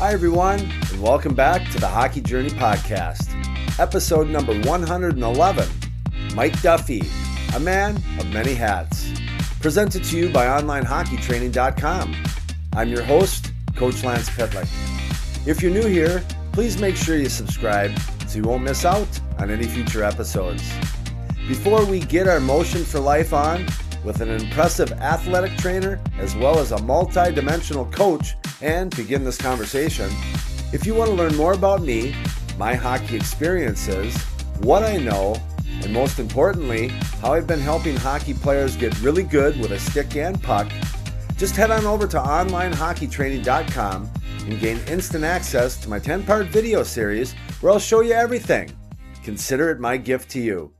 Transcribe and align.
Hi, 0.00 0.14
everyone, 0.14 0.60
and 0.60 1.02
welcome 1.02 1.34
back 1.34 1.70
to 1.72 1.78
the 1.78 1.86
Hockey 1.86 2.22
Journey 2.22 2.48
Podcast, 2.48 3.28
episode 3.78 4.30
number 4.30 4.58
111. 4.60 5.68
Mike 6.34 6.62
Duffy, 6.62 7.02
a 7.54 7.60
man 7.60 7.96
of 8.18 8.26
many 8.32 8.54
hats. 8.54 9.12
Presented 9.60 10.02
to 10.04 10.16
you 10.16 10.30
by 10.30 10.46
OnlineHockeyTraining.com. 10.46 12.16
I'm 12.72 12.88
your 12.88 13.02
host, 13.02 13.52
Coach 13.76 14.02
Lance 14.02 14.30
Pitlick. 14.30 14.66
If 15.46 15.60
you're 15.60 15.70
new 15.70 15.86
here, 15.86 16.24
please 16.52 16.80
make 16.80 16.96
sure 16.96 17.18
you 17.18 17.28
subscribe 17.28 17.92
so 18.26 18.38
you 18.38 18.44
won't 18.44 18.62
miss 18.62 18.86
out 18.86 19.20
on 19.38 19.50
any 19.50 19.66
future 19.66 20.02
episodes. 20.02 20.62
Before 21.46 21.84
we 21.84 22.00
get 22.00 22.26
our 22.26 22.40
motion 22.40 22.86
for 22.86 23.00
life 23.00 23.34
on 23.34 23.66
with 24.02 24.22
an 24.22 24.30
impressive 24.30 24.92
athletic 24.92 25.58
trainer 25.58 26.00
as 26.18 26.34
well 26.34 26.58
as 26.58 26.72
a 26.72 26.80
multi 26.84 27.34
dimensional 27.34 27.84
coach 27.84 28.34
and 28.62 28.94
begin 28.96 29.24
this 29.24 29.38
conversation, 29.38 30.10
if 30.72 30.86
you 30.86 30.94
want 30.94 31.10
to 31.10 31.16
learn 31.16 31.36
more 31.36 31.52
about 31.52 31.82
me, 31.82 32.14
my 32.58 32.74
hockey 32.74 33.16
experiences, 33.16 34.16
what 34.60 34.82
I 34.82 34.96
know, 34.96 35.36
and 35.82 35.92
most 35.92 36.18
importantly, 36.18 36.88
how 37.20 37.32
I've 37.32 37.46
been 37.46 37.60
helping 37.60 37.96
hockey 37.96 38.34
players 38.34 38.76
get 38.76 39.00
really 39.00 39.22
good 39.22 39.58
with 39.58 39.72
a 39.72 39.78
stick 39.78 40.16
and 40.16 40.42
puck, 40.42 40.70
just 41.36 41.56
head 41.56 41.70
on 41.70 41.86
over 41.86 42.06
to 42.06 42.18
onlinehockeytraining.com 42.18 44.10
and 44.46 44.60
gain 44.60 44.78
instant 44.88 45.24
access 45.24 45.76
to 45.78 45.88
my 45.88 45.98
10 45.98 46.24
part 46.24 46.46
video 46.46 46.82
series 46.82 47.32
where 47.60 47.72
I'll 47.72 47.78
show 47.78 48.00
you 48.00 48.12
everything. 48.12 48.70
Consider 49.22 49.70
it 49.70 49.80
my 49.80 49.96
gift 49.96 50.30
to 50.30 50.40
you. 50.40 50.72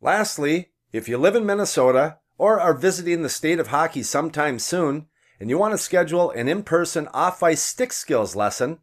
Lastly, 0.00 0.70
if 0.92 1.08
you 1.08 1.16
live 1.16 1.36
in 1.36 1.46
Minnesota 1.46 2.18
or 2.36 2.60
are 2.60 2.74
visiting 2.74 3.22
the 3.22 3.28
state 3.28 3.58
of 3.58 3.68
hockey 3.68 4.02
sometime 4.02 4.58
soon 4.58 5.06
and 5.42 5.50
you 5.50 5.58
want 5.58 5.72
to 5.72 5.78
schedule 5.78 6.30
an 6.30 6.48
in 6.48 6.62
person 6.62 7.08
off 7.08 7.42
ice 7.42 7.60
stick 7.60 7.92
skills 7.92 8.36
lesson, 8.36 8.78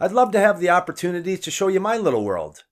I'd 0.00 0.10
love 0.10 0.32
to 0.32 0.40
have 0.40 0.58
the 0.58 0.70
opportunity 0.70 1.36
to 1.36 1.50
show 1.50 1.68
you 1.68 1.80
my 1.80 1.98
little 1.98 2.24
world. 2.24 2.64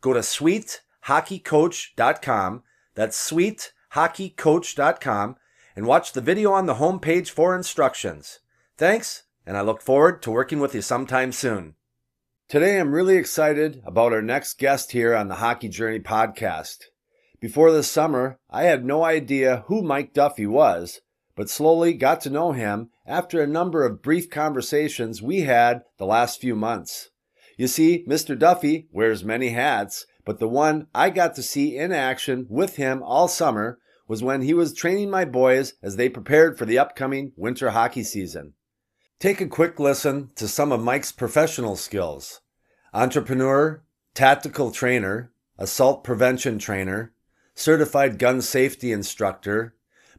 Go 0.00 0.14
to 0.14 0.20
sweethockeycoach.com, 0.20 2.62
that's 2.94 3.30
sweethockeycoach.com, 3.30 5.36
and 5.76 5.86
watch 5.86 6.14
the 6.14 6.22
video 6.22 6.52
on 6.52 6.64
the 6.64 6.76
homepage 6.76 7.28
for 7.28 7.54
instructions. 7.54 8.38
Thanks, 8.78 9.24
and 9.44 9.58
I 9.58 9.60
look 9.60 9.82
forward 9.82 10.22
to 10.22 10.30
working 10.30 10.58
with 10.58 10.74
you 10.74 10.80
sometime 10.80 11.32
soon. 11.32 11.74
Today, 12.48 12.80
I'm 12.80 12.94
really 12.94 13.16
excited 13.16 13.82
about 13.84 14.14
our 14.14 14.22
next 14.22 14.58
guest 14.58 14.92
here 14.92 15.14
on 15.14 15.28
the 15.28 15.34
Hockey 15.34 15.68
Journey 15.68 16.00
podcast. 16.00 16.84
Before 17.38 17.70
this 17.70 17.90
summer, 17.90 18.38
I 18.48 18.62
had 18.62 18.86
no 18.86 19.04
idea 19.04 19.64
who 19.66 19.82
Mike 19.82 20.14
Duffy 20.14 20.46
was, 20.46 21.02
but 21.38 21.48
slowly 21.48 21.94
got 21.94 22.20
to 22.20 22.28
know 22.28 22.50
him 22.50 22.90
after 23.06 23.40
a 23.40 23.46
number 23.46 23.86
of 23.86 24.02
brief 24.02 24.28
conversations 24.28 25.22
we 25.22 25.42
had 25.42 25.82
the 25.96 26.04
last 26.04 26.40
few 26.40 26.56
months. 26.56 27.10
You 27.56 27.68
see, 27.68 28.04
Mr. 28.08 28.36
Duffy 28.36 28.88
wears 28.90 29.22
many 29.22 29.50
hats, 29.50 30.04
but 30.24 30.40
the 30.40 30.48
one 30.48 30.88
I 30.92 31.10
got 31.10 31.36
to 31.36 31.42
see 31.44 31.76
in 31.76 31.92
action 31.92 32.48
with 32.50 32.74
him 32.74 33.04
all 33.04 33.28
summer 33.28 33.78
was 34.08 34.20
when 34.20 34.42
he 34.42 34.52
was 34.52 34.74
training 34.74 35.10
my 35.10 35.24
boys 35.24 35.74
as 35.80 35.94
they 35.94 36.08
prepared 36.08 36.58
for 36.58 36.64
the 36.64 36.80
upcoming 36.80 37.30
winter 37.36 37.70
hockey 37.70 38.02
season. 38.02 38.54
Take 39.20 39.40
a 39.40 39.46
quick 39.46 39.78
listen 39.78 40.30
to 40.34 40.48
some 40.48 40.72
of 40.72 40.82
Mike's 40.82 41.12
professional 41.12 41.76
skills 41.76 42.40
entrepreneur, 42.92 43.84
tactical 44.12 44.72
trainer, 44.72 45.30
assault 45.56 46.02
prevention 46.02 46.58
trainer, 46.58 47.12
certified 47.54 48.18
gun 48.18 48.42
safety 48.42 48.90
instructor, 48.90 49.76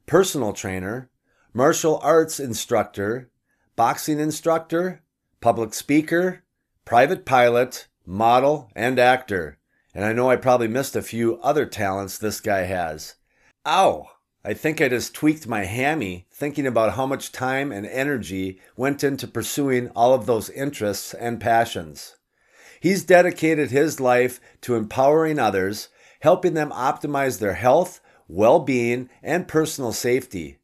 personal 0.09 0.53
trainer, 0.53 1.08
martial 1.53 1.99
arts 2.03 2.39
instructor, 2.39 3.29
boxing 3.75 4.19
instructor, 4.19 5.01
public 5.41 5.73
speaker, 5.73 6.43
private 6.85 7.25
pilot, 7.25 7.87
model, 8.05 8.69
and 8.75 8.99
actor. 8.99 9.57
And 9.93 10.05
I 10.05 10.13
know 10.13 10.29
I 10.29 10.35
probably 10.35 10.67
missed 10.67 10.95
a 10.95 11.01
few 11.01 11.39
other 11.41 11.65
talents 11.65 12.17
this 12.17 12.39
guy 12.39 12.61
has. 12.61 13.15
Ow! 13.65 14.07
I 14.43 14.53
think 14.53 14.79
I 14.79 14.87
just 14.87 15.13
tweaked 15.13 15.47
my 15.47 15.65
hammy 15.65 16.27
thinking 16.31 16.65
about 16.65 16.93
how 16.93 17.05
much 17.05 17.31
time 17.31 17.71
and 17.71 17.85
energy 17.85 18.61
went 18.77 19.03
into 19.03 19.27
pursuing 19.27 19.89
all 19.89 20.13
of 20.13 20.25
those 20.25 20.49
interests 20.49 21.13
and 21.13 21.41
passions. 21.41 22.15
He's 22.79 23.03
dedicated 23.03 23.71
his 23.71 23.99
life 23.99 24.39
to 24.61 24.75
empowering 24.75 25.39
others, 25.39 25.89
helping 26.21 26.53
them 26.53 26.71
optimize 26.71 27.39
their 27.39 27.55
health, 27.55 27.99
well 28.29 28.59
being, 28.59 29.09
and 29.21 29.47
personal 29.47 29.91
safety. 29.91 30.58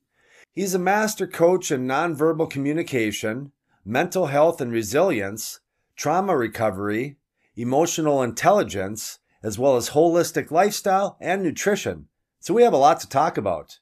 He's 0.56 0.74
a 0.74 0.80
master 0.80 1.28
coach 1.28 1.70
in 1.70 1.86
nonverbal 1.86 2.50
communication, 2.50 3.52
mental 3.84 4.28
health 4.28 4.62
and 4.62 4.72
resilience, 4.72 5.60
trauma 5.98 6.38
recovery, 6.38 7.18
emotional 7.58 8.24
intelligence, 8.24 9.20
as 9.44 9.60
well 9.60 9.76
as 9.76 9.90
holistic 9.90 10.52
lifestyle 10.52 11.18
and 11.20 11.44
nutrition. 11.44 12.08
So 12.40 12.54
we 12.54 12.64
have 12.64 12.72
a 12.72 12.78
lot 12.78 13.02
to 13.02 13.10
talk 13.10 13.38
about. 13.38 13.80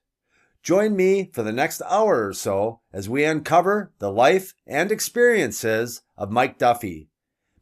Join 0.63 0.95
me 0.95 1.29
for 1.31 1.43
the 1.43 1.51
next 1.51 1.83
hour 1.87 2.27
or 2.27 2.33
so 2.33 2.79
as 2.91 3.07
we 3.07 3.23
uncover 3.23 3.93
the 3.99 4.11
life 4.11 4.55
and 4.65 4.91
experiences 4.91 6.01
of 6.17 6.31
Mike 6.31 6.57
Duffy. 6.57 7.07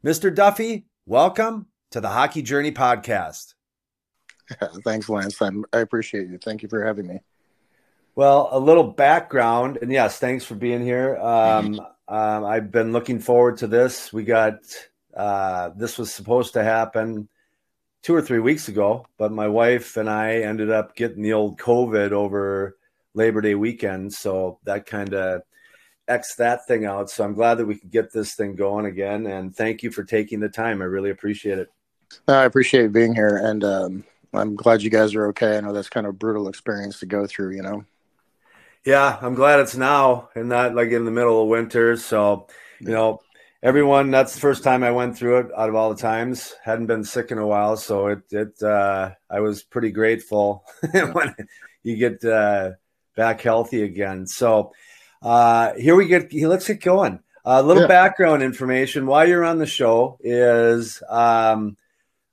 Mr. 0.02 0.34
Duffy, 0.34 0.86
welcome 1.04 1.66
to 1.90 2.00
the 2.00 2.08
Hockey 2.08 2.40
Journey 2.40 2.72
podcast. 2.72 3.52
Thanks, 4.84 5.10
Lance. 5.10 5.36
I 5.42 5.80
appreciate 5.80 6.28
you. 6.28 6.38
Thank 6.42 6.62
you 6.62 6.70
for 6.70 6.82
having 6.82 7.06
me. 7.06 7.18
Well, 8.14 8.48
a 8.52 8.58
little 8.58 8.84
background, 8.84 9.78
and 9.80 9.90
yes, 9.90 10.18
thanks 10.18 10.44
for 10.44 10.54
being 10.54 10.82
here. 10.82 11.18
Um, 11.32 11.80
um, 12.08 12.44
I've 12.44 12.70
been 12.70 12.92
looking 12.92 13.20
forward 13.20 13.56
to 13.58 13.66
this. 13.66 14.12
We 14.12 14.24
got 14.24 14.58
uh, 15.16 15.70
this 15.76 15.96
was 15.96 16.12
supposed 16.12 16.52
to 16.54 16.64
happen 16.64 17.28
two 18.02 18.14
or 18.14 18.20
three 18.20 18.40
weeks 18.40 18.68
ago, 18.68 19.06
but 19.16 19.32
my 19.32 19.48
wife 19.48 19.96
and 19.96 20.10
I 20.10 20.42
ended 20.42 20.70
up 20.70 20.94
getting 20.94 21.22
the 21.22 21.32
old 21.32 21.58
COVID 21.58 22.12
over 22.12 22.76
Labor 23.14 23.40
Day 23.40 23.54
weekend, 23.54 24.12
so 24.12 24.58
that 24.64 24.84
kind 24.84 25.14
of 25.14 25.42
X 26.08 26.34
that 26.36 26.66
thing 26.66 26.84
out. 26.84 27.08
So 27.08 27.24
I'm 27.24 27.34
glad 27.34 27.54
that 27.54 27.66
we 27.66 27.76
could 27.76 27.90
get 27.90 28.12
this 28.12 28.34
thing 28.34 28.56
going 28.56 28.86
again. 28.86 29.26
And 29.26 29.54
thank 29.54 29.82
you 29.82 29.90
for 29.90 30.04
taking 30.04 30.40
the 30.40 30.48
time. 30.48 30.82
I 30.82 30.86
really 30.86 31.10
appreciate 31.10 31.58
it. 31.58 31.68
I 32.28 32.44
appreciate 32.44 32.92
being 32.92 33.14
here, 33.14 33.40
and 33.42 33.64
um, 33.64 34.04
I'm 34.34 34.54
glad 34.54 34.82
you 34.82 34.90
guys 34.90 35.14
are 35.14 35.28
okay. 35.28 35.56
I 35.56 35.60
know 35.60 35.72
that's 35.72 35.88
kind 35.88 36.06
of 36.06 36.10
a 36.10 36.18
brutal 36.18 36.48
experience 36.48 36.98
to 37.00 37.06
go 37.06 37.26
through, 37.26 37.56
you 37.56 37.62
know. 37.62 37.84
Yeah, 38.84 39.16
I'm 39.20 39.34
glad 39.34 39.60
it's 39.60 39.76
now 39.76 40.28
and 40.34 40.48
not 40.48 40.74
like 40.74 40.90
in 40.90 41.04
the 41.04 41.12
middle 41.12 41.42
of 41.42 41.48
winter. 41.48 41.96
So, 41.96 42.48
you 42.80 42.88
know, 42.88 43.20
everyone, 43.62 44.10
that's 44.10 44.34
the 44.34 44.40
first 44.40 44.64
time 44.64 44.82
I 44.82 44.90
went 44.90 45.16
through 45.16 45.38
it 45.38 45.46
out 45.56 45.68
of 45.68 45.76
all 45.76 45.94
the 45.94 46.00
times. 46.00 46.54
Hadn't 46.64 46.86
been 46.86 47.04
sick 47.04 47.30
in 47.30 47.38
a 47.38 47.46
while, 47.46 47.76
so 47.76 48.08
it 48.08 48.22
it 48.32 48.60
uh, 48.62 49.10
I 49.30 49.40
was 49.40 49.62
pretty 49.62 49.92
grateful 49.92 50.64
when 51.12 51.34
you 51.84 51.96
get 51.96 52.24
uh, 52.24 52.72
back 53.14 53.40
healthy 53.40 53.84
again. 53.84 54.26
So, 54.26 54.72
uh, 55.22 55.74
here 55.74 55.94
we 55.94 56.08
get. 56.08 56.32
Let's 56.32 56.66
get 56.66 56.80
going. 56.80 57.20
A 57.44 57.62
little 57.62 57.82
yeah. 57.82 57.88
background 57.88 58.42
information 58.42 59.06
while 59.06 59.28
you're 59.28 59.44
on 59.44 59.58
the 59.58 59.66
show 59.66 60.18
is 60.20 61.02
um, 61.08 61.76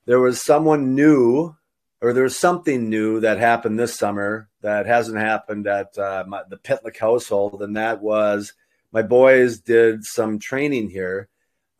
there 0.06 0.20
was 0.20 0.44
someone 0.44 0.96
new 0.96 1.56
or 2.02 2.14
there's 2.14 2.38
something 2.38 2.90
new 2.90 3.20
that 3.20 3.40
happened 3.40 3.80
this 3.80 3.96
summer 3.96 4.49
that 4.62 4.86
hasn't 4.86 5.18
happened 5.18 5.68
at 5.68 5.97
uh, 5.97 6.24
my, 6.28 6.44
the 6.50 6.58
Pitlick 6.58 6.97
household, 6.97 7.62
and 7.62 7.75
that 7.78 8.02
was 8.02 8.53
my 8.92 9.02
boys 9.02 9.59
did 9.59 10.03
some 10.03 10.40
training 10.40 10.90
here 10.90 11.30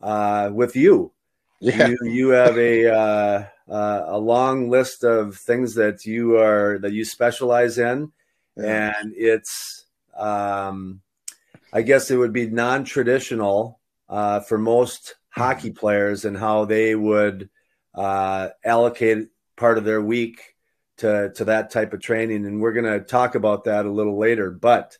uh, 0.00 0.50
with 0.52 0.76
you. 0.76 1.12
Yeah. 1.60 1.88
You, 1.88 1.98
you 2.04 2.28
have 2.30 2.56
a 2.56 2.86
uh, 2.86 3.44
uh 3.68 4.04
a 4.06 4.18
long 4.18 4.70
list 4.70 5.04
of 5.04 5.36
things 5.36 5.74
that 5.74 6.06
you 6.06 6.38
are 6.38 6.78
that 6.78 6.92
you 6.92 7.04
specialize 7.04 7.78
in, 7.78 8.12
yeah. 8.56 8.94
and 8.98 9.12
it's 9.14 9.84
um, 10.16 11.02
I 11.72 11.82
guess 11.82 12.10
it 12.10 12.16
would 12.16 12.32
be 12.32 12.46
non-traditional 12.46 13.78
uh, 14.08 14.40
for 14.40 14.58
most 14.58 15.16
hockey 15.30 15.70
players 15.70 16.24
and 16.24 16.36
how 16.36 16.64
they 16.64 16.94
would 16.94 17.48
uh, 17.94 18.48
allocate 18.64 19.28
part 19.56 19.78
of 19.78 19.84
their 19.84 20.00
week 20.00 20.49
to 21.00 21.32
to 21.34 21.44
that 21.46 21.70
type 21.70 21.92
of 21.92 22.00
training, 22.00 22.46
and 22.46 22.60
we're 22.60 22.72
going 22.72 22.90
to 22.90 23.00
talk 23.00 23.34
about 23.34 23.64
that 23.64 23.86
a 23.86 23.90
little 23.90 24.18
later. 24.18 24.50
But 24.50 24.96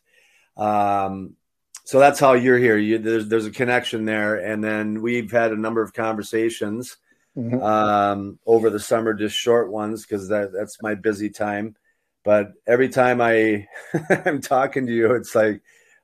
um, 0.57 1.35
so 1.83 1.99
that's 1.99 2.19
how 2.19 2.33
you're 2.33 2.57
here. 2.57 2.77
You, 2.77 2.97
there's 2.97 3.27
there's 3.27 3.45
a 3.45 3.51
connection 3.51 4.05
there, 4.05 4.35
and 4.35 4.63
then 4.63 5.01
we've 5.01 5.31
had 5.31 5.51
a 5.51 5.59
number 5.59 5.81
of 5.81 5.93
conversations 5.93 6.97
mm-hmm. 7.37 7.61
um, 7.61 8.39
over 8.45 8.69
the 8.69 8.79
summer, 8.79 9.13
just 9.13 9.35
short 9.35 9.71
ones 9.71 10.05
because 10.05 10.29
that 10.29 10.51
that's 10.51 10.81
my 10.81 10.95
busy 10.95 11.29
time. 11.29 11.75
But 12.23 12.53
every 12.67 12.89
time 12.89 13.21
I 13.21 13.67
I'm 14.25 14.41
talking 14.41 14.87
to 14.87 14.93
you, 14.93 15.13
it's 15.13 15.35
like 15.35 15.61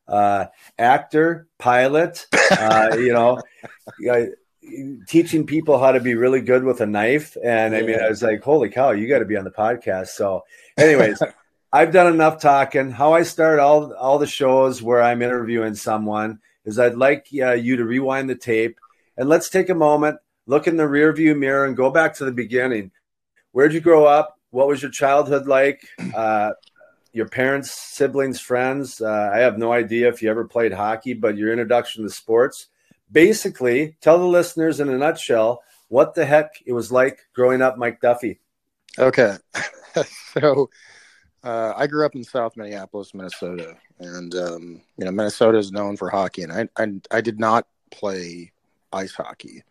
uh, 0.08 0.46
actor, 0.78 1.48
pilot, 1.58 2.26
uh, 2.52 2.96
you 2.98 3.14
know, 3.14 3.42
teaching 5.08 5.46
people 5.46 5.80
how 5.80 5.92
to 5.92 6.00
be 6.00 6.16
really 6.16 6.42
good 6.42 6.64
with 6.64 6.82
a 6.82 6.86
knife. 6.86 7.38
And 7.44 7.76
I 7.76 7.82
mean, 7.82 8.00
I 8.00 8.10
was 8.10 8.22
like, 8.22 8.44
holy 8.44 8.70
cow, 8.70 8.92
you 8.92 9.08
got 9.08 9.20
to 9.20 9.26
be 9.26 9.38
on 9.38 9.44
the 9.44 9.52
podcast. 9.52 10.08
So, 10.08 10.44
anyways, 10.78 11.22
I've 11.72 11.92
done 11.92 12.14
enough 12.14 12.42
talking. 12.42 12.92
How 12.92 13.14
I 13.14 13.24
start 13.24 13.60
all 13.60 13.94
all 13.94 14.20
the 14.20 14.28
shows 14.28 14.82
where 14.82 15.02
I'm 15.02 15.22
interviewing 15.22 15.76
someone 15.76 16.40
is 16.66 16.80
I'd 16.80 16.96
like 16.96 17.28
uh, 17.42 17.54
you 17.54 17.78
to 17.78 17.86
rewind 17.86 18.30
the 18.30 18.36
tape 18.36 18.80
and 19.18 19.28
let's 19.28 19.50
take 19.50 19.70
a 19.70 19.76
moment, 19.76 20.20
look 20.46 20.68
in 20.68 20.78
the 20.78 20.84
rearview 20.84 21.38
mirror, 21.38 21.66
and 21.66 21.76
go 21.76 21.90
back 21.90 22.16
to 22.16 22.26
the 22.26 22.32
beginning. 22.32 22.92
Where'd 23.52 23.74
you 23.74 23.82
grow 23.82 24.06
up? 24.06 24.38
What 24.52 24.68
was 24.68 24.82
your 24.82 24.92
childhood 24.92 25.48
like? 25.48 25.88
Uh, 26.16 26.52
your 27.14 27.28
parents, 27.28 27.72
siblings, 27.72 28.40
friends. 28.40 29.02
Uh, 29.02 29.32
I 29.34 29.40
have 29.40 29.58
no 29.58 29.72
idea 29.72 30.08
if 30.08 30.22
you 30.22 30.30
ever 30.30 30.46
played 30.46 30.72
hockey, 30.72 31.14
but 31.14 31.36
your 31.36 31.52
introduction 31.52 32.04
to 32.04 32.10
sports. 32.10 32.68
Basically, 33.12 33.98
tell 34.02 34.18
the 34.18 34.26
listeners 34.26 34.80
in 34.80 34.90
a 34.90 34.98
nutshell 34.98 35.62
what 35.90 36.16
the 36.16 36.26
heck 36.26 36.62
it 36.66 36.74
was 36.74 36.92
like 36.92 37.20
growing 37.34 37.62
up, 37.62 37.78
Mike 37.78 38.02
Duffy. 38.02 38.40
Okay. 39.00 39.38
so 40.34 40.70
uh, 41.44 41.74
I 41.76 41.88
grew 41.88 42.06
up 42.06 42.16
in 42.16 42.24
South 42.24 42.58
Minneapolis, 42.58 43.14
Minnesota, 43.14 43.78
and 44.00 44.36
um, 44.36 44.82
you 44.98 45.06
know 45.06 45.12
Minnesota 45.12 45.58
is 45.58 45.72
known 45.72 45.96
for 45.96 46.10
hockey, 46.10 46.44
and 46.44 46.52
I, 46.52 46.68
I, 46.78 47.18
I 47.18 47.22
did 47.22 47.40
not 47.40 47.68
play 47.92 48.52
ice 48.92 49.14
hockey. 49.14 49.64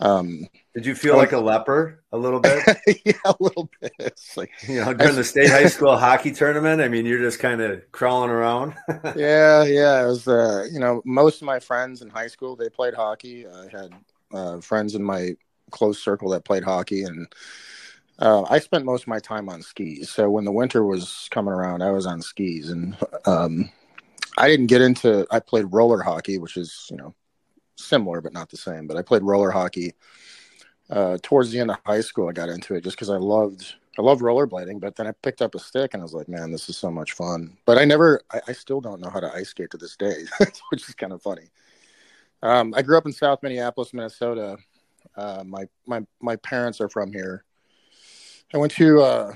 Um, 0.00 0.46
did 0.74 0.86
you 0.86 0.94
feel 0.94 1.16
like 1.16 1.32
a 1.32 1.38
leper 1.38 2.02
a 2.12 2.18
little 2.18 2.40
bit? 2.40 2.64
yeah, 3.04 3.12
a 3.24 3.34
little 3.38 3.70
bit. 3.80 3.92
It's 3.98 4.36
like 4.36 4.50
you 4.68 4.84
know 4.84 4.92
during 4.92 5.14
the 5.14 5.24
state 5.24 5.50
high 5.50 5.66
school 5.68 5.96
hockey 5.96 6.32
tournament. 6.32 6.80
I 6.80 6.88
mean, 6.88 7.06
you're 7.06 7.20
just 7.20 7.38
kind 7.38 7.60
of 7.60 7.80
crawling 7.92 8.30
around. 8.30 8.74
yeah, 9.16 9.62
yeah. 9.64 10.02
It 10.02 10.06
was 10.06 10.26
uh, 10.26 10.66
you 10.70 10.80
know 10.80 11.00
most 11.04 11.40
of 11.40 11.46
my 11.46 11.60
friends 11.60 12.02
in 12.02 12.08
high 12.08 12.26
school 12.26 12.56
they 12.56 12.68
played 12.68 12.94
hockey. 12.94 13.46
I 13.46 13.68
had 13.70 13.92
uh, 14.32 14.60
friends 14.60 14.94
in 14.94 15.02
my 15.02 15.36
close 15.70 16.02
circle 16.02 16.30
that 16.30 16.44
played 16.44 16.64
hockey, 16.64 17.04
and 17.04 17.32
uh, 18.18 18.42
I 18.50 18.58
spent 18.58 18.84
most 18.84 19.02
of 19.02 19.08
my 19.08 19.20
time 19.20 19.48
on 19.48 19.62
skis. 19.62 20.10
So 20.10 20.28
when 20.30 20.44
the 20.44 20.52
winter 20.52 20.84
was 20.84 21.28
coming 21.30 21.54
around, 21.54 21.82
I 21.82 21.90
was 21.90 22.06
on 22.06 22.20
skis, 22.20 22.70
and 22.70 22.96
um, 23.26 23.70
I 24.36 24.48
didn't 24.48 24.66
get 24.66 24.82
into. 24.82 25.26
I 25.30 25.38
played 25.38 25.66
roller 25.72 26.02
hockey, 26.02 26.38
which 26.38 26.56
is 26.56 26.88
you 26.90 26.96
know 26.96 27.14
similar 27.76 28.20
but 28.20 28.32
not 28.32 28.50
the 28.50 28.56
same. 28.56 28.86
But 28.86 28.96
I 28.96 29.02
played 29.02 29.22
roller 29.22 29.50
hockey 29.50 29.94
uh, 30.90 31.18
towards 31.22 31.50
the 31.50 31.60
end 31.60 31.70
of 31.70 31.78
high 31.84 32.00
school. 32.00 32.28
I 32.28 32.32
got 32.32 32.48
into 32.48 32.74
it 32.74 32.84
just 32.84 32.96
because 32.96 33.10
I 33.10 33.16
loved 33.16 33.74
I 33.98 34.02
loved 34.02 34.22
rollerblading. 34.22 34.80
But 34.80 34.96
then 34.96 35.06
I 35.06 35.12
picked 35.12 35.42
up 35.42 35.54
a 35.54 35.58
stick 35.58 35.94
and 35.94 36.02
I 36.02 36.04
was 36.04 36.14
like, 36.14 36.28
man, 36.28 36.50
this 36.50 36.68
is 36.68 36.76
so 36.76 36.90
much 36.90 37.12
fun. 37.12 37.56
But 37.64 37.78
I 37.78 37.84
never, 37.84 38.20
I, 38.32 38.40
I 38.48 38.52
still 38.52 38.80
don't 38.80 39.00
know 39.00 39.10
how 39.10 39.20
to 39.20 39.32
ice 39.32 39.50
skate 39.50 39.70
to 39.70 39.76
this 39.76 39.96
day, 39.96 40.24
which 40.70 40.88
is 40.88 40.94
kind 40.94 41.12
of 41.12 41.22
funny. 41.22 41.50
Um, 42.42 42.74
I 42.76 42.82
grew 42.82 42.98
up 42.98 43.06
in 43.06 43.12
South 43.12 43.42
Minneapolis, 43.42 43.94
Minnesota. 43.94 44.58
Uh, 45.16 45.44
my 45.46 45.66
my 45.86 46.04
my 46.20 46.36
parents 46.36 46.80
are 46.80 46.88
from 46.88 47.12
here. 47.12 47.44
I 48.52 48.58
went 48.58 48.72
to, 48.72 49.00
uh, 49.00 49.32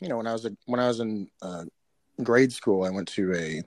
you 0.00 0.08
know, 0.08 0.16
when 0.16 0.26
I 0.26 0.32
was 0.32 0.44
a, 0.44 0.56
when 0.66 0.80
I 0.80 0.88
was 0.88 1.00
in 1.00 1.28
uh, 1.42 1.64
grade 2.22 2.52
school, 2.52 2.84
I 2.84 2.90
went 2.90 3.08
to 3.08 3.34
a, 3.34 3.62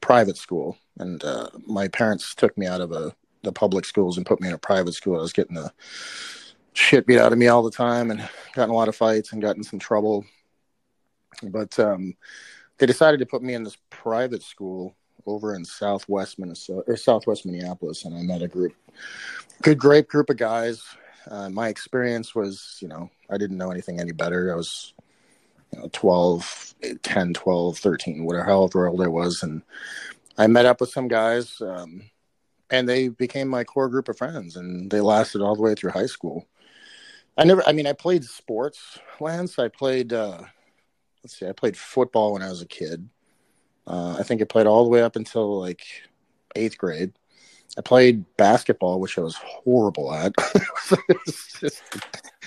private 0.00 0.36
school, 0.36 0.76
and 0.98 1.22
uh, 1.24 1.48
my 1.66 1.88
parents 1.88 2.34
took 2.34 2.56
me 2.56 2.66
out 2.66 2.80
of 2.80 2.92
a 2.92 3.14
the 3.42 3.52
public 3.52 3.84
schools 3.84 4.16
and 4.16 4.26
put 4.26 4.40
me 4.40 4.48
in 4.48 4.54
a 4.54 4.58
private 4.58 4.94
school. 4.94 5.16
I 5.16 5.22
was 5.22 5.32
getting 5.32 5.54
the 5.54 5.72
shit 6.72 7.06
beat 7.06 7.18
out 7.18 7.32
of 7.32 7.38
me 7.38 7.46
all 7.46 7.62
the 7.62 7.70
time, 7.70 8.10
and 8.10 8.28
got 8.54 8.64
in 8.64 8.70
a 8.70 8.74
lot 8.74 8.88
of 8.88 8.96
fights 8.96 9.32
and 9.32 9.42
got 9.42 9.56
in 9.56 9.62
some 9.62 9.78
trouble. 9.78 10.24
But 11.42 11.78
um, 11.78 12.14
they 12.78 12.86
decided 12.86 13.20
to 13.20 13.26
put 13.26 13.42
me 13.42 13.54
in 13.54 13.62
this 13.62 13.76
private 13.90 14.42
school 14.42 14.96
over 15.26 15.54
in 15.54 15.64
Southwest 15.64 16.38
Minnesota 16.38 16.84
or 16.86 16.96
Southwest 16.96 17.46
Minneapolis, 17.46 18.04
and 18.04 18.14
I 18.16 18.22
met 18.22 18.42
a 18.42 18.48
group, 18.48 18.74
good, 19.62 19.78
great 19.78 20.08
group 20.08 20.30
of 20.30 20.36
guys 20.36 20.82
uh, 21.30 21.48
my 21.48 21.68
experience 21.68 22.34
was, 22.34 22.78
you 22.80 22.88
know, 22.88 23.10
I 23.30 23.36
didn't 23.38 23.58
know 23.58 23.70
anything 23.70 24.00
any 24.00 24.12
better. 24.12 24.52
I 24.52 24.56
was, 24.56 24.94
know, 25.76 25.88
12, 25.92 26.74
10, 27.02 27.34
12, 27.34 27.78
13, 27.78 28.24
whatever, 28.24 28.44
however 28.44 28.88
old 28.88 29.02
I 29.02 29.08
was. 29.08 29.42
And 29.42 29.62
I 30.38 30.46
met 30.46 30.66
up 30.66 30.80
with 30.80 30.90
some 30.90 31.08
guys, 31.08 31.60
um, 31.60 32.02
and 32.70 32.88
they 32.88 33.08
became 33.08 33.48
my 33.48 33.64
core 33.64 33.88
group 33.88 34.08
of 34.08 34.18
friends, 34.18 34.56
and 34.56 34.90
they 34.90 35.00
lasted 35.00 35.40
all 35.40 35.56
the 35.56 35.62
way 35.62 35.74
through 35.74 35.90
high 35.92 36.06
school. 36.06 36.46
I 37.38 37.44
never, 37.44 37.66
I 37.66 37.72
mean, 37.72 37.86
I 37.86 37.92
played 37.92 38.24
sports, 38.24 38.98
Lance. 39.20 39.58
I 39.58 39.68
played, 39.68 40.12
uh, 40.12 40.42
let's 41.22 41.38
see, 41.38 41.46
I 41.46 41.52
played 41.52 41.76
football 41.76 42.32
when 42.32 42.42
I 42.42 42.48
was 42.48 42.62
a 42.62 42.66
kid. 42.66 43.08
Uh, 43.86 44.16
I 44.18 44.22
think 44.22 44.40
I 44.40 44.44
played 44.44 44.66
all 44.66 44.84
the 44.84 44.90
way 44.90 45.02
up 45.02 45.16
until 45.16 45.60
like 45.60 45.84
eighth 46.56 46.78
grade. 46.78 47.12
I 47.78 47.82
played 47.82 48.24
basketball, 48.36 49.00
which 49.00 49.18
I 49.18 49.20
was 49.20 49.36
horrible 49.36 50.12
at. 50.12 50.32
it's, 51.08 51.60
just, 51.60 51.82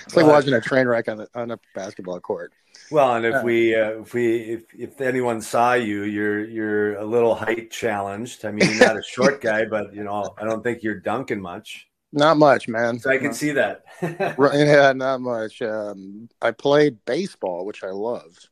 it's 0.06 0.16
like 0.16 0.26
watching 0.26 0.54
a 0.54 0.62
train 0.62 0.88
wreck 0.88 1.08
on, 1.08 1.18
the, 1.18 1.28
on 1.36 1.52
a 1.52 1.60
basketball 1.76 2.20
court. 2.20 2.52
Well, 2.92 3.16
and 3.16 3.26
if 3.26 3.36
uh, 3.36 3.42
we 3.44 3.76
uh, 3.76 4.02
if 4.02 4.14
we 4.14 4.38
if, 4.38 4.64
if 4.78 5.02
anyone 5.02 5.42
saw 5.42 5.74
you, 5.74 6.04
you're 6.04 6.44
you're 6.46 6.96
a 6.96 7.06
little 7.06 7.36
height 7.36 7.72
challenged. 7.72 8.46
I 8.46 8.52
mean, 8.52 8.70
you're 8.70 8.80
not 8.80 8.98
a 8.98 9.04
short 9.08 9.42
guy, 9.42 9.66
but 9.66 9.94
you 9.94 10.04
know, 10.04 10.34
I 10.38 10.46
don't 10.46 10.64
think 10.64 10.84
you're 10.84 11.00
dunking 11.00 11.42
much. 11.42 11.88
Not 12.12 12.38
much, 12.38 12.68
man. 12.68 12.98
So 13.00 13.12
I 13.12 13.18
can 13.18 13.34
see 13.34 13.52
that. 13.52 13.84
yeah, 14.02 14.94
not 14.94 15.22
much. 15.22 15.62
Um, 15.62 16.28
I 16.42 16.52
played 16.52 17.06
baseball, 17.06 17.66
which 17.66 17.84
I 17.84 17.92
loved. 17.92 18.50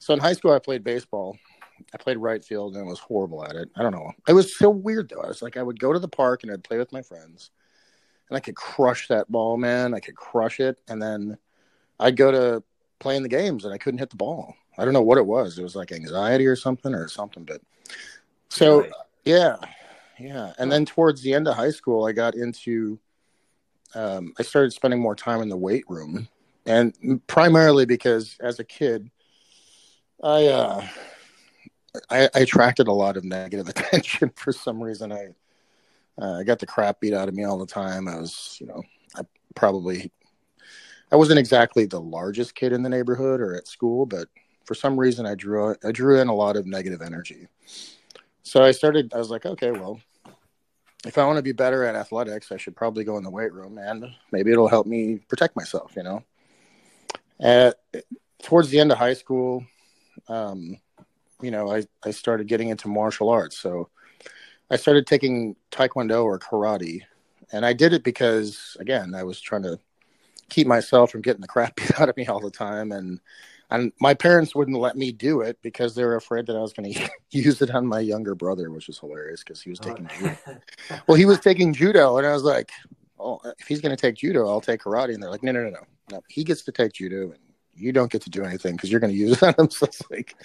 So 0.00 0.12
in 0.12 0.20
high 0.20 0.32
school, 0.32 0.52
I 0.52 0.58
played 0.58 0.82
baseball, 0.82 1.38
I 1.92 1.98
played 1.98 2.18
right 2.18 2.44
field 2.44 2.74
and 2.74 2.84
I 2.84 2.88
was 2.88 2.98
horrible 2.98 3.44
at 3.44 3.56
it. 3.56 3.70
I 3.76 3.82
don't 3.82 3.92
know. 3.92 4.12
It 4.28 4.32
was 4.32 4.56
so 4.56 4.70
weird 4.70 5.08
though. 5.08 5.22
I 5.22 5.28
was 5.28 5.42
like, 5.42 5.56
I 5.56 5.62
would 5.62 5.80
go 5.80 5.92
to 5.92 5.98
the 5.98 6.08
park 6.08 6.42
and 6.42 6.52
I'd 6.52 6.64
play 6.64 6.78
with 6.78 6.92
my 6.92 7.02
friends, 7.02 7.50
and 8.28 8.36
I 8.36 8.40
could 8.40 8.56
crush 8.56 9.08
that 9.08 9.30
ball, 9.30 9.56
man. 9.56 9.94
I 9.94 10.00
could 10.00 10.16
crush 10.16 10.60
it, 10.60 10.78
and 10.88 11.00
then 11.00 11.38
I'd 12.00 12.16
go 12.16 12.30
to 12.30 12.64
playing 13.04 13.22
the 13.22 13.28
games 13.28 13.66
and 13.66 13.74
I 13.74 13.76
couldn't 13.76 13.98
hit 13.98 14.08
the 14.08 14.16
ball. 14.16 14.56
I 14.78 14.84
don't 14.84 14.94
know 14.94 15.02
what 15.02 15.18
it 15.18 15.26
was. 15.26 15.58
It 15.58 15.62
was 15.62 15.76
like 15.76 15.92
anxiety 15.92 16.46
or 16.46 16.56
something 16.56 16.94
or 16.94 17.06
something. 17.06 17.44
But 17.44 17.60
so 18.48 18.78
really? 18.78 18.90
yeah, 19.26 19.56
yeah. 20.18 20.54
And 20.58 20.72
then 20.72 20.86
towards 20.86 21.20
the 21.20 21.34
end 21.34 21.46
of 21.46 21.54
high 21.54 21.70
school, 21.70 22.06
I 22.06 22.12
got 22.12 22.34
into. 22.34 22.98
Um, 23.94 24.32
I 24.38 24.42
started 24.42 24.72
spending 24.72 25.00
more 25.00 25.14
time 25.14 25.42
in 25.42 25.50
the 25.50 25.56
weight 25.56 25.84
room, 25.86 26.26
and 26.64 27.20
primarily 27.26 27.84
because 27.84 28.36
as 28.40 28.58
a 28.58 28.64
kid, 28.64 29.10
I 30.22 30.46
uh, 30.46 30.86
I, 32.10 32.28
I, 32.34 32.40
attracted 32.40 32.88
a 32.88 32.92
lot 32.92 33.16
of 33.16 33.22
negative 33.22 33.68
attention 33.74 34.32
for 34.34 34.50
some 34.50 34.82
reason. 34.82 35.12
I 35.12 35.28
uh, 36.20 36.38
I 36.38 36.42
got 36.42 36.58
the 36.58 36.66
crap 36.66 37.00
beat 37.00 37.12
out 37.12 37.28
of 37.28 37.34
me 37.34 37.44
all 37.44 37.58
the 37.58 37.66
time. 37.66 38.08
I 38.08 38.16
was, 38.16 38.56
you 38.60 38.66
know, 38.66 38.82
I 39.14 39.20
probably 39.54 40.10
I 41.14 41.16
wasn't 41.16 41.38
exactly 41.38 41.86
the 41.86 42.00
largest 42.00 42.56
kid 42.56 42.72
in 42.72 42.82
the 42.82 42.88
neighborhood 42.88 43.40
or 43.40 43.54
at 43.54 43.68
school, 43.68 44.04
but 44.04 44.26
for 44.64 44.74
some 44.74 44.98
reason 44.98 45.26
I 45.26 45.36
drew 45.36 45.76
I 45.84 45.92
drew 45.92 46.20
in 46.20 46.26
a 46.26 46.34
lot 46.34 46.56
of 46.56 46.66
negative 46.66 47.00
energy. 47.02 47.46
So 48.42 48.64
I 48.64 48.72
started. 48.72 49.14
I 49.14 49.18
was 49.18 49.30
like, 49.30 49.46
okay, 49.46 49.70
well, 49.70 50.00
if 51.06 51.16
I 51.16 51.24
want 51.24 51.36
to 51.36 51.42
be 51.42 51.52
better 51.52 51.84
at 51.84 51.94
athletics, 51.94 52.50
I 52.50 52.56
should 52.56 52.74
probably 52.74 53.04
go 53.04 53.16
in 53.16 53.22
the 53.22 53.30
weight 53.30 53.52
room, 53.52 53.78
and 53.78 54.06
maybe 54.32 54.50
it'll 54.50 54.66
help 54.66 54.88
me 54.88 55.20
protect 55.28 55.54
myself. 55.54 55.92
You 55.96 56.02
know. 56.02 56.24
At 57.38 57.76
towards 58.42 58.70
the 58.70 58.80
end 58.80 58.90
of 58.90 58.98
high 58.98 59.14
school, 59.14 59.64
um, 60.28 60.78
you 61.40 61.52
know, 61.52 61.72
I, 61.72 61.84
I 62.04 62.10
started 62.10 62.48
getting 62.48 62.70
into 62.70 62.88
martial 62.88 63.28
arts. 63.28 63.56
So 63.56 63.88
I 64.68 64.74
started 64.74 65.06
taking 65.06 65.54
Taekwondo 65.70 66.24
or 66.24 66.40
karate. 66.40 67.02
And 67.52 67.64
I 67.64 67.72
did 67.72 67.92
it 67.92 68.02
because, 68.02 68.76
again, 68.80 69.14
I 69.14 69.22
was 69.22 69.40
trying 69.40 69.62
to 69.62 69.78
keep 70.48 70.66
myself 70.66 71.10
from 71.10 71.22
getting 71.22 71.40
the 71.40 71.48
crap 71.48 71.76
beat 71.76 72.00
out 72.00 72.08
of 72.08 72.16
me 72.16 72.26
all 72.26 72.40
the 72.40 72.50
time. 72.50 72.92
And, 72.92 73.20
and 73.70 73.92
my 74.00 74.14
parents 74.14 74.54
wouldn't 74.54 74.78
let 74.78 74.96
me 74.96 75.12
do 75.12 75.40
it 75.40 75.58
because 75.62 75.94
they 75.94 76.04
were 76.04 76.16
afraid 76.16 76.46
that 76.46 76.56
I 76.56 76.60
was 76.60 76.72
going 76.72 76.92
to 76.94 77.10
use 77.30 77.60
it 77.62 77.70
on 77.70 77.86
my 77.86 78.00
younger 78.00 78.34
brother, 78.34 78.70
which 78.70 78.86
was 78.86 78.98
hilarious 78.98 79.42
because 79.42 79.62
he 79.62 79.70
was 79.70 79.78
taking 79.78 80.08
oh. 80.10 80.18
judo. 80.18 80.60
well, 81.06 81.16
he 81.16 81.24
was 81.24 81.40
taking 81.40 81.72
judo. 81.72 82.18
And 82.18 82.26
I 82.26 82.32
was 82.32 82.44
like, 82.44 82.70
oh, 83.18 83.40
if 83.58 83.66
he's 83.66 83.80
going 83.80 83.94
to 83.94 84.00
take 84.00 84.16
judo, 84.16 84.48
I'll 84.48 84.60
take 84.60 84.82
karate. 84.82 85.14
And 85.14 85.22
they're 85.22 85.30
like, 85.30 85.42
no, 85.42 85.52
no, 85.52 85.64
no, 85.64 85.70
no. 85.70 85.86
No, 86.10 86.20
he 86.28 86.44
gets 86.44 86.62
to 86.64 86.72
take 86.72 86.92
judo 86.92 87.30
and 87.30 87.38
you 87.74 87.90
don't 87.90 88.12
get 88.12 88.20
to 88.22 88.30
do 88.30 88.44
anything 88.44 88.76
because 88.76 88.90
you're 88.90 89.00
going 89.00 89.12
to 89.12 89.18
use 89.18 89.32
it 89.32 89.42
on 89.42 89.54
him. 89.58 89.70
So 89.70 89.86
it's 89.86 90.02
like, 90.10 90.36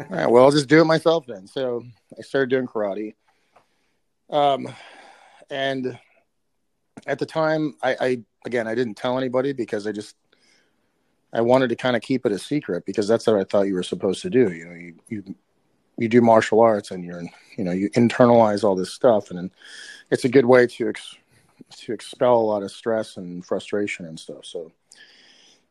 all 0.00 0.06
right, 0.08 0.30
well, 0.30 0.44
I'll 0.44 0.50
just 0.50 0.68
do 0.68 0.80
it 0.80 0.84
myself 0.84 1.26
then. 1.26 1.46
So 1.46 1.84
I 2.18 2.22
started 2.22 2.50
doing 2.50 2.66
karate. 2.66 3.14
Um, 4.30 4.68
and 5.50 5.98
at 7.06 7.18
the 7.18 7.26
time, 7.26 7.74
I, 7.82 7.96
I 8.00 8.22
again, 8.46 8.66
I 8.66 8.74
didn't 8.74 8.94
tell 8.94 9.18
anybody 9.18 9.52
because 9.52 9.86
I 9.86 9.92
just 9.92 10.16
I 11.32 11.40
wanted 11.40 11.68
to 11.68 11.76
kind 11.76 11.96
of 11.96 12.02
keep 12.02 12.24
it 12.24 12.32
a 12.32 12.38
secret 12.38 12.86
because 12.86 13.06
that's 13.06 13.26
what 13.26 13.36
I 13.36 13.44
thought 13.44 13.66
you 13.66 13.74
were 13.74 13.82
supposed 13.82 14.22
to 14.22 14.30
do. 14.30 14.52
You 14.52 14.64
know, 14.66 14.74
you 14.74 14.94
you 15.08 15.34
you 15.98 16.08
do 16.08 16.20
martial 16.20 16.60
arts 16.60 16.90
and 16.90 17.04
you're 17.04 17.22
you 17.56 17.64
know 17.64 17.72
you 17.72 17.90
internalize 17.90 18.64
all 18.64 18.76
this 18.76 18.92
stuff 18.92 19.30
and 19.30 19.50
it's 20.10 20.24
a 20.24 20.28
good 20.28 20.46
way 20.46 20.66
to 20.66 20.88
ex, 20.88 21.14
to 21.76 21.92
expel 21.92 22.36
a 22.36 22.40
lot 22.40 22.62
of 22.62 22.70
stress 22.70 23.16
and 23.16 23.44
frustration 23.44 24.06
and 24.06 24.18
stuff. 24.18 24.44
So 24.44 24.72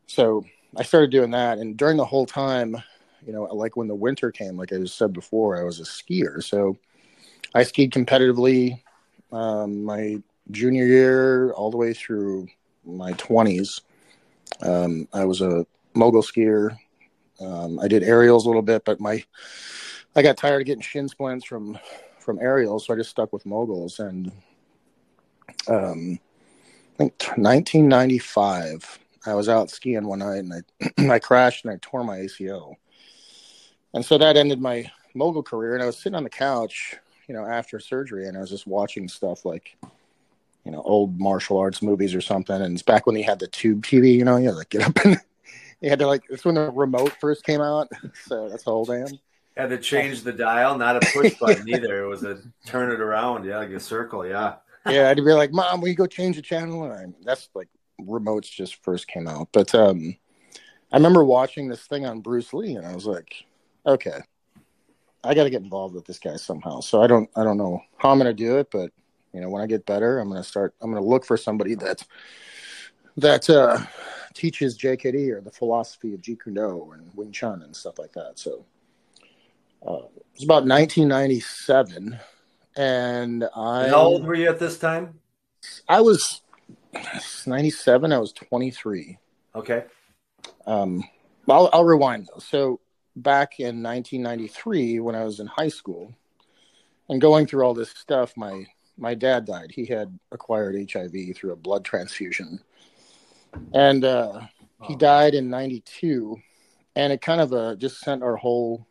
so 0.08 0.46
I 0.78 0.84
started 0.84 1.10
doing 1.10 1.32
that 1.32 1.58
and 1.58 1.78
during 1.78 1.98
the 1.98 2.06
whole 2.06 2.26
time 2.26 2.78
you 3.26 3.34
know, 3.34 3.44
like 3.44 3.76
when 3.76 3.88
the 3.88 3.96
winter 3.96 4.32
came, 4.32 4.56
like 4.56 4.72
I 4.72 4.78
just 4.78 4.98
said 4.98 5.12
before, 5.12 5.60
I 5.60 5.64
was 5.64 5.80
a 5.80 5.84
skier. 5.84 6.44
So 6.44 6.78
I 7.56 7.64
skied 7.64 7.92
competitively 7.92 8.82
um, 9.32 9.84
my 9.84 10.22
junior 10.52 10.86
year 10.86 11.52
all 11.54 11.72
the 11.72 11.78
way 11.78 11.94
through 11.94 12.48
my 12.86 13.14
20s. 13.14 13.82
Um, 14.62 15.08
I 15.14 15.26
was 15.26 15.42
a 15.42 15.66
mogul 15.94 16.22
skier. 16.22 16.78
Um, 17.40 17.80
I 17.80 17.88
did 17.88 18.04
aerials 18.04 18.46
a 18.46 18.50
little 18.50 18.62
bit, 18.62 18.86
but 18.86 19.00
my 19.00 19.24
I 20.16 20.22
got 20.22 20.38
tired 20.38 20.62
of 20.62 20.66
getting 20.66 20.82
shin 20.82 21.10
splints 21.10 21.46
from 21.46 21.78
from 22.20 22.40
aerial, 22.40 22.80
so 22.80 22.94
I 22.94 22.98
just 22.98 23.10
stuck 23.10 23.34
with 23.34 23.46
moguls. 23.46 24.00
And 24.00 24.32
um, 25.68 26.20
I 26.94 26.98
think 26.98 27.24
1995, 27.36 29.00
I 29.26 29.36
was 29.36 29.50
out 29.50 29.70
skiing 29.70 30.08
one 30.08 30.20
night 30.20 30.40
and 30.40 30.54
I 31.08 31.14
I 31.14 31.20
crashed 31.20 31.66
and 31.66 31.74
I 31.74 31.78
tore 31.82 32.04
my 32.04 32.20
ACL, 32.20 32.76
and 33.94 34.06
so 34.06 34.18
that 34.18 34.38
ended 34.38 34.62
my 34.62 34.90
mogul 35.14 35.44
career. 35.44 35.74
And 35.74 35.84
I 35.84 35.88
was 35.88 35.98
sitting 35.98 36.16
on 36.16 36.24
the 36.24 36.30
couch, 36.30 36.96
you 37.28 37.36
know, 37.36 37.46
after 37.46 37.80
surgery, 37.80 38.28
and 38.28 38.38
I 38.38 38.42
was 38.42 38.50
just 38.50 38.68
watching 38.68 39.08
stuff 39.08 39.46
like. 39.46 39.78
You 40.66 40.72
know, 40.72 40.82
old 40.82 41.20
martial 41.20 41.58
arts 41.58 41.82
movies 41.82 42.16
or 42.16 42.22
something, 42.22 42.60
and 42.60 42.74
it's 42.74 42.82
back 42.82 43.06
when 43.06 43.16
they 43.16 43.22
had 43.22 43.40
the 43.40 43.48
tube 43.48 43.84
TV. 43.84 44.16
You 44.16 44.26
know, 44.26 44.38
you 44.38 44.46
had 44.46 44.52
to 44.52 44.58
like 44.58 44.70
get 44.70 44.82
up 44.82 45.06
and 45.06 45.22
you 45.82 45.90
had 45.90 46.00
to 46.00 46.08
like. 46.08 46.24
It's 46.30 46.44
when 46.44 46.56
the 46.56 46.72
remote 46.72 47.14
first 47.20 47.44
came 47.44 47.62
out, 47.62 47.88
so 48.26 48.50
that's 48.50 48.66
how 48.66 48.72
old 48.72 48.90
I 48.90 48.98
am. 48.98 49.20
Had 49.56 49.70
to 49.70 49.78
change 49.78 50.24
the 50.24 50.34
dial, 50.34 50.78
not 50.78 50.98
a 50.98 51.12
push 51.14 51.36
button 51.40 51.70
either. 51.70 52.04
It 52.04 52.08
was 52.08 52.24
a 52.24 52.42
turn 52.66 52.92
it 52.92 53.00
around, 53.00 53.46
yeah, 53.46 53.60
like 53.60 53.70
a 53.70 53.80
circle, 53.80 54.26
yeah. 54.26 54.56
yeah, 54.88 55.10
I'd 55.10 55.18
be 55.18 55.22
like, 55.22 55.54
"Mom, 55.54 55.82
will 55.82 55.88
you 55.88 55.96
go 55.96 56.08
change 56.08 56.36
the 56.36 56.42
channel?" 56.42 56.84
And 56.84 56.94
I, 56.94 57.06
that's 57.24 57.50
like 57.54 57.70
remotes 58.02 58.52
just 58.52 58.84
first 58.84 59.08
came 59.08 59.28
out. 59.28 59.50
But 59.54 59.74
um, 59.76 60.18
I 60.92 60.98
remember 60.98 61.24
watching 61.24 61.68
this 61.68 61.86
thing 61.86 62.06
on 62.06 62.22
Bruce 62.22 62.54
Lee, 62.54 62.76
and 62.76 62.86
I 62.86 62.94
was 62.94 63.06
like, 63.06 63.46
"Okay, 63.86 64.20
I 65.24 65.34
got 65.34 65.44
to 65.44 65.50
get 65.50 65.62
involved 65.62 65.96
with 65.96 66.06
this 66.06 66.20
guy 66.20 66.36
somehow." 66.38 66.80
So 66.80 67.02
I 67.02 67.08
don't, 67.08 67.30
I 67.36 67.44
don't 67.44 67.58
know 67.58 67.82
how 67.98 68.10
I'm 68.10 68.18
going 68.18 68.26
to 68.26 68.34
do 68.34 68.58
it, 68.58 68.70
but 68.72 68.92
you 69.36 69.42
know, 69.42 69.50
when 69.50 69.62
I 69.62 69.68
get 69.68 69.86
better, 69.86 70.18
I'm 70.18 70.30
going 70.30 70.42
to 70.42 70.48
start. 70.48 70.74
I'm 70.82 70.90
going 70.90 71.04
to 71.04 71.10
look 71.10 71.26
for 71.26 71.36
somebody 71.36 71.76
that 71.76 72.02
that 73.18 73.50
uh, 73.50 73.80
teaches 74.34 74.78
JKD 74.78 75.30
or 75.30 75.42
the 75.42 75.52
philosophy 75.52 76.14
of 76.14 76.22
Jeet 76.22 76.42
Kune 76.42 76.54
Do 76.54 76.94
and 76.94 77.12
Wing 77.16 77.34
Chun 77.34 77.62
and 77.62 77.76
stuff 77.76 78.00
like 78.00 78.14
that. 78.14 78.40
So 78.40 78.66
uh, 79.86 80.06
it 80.16 80.24
was 80.36 80.44
about 80.44 80.66
1997, 80.66 82.18
and 82.78 83.44
I. 83.54 83.90
How 83.90 84.04
old 84.04 84.26
were 84.26 84.36
you 84.36 84.48
at 84.48 84.58
this 84.58 84.80
time? 84.80 85.20
I 85.90 86.00
was 86.00 86.42
97. 87.46 88.14
I 88.14 88.18
was 88.18 88.32
23. 88.32 89.18
Okay. 89.54 89.84
Um, 90.66 91.04
I'll, 91.50 91.70
I'll 91.74 91.84
rewind 91.84 92.30
though. 92.32 92.40
So 92.40 92.80
back 93.18 93.60
in 93.60 93.84
1993, 93.84 95.02
when 95.02 95.14
I 95.14 95.26
was 95.26 95.42
in 95.42 95.48
high 95.48 95.68
school, 95.68 96.14
and 97.10 97.20
going 97.20 97.48
through 97.48 97.66
all 97.66 97.74
this 97.74 97.90
stuff, 97.92 98.34
my 98.38 98.66
my 98.98 99.14
dad 99.14 99.46
died. 99.46 99.72
He 99.72 99.86
had 99.86 100.18
acquired 100.32 100.76
HIV 100.92 101.14
through 101.36 101.52
a 101.52 101.58
blood 101.58 101.84
transfusion, 101.84 102.60
and 103.74 104.04
uh, 104.04 104.42
he 104.84 104.96
died 104.96 105.34
in 105.34 105.50
'92. 105.50 106.38
And 106.98 107.12
it 107.12 107.22
kind 107.22 107.42
of 107.42 107.52
uh, 107.52 107.76
just 107.76 108.00
sent 108.00 108.24
our 108.24 108.38
whole 108.38 108.88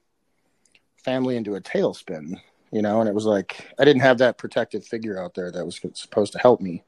family 1.03 1.37
into 1.37 1.55
a 1.55 1.61
tailspin, 1.61 2.39
you 2.71 2.83
know. 2.83 3.01
And 3.01 3.09
it 3.09 3.15
was 3.15 3.25
like 3.25 3.73
I 3.79 3.85
didn't 3.85 4.03
have 4.03 4.19
that 4.19 4.37
protective 4.37 4.85
figure 4.85 5.23
out 5.23 5.35
there 5.35 5.51
that 5.51 5.65
was 5.65 5.81
supposed 5.95 6.33
to 6.33 6.39
help 6.39 6.61
me. 6.61 6.83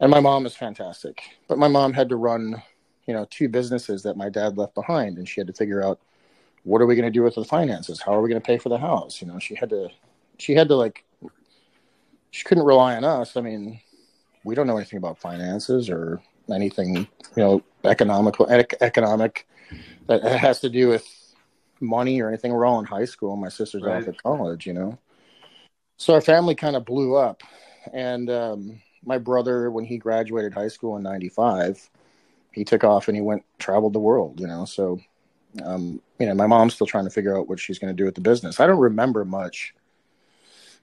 And 0.00 0.10
my 0.10 0.20
mom 0.20 0.46
is 0.46 0.56
fantastic, 0.56 1.22
but 1.46 1.58
my 1.58 1.68
mom 1.68 1.92
had 1.92 2.08
to 2.08 2.16
run, 2.16 2.62
you 3.06 3.14
know, 3.14 3.26
two 3.30 3.48
businesses 3.48 4.02
that 4.02 4.16
my 4.16 4.28
dad 4.28 4.58
left 4.58 4.74
behind, 4.74 5.18
and 5.18 5.28
she 5.28 5.40
had 5.40 5.46
to 5.46 5.52
figure 5.52 5.84
out 5.84 6.00
what 6.64 6.80
are 6.80 6.86
we 6.86 6.96
going 6.96 7.06
to 7.06 7.10
do 7.10 7.22
with 7.22 7.36
the 7.36 7.44
finances? 7.44 8.00
How 8.00 8.14
are 8.14 8.22
we 8.22 8.28
going 8.28 8.40
to 8.40 8.46
pay 8.46 8.58
for 8.58 8.70
the 8.70 8.78
house? 8.78 9.20
You 9.20 9.28
know, 9.28 9.38
she 9.38 9.54
had 9.54 9.70
to, 9.70 9.90
she 10.38 10.54
had 10.54 10.68
to 10.68 10.76
like, 10.76 11.04
she 12.34 12.42
couldn't 12.42 12.64
rely 12.64 12.96
on 12.96 13.04
us. 13.04 13.36
I 13.36 13.40
mean, 13.42 13.80
we 14.42 14.56
don't 14.56 14.66
know 14.66 14.76
anything 14.76 14.96
about 14.96 15.18
finances 15.18 15.88
or 15.88 16.20
anything, 16.52 16.96
you 16.96 17.06
know, 17.36 17.62
economical, 17.84 18.46
ec- 18.46 18.74
economic 18.80 19.46
that 20.08 20.20
has 20.24 20.58
to 20.60 20.68
do 20.68 20.88
with 20.88 21.06
money 21.80 22.20
or 22.20 22.26
anything. 22.28 22.52
We're 22.52 22.66
all 22.66 22.80
in 22.80 22.86
high 22.86 23.04
school. 23.04 23.36
My 23.36 23.48
sister's 23.48 23.84
Right. 23.84 24.02
off 24.02 24.08
at 24.08 24.20
college, 24.20 24.66
you 24.66 24.72
know. 24.72 24.98
So 25.96 26.12
our 26.12 26.20
family 26.20 26.56
kind 26.56 26.74
of 26.74 26.84
blew 26.84 27.14
up, 27.14 27.44
and 27.92 28.28
um, 28.28 28.82
my 29.04 29.18
brother, 29.18 29.70
when 29.70 29.84
he 29.84 29.96
graduated 29.96 30.52
high 30.52 30.66
school 30.66 30.96
in 30.96 31.04
'95, 31.04 31.88
he 32.50 32.64
took 32.64 32.82
off 32.82 33.06
and 33.06 33.16
he 33.16 33.22
went 33.22 33.44
traveled 33.60 33.92
the 33.92 34.00
world, 34.00 34.40
you 34.40 34.48
know. 34.48 34.64
So, 34.64 34.98
um, 35.64 36.02
you 36.18 36.26
know, 36.26 36.34
my 36.34 36.48
mom's 36.48 36.74
still 36.74 36.88
trying 36.88 37.04
to 37.04 37.10
figure 37.10 37.38
out 37.38 37.48
what 37.48 37.60
she's 37.60 37.78
going 37.78 37.96
to 37.96 37.96
do 37.96 38.04
with 38.04 38.16
the 38.16 38.20
business. 38.20 38.58
I 38.58 38.66
don't 38.66 38.80
remember 38.80 39.24
much. 39.24 39.72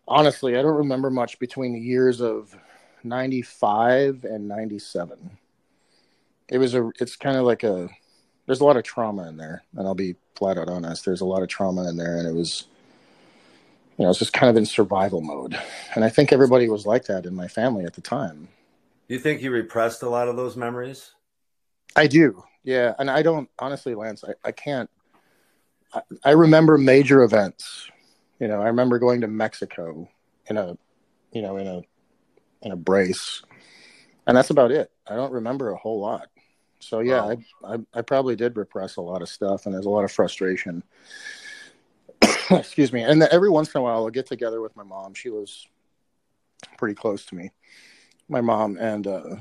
Honestly, 0.07 0.57
I 0.57 0.61
don't 0.61 0.77
remember 0.77 1.09
much 1.09 1.39
between 1.39 1.73
the 1.73 1.79
years 1.79 2.21
of 2.21 2.55
95 3.03 4.23
and 4.25 4.47
97. 4.47 5.37
It 6.49 6.57
was 6.57 6.75
a, 6.75 6.91
it's 6.99 7.15
kind 7.15 7.37
of 7.37 7.45
like 7.45 7.63
a, 7.63 7.89
there's 8.45 8.59
a 8.59 8.65
lot 8.65 8.77
of 8.77 8.83
trauma 8.83 9.27
in 9.29 9.37
there. 9.37 9.63
And 9.77 9.87
I'll 9.87 9.95
be 9.95 10.15
flat 10.35 10.57
out 10.57 10.69
honest. 10.69 11.05
There's 11.05 11.21
a 11.21 11.25
lot 11.25 11.43
of 11.43 11.49
trauma 11.49 11.87
in 11.87 11.97
there. 11.97 12.17
And 12.17 12.27
it 12.27 12.33
was, 12.33 12.65
you 13.97 14.03
know, 14.03 14.09
it's 14.09 14.19
just 14.19 14.33
kind 14.33 14.49
of 14.49 14.57
in 14.57 14.65
survival 14.65 15.21
mode. 15.21 15.57
And 15.95 16.03
I 16.03 16.09
think 16.09 16.33
everybody 16.33 16.67
was 16.67 16.85
like 16.85 17.05
that 17.05 17.25
in 17.25 17.35
my 17.35 17.47
family 17.47 17.85
at 17.85 17.93
the 17.93 18.01
time. 18.01 18.47
Do 19.07 19.13
you 19.13 19.19
think 19.19 19.41
you 19.41 19.51
repressed 19.51 20.03
a 20.03 20.09
lot 20.09 20.27
of 20.27 20.35
those 20.35 20.57
memories? 20.57 21.11
I 21.95 22.07
do. 22.07 22.43
Yeah. 22.63 22.93
And 22.97 23.09
I 23.09 23.21
don't, 23.21 23.49
honestly, 23.59 23.95
Lance, 23.95 24.23
I, 24.27 24.33
I 24.43 24.51
can't, 24.51 24.89
I, 25.93 26.01
I 26.23 26.31
remember 26.31 26.77
major 26.77 27.23
events. 27.23 27.90
You 28.41 28.47
know, 28.47 28.59
I 28.59 28.65
remember 28.65 28.97
going 28.97 29.21
to 29.21 29.27
Mexico 29.27 30.09
in 30.47 30.57
a, 30.57 30.75
you 31.31 31.43
know, 31.43 31.57
in 31.57 31.67
a, 31.67 31.81
in 32.63 32.71
a 32.71 32.75
brace. 32.75 33.43
And 34.25 34.35
that's 34.35 34.49
about 34.49 34.71
it. 34.71 34.91
I 35.07 35.15
don't 35.15 35.31
remember 35.31 35.69
a 35.69 35.77
whole 35.77 35.99
lot. 35.99 36.27
So 36.79 37.01
yeah, 37.01 37.21
Wow. 37.21 37.37
I, 37.63 37.73
I 37.75 37.77
I 37.93 38.01
probably 38.01 38.35
did 38.35 38.57
repress 38.57 38.95
a 38.95 39.01
lot 39.01 39.21
of 39.21 39.29
stuff, 39.29 39.67
and 39.67 39.75
there's 39.75 39.85
a 39.85 39.89
lot 39.91 40.03
of 40.03 40.11
frustration. 40.11 40.81
Excuse 42.49 42.91
me. 42.91 43.03
And 43.03 43.21
every 43.21 43.51
once 43.51 43.73
in 43.75 43.79
a 43.79 43.83
while, 43.83 43.97
I'll 43.97 44.09
get 44.09 44.25
together 44.25 44.59
with 44.59 44.75
my 44.75 44.81
mom. 44.81 45.13
She 45.13 45.29
was 45.29 45.67
pretty 46.79 46.95
close 46.95 47.23
to 47.27 47.35
me, 47.35 47.51
my 48.27 48.41
mom, 48.41 48.77
and 48.79 49.05
uh, 49.05 49.35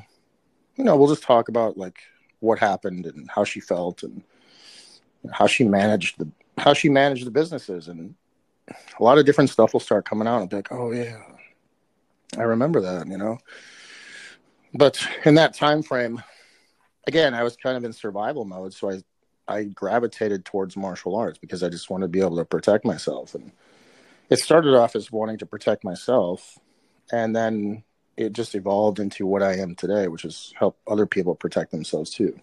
you 0.76 0.84
know, 0.84 0.96
we'll 0.96 1.08
just 1.08 1.22
talk 1.22 1.48
about 1.48 1.78
like 1.78 2.00
what 2.40 2.58
happened 2.58 3.06
and 3.06 3.30
how 3.30 3.44
she 3.44 3.60
felt 3.60 4.02
and 4.02 4.22
how 5.32 5.46
she 5.46 5.64
managed 5.64 6.18
the 6.18 6.30
how 6.58 6.74
she 6.74 6.90
managed 6.90 7.26
the 7.26 7.30
businesses, 7.30 7.88
and 7.88 8.14
a 8.98 9.02
lot 9.02 9.18
of 9.18 9.26
different 9.26 9.50
stuff 9.50 9.72
will 9.72 9.80
start 9.80 10.04
coming 10.04 10.28
out. 10.28 10.40
And 10.40 10.50
be 10.50 10.56
like, 10.56 10.72
oh 10.72 10.92
yeah, 10.92 11.16
I 12.38 12.42
remember 12.42 12.80
that, 12.80 13.06
you 13.06 13.18
know. 13.18 13.38
But 14.74 15.04
in 15.24 15.34
that 15.34 15.54
time 15.54 15.82
frame, 15.82 16.22
again, 17.06 17.34
I 17.34 17.42
was 17.42 17.56
kind 17.56 17.76
of 17.76 17.84
in 17.84 17.92
survival 17.92 18.44
mode, 18.44 18.72
so 18.72 18.90
I 18.90 19.02
I 19.48 19.64
gravitated 19.64 20.44
towards 20.44 20.76
martial 20.76 21.16
arts 21.16 21.38
because 21.38 21.64
I 21.64 21.68
just 21.68 21.90
wanted 21.90 22.04
to 22.06 22.10
be 22.10 22.20
able 22.20 22.36
to 22.36 22.44
protect 22.44 22.84
myself. 22.84 23.34
And 23.34 23.50
it 24.28 24.38
started 24.38 24.76
off 24.76 24.94
as 24.94 25.10
wanting 25.10 25.38
to 25.38 25.46
protect 25.46 25.82
myself, 25.82 26.56
and 27.10 27.34
then 27.34 27.82
it 28.16 28.32
just 28.32 28.54
evolved 28.54 29.00
into 29.00 29.26
what 29.26 29.42
I 29.42 29.54
am 29.56 29.74
today, 29.74 30.06
which 30.06 30.24
is 30.24 30.54
help 30.56 30.78
other 30.86 31.06
people 31.06 31.34
protect 31.34 31.72
themselves 31.72 32.10
too. 32.10 32.38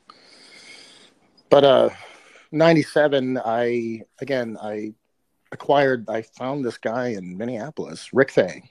But 1.49 1.63
uh, 1.63 1.89
'97, 2.51 3.39
I 3.43 4.01
again 4.19 4.57
I 4.61 4.93
acquired. 5.51 6.09
I 6.09 6.21
found 6.21 6.63
this 6.63 6.77
guy 6.77 7.09
in 7.09 7.37
Minneapolis, 7.37 8.13
Rick 8.13 8.31
Faye. 8.31 8.63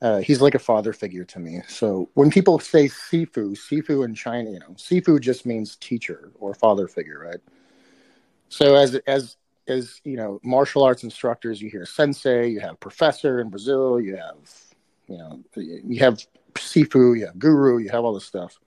Uh, 0.00 0.18
he's 0.18 0.40
like 0.40 0.56
a 0.56 0.58
father 0.58 0.92
figure 0.92 1.24
to 1.24 1.38
me. 1.38 1.60
So 1.68 2.08
when 2.14 2.30
people 2.30 2.58
say 2.58 2.86
Sifu, 2.88 3.56
Sifu 3.56 4.04
in 4.04 4.14
China, 4.14 4.50
you 4.50 4.58
know, 4.58 4.74
Sifu 4.74 5.20
just 5.20 5.46
means 5.46 5.76
teacher 5.76 6.32
or 6.40 6.54
father 6.54 6.88
figure, 6.88 7.20
right? 7.20 7.40
So 8.48 8.74
as 8.74 8.96
as 9.06 9.36
as 9.68 10.00
you 10.04 10.16
know, 10.16 10.40
martial 10.42 10.82
arts 10.82 11.04
instructors, 11.04 11.62
you 11.62 11.70
hear 11.70 11.86
sensei, 11.86 12.48
you 12.48 12.58
have 12.60 12.80
professor 12.80 13.40
in 13.40 13.48
Brazil, 13.48 14.00
you 14.00 14.16
have 14.16 14.36
you 15.06 15.18
know, 15.18 15.40
you 15.56 16.00
have 16.00 16.18
Sifu, 16.54 17.18
you 17.18 17.26
have 17.26 17.38
guru, 17.38 17.78
you 17.78 17.90
have 17.90 18.04
all 18.04 18.12
this 18.12 18.24
stuff. 18.24 18.58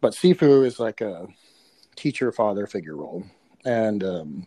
But 0.00 0.14
Sifu 0.14 0.66
is 0.66 0.80
like 0.80 1.00
a 1.00 1.28
teacher 1.96 2.32
father 2.32 2.66
figure 2.66 2.96
role, 2.96 3.24
and 3.64 4.02
um, 4.02 4.46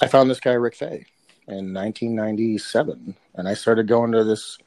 I 0.00 0.06
found 0.06 0.30
this 0.30 0.40
guy 0.40 0.52
Rick 0.52 0.74
Faye 0.74 1.06
in 1.46 1.72
1997, 1.72 3.16
and 3.34 3.48
I 3.48 3.54
started 3.54 3.86
going 3.86 4.12
to 4.12 4.24
this 4.24 4.58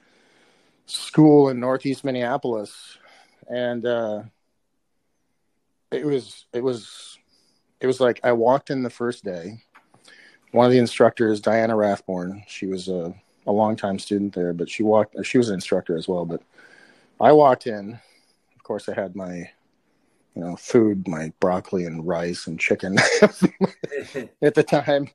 school 0.86 1.50
in 1.50 1.60
Northeast 1.60 2.04
Minneapolis, 2.04 2.98
and 3.50 3.86
uh, 3.86 4.24
it 5.92 6.06
was 6.06 6.46
it 6.54 6.64
was 6.64 7.18
it 7.80 7.88
was 7.88 8.00
like 8.00 8.20
I 8.24 8.32
walked 8.32 8.70
in 8.70 8.84
the 8.84 8.90
first 8.90 9.24
day. 9.24 9.60
One 10.52 10.66
of 10.66 10.72
the 10.72 10.80
instructors, 10.80 11.42
Diana 11.42 11.76
Rathborn, 11.76 12.44
she 12.48 12.68
was 12.68 12.88
a 12.88 13.14
a 13.48 13.52
longtime 13.52 13.98
student 13.98 14.34
there, 14.34 14.54
but 14.54 14.70
she 14.70 14.84
walked. 14.84 15.16
She 15.26 15.38
was 15.38 15.50
an 15.50 15.56
instructor 15.56 15.98
as 15.98 16.08
well. 16.08 16.26
But 16.26 16.42
I 17.20 17.32
walked 17.32 17.66
in. 17.66 18.00
Of 18.56 18.64
course, 18.64 18.90
I 18.90 18.94
had 18.94 19.16
my 19.16 19.50
you 20.38 20.44
know 20.44 20.56
food, 20.56 21.08
my 21.08 21.34
broccoli 21.40 21.86
and 21.86 22.08
rice 22.08 22.46
and 22.46 22.60
chicken 22.60 22.96
at 24.42 24.54
the 24.54 24.64
time. 24.64 25.10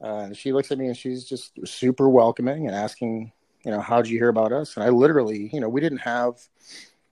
Uh, 0.00 0.32
she 0.32 0.52
looks 0.52 0.72
at 0.72 0.78
me 0.78 0.86
and 0.86 0.96
she's 0.96 1.24
just 1.24 1.52
super 1.64 2.08
welcoming 2.08 2.66
and 2.66 2.74
asking, 2.74 3.30
you 3.64 3.70
know, 3.70 3.80
how'd 3.80 4.08
you 4.08 4.18
hear 4.18 4.28
about 4.28 4.52
us? 4.52 4.76
And 4.76 4.82
I 4.82 4.88
literally, 4.88 5.48
you 5.52 5.60
know, 5.60 5.68
we 5.68 5.80
didn't 5.80 5.98
have 5.98 6.40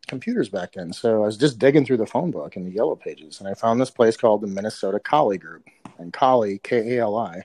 computers 0.08 0.48
back 0.48 0.72
then. 0.72 0.92
So 0.92 1.22
I 1.22 1.26
was 1.26 1.36
just 1.36 1.60
digging 1.60 1.86
through 1.86 1.98
the 1.98 2.06
phone 2.06 2.32
book 2.32 2.56
in 2.56 2.64
the 2.64 2.72
yellow 2.72 2.96
pages 2.96 3.38
and 3.38 3.48
I 3.48 3.54
found 3.54 3.80
this 3.80 3.90
place 3.90 4.16
called 4.16 4.40
the 4.40 4.48
Minnesota 4.48 4.98
Kali 4.98 5.38
Group. 5.38 5.68
And 5.98 6.12
Kali, 6.12 6.58
K 6.58 6.96
A 6.96 7.02
L 7.02 7.16
I, 7.16 7.44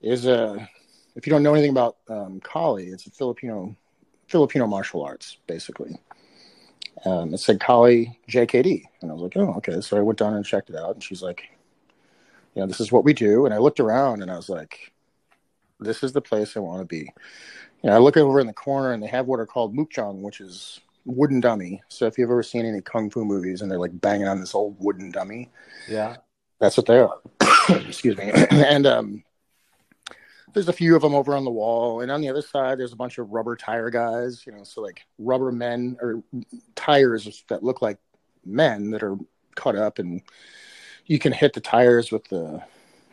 is 0.00 0.26
a 0.26 0.68
if 1.14 1.24
you 1.24 1.30
don't 1.30 1.44
know 1.44 1.54
anything 1.54 1.70
about 1.70 1.98
um, 2.08 2.40
Kali, 2.40 2.88
it's 2.88 3.06
a 3.06 3.10
Filipino 3.10 3.76
Filipino 4.26 4.66
martial 4.66 5.04
arts, 5.04 5.38
basically. 5.46 5.96
Um, 7.04 7.34
it 7.34 7.38
said 7.38 7.60
Kali 7.60 8.18
JKD, 8.28 8.82
and 9.02 9.10
I 9.10 9.14
was 9.14 9.22
like, 9.22 9.36
oh, 9.36 9.54
okay. 9.58 9.80
So 9.80 9.96
I 9.96 10.00
went 10.00 10.18
down 10.18 10.34
and 10.34 10.44
checked 10.44 10.70
it 10.70 10.76
out, 10.76 10.94
and 10.94 11.02
she's 11.02 11.22
like, 11.22 11.44
you 12.54 12.60
know, 12.60 12.66
this 12.66 12.80
is 12.80 12.90
what 12.90 13.04
we 13.04 13.12
do. 13.12 13.44
And 13.44 13.54
I 13.54 13.58
looked 13.58 13.80
around, 13.80 14.22
and 14.22 14.30
I 14.30 14.36
was 14.36 14.48
like, 14.48 14.92
this 15.80 16.02
is 16.02 16.12
the 16.12 16.20
place 16.20 16.56
I 16.56 16.60
want 16.60 16.80
to 16.80 16.84
be. 16.84 17.12
You 17.82 17.90
know, 17.90 17.94
I 17.94 17.98
look 17.98 18.16
over 18.16 18.40
in 18.40 18.46
the 18.46 18.52
corner, 18.52 18.92
and 18.92 19.02
they 19.02 19.06
have 19.06 19.26
what 19.26 19.40
are 19.40 19.46
called 19.46 19.74
mook 19.74 19.90
jong, 19.90 20.22
which 20.22 20.40
is 20.40 20.80
wooden 21.04 21.40
dummy. 21.40 21.82
So 21.88 22.06
if 22.06 22.18
you've 22.18 22.30
ever 22.30 22.42
seen 22.42 22.66
any 22.66 22.80
kung 22.80 23.10
fu 23.10 23.24
movies, 23.24 23.62
and 23.62 23.70
they're 23.70 23.78
like 23.78 24.00
banging 24.00 24.28
on 24.28 24.40
this 24.40 24.54
old 24.54 24.76
wooden 24.80 25.10
dummy, 25.10 25.50
yeah, 25.88 26.16
that's 26.58 26.76
what 26.76 26.86
they 26.86 26.98
are. 26.98 27.18
Excuse 27.68 28.16
me. 28.16 28.30
and 28.50 28.86
um, 28.86 29.22
there's 30.58 30.68
a 30.68 30.72
few 30.72 30.96
of 30.96 31.02
them 31.02 31.14
over 31.14 31.36
on 31.36 31.44
the 31.44 31.52
wall, 31.52 32.00
and 32.00 32.10
on 32.10 32.20
the 32.20 32.28
other 32.28 32.42
side, 32.42 32.80
there's 32.80 32.92
a 32.92 32.96
bunch 32.96 33.18
of 33.18 33.30
rubber 33.30 33.54
tire 33.54 33.90
guys. 33.90 34.44
You 34.44 34.50
know, 34.50 34.64
so 34.64 34.82
like 34.82 35.06
rubber 35.16 35.52
men 35.52 35.96
or 36.00 36.24
tires 36.74 37.44
that 37.48 37.62
look 37.62 37.80
like 37.80 37.98
men 38.44 38.90
that 38.90 39.04
are 39.04 39.16
cut 39.54 39.76
up, 39.76 40.00
and 40.00 40.20
you 41.06 41.20
can 41.20 41.32
hit 41.32 41.52
the 41.52 41.60
tires 41.60 42.10
with 42.10 42.24
the 42.24 42.60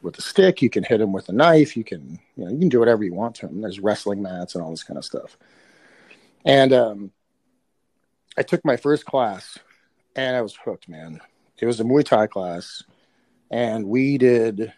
with 0.02 0.18
a 0.18 0.24
stick. 0.24 0.64
You 0.64 0.72
can 0.72 0.84
hit 0.84 0.98
them 0.98 1.14
with 1.14 1.30
a 1.30 1.34
knife. 1.34 1.78
You 1.78 1.84
can 1.84 2.20
you 2.36 2.46
know 2.46 2.52
you 2.52 2.58
can 2.58 2.70
do 2.70 2.80
whatever 2.80 3.04
you 3.04 3.14
want 3.14 3.36
to 3.36 3.46
them. 3.46 3.62
There's 3.62 3.80
wrestling 3.80 4.24
mats 4.24 4.56
and 4.56 4.64
all 4.64 4.72
this 4.72 4.84
kind 4.84 4.98
of 4.98 5.06
stuff. 5.06 5.38
And 6.46 6.74
um, 6.74 7.12
I 8.40 8.42
took 8.42 8.66
my 8.66 8.76
first 8.76 9.06
class, 9.06 9.60
and 10.16 10.36
I 10.36 10.42
was 10.42 10.56
hooked, 10.56 10.90
man. 10.90 11.22
It 11.60 11.68
was 11.68 11.80
a 11.80 11.84
Muay 11.84 12.04
Thai 12.04 12.26
class, 12.26 12.82
and 13.52 13.86
we 13.86 14.18
did. 14.18 14.74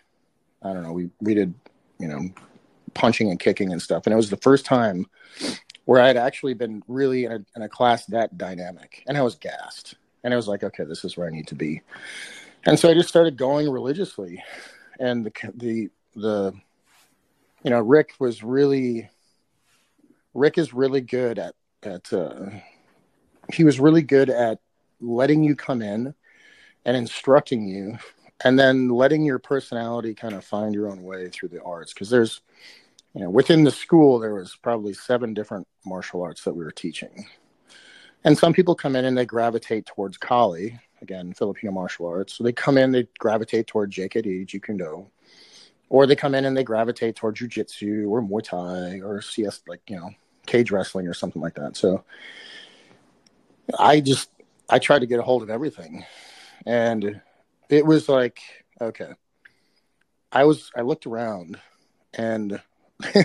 I 0.62 0.74
don't 0.74 0.84
know. 0.84 0.92
We 0.92 1.12
we 1.22 1.34
did 1.34 1.54
you 1.98 2.10
know 2.10 2.30
punching 2.98 3.30
and 3.30 3.40
kicking 3.40 3.72
and 3.72 3.82
stuff. 3.82 4.06
And 4.06 4.14
it 4.14 4.18
was 4.18 4.30
the 4.30 4.38
first 4.38 4.66
time 4.66 5.06
where 5.86 6.02
I 6.02 6.08
had 6.08 6.18
actually 6.18 6.56
been 6.56 6.84
really 6.88 7.26
in 7.26 7.32
a, 7.32 7.46
in 7.56 7.62
a 7.62 7.70
class 7.70 8.06
that 8.08 8.38
dynamic. 8.38 9.04
And 9.08 9.18
I 9.18 9.22
was 9.22 9.36
gassed. 9.36 9.96
And 10.24 10.34
I 10.34 10.38
was 10.38 10.48
like, 10.48 10.64
okay, 10.64 10.84
this 10.84 11.06
is 11.06 11.16
where 11.16 11.28
I 11.28 11.32
need 11.32 11.48
to 11.48 11.56
be. 11.56 11.82
And 12.66 12.78
so 12.78 12.90
I 12.90 12.94
just 12.94 13.08
started 13.08 13.38
going 13.38 13.70
religiously. 13.70 14.44
And 15.00 15.26
the, 15.26 15.32
the, 15.56 15.90
the, 16.16 16.54
you 17.64 17.70
know, 17.70 17.80
Rick 17.80 18.14
was 18.20 18.44
really, 18.44 19.10
Rick 20.34 20.58
is 20.58 20.74
really 20.74 21.02
good 21.02 21.40
at, 21.40 21.56
at, 21.84 22.12
uh, 22.12 22.50
he 23.54 23.64
was 23.64 23.80
really 23.80 24.02
good 24.02 24.30
at 24.30 24.60
letting 25.00 25.44
you 25.44 25.56
come 25.56 25.82
in 25.82 26.14
and 26.84 26.98
instructing 26.98 27.68
you 27.68 27.98
and 28.44 28.58
then 28.58 28.90
letting 28.90 29.24
your 29.24 29.40
personality 29.40 30.14
kind 30.14 30.34
of 30.34 30.44
find 30.44 30.74
your 30.74 30.90
own 30.90 31.04
way 31.04 31.30
through 31.30 31.50
the 31.50 31.64
arts 31.64 31.94
because 31.94 32.10
there's 32.10 32.42
you 33.18 33.24
know, 33.24 33.32
within 33.32 33.64
the 33.64 33.72
school, 33.72 34.20
there 34.20 34.36
was 34.36 34.56
probably 34.62 34.94
seven 34.94 35.34
different 35.34 35.68
martial 35.84 36.22
arts 36.22 36.44
that 36.44 36.54
we 36.54 36.64
were 36.64 36.70
teaching. 36.70 37.26
And 38.24 38.38
some 38.38 38.54
people 38.54 38.76
come 38.76 38.96
in 38.96 39.06
and 39.06 39.18
they 39.18 39.26
gravitate 39.26 39.88
towards 39.88 40.20
Kali, 40.20 40.80
again, 41.02 41.34
Filipino 41.34 41.72
martial 41.72 42.06
arts. 42.06 42.34
So 42.34 42.44
they 42.44 42.52
come 42.52 42.78
in, 42.78 42.92
they 42.92 43.08
gravitate 43.18 43.66
toward 43.66 43.90
JKD, 43.90 44.78
Do, 44.78 45.08
or 45.90 46.06
they 46.06 46.16
come 46.16 46.36
in 46.36 46.46
and 46.46 46.56
they 46.56 46.64
gravitate 46.64 47.16
toward 47.16 47.38
Jiu-Jitsu 47.38 48.08
or 48.08 48.22
Muay 48.22 48.44
Thai 48.44 49.02
or 49.02 49.20
CS, 49.24 49.64
like, 49.68 49.82
you 49.88 49.96
know, 49.96 50.12
cage 50.46 50.70
wrestling 50.70 51.08
or 51.08 51.16
something 51.16 51.42
like 51.42 51.56
that. 51.56 51.76
So 51.76 52.04
I 53.80 54.00
just, 54.00 54.30
I 54.70 54.78
tried 54.78 55.00
to 55.00 55.08
get 55.08 55.18
a 55.18 55.24
hold 55.24 55.42
of 55.42 55.50
everything. 55.50 56.06
And 56.68 57.20
it 57.68 57.84
was 57.84 58.08
like, 58.08 58.42
okay. 58.80 59.10
I 60.32 60.44
was, 60.44 60.70
I 60.76 60.82
looked 60.82 61.08
around 61.08 61.60
and 62.14 62.62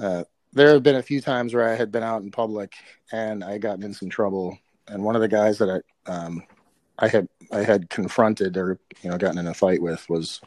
uh, 0.00 0.24
there 0.52 0.72
have 0.72 0.82
been 0.82 0.96
a 0.96 1.02
few 1.02 1.20
times 1.20 1.54
where 1.54 1.68
I 1.68 1.74
had 1.74 1.92
been 1.92 2.02
out 2.02 2.22
in 2.22 2.30
public 2.30 2.74
and 3.12 3.44
I 3.44 3.58
gotten 3.58 3.84
in 3.84 3.92
some 3.92 4.08
trouble. 4.08 4.58
And 4.88 5.02
one 5.02 5.16
of 5.16 5.22
the 5.22 5.28
guys 5.28 5.58
that 5.58 5.82
I, 6.08 6.10
um, 6.10 6.42
I 6.98 7.08
had 7.08 7.28
I 7.52 7.62
had 7.62 7.90
confronted 7.90 8.56
or 8.56 8.78
you 9.02 9.10
know 9.10 9.18
gotten 9.18 9.38
in 9.38 9.46
a 9.46 9.54
fight 9.54 9.82
with 9.82 10.08
was 10.08 10.40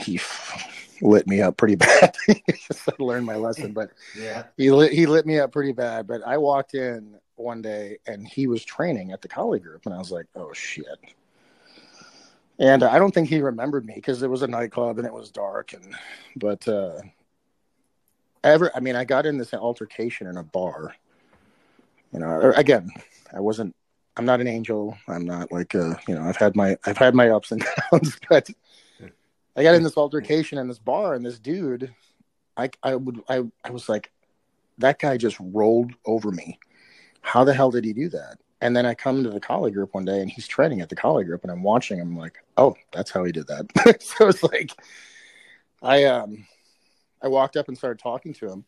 he 0.00 0.20
lit 1.00 1.26
me 1.26 1.40
up 1.40 1.56
pretty 1.56 1.74
bad. 1.76 2.16
I 2.28 2.40
learned 2.98 3.26
my 3.26 3.36
lesson, 3.36 3.72
but 3.72 3.90
yeah, 4.16 4.44
he 4.56 4.70
lit 4.70 4.92
he 4.92 5.06
lit 5.06 5.26
me 5.26 5.38
up 5.38 5.52
pretty 5.52 5.72
bad. 5.72 6.06
But 6.06 6.22
I 6.26 6.38
walked 6.38 6.74
in 6.74 7.16
one 7.36 7.62
day 7.62 7.98
and 8.06 8.26
he 8.26 8.46
was 8.46 8.64
training 8.64 9.12
at 9.12 9.22
the 9.22 9.28
Kali 9.28 9.60
group, 9.60 9.86
and 9.86 9.94
I 9.94 9.98
was 9.98 10.10
like, 10.10 10.26
oh 10.34 10.52
shit. 10.52 10.86
And 12.60 12.82
I 12.82 12.98
don't 12.98 13.12
think 13.12 13.28
he 13.28 13.40
remembered 13.40 13.86
me 13.86 13.94
because 13.94 14.22
it 14.22 14.28
was 14.28 14.42
a 14.42 14.46
nightclub 14.46 14.98
and 14.98 15.06
it 15.06 15.14
was 15.14 15.30
dark. 15.30 15.72
And 15.72 15.96
but 16.36 16.68
uh, 16.68 17.00
ever, 18.44 18.70
I 18.74 18.80
mean, 18.80 18.96
I 18.96 19.04
got 19.04 19.24
in 19.24 19.38
this 19.38 19.54
altercation 19.54 20.26
in 20.26 20.36
a 20.36 20.44
bar. 20.44 20.94
You 22.12 22.20
know, 22.20 22.52
again, 22.54 22.90
I 23.34 23.40
wasn't. 23.40 23.74
I'm 24.16 24.26
not 24.26 24.42
an 24.42 24.46
angel. 24.46 24.98
I'm 25.08 25.24
not 25.24 25.50
like 25.50 25.74
uh, 25.74 25.94
you 26.06 26.14
know. 26.14 26.22
I've 26.22 26.36
had 26.36 26.54
my 26.54 26.76
I've 26.84 26.98
had 26.98 27.14
my 27.14 27.30
ups 27.30 27.50
and 27.50 27.64
downs, 27.92 28.18
but 28.28 28.50
I 29.56 29.62
got 29.62 29.74
in 29.74 29.82
this 29.82 29.96
altercation 29.96 30.58
in 30.58 30.68
this 30.68 30.78
bar, 30.78 31.14
and 31.14 31.24
this 31.24 31.38
dude, 31.38 31.94
I 32.58 32.68
I 32.82 32.94
would 32.94 33.22
I 33.26 33.42
I 33.64 33.70
was 33.70 33.88
like, 33.88 34.12
that 34.76 34.98
guy 34.98 35.16
just 35.16 35.38
rolled 35.40 35.92
over 36.04 36.30
me. 36.30 36.58
How 37.22 37.42
the 37.42 37.54
hell 37.54 37.70
did 37.70 37.86
he 37.86 37.94
do 37.94 38.10
that? 38.10 38.38
And 38.60 38.76
then 38.76 38.84
I 38.84 38.94
come 38.94 39.24
to 39.24 39.30
the 39.30 39.40
Kali 39.40 39.70
group 39.70 39.94
one 39.94 40.04
day 40.04 40.20
and 40.20 40.30
he's 40.30 40.46
training 40.46 40.80
at 40.80 40.88
the 40.88 40.96
Kali 40.96 41.24
group 41.24 41.42
and 41.42 41.50
I'm 41.50 41.62
watching 41.62 41.98
him 41.98 42.16
like, 42.16 42.38
oh, 42.56 42.76
that's 42.92 43.10
how 43.10 43.24
he 43.24 43.32
did 43.32 43.46
that. 43.46 44.02
so 44.02 44.28
it's 44.28 44.42
like 44.42 44.72
I 45.82 46.04
um 46.04 46.46
I 47.22 47.28
walked 47.28 47.56
up 47.56 47.68
and 47.68 47.76
started 47.76 47.98
talking 47.98 48.34
to 48.34 48.50
him 48.50 48.64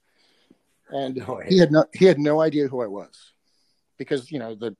and 0.90 1.22
oh, 1.26 1.40
he 1.46 1.58
had 1.58 1.72
no 1.72 1.84
he 1.92 2.04
had 2.04 2.18
no 2.18 2.40
idea 2.40 2.68
who 2.68 2.82
I 2.82 2.86
was. 2.86 3.32
Because, 3.98 4.32
you 4.32 4.38
know, 4.38 4.54
the 4.54 4.76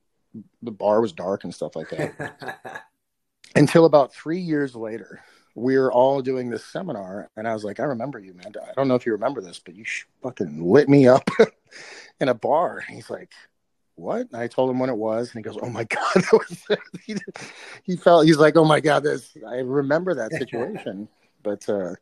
the 0.61 0.71
bar 0.71 1.01
was 1.01 1.11
dark 1.11 1.43
and 1.43 1.53
stuff 1.53 1.75
like 1.75 1.89
that. 1.89 2.83
Until 3.55 3.85
about 3.85 4.13
three 4.13 4.39
years 4.39 4.75
later, 4.75 5.21
we 5.55 5.77
were 5.77 5.91
all 5.91 6.21
doing 6.21 6.49
this 6.49 6.65
seminar, 6.65 7.29
and 7.37 7.47
I 7.47 7.53
was 7.53 7.63
like, 7.63 7.79
"I 7.79 7.83
remember 7.83 8.19
you, 8.19 8.33
man. 8.33 8.53
I 8.59 8.73
don't 8.75 8.87
know 8.87 8.95
if 8.95 9.05
you 9.05 9.11
remember 9.11 9.41
this, 9.41 9.59
but 9.59 9.75
you 9.75 9.85
fucking 10.23 10.63
lit 10.67 10.89
me 10.89 11.07
up 11.07 11.29
in 12.19 12.29
a 12.29 12.33
bar." 12.33 12.83
And 12.87 12.95
he's 12.95 13.11
like, 13.11 13.31
what? 13.95 14.27
And 14.31 14.35
I 14.35 14.47
told 14.47 14.69
him 14.69 14.79
when 14.79 14.89
it 14.89 14.97
was, 14.97 15.31
and 15.33 15.39
he 15.39 15.49
goes, 15.49 15.59
"Oh 15.61 15.69
my 15.69 15.83
god!" 15.89 16.23
he, 17.05 17.15
he 17.83 17.95
felt 17.95 18.25
he's 18.25 18.37
like, 18.37 18.55
"Oh 18.55 18.65
my 18.65 18.79
god!" 18.79 19.03
This 19.03 19.35
I 19.47 19.57
remember 19.57 20.13
that 20.15 20.31
situation, 20.37 21.07
but 21.43 21.67
uh, 21.69 21.95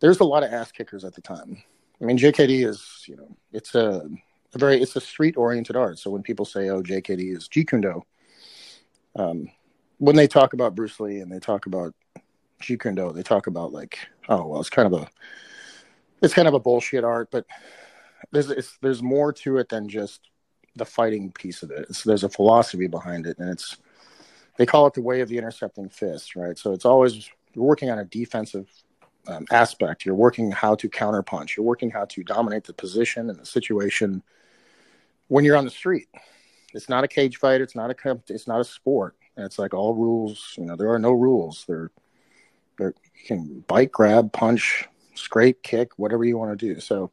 there's 0.00 0.20
a 0.20 0.24
lot 0.24 0.42
of 0.42 0.52
ass 0.52 0.72
kickers 0.72 1.04
at 1.04 1.14
the 1.14 1.20
time. 1.20 1.62
I 2.00 2.04
mean, 2.04 2.18
JKD 2.18 2.66
is 2.66 3.04
you 3.06 3.16
know 3.16 3.36
it's 3.52 3.74
a, 3.74 4.08
a 4.54 4.58
very 4.58 4.80
it's 4.82 4.96
a 4.96 5.00
street 5.00 5.36
oriented 5.36 5.76
art. 5.76 5.98
So 5.98 6.10
when 6.10 6.22
people 6.22 6.44
say, 6.44 6.68
"Oh, 6.68 6.82
JKD 6.82 7.36
is 7.36 7.48
Jeet 7.48 7.68
Kune 7.68 7.82
Do," 7.82 8.02
um, 9.16 9.48
when 9.98 10.16
they 10.16 10.26
talk 10.26 10.52
about 10.52 10.74
Bruce 10.74 10.98
Lee 10.98 11.20
and 11.20 11.30
they 11.30 11.38
talk 11.38 11.66
about 11.66 11.94
Jeet 12.60 12.80
Kune 12.80 12.96
Do, 12.96 13.12
they 13.12 13.22
talk 13.22 13.46
about 13.46 13.72
like, 13.72 13.98
"Oh, 14.28 14.46
well, 14.46 14.60
it's 14.60 14.70
kind 14.70 14.92
of 14.92 15.00
a 15.00 15.08
it's 16.20 16.34
kind 16.34 16.48
of 16.48 16.54
a 16.54 16.60
bullshit 16.60 17.04
art," 17.04 17.28
but 17.30 17.46
there's 18.32 18.76
there's 18.80 19.02
more 19.02 19.32
to 19.32 19.58
it 19.58 19.68
than 19.68 19.88
just 19.88 20.28
the 20.76 20.84
fighting 20.84 21.32
piece 21.32 21.62
of 21.62 21.70
it. 21.70 21.94
So 21.94 22.08
there's 22.08 22.24
a 22.24 22.28
philosophy 22.28 22.86
behind 22.86 23.26
it, 23.26 23.38
and 23.38 23.50
it's 23.50 23.76
they 24.56 24.66
call 24.66 24.86
it 24.86 24.94
the 24.94 25.02
way 25.02 25.20
of 25.20 25.28
the 25.28 25.38
intercepting 25.38 25.88
fist, 25.88 26.36
right? 26.36 26.58
So 26.58 26.72
it's 26.72 26.84
always 26.84 27.28
you're 27.54 27.64
working 27.64 27.90
on 27.90 27.98
a 27.98 28.04
defensive 28.04 28.68
um, 29.26 29.46
aspect. 29.50 30.04
You're 30.04 30.14
working 30.14 30.50
how 30.50 30.74
to 30.76 30.88
counterpunch. 30.88 31.56
You're 31.56 31.66
working 31.66 31.90
how 31.90 32.04
to 32.06 32.22
dominate 32.24 32.64
the 32.64 32.72
position 32.72 33.30
and 33.30 33.38
the 33.38 33.46
situation 33.46 34.22
when 35.28 35.44
you're 35.44 35.56
on 35.56 35.64
the 35.64 35.70
street. 35.70 36.08
It's 36.74 36.88
not 36.88 37.04
a 37.04 37.08
cage 37.08 37.36
fight. 37.36 37.60
It's 37.60 37.74
not 37.74 37.90
a 37.90 38.20
it's 38.28 38.48
not 38.48 38.60
a 38.60 38.64
sport. 38.64 39.16
And 39.36 39.46
it's 39.46 39.58
like 39.58 39.74
all 39.74 39.94
rules. 39.94 40.54
You 40.58 40.64
know, 40.64 40.76
there 40.76 40.92
are 40.92 40.98
no 40.98 41.12
rules. 41.12 41.64
There, 41.66 41.90
there 42.78 42.94
you 43.14 43.26
can 43.26 43.64
bite, 43.66 43.92
grab, 43.92 44.32
punch, 44.32 44.88
scrape, 45.14 45.62
kick, 45.62 45.98
whatever 45.98 46.24
you 46.24 46.36
want 46.38 46.58
to 46.58 46.74
do. 46.74 46.80
So 46.80 47.10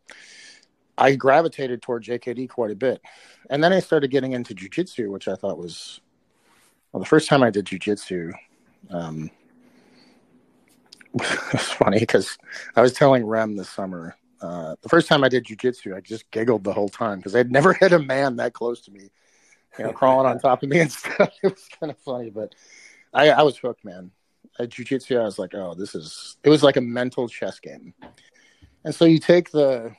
I 0.99 1.15
gravitated 1.15 1.81
toward 1.81 2.03
JKD 2.03 2.49
quite 2.49 2.71
a 2.71 2.75
bit. 2.75 3.01
And 3.49 3.63
then 3.63 3.71
I 3.71 3.79
started 3.79 4.11
getting 4.11 4.33
into 4.33 4.53
jujitsu, 4.53 5.09
which 5.09 5.27
I 5.27 5.35
thought 5.35 5.57
was 5.57 6.01
well, 6.91 6.99
the 6.99 7.05
first 7.07 7.29
time 7.29 7.41
I 7.41 7.49
did 7.49 7.65
jujitsu. 7.65 8.33
Um, 8.89 9.31
it's 11.53 11.71
funny 11.71 11.99
because 11.99 12.37
I 12.75 12.81
was 12.81 12.93
telling 12.93 13.25
Rem 13.25 13.55
this 13.55 13.69
summer. 13.69 14.17
Uh, 14.41 14.75
the 14.81 14.89
first 14.89 15.07
time 15.07 15.23
I 15.23 15.29
did 15.29 15.45
jujitsu, 15.45 15.95
I 15.95 16.01
just 16.01 16.29
giggled 16.31 16.63
the 16.63 16.73
whole 16.73 16.89
time 16.89 17.17
because 17.17 17.35
I'd 17.35 17.51
never 17.51 17.73
had 17.79 17.93
a 17.93 17.99
man 17.99 18.35
that 18.37 18.53
close 18.53 18.81
to 18.81 18.91
me, 18.91 19.09
you 19.77 19.85
know, 19.85 19.93
crawling 19.93 20.27
on 20.27 20.39
top 20.39 20.63
of 20.63 20.69
me 20.69 20.79
and 20.79 20.91
stuff. 20.91 21.31
It 21.43 21.53
was 21.53 21.67
kind 21.79 21.91
of 21.91 21.97
funny, 21.99 22.29
but 22.29 22.55
I, 23.13 23.29
I 23.29 23.41
was 23.43 23.57
hooked, 23.57 23.85
man. 23.85 24.11
At 24.59 24.69
jujitsu, 24.69 25.19
I 25.19 25.23
was 25.23 25.39
like, 25.39 25.53
oh, 25.55 25.73
this 25.73 25.95
is. 25.95 26.37
It 26.43 26.49
was 26.49 26.63
like 26.63 26.75
a 26.75 26.81
mental 26.81 27.29
chess 27.29 27.59
game. 27.59 27.93
And 28.83 28.93
so 28.93 29.05
you 29.05 29.19
take 29.19 29.51
the 29.51 29.95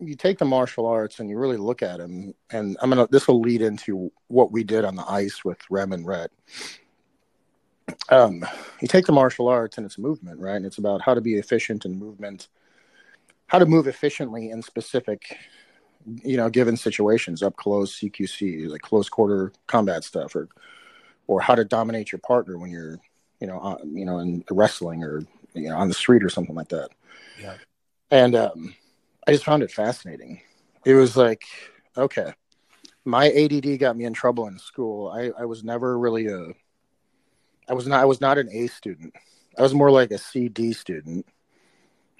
you 0.00 0.14
take 0.14 0.38
the 0.38 0.44
martial 0.44 0.86
arts 0.86 1.20
and 1.20 1.28
you 1.28 1.38
really 1.38 1.56
look 1.56 1.82
at 1.82 1.98
them, 1.98 2.34
and 2.50 2.76
I'm 2.80 2.90
gonna. 2.90 3.06
This 3.10 3.28
will 3.28 3.40
lead 3.40 3.62
into 3.62 4.10
what 4.28 4.50
we 4.50 4.64
did 4.64 4.84
on 4.84 4.96
the 4.96 5.04
ice 5.08 5.44
with 5.44 5.58
Rem 5.70 5.92
and 5.92 6.06
Rhett. 6.06 6.30
Um, 8.08 8.44
you 8.80 8.88
take 8.88 9.06
the 9.06 9.12
martial 9.12 9.48
arts 9.48 9.76
and 9.76 9.84
it's 9.84 9.98
movement, 9.98 10.40
right? 10.40 10.56
And 10.56 10.66
it's 10.66 10.78
about 10.78 11.02
how 11.02 11.14
to 11.14 11.20
be 11.20 11.34
efficient 11.34 11.84
in 11.84 11.98
movement, 11.98 12.48
how 13.46 13.58
to 13.58 13.66
move 13.66 13.86
efficiently 13.86 14.50
in 14.50 14.62
specific 14.62 15.36
you 16.24 16.36
know 16.36 16.48
given 16.48 16.76
situations 16.76 17.42
up 17.42 17.54
close 17.56 18.00
cqc 18.00 18.68
like 18.68 18.80
close 18.80 19.08
quarter 19.08 19.52
combat 19.66 20.02
stuff 20.02 20.34
or 20.34 20.48
or 21.26 21.40
how 21.40 21.54
to 21.54 21.64
dominate 21.64 22.10
your 22.10 22.18
partner 22.20 22.56
when 22.56 22.70
you're 22.70 22.98
you 23.38 23.46
know 23.46 23.58
uh, 23.60 23.76
you 23.84 24.04
know 24.04 24.18
in 24.18 24.42
wrestling 24.50 25.04
or 25.04 25.22
you 25.54 25.68
know 25.68 25.76
on 25.76 25.88
the 25.88 25.94
street 25.94 26.24
or 26.24 26.30
something 26.30 26.54
like 26.54 26.68
that 26.68 26.88
Yeah. 27.38 27.56
and 28.10 28.34
um 28.34 28.74
i 29.26 29.32
just 29.32 29.44
found 29.44 29.62
it 29.62 29.70
fascinating. 29.70 30.40
It 30.84 30.94
was 30.94 31.16
like 31.16 31.42
okay 31.96 32.32
my 33.04 33.30
ADD 33.30 33.78
got 33.78 33.96
me 33.96 34.04
in 34.04 34.12
trouble 34.12 34.46
in 34.46 34.58
school. 34.58 35.10
I 35.10 35.30
i 35.38 35.44
was 35.44 35.64
never 35.64 35.98
really 35.98 36.26
a 36.26 36.48
i 37.68 37.74
was 37.74 37.86
not 37.86 38.00
i 38.00 38.04
was 38.04 38.20
not 38.20 38.38
an 38.38 38.48
a 38.52 38.66
student. 38.66 39.14
I 39.58 39.62
was 39.62 39.74
more 39.74 39.90
like 39.90 40.10
a 40.10 40.18
cd 40.18 40.72
student 40.72 41.26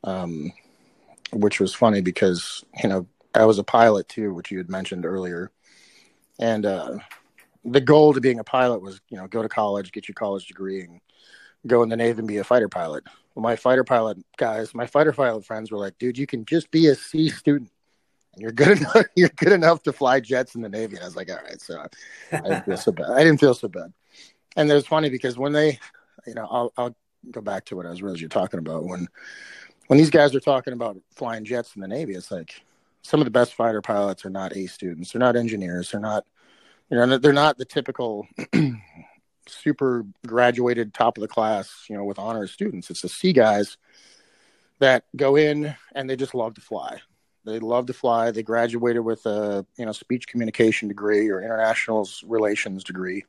um 0.04 0.52
which 1.32 1.60
was 1.60 1.74
funny 1.74 2.00
because 2.00 2.64
you 2.82 2.88
know 2.88 3.06
I 3.34 3.44
was 3.44 3.58
a 3.58 3.64
pilot 3.64 4.08
too, 4.08 4.34
which 4.34 4.50
you 4.50 4.58
had 4.58 4.68
mentioned 4.68 5.06
earlier, 5.06 5.50
and 6.40 6.66
uh, 6.66 6.98
the 7.64 7.80
goal 7.80 8.12
to 8.12 8.20
being 8.20 8.40
a 8.40 8.44
pilot 8.44 8.82
was 8.82 9.00
you 9.08 9.16
know 9.16 9.26
go 9.26 9.42
to 9.42 9.48
college, 9.48 9.92
get 9.92 10.08
your 10.08 10.14
college 10.14 10.46
degree, 10.46 10.82
and 10.82 11.00
go 11.66 11.82
in 11.82 11.88
the 11.88 11.96
Navy 11.96 12.18
and 12.18 12.28
be 12.28 12.38
a 12.38 12.44
fighter 12.44 12.68
pilot. 12.68 13.04
My 13.36 13.56
fighter 13.56 13.84
pilot 13.84 14.18
guys, 14.36 14.74
my 14.74 14.86
fighter 14.86 15.12
pilot 15.12 15.44
friends 15.44 15.70
were 15.70 15.78
like, 15.78 15.96
"Dude, 15.98 16.18
you 16.18 16.26
can 16.26 16.44
just 16.44 16.70
be 16.70 16.88
a 16.88 16.94
C 16.94 17.28
student, 17.30 17.70
and 18.34 18.42
you're 18.42 18.52
good 18.52 18.78
enough. 18.78 19.06
You're 19.14 19.30
good 19.30 19.52
enough 19.52 19.82
to 19.84 19.92
fly 19.92 20.20
jets 20.20 20.54
in 20.54 20.62
the 20.62 20.68
Navy." 20.68 20.96
And 20.96 21.04
I 21.04 21.06
was 21.06 21.16
like, 21.16 21.30
"All 21.30 21.36
right," 21.36 21.60
so 21.60 21.86
I 22.32 22.40
didn't 22.40 22.64
feel 22.64 22.76
so 22.76 22.92
bad. 22.92 23.10
I 23.10 23.24
didn't 23.24 23.40
feel 23.40 23.54
so 23.54 23.68
bad. 23.68 23.92
And 24.56 24.70
it 24.70 24.74
was 24.74 24.86
funny 24.86 25.10
because 25.10 25.38
when 25.38 25.52
they, 25.52 25.78
you 26.26 26.34
know, 26.34 26.46
I'll, 26.50 26.72
I'll 26.76 26.96
go 27.30 27.40
back 27.40 27.64
to 27.66 27.76
what 27.76 27.86
I 27.86 27.90
was 27.90 28.02
really 28.02 28.26
talking 28.28 28.58
about 28.58 28.84
when 28.84 29.06
when 29.86 29.98
these 29.98 30.10
guys 30.10 30.34
are 30.34 30.40
talking 30.40 30.72
about 30.72 30.96
flying 31.10 31.44
jets 31.44 31.74
in 31.74 31.82
the 31.82 31.88
Navy, 31.88 32.14
it's 32.14 32.30
like 32.30 32.62
some 33.02 33.20
of 33.20 33.24
the 33.24 33.30
best 33.30 33.54
fighter 33.54 33.82
pilots 33.82 34.24
are 34.24 34.30
not 34.30 34.56
A 34.56 34.66
students. 34.66 35.12
They're 35.12 35.20
not 35.20 35.34
engineers. 35.34 35.90
They're 35.90 36.00
not, 36.00 36.24
you 36.90 36.96
know, 36.96 37.18
they're 37.18 37.32
not 37.32 37.58
the 37.58 37.64
typical 37.64 38.28
super 39.52 40.04
graduated 40.26 40.94
top 40.94 41.16
of 41.16 41.22
the 41.22 41.28
class, 41.28 41.86
you 41.88 41.96
know, 41.96 42.04
with 42.04 42.18
honors 42.18 42.52
students. 42.52 42.90
It's 42.90 43.02
the 43.02 43.08
C 43.08 43.32
guys 43.32 43.76
that 44.78 45.04
go 45.16 45.36
in 45.36 45.74
and 45.94 46.08
they 46.08 46.16
just 46.16 46.34
love 46.34 46.54
to 46.54 46.60
fly. 46.60 47.00
They 47.44 47.58
love 47.58 47.86
to 47.86 47.92
fly. 47.92 48.30
They 48.30 48.42
graduated 48.42 49.02
with 49.02 49.24
a, 49.26 49.64
you 49.76 49.86
know, 49.86 49.92
speech 49.92 50.26
communication 50.26 50.88
degree 50.88 51.28
or 51.28 51.42
international 51.42 52.08
relations 52.26 52.84
degree, 52.84 53.24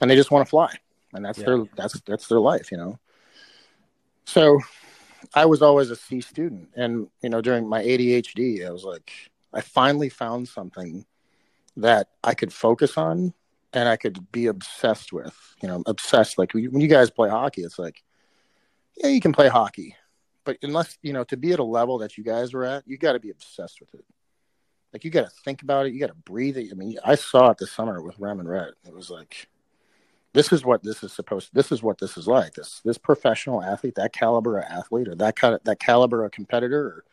and 0.00 0.10
they 0.10 0.16
just 0.16 0.30
want 0.30 0.46
to 0.46 0.50
fly. 0.50 0.74
And 1.12 1.24
that's 1.24 1.38
yeah. 1.38 1.44
their 1.46 1.64
that's 1.76 2.00
that's 2.00 2.26
their 2.26 2.40
life, 2.40 2.72
you 2.72 2.78
know. 2.78 2.98
So 4.24 4.58
I 5.34 5.44
was 5.46 5.62
always 5.62 5.90
a 5.90 5.96
C 5.96 6.20
student, 6.20 6.70
and 6.74 7.08
you 7.22 7.28
know, 7.28 7.40
during 7.40 7.68
my 7.68 7.82
ADHD, 7.82 8.66
I 8.66 8.70
was 8.70 8.84
like, 8.84 9.12
I 9.52 9.60
finally 9.60 10.08
found 10.08 10.48
something 10.48 11.06
that 11.76 12.08
I 12.24 12.34
could 12.34 12.52
focus 12.52 12.98
on 12.98 13.32
and 13.72 13.88
I 13.88 13.96
could 13.96 14.30
be 14.32 14.46
obsessed 14.46 15.12
with. 15.12 15.36
You 15.62 15.68
know, 15.68 15.82
obsessed. 15.86 16.38
Like 16.38 16.52
when 16.54 16.80
you 16.80 16.88
guys 16.88 17.10
play 17.10 17.28
hockey, 17.30 17.62
it's 17.62 17.78
like, 17.78 18.02
yeah, 18.96 19.08
you 19.08 19.20
can 19.20 19.32
play 19.32 19.48
hockey, 19.48 19.96
but 20.44 20.58
unless 20.62 20.98
you 21.02 21.12
know 21.12 21.24
to 21.24 21.36
be 21.36 21.52
at 21.52 21.58
a 21.58 21.64
level 21.64 21.98
that 21.98 22.18
you 22.18 22.24
guys 22.24 22.52
were 22.52 22.64
at, 22.64 22.86
you 22.86 22.98
got 22.98 23.12
to 23.12 23.20
be 23.20 23.30
obsessed 23.30 23.80
with 23.80 23.94
it. 23.94 24.04
Like 24.92 25.04
you 25.04 25.10
got 25.10 25.24
to 25.24 25.32
think 25.44 25.62
about 25.62 25.86
it. 25.86 25.94
You 25.94 26.00
got 26.00 26.08
to 26.08 26.14
breathe 26.14 26.58
it. 26.58 26.68
I 26.70 26.74
mean, 26.74 26.98
I 27.04 27.14
saw 27.14 27.50
it 27.50 27.58
this 27.58 27.72
summer 27.72 28.02
with 28.02 28.18
Rem 28.18 28.40
and 28.40 28.48
Rhett. 28.48 28.74
It 28.84 28.92
was 28.92 29.08
like 29.08 29.48
this 30.34 30.52
is 30.52 30.64
what 30.64 30.82
this 30.82 31.02
is 31.02 31.12
supposed 31.12 31.48
to, 31.48 31.54
this 31.54 31.72
is 31.72 31.82
what 31.82 31.98
this 31.98 32.16
is 32.16 32.26
like 32.26 32.54
this 32.54 32.80
this 32.84 32.98
professional 32.98 33.62
athlete 33.62 33.94
that 33.96 34.12
caliber 34.12 34.58
of 34.58 34.64
athlete 34.64 35.08
or 35.08 35.14
that 35.14 35.36
kind 35.36 35.54
of 35.54 35.62
that 35.64 35.78
caliber 35.78 36.24
of 36.24 36.32
competitor 36.32 36.86
or, 36.86 37.04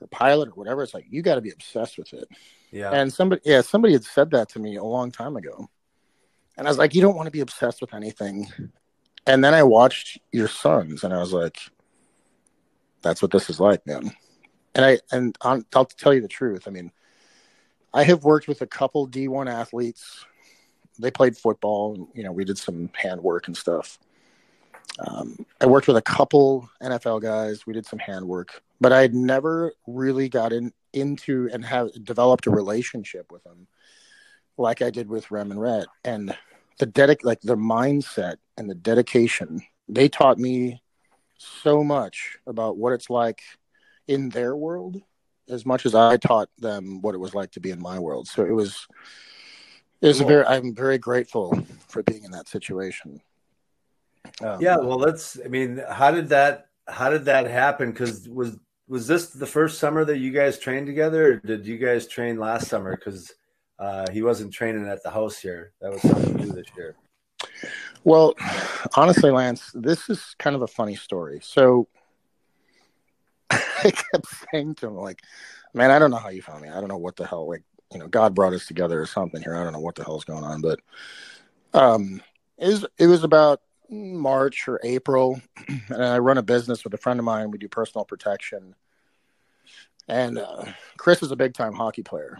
or 0.00 0.06
pilot 0.08 0.48
or 0.48 0.52
whatever 0.52 0.82
it's 0.82 0.94
like 0.94 1.06
you 1.08 1.22
got 1.22 1.36
to 1.36 1.40
be 1.40 1.50
obsessed 1.50 1.98
with 1.98 2.12
it 2.12 2.28
yeah 2.70 2.90
and 2.90 3.12
somebody 3.12 3.40
yeah 3.44 3.60
somebody 3.60 3.92
had 3.92 4.04
said 4.04 4.30
that 4.30 4.48
to 4.48 4.58
me 4.58 4.76
a 4.76 4.84
long 4.84 5.10
time 5.10 5.36
ago 5.36 5.68
and 6.58 6.66
i 6.66 6.70
was 6.70 6.78
like 6.78 6.94
you 6.94 7.00
don't 7.00 7.16
want 7.16 7.26
to 7.26 7.32
be 7.32 7.40
obsessed 7.40 7.80
with 7.80 7.94
anything 7.94 8.46
and 9.26 9.42
then 9.42 9.54
i 9.54 9.62
watched 9.62 10.18
your 10.32 10.48
sons 10.48 11.04
and 11.04 11.14
i 11.14 11.18
was 11.18 11.32
like 11.32 11.58
that's 13.00 13.22
what 13.22 13.30
this 13.30 13.48
is 13.48 13.58
like 13.58 13.86
man 13.86 14.12
and 14.74 14.84
i 14.84 14.98
and 15.10 15.36
I'll, 15.40 15.62
I'll 15.74 15.86
tell 15.86 16.12
you 16.12 16.20
the 16.20 16.28
truth 16.28 16.68
i 16.68 16.70
mean 16.70 16.92
i 17.94 18.04
have 18.04 18.24
worked 18.24 18.48
with 18.48 18.60
a 18.60 18.66
couple 18.66 19.08
d1 19.08 19.50
athletes 19.50 20.26
they 20.98 21.10
played 21.10 21.36
football. 21.36 21.94
And, 21.94 22.08
you 22.14 22.22
know, 22.22 22.32
we 22.32 22.44
did 22.44 22.58
some 22.58 22.90
hand 22.94 23.22
work 23.22 23.46
and 23.46 23.56
stuff. 23.56 23.98
Um, 24.98 25.46
I 25.60 25.66
worked 25.66 25.86
with 25.86 25.96
a 25.96 26.02
couple 26.02 26.68
NFL 26.82 27.22
guys. 27.22 27.66
We 27.66 27.72
did 27.72 27.86
some 27.86 28.00
hand 28.00 28.26
work, 28.26 28.62
but 28.80 28.92
I 28.92 29.00
had 29.00 29.14
never 29.14 29.72
really 29.86 30.28
got 30.28 30.52
in, 30.52 30.72
into 30.92 31.48
and 31.52 31.64
have 31.64 31.92
developed 32.04 32.46
a 32.46 32.50
relationship 32.50 33.30
with 33.30 33.44
them 33.44 33.68
like 34.56 34.82
I 34.82 34.90
did 34.90 35.08
with 35.08 35.30
Rem 35.30 35.52
and 35.52 35.60
Rhett. 35.60 35.86
And 36.04 36.36
the 36.78 36.86
dedic 36.86 37.18
like 37.22 37.40
their 37.40 37.56
mindset 37.56 38.36
and 38.56 38.68
the 38.68 38.74
dedication, 38.74 39.62
they 39.88 40.08
taught 40.08 40.38
me 40.38 40.82
so 41.38 41.84
much 41.84 42.38
about 42.46 42.76
what 42.76 42.92
it's 42.92 43.10
like 43.10 43.42
in 44.06 44.28
their 44.30 44.56
world 44.56 45.00
as 45.48 45.64
much 45.64 45.86
as 45.86 45.94
I 45.94 46.16
taught 46.16 46.48
them 46.58 47.00
what 47.00 47.14
it 47.14 47.18
was 47.18 47.34
like 47.34 47.52
to 47.52 47.60
be 47.60 47.70
in 47.70 47.80
my 47.80 47.98
world. 47.98 48.28
So 48.28 48.44
it 48.44 48.52
was 48.52 48.86
it's 50.00 50.18
cool. 50.18 50.28
very. 50.28 50.44
I'm 50.46 50.74
very 50.74 50.98
grateful 50.98 51.58
for 51.88 52.02
being 52.02 52.24
in 52.24 52.30
that 52.32 52.48
situation. 52.48 53.20
Um, 54.40 54.60
yeah, 54.60 54.76
well, 54.76 54.98
let's. 54.98 55.38
I 55.44 55.48
mean, 55.48 55.82
how 55.90 56.10
did 56.10 56.28
that? 56.28 56.68
How 56.86 57.10
did 57.10 57.24
that 57.24 57.46
happen? 57.46 57.90
Because 57.90 58.28
was 58.28 58.56
was 58.86 59.06
this 59.06 59.30
the 59.30 59.46
first 59.46 59.78
summer 59.78 60.04
that 60.04 60.18
you 60.18 60.30
guys 60.30 60.58
trained 60.58 60.86
together, 60.86 61.32
or 61.32 61.36
did 61.36 61.66
you 61.66 61.78
guys 61.78 62.06
train 62.06 62.38
last 62.38 62.68
summer? 62.68 62.94
Because 62.94 63.32
uh, 63.78 64.10
he 64.10 64.22
wasn't 64.22 64.52
training 64.52 64.88
at 64.88 65.02
the 65.02 65.10
house 65.10 65.38
here. 65.38 65.72
That 65.80 65.92
was 65.92 66.02
something 66.02 66.34
new 66.34 66.52
this 66.52 66.66
year. 66.76 66.96
Well, 68.04 68.34
honestly, 68.96 69.30
Lance, 69.30 69.70
this 69.74 70.08
is 70.08 70.34
kind 70.38 70.56
of 70.56 70.62
a 70.62 70.66
funny 70.66 70.96
story. 70.96 71.40
So 71.42 71.88
I 73.50 73.90
kept 73.90 74.26
saying 74.50 74.76
to 74.76 74.88
him, 74.88 74.96
like, 74.96 75.22
man, 75.74 75.90
I 75.90 75.98
don't 75.98 76.10
know 76.10 76.16
how 76.16 76.30
you 76.30 76.42
found 76.42 76.62
me. 76.62 76.68
I 76.68 76.80
don't 76.80 76.88
know 76.88 76.98
what 76.98 77.16
the 77.16 77.26
hell. 77.26 77.48
Like, 77.48 77.62
you 77.92 77.98
know, 77.98 78.08
God 78.08 78.34
brought 78.34 78.52
us 78.52 78.66
together 78.66 79.00
or 79.00 79.06
something 79.06 79.42
here. 79.42 79.56
I 79.56 79.62
don't 79.64 79.72
know 79.72 79.80
what 79.80 79.94
the 79.94 80.04
hell's 80.04 80.24
going 80.24 80.44
on, 80.44 80.60
but 80.60 80.80
um, 81.72 82.22
it 82.58 82.68
was, 82.68 82.86
it 82.98 83.06
was 83.06 83.24
about 83.24 83.60
March 83.90 84.68
or 84.68 84.80
April, 84.82 85.40
and 85.88 86.04
I 86.04 86.18
run 86.18 86.38
a 86.38 86.42
business 86.42 86.84
with 86.84 86.94
a 86.94 86.98
friend 86.98 87.18
of 87.18 87.24
mine. 87.24 87.50
We 87.50 87.58
do 87.58 87.68
personal 87.68 88.04
protection, 88.04 88.74
and 90.08 90.38
uh, 90.38 90.64
Chris 90.96 91.22
is 91.22 91.30
a 91.30 91.36
big 91.36 91.54
time 91.54 91.72
hockey 91.72 92.02
player. 92.02 92.38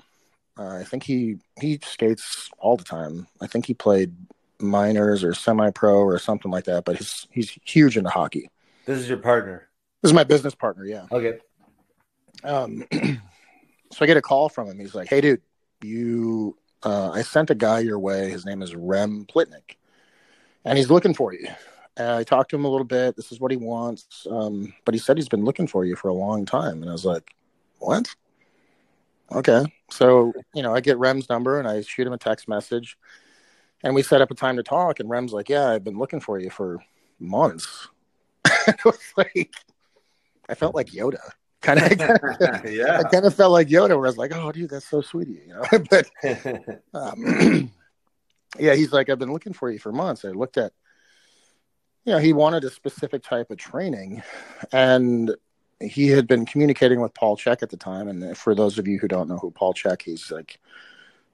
Uh, 0.59 0.77
I 0.77 0.85
think 0.85 1.05
he 1.05 1.37
he 1.61 1.79
skates 1.83 2.51
all 2.59 2.77
the 2.77 2.85
time. 2.85 3.29
I 3.41 3.47
think 3.47 3.67
he 3.67 3.75
played 3.75 4.15
minors 4.61 5.23
or 5.23 5.33
semi 5.35 5.71
pro 5.71 6.01
or 6.01 6.19
something 6.19 6.51
like 6.51 6.65
that. 6.65 6.85
But 6.85 6.97
he's 6.97 7.27
he's 7.31 7.51
huge 7.65 7.97
into 7.97 8.11
hockey. 8.11 8.51
This 8.85 8.99
is 8.99 9.09
your 9.09 9.19
partner. 9.19 9.69
This 10.03 10.11
is 10.11 10.15
my 10.15 10.25
business 10.25 10.55
partner. 10.55 10.85
Yeah. 10.85 11.07
Okay. 11.13 11.39
Um, 12.45 12.85
so 12.93 13.99
I 14.01 14.07
get 14.07 14.17
a 14.17 14.23
call 14.23 14.49
from 14.49 14.69
him. 14.69 14.79
He's 14.79 14.95
like, 14.95 15.09
"Hey, 15.09 15.21
dude, 15.21 15.43
you, 15.83 16.57
uh, 16.83 17.11
I 17.11 17.23
sent 17.23 17.51
a 17.51 17.55
guy 17.55 17.81
your 17.81 17.99
way. 17.99 18.31
His 18.31 18.45
name 18.45 18.63
is 18.63 18.75
Rem 18.75 19.27
Pitlick, 19.27 19.77
and 20.65 20.77
he's 20.77 20.91
looking 20.91 21.15
for 21.15 21.33
you." 21.33 21.47
And 21.97 22.11
I 22.11 22.23
talked 22.23 22.51
to 22.51 22.57
him 22.57 22.65
a 22.65 22.69
little 22.69 22.87
bit. 22.87 23.17
This 23.17 23.33
is 23.33 23.41
what 23.41 23.51
he 23.51 23.57
wants, 23.57 24.27
um, 24.31 24.73
but 24.85 24.95
he 24.95 25.01
said 25.01 25.17
he's 25.17 25.29
been 25.29 25.45
looking 25.45 25.67
for 25.67 25.85
you 25.85 25.97
for 25.97 26.09
a 26.09 26.15
long 26.15 26.47
time. 26.47 26.81
And 26.81 26.89
I 26.89 26.93
was 26.93 27.05
like, 27.05 27.35
"What?" 27.79 28.15
Okay, 29.31 29.65
so 29.91 30.33
you 30.55 30.63
know, 30.63 30.75
I 30.75 30.81
get 30.81 30.99
Rem's 30.99 31.29
number 31.29 31.59
and 31.59 31.69
I 31.69 31.83
shoot 31.83 32.07
him 32.07 32.13
a 32.13 32.19
text 32.19 32.49
message, 32.49 32.97
and 33.83 33.95
we 33.95 34.03
set 34.03 34.23
up 34.23 34.31
a 34.31 34.35
time 34.35 34.57
to 34.57 34.63
talk. 34.63 35.01
And 35.01 35.11
Rem's 35.11 35.33
like, 35.33 35.49
"Yeah, 35.49 35.69
I've 35.69 35.85
been 35.85 35.99
looking 35.99 36.21
for 36.21 36.39
you 36.39 36.51
for 36.51 36.79
months." 37.19 37.89
it 38.67 38.85
was 38.85 38.99
like, 39.17 39.55
I 40.49 40.55
felt 40.55 40.75
like 40.75 40.89
Yoda 40.89 41.33
kind 41.61 41.81
of 41.81 41.91
yeah 42.71 42.99
i 42.99 43.03
kind 43.05 43.25
of 43.25 43.35
felt 43.35 43.53
like 43.53 43.69
yoda 43.69 43.91
where 43.91 44.07
i 44.07 44.09
was 44.09 44.17
like 44.17 44.33
oh 44.35 44.53
dude 44.53 44.71
that's 44.71 44.89
so 44.89 45.01
sweet 45.01 45.29
of 45.29 45.35
you 45.35 45.43
you 45.47 45.55
know 45.55 45.65
but 45.91 46.83
um, 46.95 47.73
yeah 48.59 48.75
he's 48.75 48.93
like 48.93 49.09
i've 49.09 49.19
been 49.19 49.33
looking 49.33 49.53
for 49.53 49.71
you 49.71 49.79
for 49.79 49.93
months 49.93 50.25
i 50.25 50.29
looked 50.29 50.57
at 50.57 50.73
you 52.05 52.13
know 52.13 52.19
he 52.19 52.33
wanted 52.33 52.65
a 52.65 52.71
specific 52.71 53.23
type 53.23 53.51
of 53.51 53.57
training 53.57 54.23
and 54.73 55.35
he 55.81 56.09
had 56.09 56.27
been 56.27 56.45
communicating 56.45 57.01
with 57.01 57.15
paul 57.15 57.37
Chek 57.37 57.63
at 57.63 57.71
the 57.71 57.77
time 57.77 58.09
and 58.09 58.37
for 58.37 58.55
those 58.55 58.79
of 58.79 58.89
you 58.89 58.99
who 58.99 59.09
don't 59.09 59.29
know 59.29 59.39
who 59.39 59.51
paul 59.51 59.75
Chek, 59.75 60.03
he's 60.03 60.31
like 60.31 60.59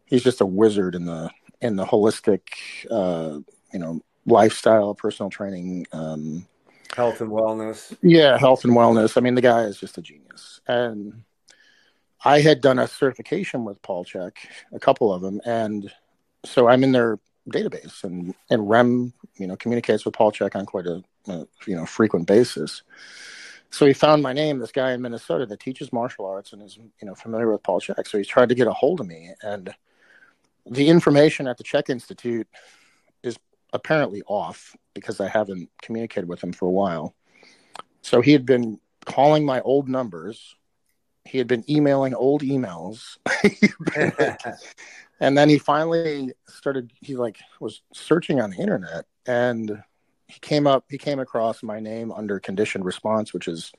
he's 0.06 0.22
just 0.22 0.40
a 0.40 0.46
wizard 0.46 0.94
in 0.94 1.06
the 1.06 1.30
in 1.60 1.76
the 1.76 1.84
holistic 1.84 2.40
uh 2.90 3.38
you 3.72 3.78
know 3.78 4.00
lifestyle 4.26 4.94
personal 4.94 5.30
training 5.30 5.86
um 5.92 6.46
health 6.94 7.20
and 7.20 7.30
wellness. 7.30 7.96
Yeah, 8.02 8.38
health 8.38 8.64
and 8.64 8.74
wellness. 8.74 9.16
I 9.16 9.20
mean, 9.20 9.34
the 9.34 9.40
guy 9.40 9.62
is 9.62 9.78
just 9.78 9.98
a 9.98 10.02
genius. 10.02 10.60
And 10.66 11.22
I 12.24 12.40
had 12.40 12.60
done 12.60 12.78
a 12.78 12.88
certification 12.88 13.64
with 13.64 13.82
Paul 13.82 14.04
Chek, 14.04 14.32
a 14.72 14.78
couple 14.78 15.12
of 15.12 15.22
them, 15.22 15.40
and 15.44 15.92
so 16.44 16.68
I'm 16.68 16.84
in 16.84 16.92
their 16.92 17.18
database, 17.50 18.04
and 18.04 18.34
and 18.50 18.68
Rem, 18.68 19.12
you 19.36 19.46
know, 19.46 19.56
communicates 19.56 20.04
with 20.04 20.14
Paul 20.14 20.32
Chek 20.32 20.56
on 20.56 20.66
quite 20.66 20.86
a, 20.86 21.02
a 21.28 21.46
you 21.66 21.76
know 21.76 21.84
frequent 21.84 22.26
basis. 22.26 22.82
So 23.74 23.86
he 23.86 23.92
found 23.92 24.22
my 24.22 24.32
name, 24.32 24.60
this 24.60 24.70
guy 24.70 24.92
in 24.92 25.02
Minnesota 25.02 25.46
that 25.46 25.58
teaches 25.58 25.92
martial 25.92 26.26
arts 26.26 26.52
and 26.52 26.62
is, 26.62 26.76
you 26.76 27.06
know, 27.08 27.16
familiar 27.16 27.50
with 27.50 27.64
Paul 27.64 27.80
Chek. 27.80 28.06
So 28.06 28.18
he 28.18 28.24
tried 28.24 28.50
to 28.50 28.54
get 28.54 28.68
a 28.68 28.72
hold 28.72 29.00
of 29.00 29.08
me. 29.08 29.34
And 29.42 29.74
the 30.64 30.88
information 30.88 31.48
at 31.48 31.58
the 31.58 31.64
Chek 31.64 31.90
Institute 31.90 32.46
is 33.24 33.36
apparently 33.72 34.22
off 34.28 34.76
because 34.94 35.18
I 35.18 35.28
haven't 35.28 35.70
communicated 35.82 36.28
with 36.28 36.40
him 36.40 36.52
for 36.52 36.66
a 36.66 36.70
while. 36.70 37.16
So 38.00 38.20
he 38.20 38.30
had 38.30 38.46
been 38.46 38.78
calling 39.06 39.44
my 39.44 39.60
old 39.62 39.88
numbers. 39.88 40.54
He 41.24 41.38
had 41.38 41.48
been 41.48 41.68
emailing 41.68 42.14
old 42.14 42.42
emails. 42.42 43.18
and 45.18 45.36
then 45.36 45.48
he 45.48 45.58
finally 45.58 46.32
started 46.46 46.92
he 47.00 47.16
like 47.16 47.38
was 47.58 47.82
searching 47.92 48.40
on 48.40 48.50
the 48.50 48.58
internet 48.58 49.06
and 49.26 49.82
he 50.34 50.40
came 50.40 50.66
up 50.66 50.84
he 50.88 50.98
came 50.98 51.20
across 51.20 51.62
my 51.62 51.78
name 51.78 52.10
under 52.10 52.40
conditioned 52.40 52.84
response 52.84 53.32
which 53.32 53.48
is 53.48 53.72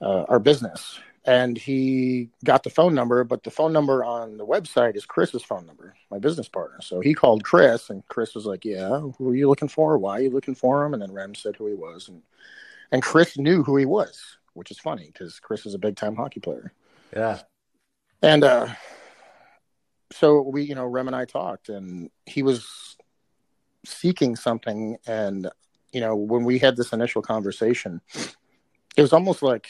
uh, 0.00 0.22
our 0.28 0.38
business. 0.38 1.00
And 1.24 1.58
he 1.58 2.30
got 2.44 2.62
the 2.62 2.70
phone 2.70 2.94
number 2.94 3.24
but 3.24 3.42
the 3.42 3.50
phone 3.50 3.72
number 3.72 4.04
on 4.04 4.38
the 4.38 4.46
website 4.46 4.96
is 4.96 5.04
chris's 5.04 5.42
phone 5.42 5.66
number 5.66 5.94
my 6.10 6.18
business 6.18 6.48
partner. 6.48 6.78
So 6.80 7.00
he 7.00 7.12
called 7.12 7.44
chris 7.44 7.90
and 7.90 8.06
chris 8.06 8.34
was 8.34 8.46
like 8.46 8.64
yeah 8.64 9.00
who 9.00 9.28
are 9.28 9.34
you 9.34 9.48
looking 9.48 9.68
for? 9.68 9.98
Why 9.98 10.18
are 10.18 10.22
you 10.22 10.30
looking 10.30 10.54
for 10.54 10.84
him? 10.84 10.94
And 10.94 11.02
then 11.02 11.12
rem 11.12 11.34
said 11.34 11.56
who 11.56 11.66
he 11.66 11.74
was 11.74 12.08
and 12.08 12.22
and 12.92 13.02
chris 13.02 13.36
knew 13.36 13.62
who 13.64 13.76
he 13.76 13.84
was 13.84 14.38
which 14.54 14.70
is 14.70 14.78
funny 14.78 15.10
because 15.12 15.40
chris 15.40 15.66
is 15.66 15.74
a 15.74 15.78
big 15.78 15.96
time 15.96 16.14
hockey 16.14 16.40
player. 16.40 16.72
Yeah. 17.12 17.40
And 18.22 18.44
uh 18.44 18.68
so 20.12 20.40
we 20.40 20.62
you 20.62 20.74
know 20.74 20.86
rem 20.86 21.08
and 21.08 21.16
i 21.16 21.24
talked 21.24 21.68
and 21.68 22.10
he 22.24 22.42
was 22.42 22.96
seeking 23.84 24.36
something. 24.36 24.96
And 25.06 25.48
you 25.92 26.00
know 26.00 26.16
when 26.16 26.44
we 26.44 26.58
had 26.58 26.76
this 26.76 26.92
initial 26.92 27.22
conversation 27.22 28.00
it 28.96 29.02
was 29.02 29.12
almost 29.12 29.42
like 29.42 29.68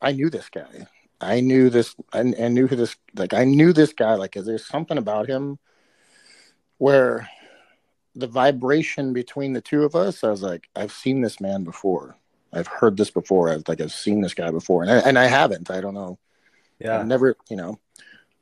i 0.00 0.12
knew 0.12 0.30
this 0.30 0.48
guy. 0.48 0.86
I 1.20 1.40
knew 1.40 1.70
this 1.70 1.94
i, 2.12 2.20
I 2.20 2.48
knew 2.48 2.66
who 2.66 2.76
this 2.76 2.96
like 3.14 3.34
i 3.34 3.44
knew 3.44 3.72
this 3.72 3.92
guy. 3.92 4.14
Like 4.14 4.36
is 4.36 4.46
there 4.46 4.58
something 4.58 4.98
about 4.98 5.28
him 5.28 5.58
where 6.78 7.28
the 8.14 8.26
vibration 8.26 9.12
between 9.12 9.52
the 9.52 9.60
two 9.60 9.84
of 9.84 9.94
us 9.94 10.24
i 10.24 10.30
was 10.30 10.42
like 10.42 10.68
i've 10.76 10.92
seen 10.92 11.20
this 11.22 11.40
man 11.40 11.64
before. 11.64 12.16
I've 12.52 12.68
heard 12.68 12.96
this 12.96 13.10
before. 13.10 13.50
I've 13.50 13.66
like 13.68 13.80
i've 13.80 13.92
seen 13.92 14.20
this 14.20 14.34
guy 14.34 14.50
before. 14.50 14.82
And 14.82 14.90
I, 14.92 14.98
and 14.98 15.18
I 15.18 15.26
haven't. 15.26 15.70
I 15.70 15.80
don't 15.80 15.94
know. 15.94 16.18
Yeah. 16.78 17.00
I've 17.00 17.06
never 17.06 17.36
you 17.50 17.56
know. 17.56 17.78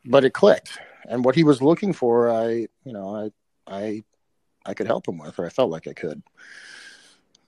But 0.04 0.24
it 0.24 0.34
clicked. 0.34 0.78
And 1.08 1.24
what 1.24 1.34
he 1.34 1.44
was 1.44 1.62
looking 1.62 1.92
for 1.92 2.30
i 2.30 2.68
you 2.84 2.92
know 2.92 3.16
i 3.16 3.30
i 3.66 4.04
I 4.66 4.74
could 4.74 4.86
help 4.86 5.08
him 5.08 5.18
with, 5.18 5.38
or 5.38 5.46
I 5.46 5.50
felt 5.50 5.70
like 5.70 5.86
I 5.86 5.92
could. 5.92 6.22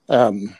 Um, 0.09 0.55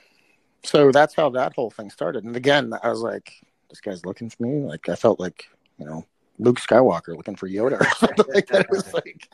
so 0.64 0.92
that's 0.92 1.16
how 1.16 1.30
that 1.32 1.54
whole 1.54 1.70
thing 1.70 1.90
started. 1.90 2.24
And 2.24 2.36
again, 2.36 2.74
I 2.84 2.90
was 2.90 3.02
like, 3.02 3.34
this 3.70 3.82
guy's 3.82 4.06
looking 4.06 4.30
for 4.30 4.44
me. 4.44 4.60
Like 4.66 4.90
I 4.90 4.96
felt 4.96 5.20
like, 5.20 5.46
you 5.78 5.86
know, 5.86 6.06
Luke 6.40 6.60
Skywalker 6.60 7.16
looking 7.16 7.36
for 7.36 7.48
Yoda 7.48 7.80
or 7.82 7.90
something 7.98 8.34
like 8.34 8.48
that. 8.48 8.62
It 8.62 8.70
was 8.70 8.94
like, 8.94 9.30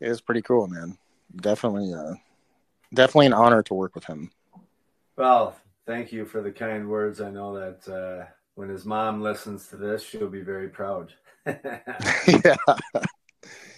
it 0.00 0.08
was 0.08 0.20
pretty 0.20 0.42
cool, 0.42 0.66
man. 0.66 0.98
Definitely, 1.36 1.92
uh, 1.92 2.14
definitely 2.94 3.26
an 3.26 3.32
honor 3.32 3.62
to 3.64 3.74
work 3.74 3.94
with 3.94 4.04
him. 4.04 4.30
Well, 5.16 5.56
thank 5.86 6.12
you 6.12 6.24
for 6.24 6.42
the 6.42 6.52
kind 6.52 6.88
words. 6.88 7.20
I 7.20 7.30
know 7.30 7.54
that 7.54 7.88
uh, 7.92 8.26
when 8.54 8.68
his 8.68 8.84
mom 8.84 9.22
listens 9.22 9.68
to 9.68 9.76
this, 9.76 10.02
she'll 10.02 10.28
be 10.28 10.42
very 10.42 10.68
proud. 10.68 11.12
yeah. 11.46 12.56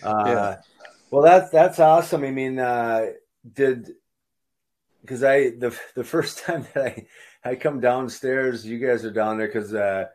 Uh, 0.02 0.24
yeah. 0.26 0.56
Well, 1.10 1.22
that's 1.22 1.50
that's 1.50 1.78
awesome. 1.78 2.24
I 2.24 2.30
mean, 2.30 2.58
uh, 2.58 3.06
did 3.52 3.92
because 5.00 5.22
I 5.22 5.50
the 5.50 5.78
the 5.94 6.04
first 6.04 6.38
time 6.44 6.66
that 6.74 6.84
I 6.84 7.06
I 7.44 7.54
come 7.54 7.80
downstairs, 7.80 8.66
you 8.66 8.78
guys 8.78 9.04
are 9.04 9.10
down 9.10 9.38
there 9.38 9.46
because 9.46 9.74
uh, 9.74 10.06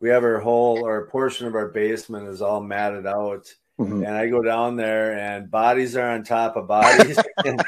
we 0.00 0.10
have 0.10 0.24
our 0.24 0.40
whole 0.40 0.84
or 0.84 1.06
portion 1.06 1.46
of 1.46 1.54
our 1.54 1.68
basement 1.68 2.28
is 2.28 2.42
all 2.42 2.60
matted 2.60 3.06
out, 3.06 3.52
mm-hmm. 3.78 4.02
and 4.04 4.14
I 4.14 4.28
go 4.28 4.42
down 4.42 4.76
there 4.76 5.16
and 5.16 5.50
bodies 5.50 5.96
are 5.96 6.10
on 6.10 6.24
top 6.24 6.56
of 6.56 6.68
bodies, 6.68 7.18
and, 7.44 7.62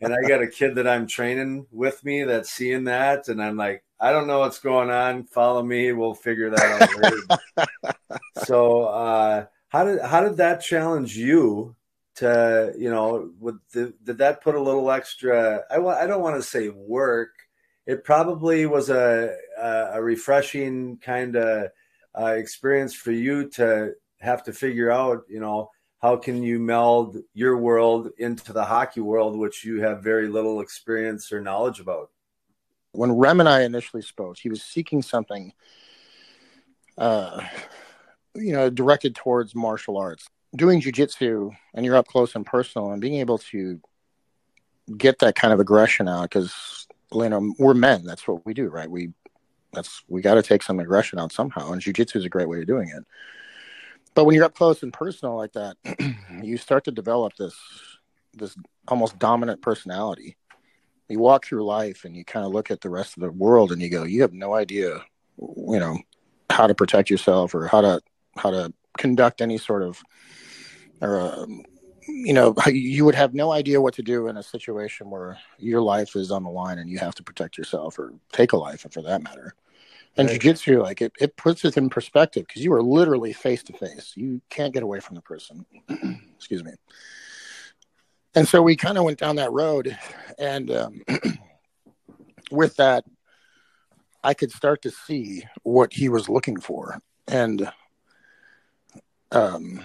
and 0.00 0.14
I 0.14 0.26
got 0.26 0.42
a 0.42 0.46
kid 0.46 0.76
that 0.76 0.88
I'm 0.88 1.06
training 1.06 1.66
with 1.70 2.02
me 2.04 2.24
that's 2.24 2.50
seeing 2.50 2.84
that, 2.84 3.28
and 3.28 3.42
I'm 3.42 3.56
like, 3.56 3.84
I 4.00 4.12
don't 4.12 4.26
know 4.26 4.38
what's 4.38 4.60
going 4.60 4.90
on. 4.90 5.24
Follow 5.24 5.62
me, 5.62 5.92
we'll 5.92 6.14
figure 6.14 6.50
that 6.50 7.28
out. 7.58 7.66
so, 8.44 8.84
uh, 8.84 9.46
how 9.68 9.84
did 9.84 10.00
how 10.00 10.22
did 10.22 10.38
that 10.38 10.62
challenge 10.62 11.16
you? 11.16 11.76
To 12.14 12.72
you 12.76 12.90
know 12.90 13.30
would 13.40 13.58
the, 13.72 13.94
did 14.04 14.18
that 14.18 14.42
put 14.42 14.54
a 14.54 14.60
little 14.60 14.90
extra 14.90 15.62
I, 15.70 15.76
I 15.76 16.06
don't 16.06 16.22
want 16.22 16.36
to 16.36 16.42
say 16.42 16.68
work. 16.68 17.30
It 17.86 18.04
probably 18.04 18.66
was 18.66 18.90
a 18.90 19.34
a, 19.60 20.02
refreshing 20.02 20.98
kind 20.98 21.36
of 21.36 21.70
uh, 22.18 22.26
experience 22.26 22.94
for 22.94 23.12
you 23.12 23.48
to 23.50 23.94
have 24.20 24.44
to 24.44 24.52
figure 24.52 24.90
out 24.90 25.24
you 25.28 25.40
know 25.40 25.70
how 26.00 26.16
can 26.16 26.42
you 26.42 26.58
meld 26.58 27.16
your 27.32 27.56
world 27.56 28.10
into 28.18 28.52
the 28.52 28.64
hockey 28.64 29.00
world 29.00 29.38
which 29.38 29.64
you 29.64 29.80
have 29.82 30.02
very 30.02 30.28
little 30.28 30.60
experience 30.60 31.32
or 31.32 31.40
knowledge 31.40 31.80
about? 31.80 32.10
When 32.92 33.12
rem 33.12 33.40
and 33.40 33.48
i 33.48 33.62
initially 33.62 34.02
spoke 34.02 34.36
he 34.36 34.50
was 34.50 34.62
seeking 34.62 35.00
something 35.00 35.54
uh 36.98 37.42
you 38.34 38.52
know 38.52 38.68
directed 38.68 39.14
towards 39.14 39.54
martial 39.54 39.96
arts 39.96 40.28
doing 40.56 40.80
jujitsu 40.80 41.54
and 41.74 41.84
you're 41.84 41.96
up 41.96 42.06
close 42.06 42.34
and 42.34 42.44
personal 42.44 42.92
and 42.92 43.00
being 43.00 43.14
able 43.14 43.38
to 43.38 43.80
get 44.96 45.18
that 45.20 45.34
kind 45.34 45.52
of 45.52 45.60
aggression 45.60 46.08
out 46.08 46.22
because 46.22 46.86
you 47.12 47.28
know 47.28 47.54
we're 47.58 47.74
men 47.74 48.04
that's 48.04 48.26
what 48.26 48.44
we 48.44 48.54
do 48.54 48.68
right? 48.68 48.90
We 48.90 49.12
that's 49.72 50.02
we 50.08 50.20
got 50.20 50.34
to 50.34 50.42
take 50.42 50.62
some 50.62 50.80
aggression 50.80 51.18
out 51.18 51.32
somehow 51.32 51.72
and 51.72 51.80
jujitsu 51.80 52.16
is 52.16 52.24
a 52.24 52.30
great 52.30 52.48
way 52.48 52.60
of 52.60 52.66
doing 52.66 52.88
it. 52.88 53.04
But 54.14 54.24
when 54.24 54.34
you're 54.34 54.44
up 54.44 54.54
close 54.54 54.82
and 54.82 54.92
personal 54.92 55.36
like 55.36 55.52
that 55.52 55.76
you 56.42 56.56
start 56.56 56.84
to 56.84 56.90
develop 56.90 57.34
this 57.36 57.54
this 58.34 58.56
almost 58.88 59.18
dominant 59.18 59.62
personality. 59.62 60.36
You 61.08 61.18
walk 61.18 61.44
through 61.44 61.64
life 61.64 62.04
and 62.04 62.16
you 62.16 62.24
kind 62.24 62.46
of 62.46 62.52
look 62.52 62.70
at 62.70 62.80
the 62.80 62.88
rest 62.88 63.16
of 63.16 63.22
the 63.22 63.30
world 63.30 63.70
and 63.70 63.82
you 63.82 63.90
go 63.90 64.04
you 64.04 64.22
have 64.22 64.32
no 64.32 64.54
idea 64.54 65.00
you 65.38 65.78
know 65.78 65.98
how 66.50 66.66
to 66.66 66.74
protect 66.74 67.10
yourself 67.10 67.54
or 67.54 67.66
how 67.66 67.80
to 67.80 68.00
how 68.36 68.50
to 68.50 68.72
conduct 68.98 69.40
any 69.40 69.58
sort 69.58 69.82
of 69.82 70.02
or 71.02 71.20
um, 71.20 71.64
you 72.06 72.32
know 72.32 72.54
you 72.66 73.04
would 73.04 73.14
have 73.14 73.34
no 73.34 73.52
idea 73.52 73.80
what 73.80 73.94
to 73.94 74.02
do 74.02 74.28
in 74.28 74.36
a 74.36 74.42
situation 74.42 75.10
where 75.10 75.36
your 75.58 75.82
life 75.82 76.16
is 76.16 76.30
on 76.30 76.44
the 76.44 76.50
line 76.50 76.78
and 76.78 76.88
you 76.88 76.98
have 76.98 77.14
to 77.16 77.22
protect 77.22 77.58
yourself 77.58 77.98
or 77.98 78.14
take 78.32 78.52
a 78.52 78.56
life 78.56 78.86
for 78.90 79.02
that 79.02 79.22
matter. 79.22 79.54
And 80.16 80.28
right. 80.28 80.40
jiu-jitsu 80.40 80.82
like 80.82 81.00
it, 81.00 81.12
it 81.20 81.36
puts 81.36 81.64
it 81.64 81.76
in 81.76 81.88
perspective 81.88 82.46
because 82.46 82.64
you 82.64 82.72
are 82.72 82.82
literally 82.82 83.32
face 83.32 83.62
to 83.64 83.72
face 83.72 84.12
you 84.14 84.40
can't 84.48 84.72
get 84.72 84.82
away 84.82 85.00
from 85.00 85.16
the 85.16 85.22
person. 85.22 85.66
Excuse 86.36 86.64
me. 86.64 86.72
And 88.34 88.48
so 88.48 88.62
we 88.62 88.76
kind 88.76 88.96
of 88.96 89.04
went 89.04 89.18
down 89.18 89.36
that 89.36 89.52
road 89.52 89.96
and 90.38 90.70
um, 90.70 91.02
with 92.50 92.76
that 92.76 93.04
i 94.24 94.34
could 94.34 94.52
start 94.52 94.82
to 94.82 94.90
see 94.90 95.42
what 95.62 95.92
he 95.92 96.08
was 96.08 96.28
looking 96.28 96.60
for. 96.60 97.00
And 97.26 97.70
um 99.30 99.82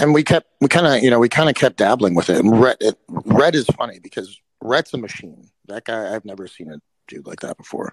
and 0.00 0.14
we 0.14 0.22
kept 0.22 0.48
we 0.60 0.68
kind 0.68 0.86
of 0.86 1.02
you 1.02 1.10
know 1.10 1.18
we 1.18 1.28
kind 1.28 1.48
of 1.48 1.54
kept 1.54 1.76
dabbling 1.76 2.14
with 2.14 2.30
it. 2.30 2.38
And 2.38 2.60
Rhett, 2.60 2.78
it, 2.80 2.98
Rhett 3.08 3.54
is 3.54 3.66
funny 3.66 3.98
because 4.00 4.40
Rhett's 4.60 4.94
a 4.94 4.98
machine. 4.98 5.48
That 5.66 5.84
guy 5.84 6.14
I've 6.14 6.24
never 6.24 6.46
seen 6.46 6.72
a 6.72 6.80
dude 7.06 7.26
like 7.26 7.40
that 7.40 7.56
before. 7.56 7.92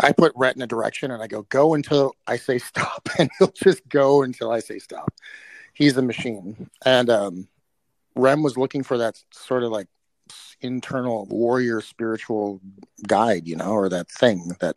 I 0.00 0.12
put 0.12 0.32
Rhett 0.36 0.56
in 0.56 0.62
a 0.62 0.66
direction 0.66 1.10
and 1.10 1.22
I 1.22 1.26
go 1.26 1.42
go 1.42 1.74
until 1.74 2.14
I 2.26 2.36
say 2.36 2.58
stop, 2.58 3.08
and 3.18 3.30
he'll 3.38 3.52
just 3.52 3.88
go 3.88 4.22
until 4.22 4.50
I 4.50 4.60
say 4.60 4.78
stop. 4.78 5.12
He's 5.74 5.96
a 5.96 6.02
machine, 6.02 6.68
and 6.84 7.08
um, 7.10 7.48
Rem 8.16 8.42
was 8.42 8.56
looking 8.56 8.82
for 8.82 8.98
that 8.98 9.22
sort 9.30 9.62
of 9.62 9.70
like 9.70 9.86
internal 10.60 11.26
warrior 11.26 11.80
spiritual 11.80 12.60
guide, 13.06 13.46
you 13.46 13.54
know, 13.54 13.70
or 13.70 13.88
that 13.88 14.10
thing 14.10 14.52
that 14.60 14.76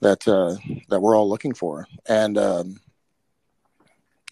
that 0.00 0.26
uh, 0.26 0.56
that 0.88 1.00
we're 1.00 1.16
all 1.16 1.28
looking 1.28 1.54
for, 1.54 1.86
and 2.08 2.36
um, 2.36 2.80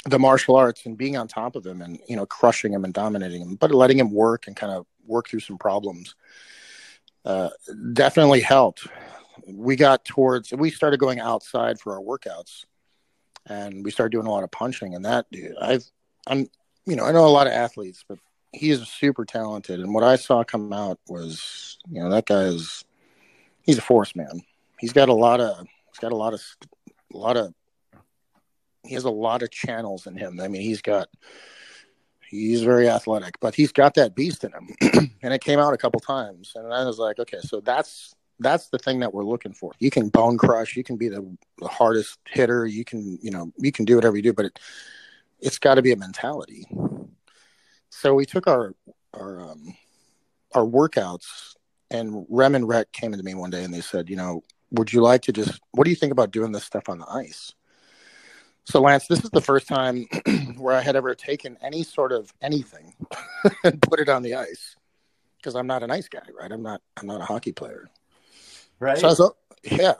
the 0.07 0.19
martial 0.19 0.57
arts 0.57 0.87
and 0.87 0.97
being 0.97 1.17
on 1.17 1.29
top 1.29 1.57
of 1.57 1.67
him 1.67 1.83
and 1.83 1.99
you 2.09 2.17
know 2.17 2.27
crushing 2.27 2.73
him 2.73 2.85
and 2.85 2.95
dominating 2.95 3.43
him, 3.43 3.57
but 3.57 3.71
letting 3.73 3.99
him 3.99 4.11
work 4.11 4.47
and 4.47 4.57
kind 4.57 4.73
of 4.73 4.87
work 5.07 5.29
through 5.29 5.41
some 5.41 5.59
problems 5.59 6.15
uh, 7.25 7.51
definitely 7.93 8.41
helped. 8.41 8.87
We 9.47 9.77
got 9.77 10.05
towards 10.05 10.53
we 10.53 10.71
started 10.71 11.01
going 11.01 11.21
outside 11.21 11.81
for 11.81 11.95
our 11.95 12.01
workouts, 12.01 12.65
and 13.47 13.85
we 13.85 13.91
started 13.91 14.13
doing 14.13 14.27
a 14.27 14.31
lot 14.31 14.45
of 14.45 14.51
punching. 14.51 14.95
And 14.95 15.05
that 15.05 15.27
dude, 15.31 15.55
I've 15.61 15.85
I'm 16.27 16.49
you 16.87 16.97
know 16.97 17.05
I 17.05 17.13
know 17.13 17.27
a 17.27 17.29
lot 17.29 17.47
of 17.47 17.53
athletes, 17.53 18.05
but 18.09 18.19
he 18.53 18.71
is 18.71 18.87
super 18.89 19.25
talented. 19.25 19.81
And 19.81 19.95
what 19.95 20.05
I 20.05 20.17
saw 20.17 20.45
come 20.45 20.73
out 20.73 20.99
was 21.09 21.79
you 21.89 22.03
know 22.03 22.11
that 22.11 22.27
guy 22.27 22.43
is 22.43 22.85
he's 23.63 23.79
a 23.79 23.83
force 23.83 24.15
man. 24.15 24.43
He's 24.79 24.93
got 24.93 25.09
a 25.09 25.15
lot 25.15 25.41
of 25.41 25.59
he's 25.59 25.99
got 26.01 26.13
a 26.13 26.17
lot 26.17 26.35
of 26.35 26.41
a 27.13 27.17
lot 27.17 27.37
of 27.37 27.55
he 28.85 28.95
has 28.95 29.05
a 29.05 29.11
lot 29.11 29.43
of 29.43 29.51
channels 29.51 30.07
in 30.07 30.17
him. 30.17 30.41
I 30.41 30.49
mean, 30.49 30.63
he's 30.63 30.83
got 30.83 31.09
He's 32.31 32.63
very 32.63 32.89
athletic, 32.89 33.41
but 33.41 33.57
he's 33.57 33.73
got 33.73 33.95
that 33.95 34.15
beast 34.15 34.45
in 34.45 34.53
him, 34.53 34.69
and 35.21 35.35
it 35.35 35.41
came 35.41 35.59
out 35.59 35.75
a 35.75 35.77
couple 35.77 35.99
times. 35.99 36.53
And 36.55 36.73
I 36.73 36.85
was 36.85 36.97
like, 36.97 37.19
okay, 37.19 37.41
so 37.41 37.61
that's 37.61 38.15
that's 38.39 38.69
the 38.69 38.79
thing 38.79 39.01
that 39.01 39.13
we're 39.13 39.25
looking 39.25 39.53
for. 39.53 39.73
You 39.81 39.91
can 39.91 40.11
bone 40.11 40.39
crush, 40.39 40.77
you 40.77 40.85
can 40.85 40.97
be 40.97 41.09
the, 41.09 41.37
the 41.59 41.67
hardest 41.67 42.21
hitter, 42.29 42.69
you 42.69 42.85
can 42.85 43.19
you 43.21 43.33
know 43.33 43.53
you 43.59 43.73
can 43.73 43.85
do 43.85 43.97
whatever 43.97 44.15
you 44.15 44.23
do, 44.23 44.33
but 44.33 44.45
it, 44.45 44.61
it's 45.41 45.59
got 45.59 45.75
to 45.75 45.83
be 45.83 45.91
a 45.91 45.97
mentality. 45.97 46.69
So 47.89 48.15
we 48.15 48.27
took 48.27 48.47
our 48.47 48.77
our 49.13 49.51
um, 49.51 49.75
our 50.55 50.65
workouts, 50.65 51.57
and 51.91 52.25
Rem 52.29 52.55
and 52.55 52.69
Rhett 52.69 52.93
came 52.93 53.13
into 53.13 53.25
me 53.25 53.35
one 53.35 53.51
day 53.51 53.65
and 53.65 53.75
they 53.75 53.81
said, 53.81 54.09
you 54.09 54.15
know, 54.15 54.45
would 54.71 54.93
you 54.93 55.03
like 55.03 55.23
to 55.23 55.33
just 55.33 55.61
what 55.73 55.83
do 55.83 55.91
you 55.91 55.97
think 55.97 56.13
about 56.13 56.31
doing 56.31 56.53
this 56.53 56.63
stuff 56.63 56.89
on 56.89 57.01
the 57.01 57.11
ice? 57.11 57.55
So 58.65 58.81
Lance, 58.81 59.07
this 59.07 59.25
is 59.25 59.31
the 59.31 59.41
first 59.41 59.67
time 59.67 60.07
where 60.57 60.75
I 60.75 60.81
had 60.81 60.97
ever 60.97 61.15
taken 61.15 61.57
any 61.63 61.83
sort 61.83 62.13
of 62.13 62.33
anything 62.41 62.95
and 63.65 63.81
put 63.83 64.01
it 64.01 64.09
on 64.09 64.23
the 64.23 64.35
ice 64.35 64.77
because 65.39 65.57
I'm 65.57 65.67
not 65.67 65.83
an 65.83 65.91
ice 65.91 66.09
guy, 66.09 66.23
right? 66.39 66.53
I'm 66.53 66.63
not 66.63 66.81
I'm 66.97 67.07
not 67.07 67.21
a 67.21 67.25
hockey 67.25 67.53
player. 67.53 67.89
Right. 68.79 68.99
So 68.99 69.07
I 69.07 69.11
was, 69.11 69.33
yeah. 69.65 69.95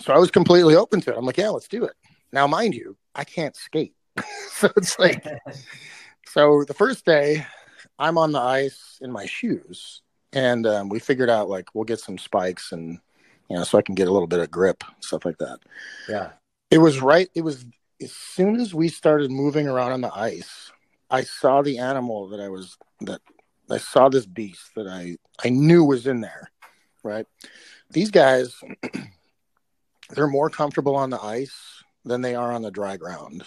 So 0.00 0.12
I 0.12 0.18
was 0.18 0.30
completely 0.30 0.76
open 0.76 1.00
to 1.02 1.12
it. 1.12 1.16
I'm 1.16 1.24
like, 1.24 1.38
yeah, 1.38 1.48
let's 1.48 1.68
do 1.68 1.84
it. 1.84 1.94
Now, 2.32 2.46
mind 2.46 2.74
you, 2.74 2.96
I 3.14 3.24
can't 3.24 3.56
skate. 3.56 3.94
so 4.50 4.70
it's 4.76 4.98
like, 4.98 5.24
so 6.28 6.64
the 6.66 6.74
first 6.74 7.04
day 7.04 7.46
I'm 7.98 8.18
on 8.18 8.32
the 8.32 8.40
ice 8.40 8.98
in 9.00 9.10
my 9.10 9.26
shoes 9.26 10.02
and 10.32 10.66
um, 10.66 10.88
we 10.88 10.98
figured 10.98 11.30
out 11.30 11.48
like, 11.48 11.74
we'll 11.74 11.84
get 11.84 12.00
some 12.00 12.18
spikes 12.18 12.72
and, 12.72 12.98
you 13.48 13.56
know, 13.56 13.64
so 13.64 13.78
I 13.78 13.82
can 13.82 13.94
get 13.94 14.08
a 14.08 14.12
little 14.12 14.28
bit 14.28 14.40
of 14.40 14.50
grip, 14.50 14.84
stuff 15.00 15.24
like 15.24 15.38
that. 15.38 15.60
Yeah. 16.08 16.32
It 16.70 16.78
was 16.78 17.00
right. 17.00 17.28
It 17.34 17.42
was 17.42 17.64
as 18.02 18.12
soon 18.12 18.60
as 18.60 18.74
we 18.74 18.88
started 18.88 19.30
moving 19.30 19.68
around 19.68 19.92
on 19.92 20.00
the 20.00 20.14
ice, 20.14 20.70
I 21.10 21.22
saw 21.22 21.62
the 21.62 21.78
animal 21.78 22.28
that 22.28 22.40
I 22.40 22.48
was, 22.48 22.76
that 23.02 23.20
I 23.70 23.78
saw 23.78 24.08
this 24.08 24.26
beast 24.26 24.74
that 24.74 24.86
I, 24.86 25.16
I 25.44 25.50
knew 25.50 25.84
was 25.84 26.06
in 26.06 26.20
there. 26.20 26.50
Right. 27.02 27.26
These 27.90 28.10
guys, 28.10 28.60
they're 30.10 30.26
more 30.26 30.50
comfortable 30.50 30.96
on 30.96 31.10
the 31.10 31.22
ice 31.22 31.84
than 32.04 32.20
they 32.20 32.34
are 32.34 32.52
on 32.52 32.62
the 32.62 32.70
dry 32.70 32.96
ground 32.96 33.44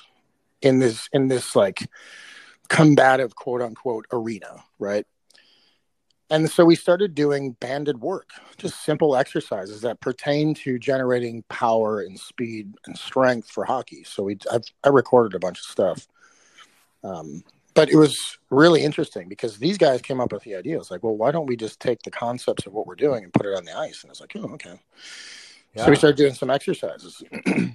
in 0.62 0.80
this 0.80 1.08
in 1.14 1.28
this 1.28 1.56
like 1.56 1.90
combative 2.68 3.36
quote 3.36 3.62
unquote 3.62 4.06
arena 4.12 4.64
right 4.78 5.08
and 6.30 6.50
so 6.50 6.64
we 6.64 6.76
started 6.76 7.16
doing 7.16 7.54
banded 7.60 8.02
work 8.02 8.32
just 8.58 8.84
simple 8.84 9.16
exercises 9.16 9.82
that 9.82 10.00
pertain 10.00 10.54
to 10.54 10.78
generating 10.78 11.44
power 11.50 12.02
and 12.02 12.20
speed 12.20 12.74
and 12.86 12.98
strength 12.98 13.50
for 13.50 13.66
hockey. 13.66 14.04
So 14.04 14.24
we 14.24 14.38
I've, 14.52 14.64
i 14.84 14.90
recorded 14.90 15.36
a 15.36 15.40
bunch 15.40 15.60
of 15.60 15.66
stuff. 15.66 16.08
Um, 17.04 17.44
but 17.74 17.90
it 17.90 17.96
was 17.96 18.38
really 18.50 18.84
interesting 18.84 19.30
because 19.30 19.58
these 19.58 19.78
guys 19.78 20.02
came 20.02 20.20
up 20.20 20.34
with 20.34 20.44
the 20.44 20.56
idea. 20.56 20.78
It's 20.78 20.92
like 20.92 21.04
well 21.04 21.16
why 21.16 21.32
don't 21.32 21.48
we 21.48 21.56
just 21.56 21.80
take 21.80 22.02
the 22.04 22.12
concepts 22.12 22.66
of 22.66 22.74
what 22.74 22.86
we're 22.86 22.96
doing 22.96 23.24
and 23.24 23.34
put 23.34 23.46
it 23.46 23.58
on 23.58 23.66
the 23.66 23.78
ice? 23.78 24.04
And 24.04 24.12
it's 24.12 24.22
like 24.22 24.34
oh 24.36 24.54
okay. 24.54 24.80
Yeah. 25.76 25.86
so 25.86 25.92
we 25.92 25.96
started 25.96 26.18
doing 26.18 26.34
some 26.34 26.50
exercises. 26.50 27.24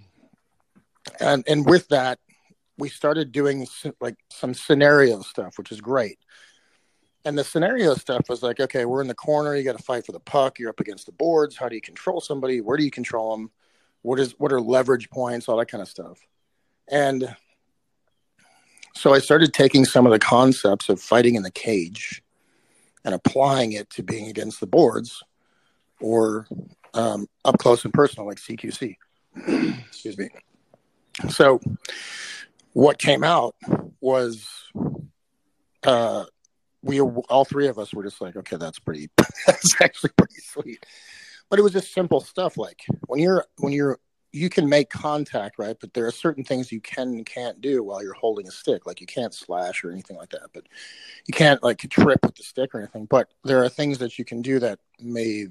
And 1.20 1.44
and 1.46 1.66
with 1.66 1.88
that 1.88 2.18
we 2.78 2.88
started 2.88 3.30
doing 3.30 3.66
like 4.00 4.16
some 4.30 4.54
scenario 4.54 5.20
stuff 5.20 5.58
which 5.58 5.70
is 5.70 5.82
great 5.82 6.18
and 7.24 7.38
the 7.38 7.44
scenario 7.44 7.94
stuff 7.94 8.28
was 8.28 8.42
like 8.42 8.60
okay 8.60 8.84
we're 8.84 9.00
in 9.00 9.08
the 9.08 9.14
corner 9.14 9.56
you 9.56 9.64
got 9.64 9.76
to 9.76 9.82
fight 9.82 10.04
for 10.04 10.12
the 10.12 10.20
puck 10.20 10.58
you're 10.58 10.70
up 10.70 10.80
against 10.80 11.06
the 11.06 11.12
boards 11.12 11.56
how 11.56 11.68
do 11.68 11.74
you 11.74 11.80
control 11.80 12.20
somebody 12.20 12.60
where 12.60 12.76
do 12.76 12.84
you 12.84 12.90
control 12.90 13.36
them 13.36 13.50
what 14.02 14.20
is 14.20 14.34
what 14.38 14.52
are 14.52 14.60
leverage 14.60 15.08
points 15.10 15.48
all 15.48 15.56
that 15.56 15.70
kind 15.70 15.82
of 15.82 15.88
stuff. 15.88 16.18
And 16.88 17.34
so 18.94 19.12
i 19.14 19.18
started 19.18 19.52
taking 19.52 19.84
some 19.84 20.06
of 20.06 20.12
the 20.12 20.18
concepts 20.18 20.88
of 20.88 21.00
fighting 21.00 21.34
in 21.34 21.42
the 21.42 21.50
cage 21.50 22.22
and 23.04 23.14
applying 23.14 23.72
it 23.72 23.90
to 23.90 24.02
being 24.02 24.28
against 24.28 24.60
the 24.60 24.66
boards 24.66 25.22
or 26.00 26.46
um, 26.94 27.26
up 27.44 27.58
close 27.58 27.84
and 27.84 27.92
personal 27.92 28.26
like 28.26 28.38
cqc 28.38 28.96
excuse 29.46 30.18
me. 30.18 30.28
So 31.28 31.60
what 32.72 32.98
came 32.98 33.24
out 33.24 33.54
was 34.00 34.48
uh, 35.82 36.24
we 36.84 37.00
all 37.00 37.44
three 37.44 37.66
of 37.68 37.78
us 37.78 37.92
were 37.94 38.04
just 38.04 38.20
like, 38.20 38.36
okay, 38.36 38.56
that's 38.56 38.78
pretty, 38.78 39.08
that's 39.46 39.80
actually 39.80 40.10
pretty 40.16 40.40
sweet. 40.40 40.84
But 41.50 41.58
it 41.58 41.62
was 41.62 41.72
just 41.72 41.92
simple 41.92 42.20
stuff 42.20 42.56
like 42.56 42.82
when 43.06 43.20
you're 43.20 43.44
when 43.58 43.72
you're 43.72 43.98
you 44.32 44.50
can 44.50 44.68
make 44.68 44.90
contact, 44.90 45.60
right? 45.60 45.76
But 45.80 45.94
there 45.94 46.06
are 46.06 46.10
certain 46.10 46.42
things 46.42 46.72
you 46.72 46.80
can 46.80 47.08
and 47.08 47.24
can't 47.24 47.60
do 47.60 47.84
while 47.84 48.02
you're 48.02 48.14
holding 48.14 48.48
a 48.48 48.50
stick. 48.50 48.84
Like 48.84 49.00
you 49.00 49.06
can't 49.06 49.32
slash 49.32 49.84
or 49.84 49.92
anything 49.92 50.16
like 50.16 50.30
that. 50.30 50.48
But 50.52 50.64
you 51.26 51.32
can't 51.32 51.62
like 51.62 51.78
trip 51.78 52.18
with 52.24 52.34
the 52.34 52.42
stick 52.42 52.74
or 52.74 52.80
anything. 52.80 53.06
But 53.06 53.32
there 53.44 53.62
are 53.62 53.68
things 53.68 53.98
that 53.98 54.18
you 54.18 54.24
can 54.24 54.42
do 54.42 54.58
that 54.58 54.80
may 55.00 55.46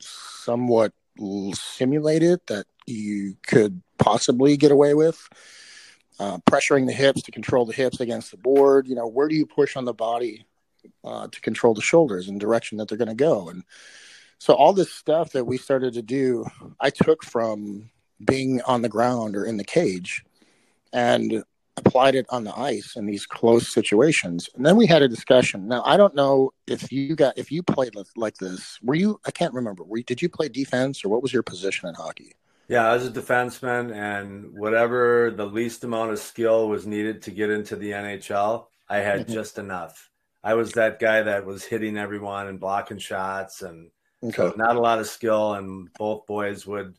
somewhat 0.00 0.92
simulate 1.52 2.22
it 2.22 2.46
that 2.46 2.66
you 2.86 3.36
could 3.46 3.82
possibly 3.98 4.56
get 4.56 4.72
away 4.72 4.94
with. 4.94 5.28
Uh, 6.20 6.38
pressuring 6.48 6.86
the 6.86 6.92
hips 6.92 7.22
to 7.22 7.32
control 7.32 7.66
the 7.66 7.72
hips 7.72 7.98
against 8.00 8.30
the 8.30 8.36
board. 8.36 8.86
You 8.86 8.94
know, 8.94 9.06
where 9.06 9.28
do 9.28 9.34
you 9.34 9.46
push 9.46 9.76
on 9.76 9.84
the 9.84 9.92
body 9.92 10.46
uh, 11.02 11.26
to 11.26 11.40
control 11.40 11.74
the 11.74 11.82
shoulders 11.82 12.28
and 12.28 12.38
direction 12.38 12.78
that 12.78 12.88
they're 12.88 12.98
going 12.98 13.08
to 13.08 13.14
go? 13.14 13.48
And 13.48 13.64
so 14.38 14.54
all 14.54 14.72
this 14.72 14.92
stuff 14.92 15.32
that 15.32 15.44
we 15.44 15.58
started 15.58 15.94
to 15.94 16.02
do, 16.02 16.46
I 16.78 16.90
took 16.90 17.24
from 17.24 17.90
being 18.24 18.62
on 18.62 18.82
the 18.82 18.88
ground 18.88 19.36
or 19.36 19.44
in 19.44 19.56
the 19.56 19.64
cage 19.64 20.24
and 20.92 21.42
applied 21.76 22.14
it 22.14 22.26
on 22.28 22.44
the 22.44 22.56
ice 22.56 22.94
in 22.94 23.06
these 23.06 23.26
close 23.26 23.72
situations. 23.72 24.48
And 24.54 24.64
then 24.64 24.76
we 24.76 24.86
had 24.86 25.02
a 25.02 25.08
discussion. 25.08 25.66
Now, 25.66 25.82
I 25.84 25.96
don't 25.96 26.14
know 26.14 26.52
if 26.66 26.92
you 26.92 27.16
got 27.16 27.36
if 27.36 27.50
you 27.50 27.62
played 27.62 27.94
like 28.16 28.36
this. 28.36 28.78
Were 28.82 28.94
you? 28.94 29.20
I 29.26 29.30
can't 29.30 29.52
remember. 29.52 29.82
Were 29.82 29.98
you, 29.98 30.04
did 30.04 30.22
you 30.22 30.28
play 30.28 30.48
defense 30.48 31.04
or 31.04 31.08
what 31.08 31.22
was 31.22 31.32
your 31.32 31.42
position 31.42 31.88
in 31.88 31.94
hockey? 31.94 32.34
Yeah, 32.68 32.88
I 32.88 32.94
was 32.94 33.06
a 33.06 33.10
defenseman, 33.10 33.94
and 33.94 34.52
whatever 34.54 35.30
the 35.30 35.46
least 35.46 35.84
amount 35.84 36.12
of 36.12 36.18
skill 36.18 36.68
was 36.68 36.86
needed 36.86 37.22
to 37.22 37.30
get 37.30 37.50
into 37.50 37.76
the 37.76 37.90
NHL, 37.90 38.66
I 38.88 38.98
had 38.98 39.20
mm-hmm. 39.20 39.32
just 39.32 39.58
enough. 39.58 40.10
I 40.42 40.54
was 40.54 40.72
that 40.72 40.98
guy 40.98 41.22
that 41.22 41.46
was 41.46 41.64
hitting 41.64 41.98
everyone 41.98 42.48
and 42.48 42.60
blocking 42.60 42.98
shots, 42.98 43.62
and 43.62 43.90
okay. 44.22 44.52
not 44.56 44.76
a 44.76 44.80
lot 44.80 44.98
of 44.98 45.06
skill. 45.06 45.54
And 45.54 45.92
both 45.94 46.26
boys 46.26 46.66
would 46.66 46.94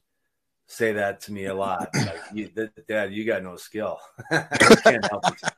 say 0.67 0.93
that 0.93 1.21
to 1.21 1.31
me 1.31 1.45
a 1.45 1.53
lot. 1.53 1.89
Like, 1.93 2.19
you, 2.33 2.49
Dad, 2.87 3.13
you 3.13 3.25
got 3.25 3.43
no 3.43 3.55
skill. 3.55 3.99
can't 4.31 5.09
help 5.09 5.27
it. 5.27 5.51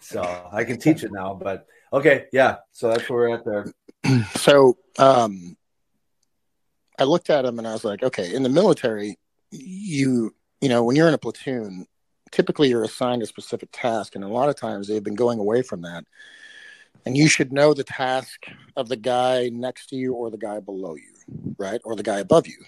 So 0.00 0.48
I 0.52 0.64
can 0.64 0.78
teach 0.78 1.02
it 1.02 1.10
now, 1.12 1.34
but 1.34 1.66
okay, 1.92 2.26
yeah. 2.32 2.58
So 2.72 2.90
that's 2.90 3.08
where 3.08 3.28
we're 3.28 3.34
at 3.34 3.44
there. 3.44 3.66
So, 4.36 4.76
um, 5.00 5.56
I 6.98 7.04
looked 7.04 7.30
at 7.30 7.44
him 7.44 7.58
and 7.58 7.66
I 7.66 7.72
was 7.72 7.84
like, 7.84 8.02
okay, 8.02 8.34
in 8.34 8.42
the 8.42 8.48
military, 8.48 9.18
you 9.50 10.34
you 10.60 10.68
know, 10.68 10.82
when 10.82 10.96
you're 10.96 11.08
in 11.08 11.14
a 11.14 11.18
platoon, 11.18 11.86
typically 12.30 12.68
you're 12.68 12.84
assigned 12.84 13.22
a 13.22 13.26
specific 13.26 13.68
task, 13.72 14.14
and 14.14 14.24
a 14.24 14.28
lot 14.28 14.48
of 14.48 14.56
times 14.56 14.88
they've 14.88 15.04
been 15.04 15.14
going 15.14 15.38
away 15.38 15.62
from 15.62 15.82
that. 15.82 16.04
And 17.04 17.16
you 17.16 17.28
should 17.28 17.52
know 17.52 17.72
the 17.72 17.84
task 17.84 18.46
of 18.76 18.88
the 18.88 18.96
guy 18.96 19.48
next 19.52 19.90
to 19.90 19.96
you 19.96 20.14
or 20.14 20.30
the 20.30 20.38
guy 20.38 20.58
below 20.58 20.96
you, 20.96 21.54
right? 21.56 21.80
Or 21.84 21.94
the 21.94 22.02
guy 22.02 22.18
above 22.18 22.48
you. 22.48 22.64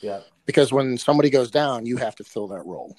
Yeah. 0.00 0.20
Because 0.46 0.72
when 0.72 0.96
somebody 0.96 1.28
goes 1.28 1.50
down, 1.50 1.84
you 1.84 1.98
have 1.98 2.16
to 2.16 2.24
fill 2.24 2.48
that 2.48 2.64
role. 2.64 2.96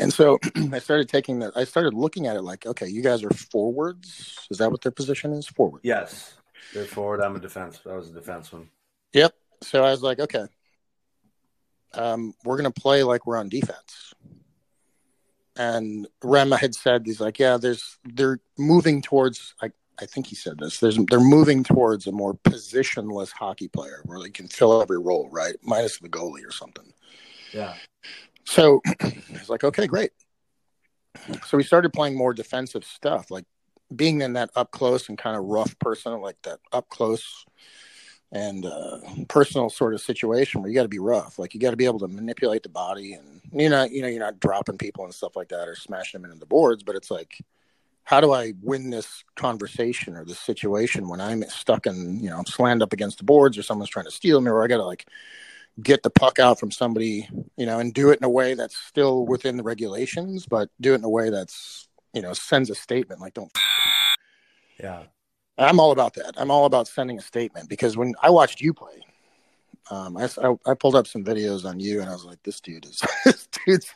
And 0.00 0.12
so 0.12 0.38
I 0.72 0.80
started 0.80 1.08
taking 1.08 1.38
that. 1.40 1.56
I 1.56 1.62
started 1.62 1.94
looking 1.94 2.26
at 2.26 2.36
it 2.36 2.42
like, 2.42 2.66
okay, 2.66 2.88
you 2.88 3.02
guys 3.02 3.22
are 3.22 3.30
forwards. 3.30 4.46
Is 4.50 4.58
that 4.58 4.72
what 4.72 4.82
their 4.82 4.92
position 4.92 5.32
is? 5.32 5.46
Forward. 5.46 5.82
Yes, 5.84 6.34
they're 6.74 6.84
forward. 6.84 7.20
I'm 7.20 7.36
a 7.36 7.40
defense. 7.40 7.80
I 7.88 7.94
was 7.94 8.10
a 8.10 8.12
defenseman. 8.12 8.66
Yep. 9.12 9.34
So 9.62 9.84
I 9.84 9.90
was 9.90 10.02
like, 10.02 10.20
okay, 10.20 10.46
um, 11.94 12.34
we're 12.44 12.56
going 12.56 12.70
to 12.70 12.80
play 12.80 13.02
like 13.02 13.26
we're 13.26 13.36
on 13.36 13.48
defense. 13.48 14.14
And 15.56 16.06
Rem 16.22 16.50
had 16.50 16.74
said, 16.74 17.06
he's 17.06 17.20
like, 17.20 17.38
yeah, 17.38 17.56
there's, 17.56 17.98
they're 18.04 18.40
moving 18.58 19.00
towards, 19.00 19.54
I, 19.62 19.70
I 19.98 20.04
think 20.04 20.26
he 20.26 20.34
said 20.34 20.58
this, 20.58 20.78
there's, 20.78 20.98
they're 21.08 21.18
moving 21.18 21.64
towards 21.64 22.06
a 22.06 22.12
more 22.12 22.34
positionless 22.34 23.32
hockey 23.32 23.68
player 23.68 24.02
where 24.04 24.20
they 24.20 24.28
can 24.28 24.48
fill 24.48 24.82
every 24.82 24.98
role, 24.98 25.30
right? 25.30 25.54
Minus 25.62 25.98
the 25.98 26.10
goalie 26.10 26.46
or 26.46 26.52
something. 26.52 26.92
Yeah. 27.54 27.74
So 28.44 28.82
it's 29.00 29.48
like, 29.48 29.64
okay, 29.64 29.86
great. 29.86 30.10
So 31.46 31.56
we 31.56 31.62
started 31.62 31.94
playing 31.94 32.16
more 32.16 32.34
defensive 32.34 32.84
stuff, 32.84 33.30
like 33.30 33.46
being 33.94 34.20
in 34.20 34.34
that 34.34 34.50
up 34.54 34.70
close 34.70 35.08
and 35.08 35.16
kind 35.16 35.36
of 35.36 35.44
rough 35.44 35.78
person, 35.78 36.20
like 36.20 36.36
that 36.42 36.58
up 36.72 36.90
close 36.90 37.46
and 38.32 38.66
uh, 38.66 38.98
personal 39.28 39.70
sort 39.70 39.94
of 39.94 40.00
situation 40.00 40.60
where 40.60 40.68
you 40.68 40.74
got 40.74 40.82
to 40.82 40.88
be 40.88 40.98
rough. 40.98 41.38
Like 41.38 41.54
you 41.54 41.60
got 41.60 41.70
to 41.70 41.76
be 41.76 41.84
able 41.84 42.00
to 42.00 42.08
manipulate 42.08 42.62
the 42.62 42.68
body, 42.68 43.14
and 43.14 43.40
you're 43.52 43.70
not, 43.70 43.90
you 43.90 44.02
know, 44.02 44.08
you're 44.08 44.20
not 44.20 44.40
dropping 44.40 44.78
people 44.78 45.04
and 45.04 45.14
stuff 45.14 45.36
like 45.36 45.48
that 45.48 45.68
or 45.68 45.76
smashing 45.76 46.20
them 46.20 46.30
into 46.30 46.40
the 46.40 46.46
boards. 46.46 46.82
But 46.82 46.96
it's 46.96 47.10
like, 47.10 47.38
how 48.04 48.20
do 48.20 48.32
I 48.32 48.52
win 48.62 48.90
this 48.90 49.24
conversation 49.34 50.16
or 50.16 50.24
this 50.24 50.40
situation 50.40 51.08
when 51.08 51.20
I'm 51.20 51.42
stuck 51.44 51.86
in, 51.86 52.20
you 52.22 52.30
know, 52.30 52.38
I'm 52.38 52.46
slammed 52.46 52.82
up 52.82 52.92
against 52.92 53.18
the 53.18 53.24
boards 53.24 53.58
or 53.58 53.62
someone's 53.62 53.90
trying 53.90 54.06
to 54.06 54.10
steal 54.10 54.40
me, 54.40 54.50
or 54.50 54.62
I 54.62 54.68
got 54.68 54.78
to 54.78 54.84
like 54.84 55.06
get 55.82 56.02
the 56.02 56.10
puck 56.10 56.38
out 56.38 56.58
from 56.58 56.70
somebody, 56.70 57.28
you 57.56 57.66
know, 57.66 57.78
and 57.78 57.92
do 57.92 58.10
it 58.10 58.18
in 58.18 58.24
a 58.24 58.30
way 58.30 58.54
that's 58.54 58.76
still 58.76 59.26
within 59.26 59.56
the 59.56 59.62
regulations, 59.62 60.46
but 60.46 60.68
do 60.80 60.92
it 60.92 60.96
in 60.96 61.04
a 61.04 61.08
way 61.08 61.30
that's 61.30 61.88
you 62.16 62.22
know 62.22 62.32
sends 62.32 62.70
a 62.70 62.74
statement 62.74 63.20
like 63.20 63.34
don't 63.34 63.52
Yeah. 64.80 65.04
I'm 65.58 65.80
all 65.80 65.92
about 65.92 66.14
that. 66.14 66.34
I'm 66.36 66.50
all 66.50 66.64
about 66.64 66.88
sending 66.88 67.18
a 67.18 67.22
statement 67.22 67.68
because 67.68 67.96
when 67.96 68.14
i 68.22 68.30
watched 68.30 68.60
you 68.60 68.72
play 68.72 69.00
um, 69.88 70.16
I, 70.16 70.28
I, 70.42 70.54
I 70.66 70.74
pulled 70.74 70.96
up 70.96 71.06
some 71.06 71.24
videos 71.24 71.64
on 71.64 71.78
you 71.78 72.00
and 72.00 72.10
i 72.10 72.12
was 72.12 72.24
like 72.24 72.42
this 72.42 72.60
dude 72.60 72.84
is 72.86 73.02
this 73.24 73.48
dude's 73.64 73.94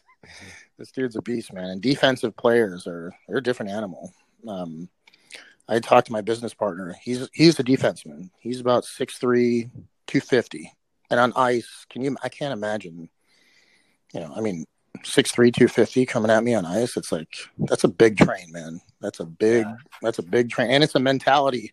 this 0.78 0.90
dude's 0.92 1.16
a 1.16 1.22
beast 1.22 1.52
man. 1.52 1.66
And 1.70 1.80
defensive 1.80 2.36
players 2.36 2.86
are 2.86 3.12
they're 3.28 3.38
a 3.38 3.42
different 3.42 3.72
animal. 3.72 4.12
Um, 4.48 4.88
i 5.68 5.78
talked 5.78 6.06
to 6.06 6.12
my 6.12 6.20
business 6.20 6.54
partner. 6.54 6.96
He's 7.02 7.28
he's 7.32 7.58
a 7.60 7.64
defenseman. 7.64 8.30
He's 8.40 8.60
about 8.60 8.84
6'3 8.84 9.70
250 10.06 10.72
and 11.10 11.20
on 11.20 11.32
ice 11.36 11.86
can 11.88 12.02
you 12.02 12.16
i 12.22 12.28
can't 12.28 12.52
imagine 12.52 13.08
you 14.12 14.20
know 14.20 14.32
i 14.34 14.40
mean 14.40 14.64
six 15.04 15.32
three 15.32 15.50
two 15.52 15.68
fifty 15.68 16.04
coming 16.06 16.30
at 16.30 16.44
me 16.44 16.54
on 16.54 16.66
ice. 16.66 16.96
It's 16.96 17.12
like 17.12 17.32
that's 17.58 17.84
a 17.84 17.88
big 17.88 18.16
train, 18.16 18.50
man. 18.50 18.80
That's 19.00 19.20
a 19.20 19.26
big 19.26 19.64
yeah. 19.66 19.76
that's 20.02 20.18
a 20.18 20.22
big 20.22 20.50
train, 20.50 20.70
and 20.70 20.84
it's 20.84 20.94
a 20.94 21.00
mentality. 21.00 21.72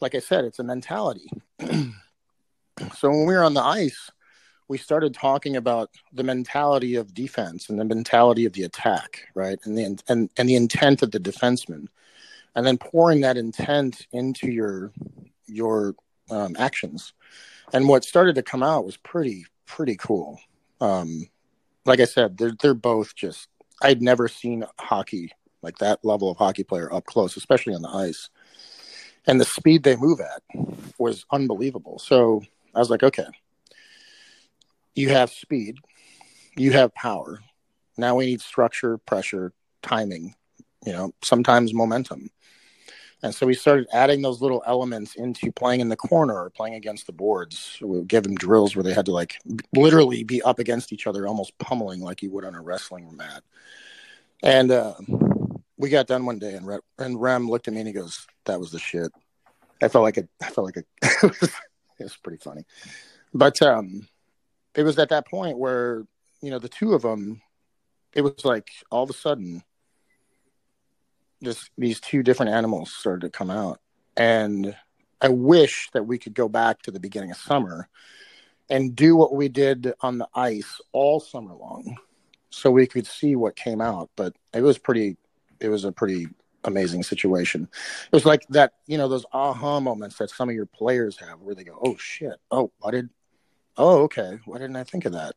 Like 0.00 0.14
I 0.14 0.20
said, 0.20 0.44
it's 0.44 0.58
a 0.58 0.64
mentality. 0.64 1.30
so 1.60 3.10
when 3.10 3.26
we 3.26 3.34
were 3.34 3.44
on 3.44 3.54
the 3.54 3.62
ice, 3.62 4.10
we 4.68 4.78
started 4.78 5.14
talking 5.14 5.56
about 5.56 5.90
the 6.12 6.22
mentality 6.22 6.96
of 6.96 7.14
defense 7.14 7.68
and 7.68 7.78
the 7.78 7.84
mentality 7.84 8.44
of 8.44 8.52
the 8.52 8.64
attack, 8.64 9.26
right, 9.34 9.58
and 9.64 9.76
the 9.76 9.84
and 10.08 10.30
and 10.36 10.48
the 10.48 10.56
intent 10.56 11.02
of 11.02 11.10
the 11.10 11.20
defenseman, 11.20 11.86
and 12.54 12.66
then 12.66 12.78
pouring 12.78 13.20
that 13.22 13.36
intent 13.36 14.06
into 14.12 14.50
your 14.50 14.92
your 15.46 15.94
um, 16.30 16.56
actions. 16.58 17.12
And 17.72 17.88
what 17.88 18.04
started 18.04 18.34
to 18.36 18.42
come 18.42 18.62
out 18.62 18.84
was 18.84 18.96
pretty 18.96 19.46
pretty 19.66 19.96
cool. 19.96 20.40
Um, 20.80 21.28
like 21.84 22.00
I 22.00 22.04
said, 22.04 22.36
they're 22.36 22.54
they're 22.60 22.74
both 22.74 23.14
just 23.14 23.48
I'd 23.82 24.02
never 24.02 24.28
seen 24.28 24.64
hockey 24.78 25.32
like 25.62 25.78
that 25.78 26.04
level 26.04 26.30
of 26.30 26.36
hockey 26.36 26.64
player 26.64 26.92
up 26.92 27.04
close, 27.06 27.36
especially 27.36 27.74
on 27.74 27.82
the 27.82 27.88
ice. 27.88 28.30
And 29.26 29.40
the 29.40 29.44
speed 29.44 29.82
they 29.82 29.96
move 29.96 30.20
at 30.20 30.42
was 30.98 31.24
unbelievable. 31.30 31.98
So 31.98 32.42
I 32.74 32.78
was 32.78 32.90
like, 32.90 33.02
okay, 33.02 33.26
you 34.94 35.10
have 35.10 35.30
speed, 35.30 35.76
you 36.56 36.72
have 36.72 36.94
power. 36.94 37.40
Now 37.96 38.16
we 38.16 38.26
need 38.26 38.40
structure, 38.40 38.98
pressure, 38.98 39.52
timing, 39.82 40.34
you 40.84 40.92
know, 40.92 41.12
sometimes 41.22 41.74
momentum. 41.74 42.30
And 43.22 43.34
so 43.34 43.46
we 43.46 43.54
started 43.54 43.88
adding 43.92 44.22
those 44.22 44.40
little 44.40 44.62
elements 44.64 45.16
into 45.16 45.50
playing 45.50 45.80
in 45.80 45.88
the 45.88 45.96
corner 45.96 46.34
or 46.34 46.50
playing 46.50 46.76
against 46.76 47.06
the 47.06 47.12
boards. 47.12 47.76
We 47.80 47.98
would 47.98 48.08
give 48.08 48.22
them 48.22 48.36
drills 48.36 48.76
where 48.76 48.84
they 48.84 48.94
had 48.94 49.06
to 49.06 49.12
like 49.12 49.40
literally 49.74 50.22
be 50.22 50.40
up 50.42 50.60
against 50.60 50.92
each 50.92 51.06
other, 51.06 51.26
almost 51.26 51.58
pummeling 51.58 52.00
like 52.00 52.22
you 52.22 52.30
would 52.30 52.44
on 52.44 52.54
a 52.54 52.62
wrestling 52.62 53.16
mat. 53.16 53.42
And 54.42 54.70
uh, 54.70 54.94
we 55.78 55.88
got 55.88 56.06
done 56.06 56.26
one 56.26 56.38
day, 56.38 56.54
and 56.54 56.66
Rem, 56.66 56.80
and 56.98 57.20
Rem 57.20 57.48
looked 57.48 57.68
at 57.68 57.74
me 57.74 57.80
and 57.80 57.88
he 57.88 57.94
goes, 57.94 58.26
"That 58.44 58.60
was 58.60 58.70
the 58.70 58.78
shit." 58.78 59.10
I 59.82 59.88
felt 59.88 60.02
like 60.02 60.18
a, 60.18 60.28
I 60.42 60.50
felt 60.50 60.66
like 60.66 60.76
a, 60.76 60.84
it 61.98 62.02
was 62.02 62.16
pretty 62.16 62.38
funny, 62.42 62.64
but 63.32 63.60
um, 63.62 64.08
it 64.74 64.82
was 64.82 64.98
at 64.98 65.10
that 65.10 65.28
point 65.28 65.58
where 65.58 66.04
you 66.42 66.50
know 66.50 66.58
the 66.58 66.68
two 66.68 66.94
of 66.94 67.02
them, 67.02 67.40
it 68.12 68.22
was 68.22 68.44
like 68.44 68.70
all 68.90 69.04
of 69.04 69.10
a 69.10 69.14
sudden 69.14 69.62
just 71.42 71.70
these 71.78 72.00
two 72.00 72.22
different 72.22 72.52
animals 72.52 72.92
started 72.92 73.20
to 73.22 73.30
come 73.30 73.50
out. 73.50 73.80
And 74.16 74.74
I 75.20 75.28
wish 75.28 75.90
that 75.92 76.06
we 76.06 76.18
could 76.18 76.34
go 76.34 76.48
back 76.48 76.82
to 76.82 76.90
the 76.90 77.00
beginning 77.00 77.30
of 77.30 77.36
summer 77.36 77.88
and 78.68 78.94
do 78.94 79.16
what 79.16 79.34
we 79.34 79.48
did 79.48 79.92
on 80.00 80.18
the 80.18 80.28
ice 80.34 80.80
all 80.92 81.20
summer 81.20 81.54
long 81.54 81.96
so 82.50 82.70
we 82.70 82.86
could 82.86 83.06
see 83.06 83.36
what 83.36 83.56
came 83.56 83.80
out. 83.80 84.10
But 84.16 84.34
it 84.52 84.62
was 84.62 84.78
pretty, 84.78 85.16
it 85.60 85.68
was 85.68 85.84
a 85.84 85.92
pretty 85.92 86.28
amazing 86.64 87.02
situation. 87.02 87.68
It 88.06 88.12
was 88.12 88.26
like 88.26 88.46
that, 88.48 88.74
you 88.86 88.98
know, 88.98 89.08
those 89.08 89.26
aha 89.32 89.80
moments 89.80 90.18
that 90.18 90.30
some 90.30 90.48
of 90.48 90.54
your 90.54 90.66
players 90.66 91.18
have 91.18 91.40
where 91.40 91.54
they 91.54 91.64
go, 91.64 91.78
oh 91.82 91.96
shit, 91.96 92.34
oh, 92.50 92.70
I 92.84 92.90
did, 92.90 93.08
oh, 93.76 94.02
okay, 94.02 94.38
why 94.44 94.58
didn't 94.58 94.76
I 94.76 94.84
think 94.84 95.04
of 95.04 95.12
that? 95.12 95.34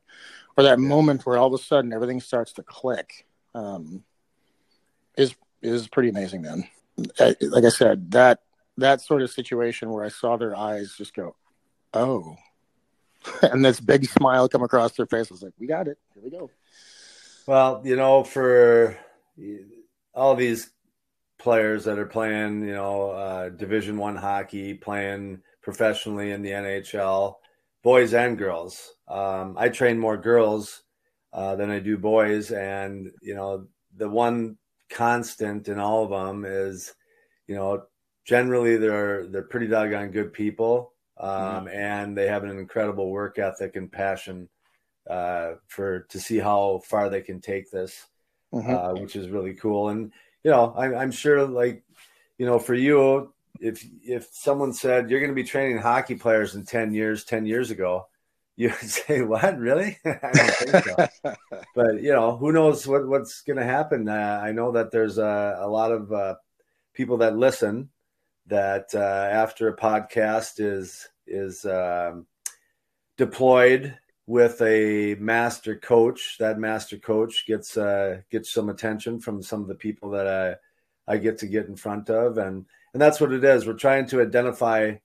Or 0.57 0.63
that 0.63 0.79
moment 0.79 1.25
where 1.25 1.37
all 1.37 1.47
of 1.47 1.59
a 1.59 1.63
sudden 1.63 1.93
everything 1.93 2.19
starts 2.19 2.53
to 2.53 2.63
click. 2.63 3.25
Um, 3.53 4.03
is 5.17 5.35
is 5.61 5.87
pretty 5.87 6.09
amazing, 6.09 6.41
man. 6.41 6.67
Like 7.19 7.65
I 7.65 7.69
said, 7.69 8.11
that 8.11 8.39
that 8.77 9.01
sort 9.01 9.21
of 9.21 9.29
situation 9.29 9.91
where 9.91 10.03
I 10.03 10.09
saw 10.09 10.37
their 10.37 10.55
eyes 10.55 10.95
just 10.97 11.13
go, 11.13 11.35
"Oh," 11.93 12.35
and 13.41 13.63
this 13.63 13.79
big 13.79 14.05
smile 14.05 14.49
come 14.49 14.63
across 14.63 14.93
their 14.93 15.05
face. 15.05 15.31
I 15.31 15.33
was 15.33 15.43
like, 15.43 15.53
"We 15.59 15.67
got 15.67 15.87
it. 15.87 15.97
Here 16.13 16.23
we 16.23 16.29
go." 16.31 16.49
Well, 17.47 17.81
you 17.83 17.95
know, 17.95 18.23
for 18.23 18.97
all 20.13 20.35
these 20.35 20.71
players 21.39 21.85
that 21.85 21.97
are 21.97 22.05
playing, 22.05 22.67
you 22.67 22.73
know, 22.73 23.11
uh, 23.11 23.49
Division 23.49 23.97
One 23.97 24.15
hockey, 24.15 24.73
playing 24.73 25.41
professionally 25.61 26.31
in 26.31 26.41
the 26.41 26.51
NHL, 26.51 27.35
boys 27.83 28.13
and 28.13 28.37
girls. 28.37 28.93
Um, 29.07 29.55
I 29.57 29.69
train 29.69 29.97
more 29.97 30.17
girls 30.17 30.83
uh, 31.33 31.55
than 31.55 31.69
I 31.69 31.79
do 31.79 31.97
boys, 31.97 32.51
and 32.51 33.11
you 33.21 33.35
know, 33.35 33.67
the 33.95 34.09
one 34.09 34.57
constant 34.89 35.67
in 35.67 35.79
all 35.79 36.03
of 36.03 36.09
them 36.09 36.45
is, 36.45 36.93
you 37.47 37.55
know, 37.55 37.83
generally 38.25 38.77
they're 38.77 39.25
they're 39.27 39.41
pretty 39.41 39.67
doggone 39.67 40.11
good 40.11 40.33
people, 40.33 40.93
um, 41.17 41.31
mm-hmm. 41.31 41.67
and 41.69 42.17
they 42.17 42.27
have 42.27 42.43
an 42.43 42.57
incredible 42.57 43.09
work 43.09 43.39
ethic 43.39 43.75
and 43.75 43.91
passion 43.91 44.49
uh, 45.09 45.53
for 45.67 46.01
to 46.09 46.19
see 46.19 46.37
how 46.37 46.81
far 46.85 47.09
they 47.09 47.21
can 47.21 47.41
take 47.41 47.71
this, 47.71 48.07
mm-hmm. 48.53 48.73
uh, 48.73 48.93
which 48.93 49.15
is 49.15 49.29
really 49.29 49.53
cool. 49.53 49.89
And 49.89 50.11
you 50.43 50.51
know, 50.51 50.73
I, 50.75 50.95
I'm 50.95 51.11
sure, 51.11 51.45
like, 51.45 51.83
you 52.37 52.45
know, 52.45 52.59
for 52.59 52.73
you, 52.73 53.33
if 53.59 53.85
if 54.03 54.29
someone 54.31 54.73
said 54.73 55.09
you're 55.09 55.19
going 55.19 55.31
to 55.31 55.35
be 55.35 55.43
training 55.43 55.77
hockey 55.77 56.15
players 56.15 56.55
in 56.55 56.65
ten 56.65 56.93
years, 56.93 57.23
ten 57.23 57.45
years 57.45 57.71
ago, 57.71 58.07
you 58.55 58.69
would 58.69 58.77
say, 58.89 59.21
"What? 59.21 59.57
Really?" 59.57 59.97
I 60.05 60.31
don't 60.33 60.51
think 60.51 60.85
so. 60.85 61.35
but 61.75 62.01
you 62.01 62.11
know, 62.11 62.37
who 62.37 62.51
knows 62.51 62.87
what 62.87 63.07
what's 63.07 63.41
going 63.41 63.57
to 63.57 63.63
happen? 63.63 64.09
Uh, 64.09 64.41
I 64.43 64.51
know 64.51 64.71
that 64.71 64.91
there's 64.91 65.17
a, 65.17 65.57
a 65.59 65.67
lot 65.67 65.91
of 65.91 66.11
uh, 66.11 66.35
people 66.93 67.17
that 67.17 67.37
listen 67.37 67.89
that 68.47 68.89
uh, 68.93 68.97
after 69.31 69.67
a 69.67 69.77
podcast 69.77 70.59
is 70.59 71.07
is 71.27 71.65
um, 71.65 72.25
deployed 73.17 73.97
with 74.27 74.61
a 74.61 75.15
master 75.15 75.75
coach, 75.75 76.37
that 76.39 76.59
master 76.59 76.97
coach 76.97 77.45
gets 77.47 77.77
uh, 77.77 78.21
gets 78.31 78.53
some 78.53 78.69
attention 78.69 79.19
from 79.19 79.41
some 79.41 79.61
of 79.61 79.67
the 79.67 79.75
people 79.75 80.11
that 80.11 80.27
I 80.27 81.13
I 81.13 81.17
get 81.17 81.39
to 81.39 81.47
get 81.47 81.67
in 81.67 81.75
front 81.75 82.09
of, 82.09 82.37
and 82.37 82.65
and 82.93 83.01
that's 83.01 83.19
what 83.19 83.31
it 83.31 83.43
is. 83.43 83.65
We're 83.65 83.73
trying 83.73 84.07
to 84.07 84.21
identify 84.21 84.95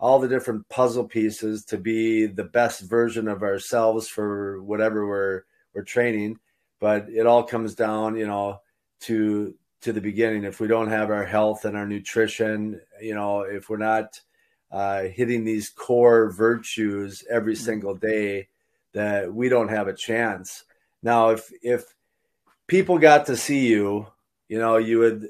all 0.00 0.20
the 0.20 0.28
different 0.28 0.68
puzzle 0.68 1.04
pieces 1.04 1.64
to 1.64 1.76
be 1.76 2.26
the 2.26 2.44
best 2.44 2.82
version 2.82 3.28
of 3.28 3.42
ourselves 3.42 4.08
for 4.08 4.62
whatever 4.62 5.06
we're 5.06 5.42
we're 5.74 5.82
training 5.82 6.38
but 6.80 7.08
it 7.08 7.26
all 7.26 7.42
comes 7.42 7.74
down 7.74 8.16
you 8.16 8.26
know 8.26 8.60
to 9.00 9.54
to 9.80 9.92
the 9.92 10.00
beginning 10.00 10.44
if 10.44 10.60
we 10.60 10.68
don't 10.68 10.90
have 10.90 11.10
our 11.10 11.24
health 11.24 11.64
and 11.64 11.76
our 11.76 11.86
nutrition 11.86 12.80
you 13.00 13.14
know 13.14 13.40
if 13.40 13.68
we're 13.68 13.76
not 13.76 14.20
uh, 14.70 15.04
hitting 15.04 15.44
these 15.44 15.70
core 15.70 16.30
virtues 16.30 17.24
every 17.30 17.54
mm-hmm. 17.54 17.64
single 17.64 17.94
day 17.94 18.48
that 18.94 19.32
we 19.32 19.48
don't 19.48 19.68
have 19.68 19.88
a 19.88 19.94
chance 19.94 20.64
now 21.02 21.30
if 21.30 21.50
if 21.62 21.84
people 22.66 22.98
got 22.98 23.26
to 23.26 23.36
see 23.36 23.66
you 23.66 24.06
you 24.48 24.58
know 24.58 24.76
you 24.76 24.98
would 24.98 25.28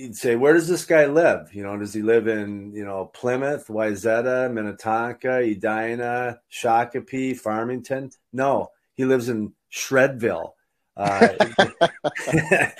you'd 0.00 0.16
say, 0.16 0.34
where 0.34 0.54
does 0.54 0.66
this 0.66 0.84
guy 0.84 1.06
live? 1.06 1.52
You 1.54 1.62
know, 1.62 1.76
does 1.76 1.92
he 1.92 2.02
live 2.02 2.26
in, 2.26 2.72
you 2.72 2.84
know, 2.84 3.06
Plymouth, 3.06 3.68
Wayzata, 3.68 4.52
Minnetonka, 4.52 5.42
Edina, 5.42 6.40
Shakopee, 6.50 7.36
Farmington? 7.36 8.10
No, 8.32 8.70
he 8.94 9.04
lives 9.04 9.28
in 9.28 9.52
Shredville. 9.72 10.52
Uh, 10.96 11.28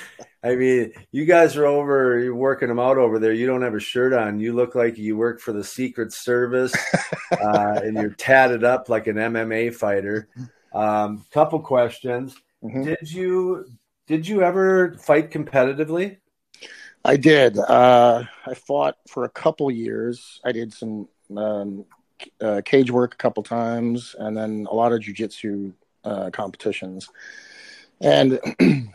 I 0.43 0.55
mean, 0.55 0.93
you 1.12 1.26
guys 1.26 1.57
are 1.57 1.66
over, 1.66 2.18
you're 2.18 2.34
working 2.34 2.68
them 2.68 2.78
out 2.78 2.97
over 2.97 3.18
there. 3.18 3.32
You 3.32 3.47
don't 3.47 3.62
have 3.62 3.74
a 3.74 3.80
shirt 3.80 4.14
on. 4.14 4.41
You 4.41 4.55
look 4.55 4.74
like 4.74 4.97
you 4.97 5.16
work 5.16 5.41
for 5.41 5.53
the 5.53 5.62
Secret 5.62 6.12
Service 6.12 6.74
uh, 7.32 7.80
and 7.82 7.95
you're 7.95 8.11
tatted 8.11 8.64
up 8.64 8.88
like 8.88 9.07
an 9.07 9.16
MMA 9.16 9.74
fighter. 9.74 10.28
Um, 10.72 11.26
couple 11.30 11.61
questions. 11.61 12.36
Mm-hmm. 12.62 12.84
Did 12.84 13.12
you 13.12 13.66
did 14.07 14.26
you 14.26 14.43
ever 14.43 14.95
fight 14.95 15.30
competitively? 15.30 16.18
I 17.05 17.16
did. 17.16 17.59
Uh, 17.59 18.24
I 18.47 18.55
fought 18.55 18.97
for 19.09 19.24
a 19.24 19.30
couple 19.30 19.70
years. 19.70 20.41
I 20.45 20.53
did 20.53 20.72
some 20.72 21.09
um, 21.36 21.84
uh, 22.41 22.61
cage 22.64 22.91
work 22.91 23.14
a 23.14 23.16
couple 23.16 23.43
times, 23.43 24.14
and 24.18 24.36
then 24.36 24.66
a 24.70 24.74
lot 24.74 24.93
of 24.93 25.01
jujitsu 25.01 25.72
uh, 26.05 26.30
competitions. 26.30 27.09
And 28.01 28.41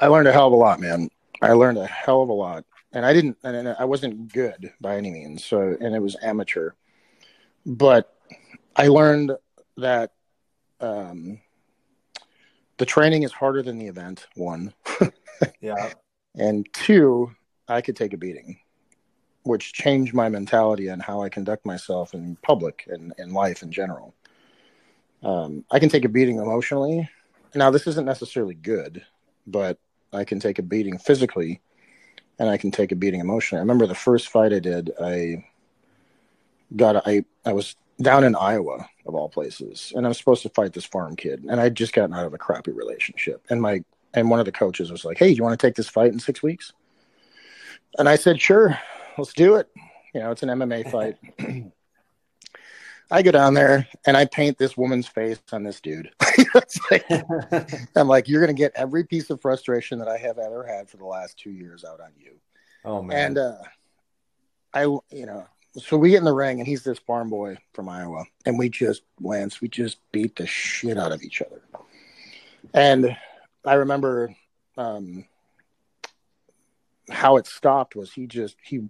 I 0.00 0.06
learned 0.06 0.28
a 0.28 0.32
hell 0.32 0.46
of 0.46 0.52
a 0.52 0.56
lot, 0.56 0.80
man. 0.80 1.08
I 1.42 1.52
learned 1.52 1.78
a 1.78 1.86
hell 1.86 2.22
of 2.22 2.28
a 2.28 2.32
lot, 2.32 2.64
and 2.92 3.04
I 3.04 3.12
didn't. 3.12 3.36
And 3.42 3.68
I 3.68 3.84
wasn't 3.84 4.32
good 4.32 4.72
by 4.80 4.96
any 4.96 5.10
means. 5.10 5.44
So, 5.44 5.76
and 5.80 5.94
it 5.94 6.02
was 6.02 6.16
amateur, 6.22 6.72
but 7.66 8.14
I 8.76 8.88
learned 8.88 9.32
that 9.76 10.12
um, 10.80 11.40
the 12.78 12.86
training 12.86 13.24
is 13.24 13.32
harder 13.32 13.62
than 13.62 13.78
the 13.78 13.86
event. 13.86 14.26
One. 14.34 14.72
yeah. 15.60 15.92
And 16.36 16.66
two, 16.72 17.32
I 17.66 17.80
could 17.80 17.96
take 17.96 18.12
a 18.12 18.16
beating, 18.16 18.58
which 19.42 19.72
changed 19.72 20.14
my 20.14 20.28
mentality 20.28 20.88
and 20.88 21.02
how 21.02 21.22
I 21.22 21.28
conduct 21.28 21.66
myself 21.66 22.14
in 22.14 22.36
public 22.42 22.84
and 22.88 23.12
in 23.18 23.32
life 23.32 23.62
in 23.62 23.72
general. 23.72 24.14
Um, 25.22 25.64
I 25.70 25.80
can 25.80 25.88
take 25.88 26.04
a 26.04 26.08
beating 26.08 26.38
emotionally. 26.38 27.08
Now, 27.54 27.70
this 27.70 27.88
isn't 27.88 28.04
necessarily 28.04 28.54
good, 28.54 29.04
but 29.46 29.78
I 30.12 30.24
can 30.24 30.40
take 30.40 30.58
a 30.58 30.62
beating 30.62 30.98
physically 30.98 31.60
and 32.38 32.48
I 32.48 32.56
can 32.56 32.70
take 32.70 32.92
a 32.92 32.96
beating 32.96 33.20
emotionally. 33.20 33.58
I 33.58 33.62
remember 33.62 33.86
the 33.86 33.94
first 33.94 34.28
fight 34.28 34.52
I 34.52 34.60
did, 34.60 34.90
I 35.00 35.44
got, 36.76 37.06
I, 37.06 37.24
I 37.44 37.52
was 37.52 37.76
down 38.00 38.24
in 38.24 38.36
Iowa 38.36 38.88
of 39.06 39.14
all 39.14 39.28
places, 39.28 39.92
and 39.96 40.06
I'm 40.06 40.14
supposed 40.14 40.42
to 40.42 40.50
fight 40.50 40.72
this 40.72 40.84
farm 40.84 41.16
kid, 41.16 41.44
and 41.48 41.60
I'd 41.60 41.74
just 41.74 41.92
gotten 41.92 42.14
out 42.14 42.26
of 42.26 42.34
a 42.34 42.38
crappy 42.38 42.70
relationship, 42.70 43.44
and 43.50 43.60
my 43.60 43.82
and 44.14 44.30
one 44.30 44.40
of 44.40 44.46
the 44.46 44.52
coaches 44.52 44.90
was 44.90 45.04
like, 45.04 45.18
"Hey, 45.18 45.28
do 45.28 45.34
you 45.34 45.42
want 45.42 45.58
to 45.58 45.66
take 45.66 45.74
this 45.74 45.88
fight 45.88 46.12
in 46.12 46.18
six 46.18 46.42
weeks?" 46.42 46.72
And 47.98 48.08
I 48.08 48.16
said, 48.16 48.40
"Sure, 48.40 48.78
let's 49.16 49.32
do 49.32 49.56
it." 49.56 49.68
You 50.14 50.20
know, 50.20 50.30
it's 50.30 50.42
an 50.42 50.50
MMA 50.50 50.90
fight. 50.90 51.16
I 53.10 53.22
go 53.22 53.30
down 53.30 53.54
there 53.54 53.88
and 54.06 54.16
I 54.16 54.26
paint 54.26 54.58
this 54.58 54.76
woman's 54.76 55.06
face 55.06 55.40
on 55.52 55.62
this 55.62 55.80
dude. 55.80 56.10
like, 56.90 57.04
I'm 57.96 58.08
like, 58.08 58.28
you're 58.28 58.40
going 58.44 58.54
to 58.54 58.60
get 58.60 58.72
every 58.74 59.04
piece 59.04 59.30
of 59.30 59.40
frustration 59.40 59.98
that 60.00 60.08
I 60.08 60.18
have 60.18 60.38
ever 60.38 60.66
had 60.66 60.88
for 60.90 60.98
the 60.98 61.06
last 61.06 61.38
two 61.38 61.50
years 61.50 61.84
out 61.84 62.00
on 62.00 62.10
you. 62.18 62.32
Oh 62.84 63.02
man! 63.02 63.26
And 63.26 63.38
uh, 63.38 63.56
I, 64.72 64.82
you 64.82 65.26
know, 65.26 65.46
so 65.76 65.96
we 65.96 66.10
get 66.10 66.18
in 66.18 66.24
the 66.24 66.34
ring, 66.34 66.60
and 66.60 66.66
he's 66.66 66.84
this 66.84 66.98
farm 66.98 67.28
boy 67.28 67.58
from 67.72 67.88
Iowa, 67.88 68.24
and 68.46 68.58
we 68.58 68.68
just 68.68 69.02
Lance, 69.20 69.60
we 69.60 69.68
just 69.68 69.98
beat 70.12 70.36
the 70.36 70.46
shit 70.46 70.98
out 70.98 71.12
of 71.12 71.22
each 71.22 71.42
other. 71.42 71.60
And 72.74 73.16
I 73.64 73.74
remember 73.74 74.34
um, 74.76 75.24
how 77.10 77.36
it 77.36 77.46
stopped 77.46 77.96
was 77.96 78.12
he 78.12 78.26
just 78.26 78.56
he 78.62 78.88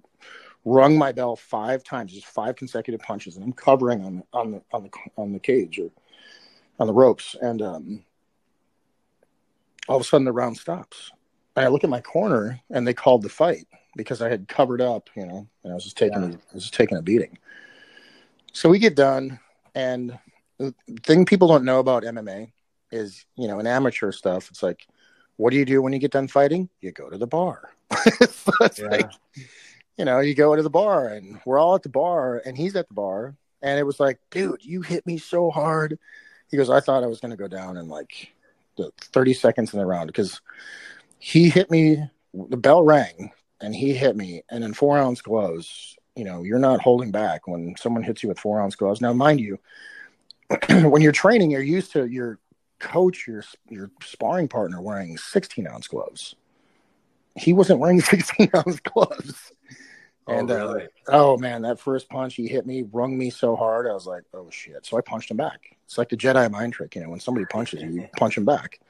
rung 0.65 0.99
my 0.99 1.13
bell 1.13 1.37
five 1.37 1.83
times, 1.85 2.13
just 2.13 2.27
five 2.27 2.57
consecutive 2.57 3.01
punches, 3.01 3.37
and 3.37 3.45
I'm 3.45 3.53
covering 3.53 4.05
on 4.05 4.23
on 4.33 4.53
the 4.53 4.63
on 4.73 4.83
the 4.85 4.91
on 5.17 5.33
the 5.33 5.39
cage 5.39 5.79
or 5.79 5.91
on 6.79 6.87
the 6.87 6.93
ropes, 6.93 7.37
and 7.41 7.63
um, 7.63 8.05
all 9.89 9.97
of 9.97 10.03
a 10.03 10.05
sudden 10.05 10.25
the 10.25 10.33
round 10.33 10.57
stops. 10.57 11.11
And 11.57 11.65
I 11.65 11.69
look 11.69 11.85
at 11.85 11.91
my 11.91 12.01
corner, 12.01 12.61
and 12.71 12.87
they 12.87 12.95
called 12.95 13.23
the 13.23 13.29
fight 13.29 13.67
because 13.97 14.23
I 14.23 14.29
had 14.29 14.47
covered 14.47 14.81
up, 14.81 15.11
you 15.17 15.27
know, 15.27 15.49
and 15.65 15.73
I 15.73 15.75
was 15.75 15.85
just 15.85 15.97
taking 15.97 16.23
yeah. 16.23 16.37
I 16.51 16.55
was 16.55 16.65
just 16.65 16.75
taking 16.75 16.99
a 16.99 17.03
beating. 17.03 17.39
So 18.53 18.69
we 18.69 18.79
get 18.79 18.95
done, 18.95 19.39
and 19.75 20.19
the 20.59 20.75
thing 21.05 21.25
people 21.25 21.49
don't 21.49 21.65
know 21.65 21.79
about 21.79 22.03
MMA 22.03 22.51
is, 22.91 23.25
you 23.37 23.49
know, 23.49 23.59
in 23.59 23.67
amateur 23.67 24.13
stuff, 24.13 24.51
it's 24.51 24.63
like, 24.63 24.87
what 25.37 25.51
do 25.51 25.57
you 25.57 25.65
do 25.65 25.81
when 25.83 25.93
you 25.93 25.99
get 25.99 26.11
done 26.11 26.29
fighting? 26.29 26.69
You 26.81 26.93
go 26.93 27.09
to 27.09 27.19
the 27.19 27.27
bar. 27.27 27.71
so 28.31 28.53
it's 28.61 28.79
yeah. 28.79 28.89
like, 28.89 29.11
you 29.99 30.05
know, 30.05 30.21
you 30.21 30.35
go 30.35 30.55
to 30.55 30.63
the 30.63 30.71
bar, 30.71 31.09
and 31.09 31.41
we're 31.45 31.59
all 31.59 31.75
at 31.75 31.83
the 31.83 31.89
bar, 31.89 32.41
and 32.45 32.57
he's 32.57 32.77
at 32.77 32.89
the 32.89 32.95
bar, 32.95 33.35
and 33.63 33.79
it 33.79 33.85
was 33.85 34.01
like, 34.01 34.19
dude, 34.31 34.65
you 34.65 34.83
hit 34.83 35.07
me 35.07 35.19
so 35.19 35.51
hard. 35.51 35.99
He 36.51 36.57
goes, 36.57 36.71
I 36.71 36.81
thought 36.81 37.05
I 37.05 37.09
was 37.09 37.21
going 37.21 37.33
to 37.33 37.37
go 37.37 37.49
down 37.49 37.77
in 37.77 37.89
like 37.89 38.33
the 38.77 38.93
30 39.01 39.35
seconds 39.35 39.73
in 39.73 39.79
the 39.79 39.87
round 39.87 40.07
because 40.07 40.41
he 41.19 41.51
hit 41.51 41.71
me. 41.71 42.03
The 42.35 42.57
bell 42.57 42.83
rang 42.85 43.33
and 43.61 43.75
he 43.75 43.95
hit 43.95 44.17
me. 44.17 44.43
And 44.51 44.63
in 44.63 44.75
four 44.75 44.99
ounce 44.99 45.21
gloves, 45.21 45.97
you 46.15 46.25
know, 46.25 46.43
you're 46.43 46.59
not 46.59 46.81
holding 46.81 47.11
back 47.11 47.47
when 47.47 47.75
someone 47.77 48.03
hits 48.03 48.23
you 48.23 48.29
with 48.29 48.39
four 48.39 48.61
ounce 48.61 48.77
gloves. 48.77 49.01
Now, 49.01 49.13
mind 49.13 49.41
you, 49.41 49.59
when 50.69 51.03
you're 51.03 51.13
training, 51.13 51.51
you're 51.51 51.63
used 51.63 51.93
to 51.93 52.07
your 52.07 52.39
coach, 52.79 53.27
your 53.27 53.43
your 53.69 53.91
sparring 54.03 54.49
partner 54.49 54.81
wearing 54.81 55.17
16 55.17 55.67
ounce 55.67 55.89
gloves. 55.89 56.37
He 57.37 57.53
wasn't 57.53 57.81
wearing 57.81 58.01
16 58.03 58.51
ounce 58.55 58.81
gloves. 58.81 59.53
Oh, 60.29 60.39
and 60.39 60.51
really? 60.51 60.85
uh, 60.85 60.89
oh 61.09 61.39
man, 61.39 61.63
that 61.63 61.81
first 61.81 62.09
punch 62.09 62.35
he 62.35 62.47
hit 62.47 62.67
me, 62.67 62.85
rung 62.93 63.17
me 63.17 63.31
so 63.31 63.57
hard. 63.57 63.87
I 63.87 63.95
was 63.95 64.07
like, 64.07 64.25
oh 64.35 64.51
shit. 64.51 64.85
So 64.85 64.99
I 64.99 65.01
punched 65.01 65.31
him 65.31 65.39
back. 65.39 65.77
It's 65.85 65.99
like 65.99 66.11
the 66.11 66.17
Jedi 66.17 66.51
mind 66.51 66.75
trick, 66.75 66.95
you 66.95 67.03
know, 67.03 67.09
when 67.09 67.21
somebody 67.21 67.47
punches 67.47 67.83
you, 67.83 67.91
you 67.91 68.09
punch 68.17 68.37
him 68.37 68.45
back. 68.45 68.81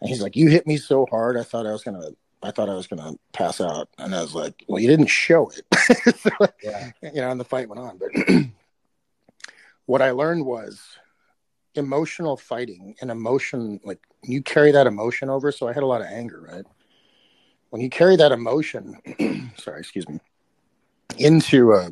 And 0.00 0.10
he's 0.10 0.20
like, 0.20 0.36
you 0.36 0.48
hit 0.50 0.66
me 0.66 0.76
so 0.76 1.06
hard, 1.08 1.36
I 1.36 1.42
thought 1.42 1.66
I 1.66 1.72
was 1.72 1.82
gonna 1.82 2.10
I 2.42 2.50
thought 2.50 2.68
I 2.68 2.74
was 2.74 2.86
going 2.86 3.02
to 3.02 3.18
pass 3.32 3.60
out, 3.60 3.88
and 3.98 4.14
I 4.14 4.20
was 4.20 4.34
like, 4.34 4.64
"Well, 4.68 4.80
you 4.80 4.88
didn't 4.88 5.06
show 5.06 5.50
it." 5.50 6.16
so, 6.18 6.30
yeah. 6.62 6.90
You 7.02 7.20
know, 7.20 7.30
and 7.30 7.40
the 7.40 7.44
fight 7.44 7.68
went 7.68 7.80
on. 7.80 7.98
But 7.98 8.10
what 9.86 10.02
I 10.02 10.10
learned 10.10 10.44
was 10.44 10.80
emotional 11.74 12.36
fighting 12.36 12.94
and 13.00 13.10
emotion. 13.10 13.80
Like 13.84 14.00
you 14.22 14.42
carry 14.42 14.70
that 14.72 14.86
emotion 14.86 15.28
over. 15.28 15.50
So 15.50 15.66
I 15.66 15.72
had 15.72 15.82
a 15.82 15.86
lot 15.86 16.02
of 16.02 16.08
anger, 16.08 16.46
right? 16.48 16.64
When 17.70 17.82
you 17.82 17.90
carry 17.90 18.16
that 18.16 18.32
emotion, 18.32 18.96
sorry, 19.56 19.80
excuse 19.80 20.08
me, 20.08 20.20
into 21.18 21.72
a 21.72 21.90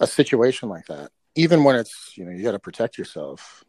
a 0.00 0.06
situation 0.06 0.68
like 0.68 0.86
that, 0.86 1.10
even 1.34 1.64
when 1.64 1.76
it's 1.76 2.16
you 2.16 2.24
know 2.24 2.30
you 2.30 2.42
got 2.42 2.52
to 2.52 2.58
protect 2.58 2.98
yourself, 2.98 3.64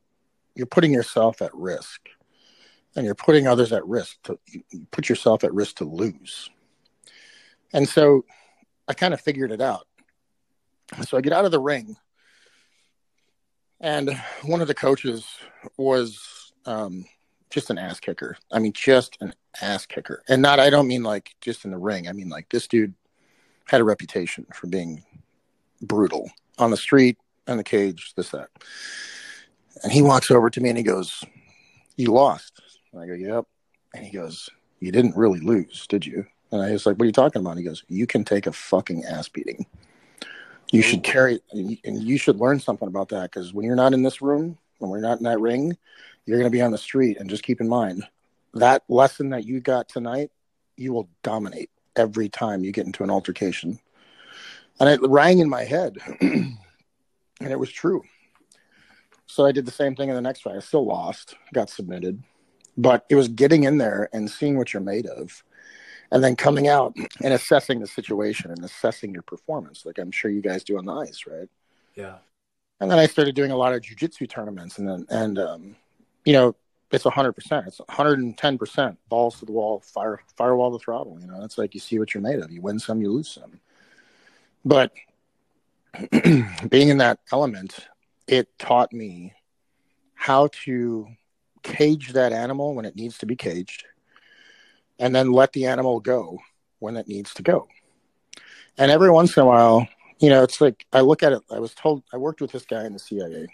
you're 0.55 0.67
putting 0.67 0.93
yourself 0.93 1.41
at 1.41 1.53
risk 1.53 2.09
and 2.95 3.05
you're 3.05 3.15
putting 3.15 3.47
others 3.47 3.71
at 3.71 3.85
risk 3.85 4.17
to 4.23 4.39
you 4.47 4.63
put 4.91 5.09
yourself 5.09 5.43
at 5.43 5.53
risk 5.53 5.77
to 5.77 5.85
lose. 5.85 6.49
And 7.73 7.87
so 7.87 8.25
I 8.87 8.93
kind 8.93 9.13
of 9.13 9.21
figured 9.21 9.51
it 9.51 9.61
out. 9.61 9.87
So 11.07 11.17
I 11.17 11.21
get 11.21 11.33
out 11.33 11.45
of 11.45 11.51
the 11.51 11.59
ring, 11.59 11.97
and 13.79 14.19
one 14.43 14.61
of 14.61 14.67
the 14.67 14.73
coaches 14.73 15.25
was 15.77 16.51
um, 16.65 17.05
just 17.51 17.69
an 17.69 17.77
ass 17.77 17.99
kicker. 17.99 18.37
I 18.51 18.59
mean, 18.59 18.73
just 18.73 19.17
an 19.21 19.33
ass 19.61 19.85
kicker. 19.85 20.23
And 20.27 20.41
not, 20.41 20.59
I 20.59 20.69
don't 20.69 20.87
mean 20.87 21.03
like 21.03 21.35
just 21.41 21.65
in 21.65 21.71
the 21.71 21.77
ring. 21.77 22.07
I 22.07 22.13
mean, 22.13 22.29
like 22.29 22.49
this 22.49 22.67
dude 22.67 22.95
had 23.69 23.81
a 23.81 23.83
reputation 23.83 24.47
for 24.51 24.65
being 24.65 25.03
brutal 25.81 26.31
on 26.57 26.71
the 26.71 26.77
street 26.77 27.17
and 27.45 27.59
the 27.59 27.63
cage, 27.63 28.13
this, 28.15 28.29
that. 28.31 28.49
And 29.83 29.91
he 29.91 30.01
walks 30.01 30.31
over 30.31 30.49
to 30.49 30.59
me 30.59 30.69
and 30.69 30.77
he 30.77 30.83
goes, 30.83 31.23
You 31.95 32.11
lost. 32.11 32.61
And 32.91 33.01
I 33.01 33.05
go, 33.05 33.13
Yep. 33.13 33.45
And 33.93 34.05
he 34.05 34.11
goes, 34.11 34.49
You 34.79 34.91
didn't 34.91 35.15
really 35.15 35.39
lose, 35.39 35.85
did 35.87 36.05
you? 36.05 36.25
And 36.51 36.63
I 36.63 36.71
was 36.71 36.87
like, 36.87 36.95
What 36.97 37.03
are 37.03 37.07
you 37.07 37.11
talking 37.11 37.41
about? 37.41 37.51
And 37.51 37.59
he 37.59 37.65
goes, 37.65 37.83
You 37.87 38.07
can 38.07 38.23
take 38.23 38.47
a 38.47 38.51
fucking 38.51 39.05
ass 39.05 39.29
beating. 39.29 39.67
You 40.71 40.81
should 40.81 41.03
carry, 41.03 41.39
and 41.51 42.03
you 42.03 42.17
should 42.17 42.37
learn 42.37 42.59
something 42.59 42.87
about 42.87 43.09
that 43.09 43.31
because 43.31 43.53
when 43.53 43.65
you're 43.65 43.75
not 43.75 43.93
in 43.93 44.03
this 44.03 44.21
room, 44.21 44.57
when 44.79 44.91
we're 44.91 44.99
not 44.99 45.17
in 45.17 45.23
that 45.23 45.39
ring, 45.39 45.75
you're 46.25 46.37
going 46.37 46.51
to 46.51 46.55
be 46.55 46.61
on 46.61 46.71
the 46.71 46.77
street. 46.77 47.17
And 47.19 47.29
just 47.29 47.43
keep 47.43 47.59
in 47.59 47.67
mind 47.67 48.03
that 48.53 48.83
lesson 48.87 49.29
that 49.29 49.45
you 49.45 49.61
got 49.61 49.89
tonight, 49.89 50.31
you 50.75 50.93
will 50.93 51.09
dominate 51.23 51.69
every 51.99 52.29
time 52.29 52.63
you 52.63 52.71
get 52.71 52.85
into 52.85 53.03
an 53.03 53.11
altercation. 53.11 53.79
And 54.79 54.89
it 54.89 55.01
rang 55.03 55.39
in 55.39 55.49
my 55.49 55.63
head, 55.65 55.97
and 56.21 56.57
it 57.41 57.59
was 57.59 57.69
true. 57.71 58.01
So 59.27 59.45
I 59.45 59.51
did 59.51 59.65
the 59.65 59.71
same 59.71 59.95
thing 59.95 60.09
in 60.09 60.15
the 60.15 60.21
next 60.21 60.41
fight. 60.41 60.55
I 60.55 60.59
still 60.59 60.85
lost, 60.85 61.35
got 61.53 61.69
submitted, 61.69 62.23
but 62.77 63.05
it 63.09 63.15
was 63.15 63.27
getting 63.27 63.65
in 63.65 63.77
there 63.77 64.09
and 64.13 64.31
seeing 64.31 64.57
what 64.57 64.73
you're 64.73 64.81
made 64.81 65.05
of 65.05 65.43
and 66.11 66.23
then 66.23 66.35
coming 66.35 66.67
out 66.67 66.95
and 67.23 67.33
assessing 67.33 67.79
the 67.79 67.87
situation 67.87 68.51
and 68.51 68.63
assessing 68.63 69.13
your 69.13 69.21
performance 69.23 69.85
like 69.85 69.97
i'm 69.97 70.11
sure 70.11 70.31
you 70.31 70.41
guys 70.41 70.63
do 70.63 70.77
on 70.77 70.85
the 70.85 70.93
ice 70.93 71.25
right 71.27 71.49
yeah 71.95 72.17
and 72.79 72.89
then 72.89 72.99
i 72.99 73.05
started 73.05 73.35
doing 73.35 73.51
a 73.51 73.57
lot 73.57 73.73
of 73.73 73.81
jiu-jitsu 73.81 74.27
tournaments 74.27 74.77
and 74.77 74.87
then 74.87 75.05
and 75.09 75.39
um, 75.39 75.75
you 76.25 76.33
know 76.33 76.55
it's 76.91 77.03
100% 77.03 77.67
it's 77.67 77.79
110% 77.79 78.97
balls 79.09 79.39
to 79.39 79.45
the 79.45 79.51
wall 79.51 79.79
fire 79.79 80.21
firewall 80.35 80.71
the 80.71 80.79
throttle 80.79 81.17
you 81.21 81.27
know 81.27 81.43
it's 81.43 81.57
like 81.57 81.73
you 81.73 81.79
see 81.79 81.99
what 81.99 82.13
you're 82.13 82.23
made 82.23 82.39
of 82.39 82.51
you 82.51 82.61
win 82.61 82.79
some 82.79 83.01
you 83.01 83.11
lose 83.11 83.29
some 83.29 83.59
but 84.65 84.91
being 86.69 86.89
in 86.89 86.97
that 86.97 87.19
element 87.31 87.87
it 88.27 88.47
taught 88.59 88.93
me 88.93 89.33
how 90.13 90.49
to 90.65 91.07
cage 91.63 92.13
that 92.13 92.31
animal 92.31 92.75
when 92.75 92.85
it 92.85 92.95
needs 92.95 93.17
to 93.19 93.25
be 93.25 93.35
caged, 93.35 93.85
and 94.99 95.15
then 95.15 95.31
let 95.31 95.53
the 95.53 95.65
animal 95.65 95.99
go 95.99 96.39
when 96.79 96.97
it 96.97 97.07
needs 97.07 97.33
to 97.33 97.41
go. 97.41 97.67
And 98.77 98.91
every 98.91 99.09
once 99.09 99.35
in 99.35 99.43
a 99.43 99.45
while, 99.45 99.87
you 100.19 100.29
know, 100.29 100.43
it's 100.43 100.61
like 100.61 100.85
I 100.93 101.01
look 101.01 101.23
at 101.23 101.33
it. 101.33 101.41
I 101.51 101.59
was 101.59 101.73
told 101.73 102.03
I 102.13 102.17
worked 102.17 102.41
with 102.41 102.51
this 102.51 102.65
guy 102.65 102.85
in 102.85 102.93
the 102.93 102.99
CIA, 102.99 103.47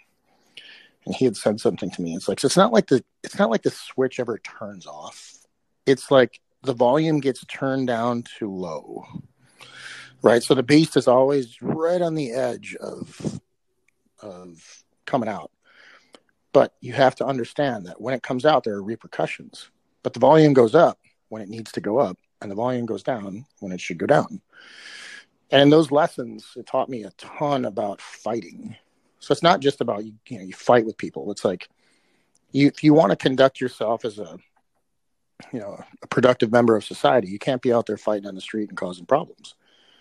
and 1.06 1.16
he 1.16 1.26
had 1.26 1.38
said 1.38 1.60
something 1.60 1.90
to 1.92 2.02
me. 2.02 2.16
It's 2.16 2.28
like 2.28 2.40
so 2.40 2.48
it's 2.48 2.58
not 2.58 2.74
like 2.74 2.88
the 2.88 3.04
it's 3.24 3.38
not 3.38 3.50
like 3.50 3.64
the 3.64 3.72
switch 3.72 4.20
ever 4.20 4.40
turns 4.40 4.88
off. 4.88 5.34
It's 5.86 6.10
like 6.10 6.40
the 6.64 6.74
volume 6.74 7.20
gets 7.20 7.46
turned 7.46 7.88
down 7.88 8.24
to 8.40 8.52
low, 8.52 9.06
right? 10.22 10.42
So 10.42 10.56
the 10.56 10.64
beast 10.64 10.98
is 10.98 11.08
always 11.08 11.62
right 11.62 12.02
on 12.02 12.16
the 12.16 12.32
edge 12.32 12.76
of 12.80 13.40
of 14.22 14.84
coming 15.06 15.30
out. 15.30 15.52
But 16.52 16.74
you 16.80 16.94
have 16.94 17.16
to 17.16 17.26
understand 17.26 17.86
that 17.86 18.00
when 18.00 18.14
it 18.14 18.24
comes 18.24 18.46
out, 18.46 18.64
there 18.64 18.76
are 18.76 18.84
repercussions. 18.84 19.70
But 20.04 20.14
the 20.14 20.20
volume 20.20 20.54
goes 20.54 20.74
up 20.74 21.00
when 21.30 21.42
it 21.42 21.50
needs 21.50 21.72
to 21.74 21.82
go 21.82 22.00
up, 22.00 22.18
and 22.42 22.50
the 22.50 22.56
volume 22.56 22.86
goes 22.86 23.04
down 23.04 23.46
when 23.60 23.72
it 23.72 23.82
should 23.82 23.98
go 23.98 24.06
down. 24.06 24.42
And 25.52 25.72
those 25.72 25.92
lessons, 25.92 26.54
it 26.56 26.66
taught 26.66 26.90
me 26.90 27.04
a 27.04 27.12
ton 27.18 27.66
about 27.66 28.02
fighting. 28.02 28.76
So 29.26 29.32
it's 29.32 29.42
not 29.42 29.60
just 29.60 29.82
about 29.82 30.06
you, 30.06 30.14
you 30.28 30.38
know, 30.38 30.44
you 30.44 30.54
fight 30.54 30.86
with 30.86 30.98
people. 30.98 31.32
It's 31.32 31.44
like 31.44 31.68
you, 32.52 32.68
if 32.68 32.84
you 32.84 32.94
want 32.94 33.10
to 33.10 33.16
conduct 33.16 33.60
yourself 33.60 34.06
as 34.06 34.20
a 34.20 34.38
you 35.52 35.60
know 35.60 35.84
a 36.04 36.08
productive 36.08 36.52
member 36.52 36.76
of 36.76 36.84
society. 36.84 37.28
You 37.28 37.40
can't 37.40 37.62
be 37.62 37.74
out 37.74 37.88
there 37.88 37.98
fighting 37.98 38.28
on 38.28 38.36
the 38.36 38.42
street 38.42 38.70
and 38.70 38.78
causing 38.78 39.08
problems. 39.08 39.56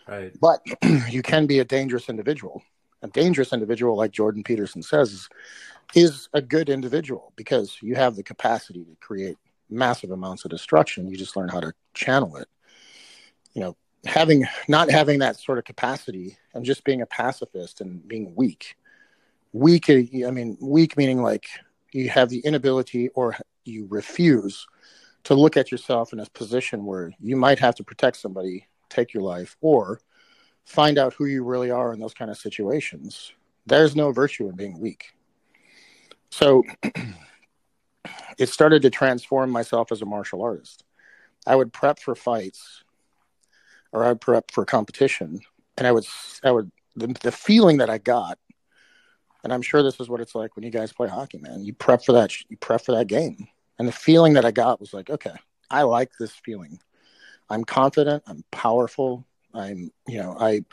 Right. 0.06 0.38
But 0.38 0.60
you 1.10 1.22
can 1.22 1.46
be 1.46 1.60
a 1.60 1.64
dangerous 1.64 2.10
individual. 2.10 2.62
A 3.00 3.08
dangerous 3.08 3.54
individual, 3.54 3.96
like 3.96 4.10
Jordan 4.10 4.42
Peterson 4.42 4.82
says, 4.82 5.10
is, 5.10 5.28
is 5.94 6.28
a 6.34 6.42
good 6.42 6.68
individual 6.68 7.32
because 7.34 7.78
you 7.80 7.94
have 7.94 8.14
the 8.14 8.22
capacity 8.22 8.84
to 8.84 8.94
create 9.00 9.38
massive 9.70 10.10
amounts 10.10 10.44
of 10.44 10.50
destruction. 10.50 11.08
You 11.08 11.16
just 11.16 11.34
learn 11.34 11.48
how 11.48 11.60
to 11.60 11.72
channel 11.94 12.36
it. 12.36 12.48
You 13.54 13.62
know, 13.62 13.76
having 14.04 14.44
not 14.68 14.90
having 14.90 15.20
that 15.20 15.36
sort 15.40 15.56
of 15.56 15.64
capacity 15.64 16.36
and 16.52 16.62
just 16.62 16.84
being 16.84 17.00
a 17.00 17.06
pacifist 17.06 17.80
and 17.80 18.06
being 18.06 18.34
weak. 18.34 18.76
Weak, 19.54 19.88
eh, 19.88 20.26
I 20.26 20.32
mean, 20.32 20.58
weak 20.60 20.96
meaning 20.96 21.22
like 21.22 21.46
you 21.92 22.08
have 22.08 22.28
the 22.28 22.40
inability 22.40 23.08
or 23.10 23.36
you 23.64 23.86
refuse 23.88 24.66
to 25.22 25.34
look 25.34 25.56
at 25.56 25.70
yourself 25.70 26.12
in 26.12 26.18
a 26.18 26.26
position 26.34 26.84
where 26.84 27.12
you 27.20 27.36
might 27.36 27.60
have 27.60 27.76
to 27.76 27.84
protect 27.84 28.16
somebody, 28.16 28.66
take 28.90 29.14
your 29.14 29.22
life, 29.22 29.56
or 29.60 30.00
find 30.64 30.98
out 30.98 31.14
who 31.14 31.26
you 31.26 31.44
really 31.44 31.70
are 31.70 31.92
in 31.92 32.00
those 32.00 32.14
kind 32.14 32.32
of 32.32 32.36
situations. 32.36 33.32
There's 33.64 33.94
no 33.94 34.10
virtue 34.10 34.48
in 34.48 34.56
being 34.56 34.80
weak. 34.80 35.12
So 36.30 36.64
it 38.38 38.48
started 38.48 38.82
to 38.82 38.90
transform 38.90 39.50
myself 39.50 39.92
as 39.92 40.02
a 40.02 40.06
martial 40.06 40.42
artist. 40.42 40.82
I 41.46 41.54
would 41.54 41.72
prep 41.72 42.00
for 42.00 42.16
fights 42.16 42.82
or 43.92 44.04
I'd 44.04 44.20
prep 44.20 44.50
for 44.50 44.64
competition 44.64 45.40
and 45.78 45.86
I 45.86 45.92
would 45.92 46.06
I 46.42 46.50
would 46.50 46.72
the, 46.96 47.14
the 47.22 47.32
feeling 47.32 47.78
that 47.78 47.90
I 47.90 47.98
got 47.98 48.38
and 49.44 49.52
I'm 49.52 49.62
sure 49.62 49.82
this 49.82 50.00
is 50.00 50.08
what 50.08 50.20
it's 50.20 50.34
like 50.34 50.56
when 50.56 50.64
you 50.64 50.70
guys 50.70 50.92
play 50.92 51.06
hockey, 51.06 51.38
man. 51.38 51.62
You 51.62 51.74
prep 51.74 52.02
for 52.02 52.12
that 52.12 52.32
you 52.48 52.56
prep 52.56 52.80
for 52.80 52.92
that 52.92 53.06
game. 53.06 53.46
And 53.78 53.86
the 53.86 53.92
feeling 53.92 54.32
that 54.34 54.44
I 54.44 54.50
got 54.50 54.80
was 54.80 54.94
like, 54.94 55.10
okay, 55.10 55.34
I 55.70 55.82
like 55.82 56.10
this 56.18 56.32
feeling. 56.32 56.80
I'm 57.50 57.64
confident, 57.64 58.22
I'm 58.26 58.42
powerful, 58.50 59.26
I'm, 59.52 59.90
you 60.08 60.18
know, 60.18 60.36
I 60.40 60.64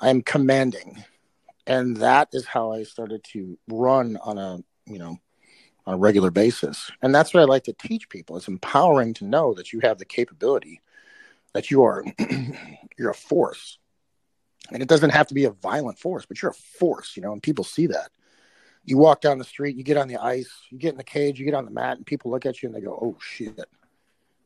I'm 0.00 0.22
commanding. 0.22 1.04
And 1.66 1.96
that 1.98 2.28
is 2.32 2.46
how 2.46 2.72
I 2.72 2.82
started 2.82 3.22
to 3.32 3.56
run 3.68 4.16
on 4.22 4.38
a, 4.38 4.58
you 4.86 4.98
know, 4.98 5.18
on 5.86 5.94
a 5.94 5.98
regular 5.98 6.30
basis. 6.30 6.90
And 7.02 7.14
that's 7.14 7.32
what 7.32 7.42
I 7.42 7.44
like 7.44 7.64
to 7.64 7.72
teach 7.74 8.08
people. 8.08 8.36
It's 8.36 8.48
empowering 8.48 9.14
to 9.14 9.26
know 9.26 9.54
that 9.54 9.72
you 9.72 9.80
have 9.80 9.98
the 9.98 10.04
capability, 10.04 10.80
that 11.52 11.70
you 11.70 11.84
are 11.84 12.04
you're 12.98 13.10
a 13.10 13.14
force. 13.14 13.78
And 14.72 14.82
it 14.82 14.88
doesn't 14.88 15.10
have 15.10 15.26
to 15.28 15.34
be 15.34 15.44
a 15.44 15.50
violent 15.50 15.98
force, 15.98 16.26
but 16.26 16.40
you're 16.40 16.50
a 16.50 16.78
force, 16.78 17.16
you 17.16 17.22
know, 17.22 17.32
and 17.32 17.42
people 17.42 17.64
see 17.64 17.86
that. 17.88 18.10
You 18.84 18.98
walk 18.98 19.20
down 19.20 19.38
the 19.38 19.44
street, 19.44 19.76
you 19.76 19.84
get 19.84 19.96
on 19.96 20.08
the 20.08 20.16
ice, 20.16 20.50
you 20.70 20.78
get 20.78 20.92
in 20.92 20.98
the 20.98 21.04
cage, 21.04 21.38
you 21.38 21.44
get 21.44 21.54
on 21.54 21.64
the 21.64 21.70
mat, 21.70 21.96
and 21.96 22.06
people 22.06 22.30
look 22.30 22.46
at 22.46 22.62
you 22.62 22.68
and 22.68 22.76
they 22.76 22.80
go, 22.80 22.98
Oh 23.00 23.16
shit, 23.20 23.66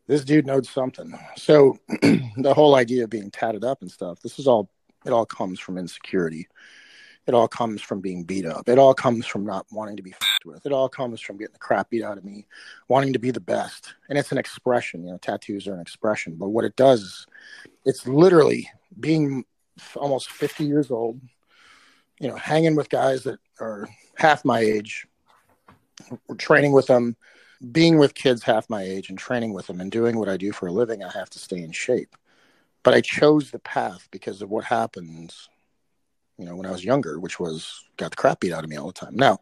this 0.06 0.24
dude 0.24 0.46
knows 0.46 0.68
something. 0.68 1.18
So 1.36 1.78
the 2.36 2.54
whole 2.54 2.74
idea 2.74 3.04
of 3.04 3.10
being 3.10 3.30
tatted 3.30 3.64
up 3.64 3.82
and 3.82 3.90
stuff, 3.90 4.20
this 4.20 4.38
is 4.38 4.46
all 4.46 4.70
it 5.04 5.10
all 5.10 5.26
comes 5.26 5.58
from 5.58 5.78
insecurity. 5.78 6.48
It 7.26 7.34
all 7.34 7.48
comes 7.48 7.80
from 7.80 8.00
being 8.00 8.24
beat 8.24 8.46
up. 8.46 8.68
It 8.68 8.78
all 8.78 8.94
comes 8.94 9.26
from 9.26 9.44
not 9.44 9.66
wanting 9.70 9.96
to 9.96 10.02
be 10.02 10.10
fucked 10.10 10.44
with. 10.44 10.66
It 10.66 10.72
all 10.72 10.88
comes 10.88 11.20
from 11.20 11.36
getting 11.36 11.52
the 11.52 11.58
crap 11.58 11.90
beat 11.90 12.02
out 12.02 12.18
of 12.18 12.24
me, 12.24 12.46
wanting 12.88 13.12
to 13.12 13.20
be 13.20 13.30
the 13.30 13.40
best. 13.40 13.94
And 14.08 14.18
it's 14.18 14.32
an 14.32 14.38
expression, 14.38 15.04
you 15.04 15.12
know, 15.12 15.18
tattoos 15.18 15.68
are 15.68 15.74
an 15.74 15.80
expression. 15.80 16.34
But 16.34 16.48
what 16.48 16.64
it 16.64 16.74
does, 16.74 17.26
it's 17.84 18.08
literally 18.08 18.68
being 18.98 19.44
almost 19.96 20.30
50 20.30 20.64
years 20.64 20.90
old, 20.90 21.20
you 22.20 22.28
know, 22.28 22.36
hanging 22.36 22.76
with 22.76 22.88
guys 22.88 23.24
that 23.24 23.38
are 23.60 23.88
half 24.16 24.44
my 24.44 24.60
age, 24.60 25.06
training 26.38 26.72
with 26.72 26.86
them, 26.86 27.16
being 27.70 27.98
with 27.98 28.14
kids 28.14 28.42
half 28.42 28.68
my 28.68 28.82
age 28.82 29.08
and 29.08 29.18
training 29.18 29.52
with 29.52 29.66
them 29.66 29.80
and 29.80 29.90
doing 29.90 30.18
what 30.18 30.28
I 30.28 30.36
do 30.36 30.52
for 30.52 30.66
a 30.66 30.72
living, 30.72 31.02
I 31.02 31.10
have 31.12 31.30
to 31.30 31.38
stay 31.38 31.62
in 31.62 31.72
shape. 31.72 32.16
But 32.82 32.94
I 32.94 33.00
chose 33.00 33.50
the 33.50 33.60
path 33.60 34.08
because 34.10 34.42
of 34.42 34.50
what 34.50 34.64
happens 34.64 35.48
you 36.42 36.48
know, 36.48 36.56
when 36.56 36.66
I 36.66 36.72
was 36.72 36.84
younger, 36.84 37.20
which 37.20 37.38
was 37.38 37.84
got 37.96 38.10
the 38.10 38.16
crap 38.16 38.40
beat 38.40 38.52
out 38.52 38.64
of 38.64 38.70
me 38.70 38.76
all 38.76 38.88
the 38.88 38.92
time. 38.92 39.14
Now, 39.14 39.38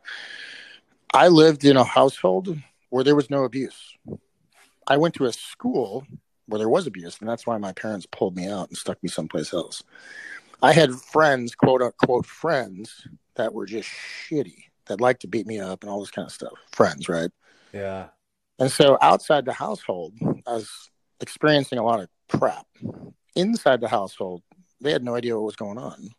I 1.14 1.28
lived 1.28 1.64
in 1.64 1.76
a 1.76 1.84
household 1.84 2.56
where 2.90 3.04
there 3.04 3.16
was 3.16 3.30
no 3.30 3.44
abuse. 3.44 3.96
I 4.86 4.96
went 4.96 5.14
to 5.14 5.24
a 5.24 5.32
school 5.32 6.06
where 6.50 6.58
there 6.58 6.68
was 6.68 6.86
abuse, 6.86 7.18
and 7.20 7.28
that's 7.28 7.46
why 7.46 7.56
my 7.58 7.72
parents 7.72 8.06
pulled 8.06 8.36
me 8.36 8.48
out 8.48 8.68
and 8.68 8.76
stuck 8.76 9.02
me 9.02 9.08
someplace 9.08 9.52
else. 9.54 9.82
I 10.62 10.72
had 10.72 10.94
friends, 10.94 11.54
quote 11.54 11.80
unquote 11.80 12.26
friends, 12.26 13.08
that 13.36 13.54
were 13.54 13.66
just 13.66 13.88
shitty, 13.88 14.64
that 14.86 15.00
liked 15.00 15.22
to 15.22 15.28
beat 15.28 15.46
me 15.46 15.58
up 15.58 15.82
and 15.82 15.90
all 15.90 16.00
this 16.00 16.10
kind 16.10 16.26
of 16.26 16.32
stuff. 16.32 16.52
Friends, 16.72 17.08
right? 17.08 17.30
Yeah. 17.72 18.08
And 18.58 18.70
so 18.70 18.98
outside 19.00 19.46
the 19.46 19.54
household, 19.54 20.14
I 20.46 20.52
was 20.52 20.90
experiencing 21.20 21.78
a 21.78 21.84
lot 21.84 22.00
of 22.00 22.08
crap. 22.28 22.66
Inside 23.34 23.80
the 23.80 23.88
household, 23.88 24.42
they 24.80 24.92
had 24.92 25.04
no 25.04 25.14
idea 25.14 25.34
what 25.36 25.46
was 25.46 25.56
going 25.56 25.78
on. 25.78 26.10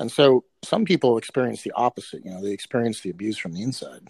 And 0.00 0.10
so 0.10 0.44
some 0.64 0.84
people 0.84 1.18
experience 1.18 1.62
the 1.62 1.72
opposite, 1.72 2.24
you 2.24 2.30
know, 2.30 2.42
they 2.42 2.52
experience 2.52 3.00
the 3.00 3.10
abuse 3.10 3.36
from 3.36 3.52
the 3.52 3.62
inside. 3.62 4.08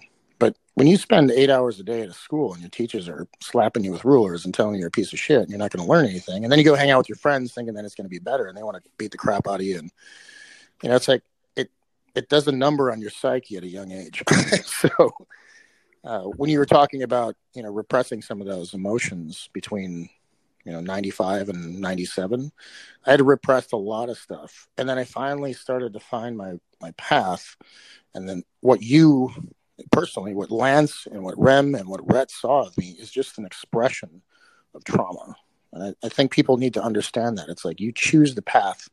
When 0.79 0.87
you 0.87 0.97
spend 0.97 1.33
eight 1.33 1.51
hours 1.51 1.81
a 1.81 1.83
day 1.83 2.03
at 2.03 2.09
a 2.09 2.13
school 2.13 2.53
and 2.53 2.63
your 2.63 2.71
teachers 2.71 3.09
are 3.09 3.27
slapping 3.41 3.83
you 3.83 3.91
with 3.91 4.05
rulers 4.05 4.45
and 4.45 4.55
telling 4.55 4.75
you 4.75 4.79
you're 4.79 4.87
a 4.87 4.93
piece 4.93 5.13
of 5.13 5.19
shit 5.19 5.41
and 5.41 5.51
you're 5.51 5.59
not 5.59 5.73
going 5.73 5.85
to 5.85 5.91
learn 5.91 6.07
anything, 6.07 6.45
and 6.45 6.53
then 6.53 6.59
you 6.61 6.65
go 6.65 6.77
hang 6.77 6.93
out 6.93 6.99
with 6.99 7.09
your 7.09 7.17
friends 7.17 7.53
thinking 7.53 7.75
that 7.75 7.85
it's 7.85 7.97
going 7.97 8.05
to 8.05 8.09
be 8.09 8.21
better 8.21 8.47
and 8.47 8.57
they 8.57 8.63
want 8.63 8.77
to 8.77 8.91
beat 8.97 9.11
the 9.11 9.19
crap 9.19 9.49
out 9.49 9.59
of 9.59 9.67
you, 9.67 9.77
and 9.77 9.91
you 10.85 10.89
know, 10.89 10.95
it's 10.95 11.09
like 11.09 11.25
it 11.57 11.69
it 12.15 12.29
does 12.29 12.47
a 12.47 12.53
number 12.53 12.93
on 12.93 13.01
your 13.01 13.11
psyche 13.11 13.57
at 13.57 13.65
a 13.65 13.69
young 13.69 13.91
age. 13.91 14.23
so 14.65 14.89
uh, 16.05 16.23
when 16.37 16.49
you 16.49 16.61
were 16.61 16.67
talking 16.67 17.03
about 17.03 17.35
you 17.55 17.63
know 17.65 17.73
repressing 17.73 18.23
some 18.23 18.41
of 18.41 18.47
those 18.47 18.73
emotions 18.73 19.51
between 19.53 20.09
you 20.65 20.71
know 20.71 20.81
95 20.81 21.49
and 21.49 21.81
97 21.81 22.53
i 23.07 23.11
had 23.11 23.21
repressed 23.21 23.73
a 23.73 23.77
lot 23.77 24.09
of 24.11 24.19
stuff 24.19 24.69
and 24.77 24.89
then 24.89 24.99
i 24.99 25.05
finally 25.05 25.53
started 25.53 25.93
to 25.93 26.01
find 26.01 26.37
my 26.37 26.55
my 26.83 26.91
path 26.93 27.57
and 28.15 28.29
then 28.29 28.43
what 28.61 28.83
you 28.83 29.33
personally 29.93 30.35
what 30.35 30.51
lance 30.51 31.07
and 31.11 31.23
what 31.23 31.39
rem 31.39 31.75
and 31.75 31.89
what 31.89 32.13
rhett 32.13 32.31
saw 32.31 32.67
of 32.67 32.77
me 32.77 32.97
is 32.99 33.11
just 33.11 33.39
an 33.39 33.45
expression 33.45 34.23
of 34.75 34.85
trauma. 34.85 35.37
And 35.73 35.83
I, 36.03 36.07
I 36.07 36.09
think 36.09 36.33
people 36.33 36.57
need 36.57 36.75
to 36.75 36.83
understand 36.83 37.39
that. 37.39 37.49
It's 37.49 37.65
like 37.65 37.81
you 37.81 37.93
choose 37.93 38.35
the 38.35 38.43
path. 38.43 38.89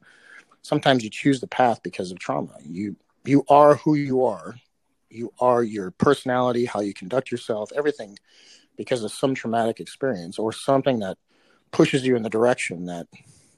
Sometimes 0.61 1.03
you 1.03 1.09
choose 1.09 1.39
the 1.39 1.47
path 1.47 1.81
because 1.83 2.11
of 2.11 2.19
trauma. 2.19 2.55
You 2.61 2.95
you 3.23 3.43
are 3.49 3.75
who 3.75 3.95
you 3.95 4.23
are. 4.23 4.55
You 5.09 5.31
are 5.39 5.63
your 5.63 5.91
personality 5.91 6.65
how 6.65 6.81
you 6.81 6.93
conduct 6.93 7.31
yourself 7.31 7.71
everything 7.75 8.17
because 8.75 9.03
of 9.03 9.11
some 9.11 9.33
traumatic 9.33 9.79
experience 9.79 10.37
or 10.37 10.51
something 10.51 10.99
that 10.99 11.17
pushes 11.71 12.05
you 12.05 12.15
in 12.15 12.23
the 12.23 12.29
direction 12.29 12.85
that 12.85 13.07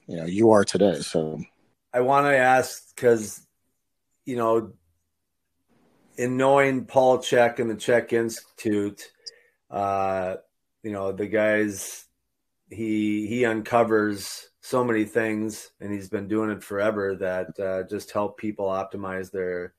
you 0.06 0.16
know 0.16 0.24
you 0.24 0.50
are 0.50 0.64
today. 0.64 1.00
So 1.00 1.40
I 1.92 2.00
want 2.00 2.26
to 2.26 2.36
ask 2.36 2.94
because 2.94 3.46
you 4.28 4.36
know, 4.36 4.72
in 6.18 6.36
knowing 6.36 6.84
Paul 6.84 7.18
Chek 7.18 7.58
and 7.58 7.70
the 7.70 7.74
Chek 7.74 8.12
Institute, 8.12 9.10
uh, 9.70 10.36
you 10.82 10.92
know 10.92 11.12
the 11.12 11.26
guys 11.26 12.04
he 12.70 13.26
he 13.26 13.44
uncovers 13.44 14.50
so 14.60 14.84
many 14.84 15.04
things 15.04 15.70
and 15.80 15.90
he's 15.90 16.10
been 16.10 16.28
doing 16.28 16.50
it 16.50 16.62
forever 16.62 17.16
that 17.16 17.58
uh, 17.58 17.82
just 17.88 18.10
help 18.10 18.36
people 18.36 18.66
optimize 18.66 19.30
their 19.30 19.72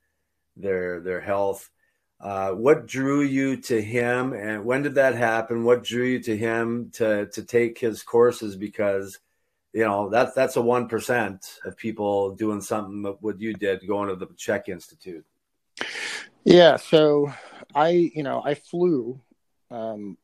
their 0.58 1.00
their 1.00 1.22
health 1.22 1.70
uh, 2.22 2.52
what 2.52 2.86
drew 2.86 3.22
you 3.22 3.56
to 3.56 3.82
him, 3.82 4.34
and 4.34 4.66
when 4.66 4.82
did 4.82 4.96
that 4.96 5.16
happen? 5.16 5.64
What 5.64 5.84
drew 5.84 6.04
you 6.04 6.20
to 6.24 6.36
him 6.36 6.92
to 6.96 7.28
to 7.28 7.44
take 7.44 7.80
his 7.80 8.04
courses? 8.04 8.58
Because 8.58 9.20
you 9.72 9.86
know 9.86 10.10
that's 10.10 10.34
that's 10.34 10.58
a 10.58 10.62
one 10.62 10.90
percent 10.90 11.60
of 11.64 11.78
people 11.78 12.36
doing 12.36 12.60
something 12.60 13.04
what 13.22 13.40
you 13.40 13.54
did, 13.54 13.88
going 13.88 14.10
to 14.10 14.16
the 14.18 14.28
Chek 14.28 14.68
Institute. 14.68 15.26
Yeah, 16.44 16.78
so 16.78 17.34
I 17.76 17.90
you 17.90 18.24
know 18.24 18.42
I 18.44 18.56
flew. 18.56 19.20
Um, 19.72 20.18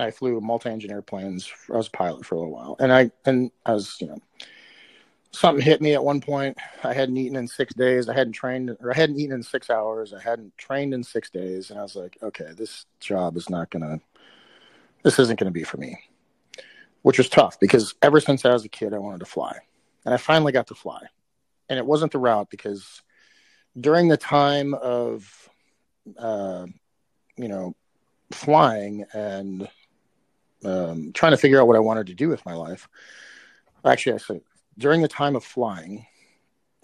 I 0.00 0.12
flew 0.12 0.40
multi-engine 0.40 0.92
airplanes. 0.92 1.50
I 1.72 1.76
was 1.76 1.88
a 1.88 1.90
pilot 1.90 2.24
for 2.24 2.36
a 2.36 2.38
little 2.38 2.52
while, 2.52 2.76
and 2.78 2.92
I 2.92 3.10
and 3.24 3.50
I 3.66 3.72
was 3.72 3.96
you 4.00 4.06
know 4.06 4.18
something 5.32 5.64
hit 5.64 5.80
me 5.80 5.94
at 5.94 6.04
one 6.04 6.20
point. 6.20 6.56
I 6.84 6.92
hadn't 6.92 7.16
eaten 7.16 7.36
in 7.36 7.48
six 7.48 7.74
days. 7.74 8.08
I 8.08 8.14
hadn't 8.14 8.32
trained, 8.32 8.76
or 8.80 8.92
I 8.92 8.96
hadn't 8.96 9.18
eaten 9.18 9.34
in 9.34 9.42
six 9.42 9.70
hours. 9.70 10.12
I 10.14 10.20
hadn't 10.20 10.56
trained 10.56 10.94
in 10.94 11.02
six 11.02 11.30
days, 11.30 11.70
and 11.70 11.78
I 11.78 11.82
was 11.82 11.96
like, 11.96 12.16
okay, 12.22 12.52
this 12.56 12.86
job 13.00 13.36
is 13.36 13.50
not 13.50 13.70
gonna. 13.70 14.00
This 15.02 15.18
isn't 15.18 15.38
gonna 15.38 15.50
be 15.50 15.64
for 15.64 15.78
me, 15.78 15.98
which 17.02 17.18
was 17.18 17.28
tough 17.28 17.58
because 17.60 17.94
ever 18.02 18.20
since 18.20 18.44
I 18.44 18.52
was 18.52 18.64
a 18.64 18.68
kid, 18.68 18.94
I 18.94 18.98
wanted 18.98 19.20
to 19.20 19.26
fly, 19.26 19.56
and 20.04 20.14
I 20.14 20.16
finally 20.16 20.52
got 20.52 20.68
to 20.68 20.74
fly, 20.74 21.02
and 21.68 21.78
it 21.78 21.86
wasn't 21.86 22.12
the 22.12 22.18
route 22.18 22.50
because 22.50 23.02
during 23.78 24.08
the 24.08 24.16
time 24.16 24.74
of, 24.74 25.48
uh, 26.18 26.66
you 27.36 27.48
know, 27.48 27.74
flying 28.32 29.04
and 29.12 29.68
um, 30.64 31.12
trying 31.12 31.32
to 31.32 31.36
figure 31.36 31.60
out 31.60 31.66
what 31.66 31.76
I 31.76 31.80
wanted 31.80 32.08
to 32.08 32.14
do 32.14 32.28
with 32.28 32.44
my 32.44 32.54
life. 32.54 32.88
Actually, 33.84 34.18
say 34.18 34.40
during 34.76 35.02
the 35.02 35.08
time 35.08 35.36
of 35.36 35.44
flying, 35.44 36.06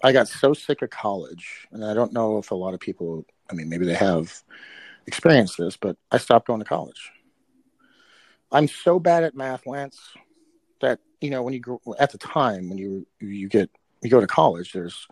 I 0.03 0.11
got 0.11 0.27
so 0.27 0.53
sick 0.53 0.81
of 0.81 0.89
college, 0.89 1.67
and 1.71 1.83
I 1.83 1.93
don't 1.93 2.13
know 2.13 2.37
if 2.37 2.51
a 2.51 2.55
lot 2.55 2.73
of 2.73 2.79
people, 2.79 3.25
I 3.49 3.53
mean, 3.53 3.69
maybe 3.69 3.85
they 3.85 3.95
have 3.95 4.43
experienced 5.07 5.57
this, 5.57 5.77
but 5.77 5.97
I 6.11 6.17
stopped 6.17 6.47
going 6.47 6.59
to 6.59 6.65
college. 6.65 7.11
I'm 8.51 8.67
so 8.67 8.99
bad 8.99 9.23
at 9.23 9.35
math, 9.35 9.65
Lance, 9.65 9.99
that 10.81 10.99
you 11.21 11.29
know 11.29 11.41
when 11.41 11.53
you 11.53 11.81
at 11.99 12.11
the 12.11 12.17
time 12.17 12.69
when 12.69 12.77
you 12.77 13.07
you 13.19 13.49
get 13.49 13.69
you 14.01 14.09
go 14.09 14.21
to 14.21 14.27
college, 14.27 14.71
there's 14.71 15.07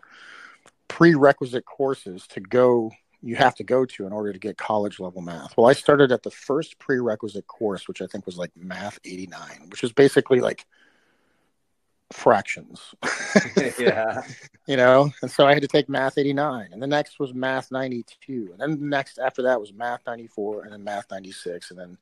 prerequisite 0.88 1.64
courses 1.64 2.26
to 2.28 2.40
go 2.40 2.90
you 3.24 3.36
have 3.36 3.54
to 3.54 3.64
go 3.64 3.86
to 3.86 4.06
in 4.06 4.12
order 4.12 4.34
to 4.34 4.38
get 4.38 4.58
college 4.58 5.00
level 5.00 5.22
math. 5.22 5.56
Well, 5.56 5.66
I 5.66 5.72
started 5.72 6.12
at 6.12 6.22
the 6.22 6.30
first 6.30 6.78
prerequisite 6.78 7.46
course, 7.46 7.88
which 7.88 8.02
I 8.02 8.06
think 8.06 8.26
was 8.26 8.36
like 8.36 8.50
Math 8.54 8.98
89, 9.02 9.70
which 9.70 9.82
is 9.82 9.92
basically 9.92 10.40
like 10.40 10.66
fractions. 12.12 12.94
yeah. 13.78 14.22
you 14.66 14.76
know, 14.76 15.10
and 15.22 15.30
so 15.30 15.46
I 15.46 15.54
had 15.54 15.62
to 15.62 15.68
take 15.68 15.88
Math 15.88 16.18
89, 16.18 16.68
and 16.72 16.82
the 16.82 16.86
next 16.86 17.18
was 17.18 17.32
Math 17.32 17.70
92, 17.70 18.50
and 18.52 18.60
then 18.60 18.78
the 18.78 18.86
next 18.86 19.18
after 19.18 19.40
that 19.42 19.58
was 19.58 19.72
Math 19.72 20.02
94, 20.06 20.64
and 20.64 20.72
then 20.72 20.84
Math 20.84 21.06
96, 21.10 21.70
and 21.70 21.80
then 21.80 21.96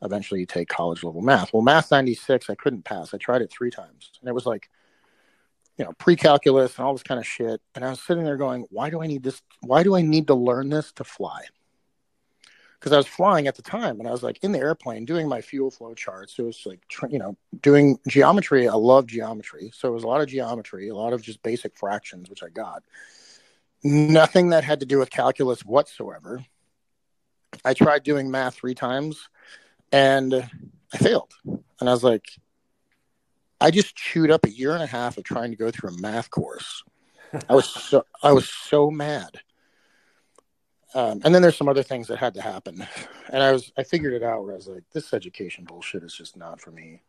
eventually 0.00 0.40
you 0.40 0.46
take 0.46 0.68
college 0.68 1.04
level 1.04 1.20
math. 1.20 1.52
Well, 1.52 1.62
Math 1.62 1.90
96, 1.90 2.48
I 2.48 2.54
couldn't 2.54 2.84
pass. 2.84 3.12
I 3.12 3.18
tried 3.18 3.42
it 3.42 3.50
three 3.50 3.70
times, 3.70 4.10
and 4.20 4.28
it 4.28 4.34
was 4.34 4.46
like 4.46 4.70
you 5.78 5.84
know, 5.84 5.92
pre-calculus 5.98 6.76
and 6.76 6.86
all 6.86 6.92
this 6.92 7.02
kind 7.02 7.18
of 7.18 7.26
shit. 7.26 7.60
And 7.74 7.84
I 7.84 7.90
was 7.90 8.00
sitting 8.00 8.24
there 8.24 8.36
going, 8.36 8.66
why 8.70 8.90
do 8.90 9.02
I 9.02 9.06
need 9.06 9.22
this? 9.22 9.40
Why 9.60 9.82
do 9.82 9.94
I 9.94 10.02
need 10.02 10.26
to 10.26 10.34
learn 10.34 10.68
this 10.68 10.92
to 10.92 11.04
fly? 11.04 11.44
Because 12.78 12.92
I 12.92 12.96
was 12.96 13.06
flying 13.06 13.46
at 13.46 13.54
the 13.54 13.62
time 13.62 14.00
and 14.00 14.08
I 14.08 14.10
was 14.10 14.24
like 14.24 14.38
in 14.42 14.52
the 14.52 14.58
airplane 14.58 15.04
doing 15.04 15.28
my 15.28 15.40
fuel 15.40 15.70
flow 15.70 15.94
charts. 15.94 16.36
It 16.38 16.42
was 16.42 16.62
like, 16.66 16.80
you 17.08 17.18
know, 17.18 17.36
doing 17.60 17.98
geometry. 18.08 18.68
I 18.68 18.74
love 18.74 19.06
geometry. 19.06 19.70
So 19.72 19.88
it 19.88 19.92
was 19.92 20.02
a 20.02 20.08
lot 20.08 20.20
of 20.20 20.26
geometry, 20.26 20.88
a 20.88 20.94
lot 20.94 21.12
of 21.12 21.22
just 21.22 21.42
basic 21.42 21.76
fractions, 21.76 22.28
which 22.28 22.42
I 22.42 22.48
got. 22.48 22.82
Nothing 23.84 24.50
that 24.50 24.64
had 24.64 24.80
to 24.80 24.86
do 24.86 24.98
with 24.98 25.10
calculus 25.10 25.64
whatsoever. 25.64 26.44
I 27.64 27.74
tried 27.74 28.02
doing 28.02 28.30
math 28.30 28.54
three 28.54 28.74
times 28.74 29.28
and 29.92 30.34
I 30.92 30.98
failed. 30.98 31.32
And 31.44 31.88
I 31.88 31.92
was 31.92 32.04
like, 32.04 32.26
I 33.62 33.70
just 33.70 33.94
chewed 33.94 34.32
up 34.32 34.44
a 34.44 34.50
year 34.50 34.74
and 34.74 34.82
a 34.82 34.86
half 34.86 35.16
of 35.16 35.22
trying 35.22 35.52
to 35.52 35.56
go 35.56 35.70
through 35.70 35.90
a 35.90 36.00
math 36.00 36.30
course. 36.30 36.82
I 37.48 37.54
was 37.54 37.68
so 37.68 38.04
I 38.20 38.32
was 38.32 38.50
so 38.50 38.90
mad. 38.90 39.38
Um, 40.94 41.22
and 41.24 41.32
then 41.32 41.40
there's 41.40 41.56
some 41.56 41.68
other 41.68 41.84
things 41.84 42.08
that 42.08 42.18
had 42.18 42.34
to 42.34 42.42
happen, 42.42 42.86
and 43.32 43.42
I 43.42 43.52
was 43.52 43.72
I 43.78 43.84
figured 43.84 44.14
it 44.14 44.24
out 44.24 44.42
where 44.42 44.52
I 44.52 44.56
was 44.56 44.66
like, 44.66 44.82
this 44.92 45.14
education 45.14 45.64
bullshit 45.64 46.02
is 46.02 46.12
just 46.12 46.36
not 46.36 46.60
for 46.60 46.72
me. 46.72 47.02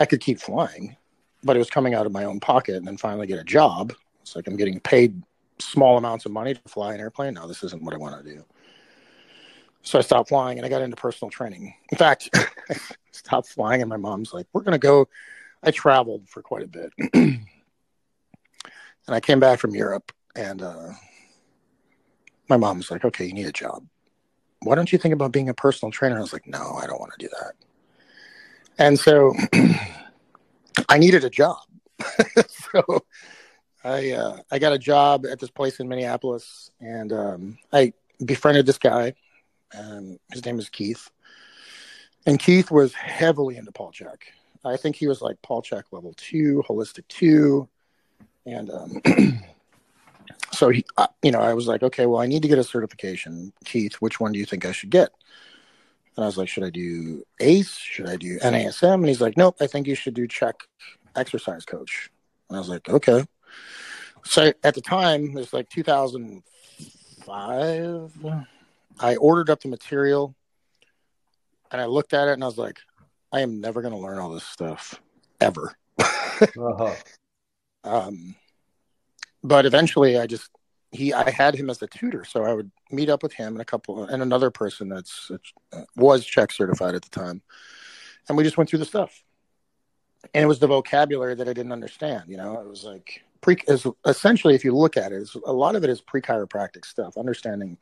I 0.00 0.04
could 0.04 0.20
keep 0.20 0.40
flying, 0.40 0.96
but 1.44 1.54
it 1.54 1.60
was 1.60 1.70
coming 1.70 1.94
out 1.94 2.04
of 2.04 2.12
my 2.12 2.24
own 2.24 2.40
pocket, 2.40 2.74
and 2.74 2.86
then 2.86 2.96
finally 2.96 3.28
get 3.28 3.38
a 3.38 3.44
job. 3.44 3.94
It's 4.22 4.34
like 4.34 4.48
I'm 4.48 4.56
getting 4.56 4.80
paid 4.80 5.22
small 5.60 5.96
amounts 5.96 6.26
of 6.26 6.32
money 6.32 6.54
to 6.54 6.60
fly 6.66 6.94
an 6.94 7.00
airplane. 7.00 7.34
No, 7.34 7.46
this 7.46 7.62
isn't 7.62 7.82
what 7.82 7.94
I 7.94 7.98
want 7.98 8.22
to 8.22 8.28
do. 8.28 8.44
So 9.82 10.00
I 10.00 10.02
stopped 10.02 10.30
flying, 10.30 10.58
and 10.58 10.66
I 10.66 10.68
got 10.68 10.82
into 10.82 10.96
personal 10.96 11.30
training. 11.30 11.74
In 11.92 11.96
fact, 11.96 12.28
I 12.34 12.76
stopped 13.12 13.48
flying, 13.48 13.82
and 13.82 13.88
my 13.88 13.96
mom's 13.96 14.34
like, 14.34 14.46
"We're 14.52 14.62
gonna 14.62 14.78
go." 14.78 15.08
I 15.62 15.70
traveled 15.70 16.28
for 16.28 16.42
quite 16.42 16.64
a 16.64 16.68
bit. 16.68 16.92
and 17.14 17.46
I 19.08 19.20
came 19.20 19.40
back 19.40 19.58
from 19.58 19.74
Europe 19.74 20.12
and 20.34 20.62
uh, 20.62 20.90
my 22.48 22.56
mom 22.56 22.78
was 22.78 22.90
like, 22.90 23.04
okay, 23.04 23.24
you 23.24 23.32
need 23.32 23.46
a 23.46 23.52
job. 23.52 23.86
Why 24.62 24.74
don't 24.74 24.92
you 24.92 24.98
think 24.98 25.14
about 25.14 25.32
being 25.32 25.48
a 25.48 25.54
personal 25.54 25.90
trainer? 25.90 26.16
I 26.16 26.20
was 26.20 26.32
like, 26.32 26.46
no, 26.46 26.78
I 26.80 26.86
don't 26.86 27.00
want 27.00 27.12
to 27.18 27.26
do 27.26 27.30
that. 27.40 27.52
And 28.78 28.98
so 28.98 29.32
I 30.88 30.98
needed 30.98 31.24
a 31.24 31.30
job. 31.30 31.58
so 32.48 33.04
I 33.84 34.12
uh, 34.12 34.38
I 34.50 34.58
got 34.58 34.72
a 34.72 34.78
job 34.78 35.26
at 35.26 35.40
this 35.40 35.50
place 35.50 35.80
in 35.80 35.88
Minneapolis 35.88 36.70
and 36.80 37.12
um, 37.12 37.58
I 37.72 37.92
befriended 38.24 38.66
this 38.66 38.78
guy. 38.78 39.14
Um, 39.76 40.18
his 40.32 40.44
name 40.44 40.58
is 40.58 40.68
Keith. 40.68 41.10
And 42.26 42.38
Keith 42.38 42.70
was 42.70 42.94
heavily 42.94 43.56
into 43.56 43.72
Paul 43.72 43.92
Chek. 43.92 44.18
I 44.64 44.76
think 44.76 44.96
he 44.96 45.06
was 45.06 45.20
like 45.20 45.42
Paul 45.42 45.62
Chek 45.62 45.84
level 45.90 46.14
two, 46.16 46.62
holistic 46.68 47.06
two, 47.08 47.68
and 48.46 48.70
um, 48.70 49.00
so 50.52 50.68
he, 50.68 50.84
uh, 50.96 51.08
you 51.22 51.32
know, 51.32 51.40
I 51.40 51.54
was 51.54 51.66
like, 51.66 51.82
okay, 51.82 52.06
well, 52.06 52.20
I 52.20 52.26
need 52.26 52.42
to 52.42 52.48
get 52.48 52.58
a 52.58 52.64
certification, 52.64 53.52
Keith. 53.64 53.94
Which 53.94 54.20
one 54.20 54.32
do 54.32 54.38
you 54.38 54.46
think 54.46 54.64
I 54.64 54.72
should 54.72 54.90
get? 54.90 55.10
And 56.16 56.24
I 56.24 56.26
was 56.26 56.36
like, 56.36 56.48
should 56.48 56.64
I 56.64 56.70
do 56.70 57.24
ACE? 57.40 57.74
Should 57.74 58.08
I 58.08 58.16
do 58.16 58.38
NASM? 58.38 58.94
And 58.94 59.08
he's 59.08 59.20
like, 59.20 59.36
nope, 59.36 59.56
I 59.60 59.66
think 59.66 59.86
you 59.86 59.94
should 59.94 60.14
do 60.14 60.28
Chek 60.28 60.54
exercise 61.16 61.64
coach. 61.64 62.10
And 62.48 62.56
I 62.56 62.60
was 62.60 62.68
like, 62.68 62.88
okay. 62.88 63.24
So 64.24 64.52
at 64.62 64.74
the 64.74 64.80
time, 64.80 65.24
it 65.26 65.34
was 65.34 65.52
like 65.52 65.68
2005. 65.70 68.12
I 69.00 69.16
ordered 69.16 69.50
up 69.50 69.62
the 69.62 69.68
material 69.68 70.36
and 71.70 71.80
I 71.80 71.86
looked 71.86 72.12
at 72.12 72.28
it 72.28 72.32
and 72.32 72.44
I 72.44 72.46
was 72.46 72.58
like, 72.58 72.78
I 73.32 73.40
am 73.40 73.60
never 73.60 73.80
going 73.80 73.94
to 73.94 74.00
learn 74.00 74.18
all 74.18 74.30
this 74.30 74.44
stuff 74.44 75.00
ever. 75.40 75.74
uh-huh. 75.98 76.94
um, 77.84 78.34
but 79.42 79.66
eventually, 79.66 80.18
I 80.18 80.26
just 80.26 80.50
he 80.90 81.12
I 81.12 81.30
had 81.30 81.54
him 81.54 81.70
as 81.70 81.78
the 81.78 81.86
tutor, 81.86 82.24
so 82.24 82.44
I 82.44 82.52
would 82.52 82.70
meet 82.90 83.08
up 83.08 83.22
with 83.22 83.32
him 83.32 83.54
and 83.54 83.60
a 83.60 83.64
couple 83.64 84.04
and 84.04 84.22
another 84.22 84.50
person 84.50 84.88
that's 84.88 85.30
uh, 85.72 85.82
was 85.96 86.26
Chek 86.26 86.52
certified 86.52 86.94
at 86.94 87.02
the 87.02 87.10
time, 87.10 87.42
and 88.28 88.36
we 88.36 88.44
just 88.44 88.58
went 88.58 88.70
through 88.70 88.80
the 88.80 88.84
stuff. 88.84 89.24
And 90.34 90.44
it 90.44 90.46
was 90.46 90.60
the 90.60 90.68
vocabulary 90.68 91.34
that 91.34 91.48
I 91.48 91.52
didn't 91.52 91.72
understand. 91.72 92.24
You 92.28 92.36
know, 92.36 92.60
it 92.60 92.68
was 92.68 92.84
like 92.84 93.22
pre. 93.40 93.56
Is 93.66 93.86
essentially, 94.06 94.54
if 94.54 94.64
you 94.64 94.76
look 94.76 94.96
at 94.96 95.12
it, 95.12 95.28
a 95.44 95.52
lot 95.52 95.74
of 95.74 95.82
it 95.84 95.90
is 95.90 96.00
pre 96.00 96.20
chiropractic 96.20 96.84
stuff, 96.84 97.16
understanding 97.16 97.78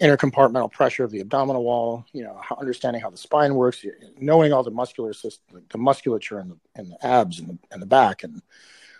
intercompartmental 0.00 0.72
pressure 0.72 1.04
of 1.04 1.10
the 1.10 1.20
abdominal 1.20 1.62
wall, 1.62 2.04
you 2.12 2.22
know, 2.22 2.38
how, 2.42 2.56
understanding 2.56 3.00
how 3.00 3.10
the 3.10 3.16
spine 3.16 3.54
works, 3.54 3.84
knowing 4.18 4.52
all 4.52 4.62
the 4.62 4.70
muscular 4.70 5.12
system, 5.12 5.62
the 5.68 5.78
musculature 5.78 6.38
and 6.38 6.50
the, 6.50 6.56
and 6.74 6.90
the 6.90 7.06
abs 7.06 7.38
and 7.38 7.48
the, 7.48 7.58
and 7.70 7.80
the 7.80 7.86
back 7.86 8.24
and 8.24 8.42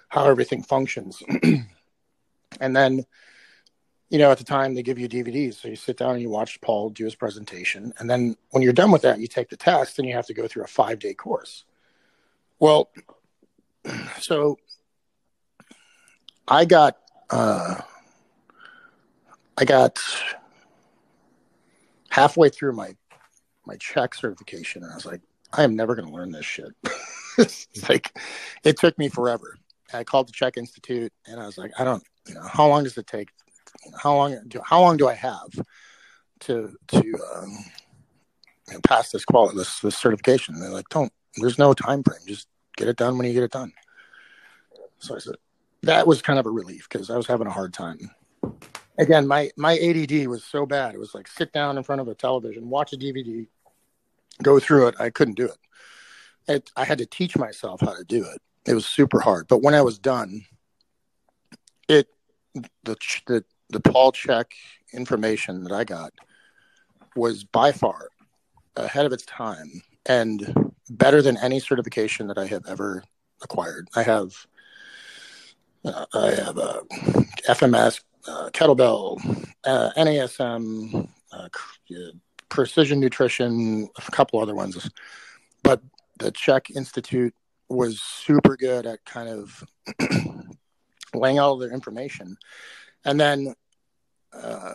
how 0.08 0.26
everything 0.26 0.62
functions. 0.62 1.22
and 2.60 2.76
then, 2.76 3.04
you 4.08 4.18
know, 4.18 4.30
at 4.30 4.38
the 4.38 4.44
time 4.44 4.74
they 4.74 4.82
give 4.82 4.98
you 4.98 5.08
DVDs. 5.08 5.54
So 5.54 5.66
you 5.66 5.76
sit 5.76 5.96
down 5.96 6.12
and 6.12 6.22
you 6.22 6.30
watch 6.30 6.60
Paul 6.60 6.90
do 6.90 7.04
his 7.04 7.16
presentation. 7.16 7.92
And 7.98 8.08
then 8.08 8.36
when 8.50 8.62
you're 8.62 8.72
done 8.72 8.92
with 8.92 9.02
that, 9.02 9.18
you 9.18 9.26
take 9.26 9.48
the 9.48 9.56
test 9.56 9.98
and 9.98 10.06
you 10.06 10.14
have 10.14 10.26
to 10.26 10.34
go 10.34 10.46
through 10.46 10.62
a 10.62 10.68
five 10.68 11.00
day 11.00 11.14
course. 11.14 11.64
Well, 12.60 12.90
so 14.20 14.58
I 16.46 16.64
got, 16.64 16.98
uh, 17.30 17.80
I 19.58 19.64
got 19.64 19.98
halfway 22.14 22.48
through 22.48 22.72
my 22.72 22.94
my 23.66 23.74
Chek 23.76 24.14
certification, 24.14 24.82
and 24.84 24.92
I 24.92 24.94
was 24.94 25.06
like, 25.06 25.20
I 25.52 25.64
am 25.64 25.74
never 25.74 25.94
going 25.96 26.06
to 26.06 26.14
learn 26.14 26.30
this 26.30 26.44
shit. 26.44 26.68
like 27.88 28.16
it 28.62 28.78
took 28.78 28.96
me 28.98 29.08
forever. 29.08 29.56
I 29.92 30.04
called 30.04 30.28
the 30.28 30.32
Chek 30.32 30.56
Institute, 30.56 31.12
and 31.26 31.40
I 31.40 31.46
was 31.46 31.58
like, 31.58 31.72
I 31.78 31.82
don't, 31.82 32.04
you 32.28 32.34
know, 32.34 32.42
how 32.42 32.68
long 32.68 32.84
does 32.84 32.96
it 32.98 33.06
take? 33.06 33.30
How 34.00 34.14
long 34.14 34.38
do 34.46 34.60
how 34.64 34.80
long 34.80 34.96
do 34.96 35.08
I 35.08 35.14
have 35.14 35.50
to 36.40 36.72
to 36.88 37.14
um, 37.34 37.58
pass 38.84 39.10
this 39.10 39.24
quality 39.24 39.56
this, 39.56 39.80
this 39.80 39.96
certification? 39.96 40.54
And 40.54 40.62
they're 40.62 40.70
like, 40.70 40.88
don't. 40.90 41.12
There's 41.36 41.58
no 41.58 41.74
time 41.74 42.04
frame. 42.04 42.20
Just 42.28 42.46
get 42.76 42.86
it 42.86 42.96
done 42.96 43.18
when 43.18 43.26
you 43.26 43.32
get 43.32 43.42
it 43.42 43.50
done. 43.50 43.72
So 45.00 45.16
I 45.16 45.18
said 45.18 45.34
that 45.82 46.06
was 46.06 46.22
kind 46.22 46.38
of 46.38 46.46
a 46.46 46.50
relief 46.50 46.86
because 46.88 47.10
I 47.10 47.16
was 47.16 47.26
having 47.26 47.48
a 47.48 47.52
hard 47.52 47.74
time 47.74 47.98
again, 48.98 49.26
my 49.26 49.50
my 49.56 49.78
ADD 49.78 50.26
was 50.26 50.44
so 50.44 50.66
bad. 50.66 50.94
It 50.94 50.98
was 50.98 51.14
like 51.14 51.28
sit 51.28 51.52
down 51.52 51.76
in 51.76 51.84
front 51.84 52.00
of 52.00 52.08
a 52.08 52.14
television, 52.14 52.68
watch 52.68 52.92
a 52.92 52.96
DVD, 52.96 53.46
go 54.42 54.58
through 54.58 54.88
it. 54.88 54.94
I 54.98 55.10
couldn't 55.10 55.34
do 55.34 55.46
it. 55.46 55.58
it. 56.48 56.70
I 56.76 56.84
had 56.84 56.98
to 56.98 57.06
teach 57.06 57.36
myself 57.36 57.80
how 57.80 57.94
to 57.94 58.04
do 58.04 58.24
it. 58.24 58.40
It 58.66 58.74
was 58.74 58.86
super 58.86 59.20
hard. 59.20 59.48
But 59.48 59.62
when 59.62 59.74
I 59.74 59.82
was 59.82 59.98
done, 59.98 60.44
it 61.88 62.08
the 62.54 62.96
the 63.26 63.44
the 63.70 63.80
Paul 63.80 64.12
Chek 64.12 64.46
information 64.92 65.64
that 65.64 65.72
I 65.72 65.84
got 65.84 66.12
was 67.16 67.44
by 67.44 67.72
far 67.72 68.08
ahead 68.76 69.06
of 69.06 69.12
its 69.12 69.24
time 69.24 69.82
and 70.06 70.72
better 70.90 71.22
than 71.22 71.36
any 71.38 71.60
certification 71.60 72.26
that 72.28 72.38
I 72.38 72.46
have 72.46 72.66
ever 72.66 73.02
acquired. 73.42 73.88
I 73.94 74.02
have 74.02 74.46
uh, 75.84 76.06
I 76.14 76.30
have 76.30 76.58
a 76.58 76.82
FMS, 77.48 78.00
uh, 78.26 78.50
kettlebell, 78.50 79.18
uh, 79.64 79.90
NASM, 79.96 81.08
uh, 81.32 81.48
precision 82.48 83.00
nutrition, 83.00 83.88
a 83.96 84.10
couple 84.10 84.40
other 84.40 84.54
ones. 84.54 84.90
But 85.62 85.82
the 86.18 86.32
Chek 86.32 86.74
Institute 86.74 87.34
was 87.68 88.00
super 88.00 88.56
good 88.56 88.86
at 88.86 89.04
kind 89.04 89.28
of 89.28 89.64
laying 91.14 91.38
out 91.38 91.44
all 91.44 91.58
their 91.58 91.72
information. 91.72 92.36
And 93.04 93.18
then 93.18 93.54
uh, 94.32 94.74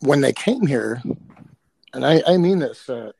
when 0.00 0.20
they 0.20 0.32
came 0.32 0.66
here, 0.66 1.02
and 1.92 2.04
I, 2.06 2.22
I 2.26 2.36
mean 2.36 2.58
this, 2.58 2.88
uh, 2.88 3.12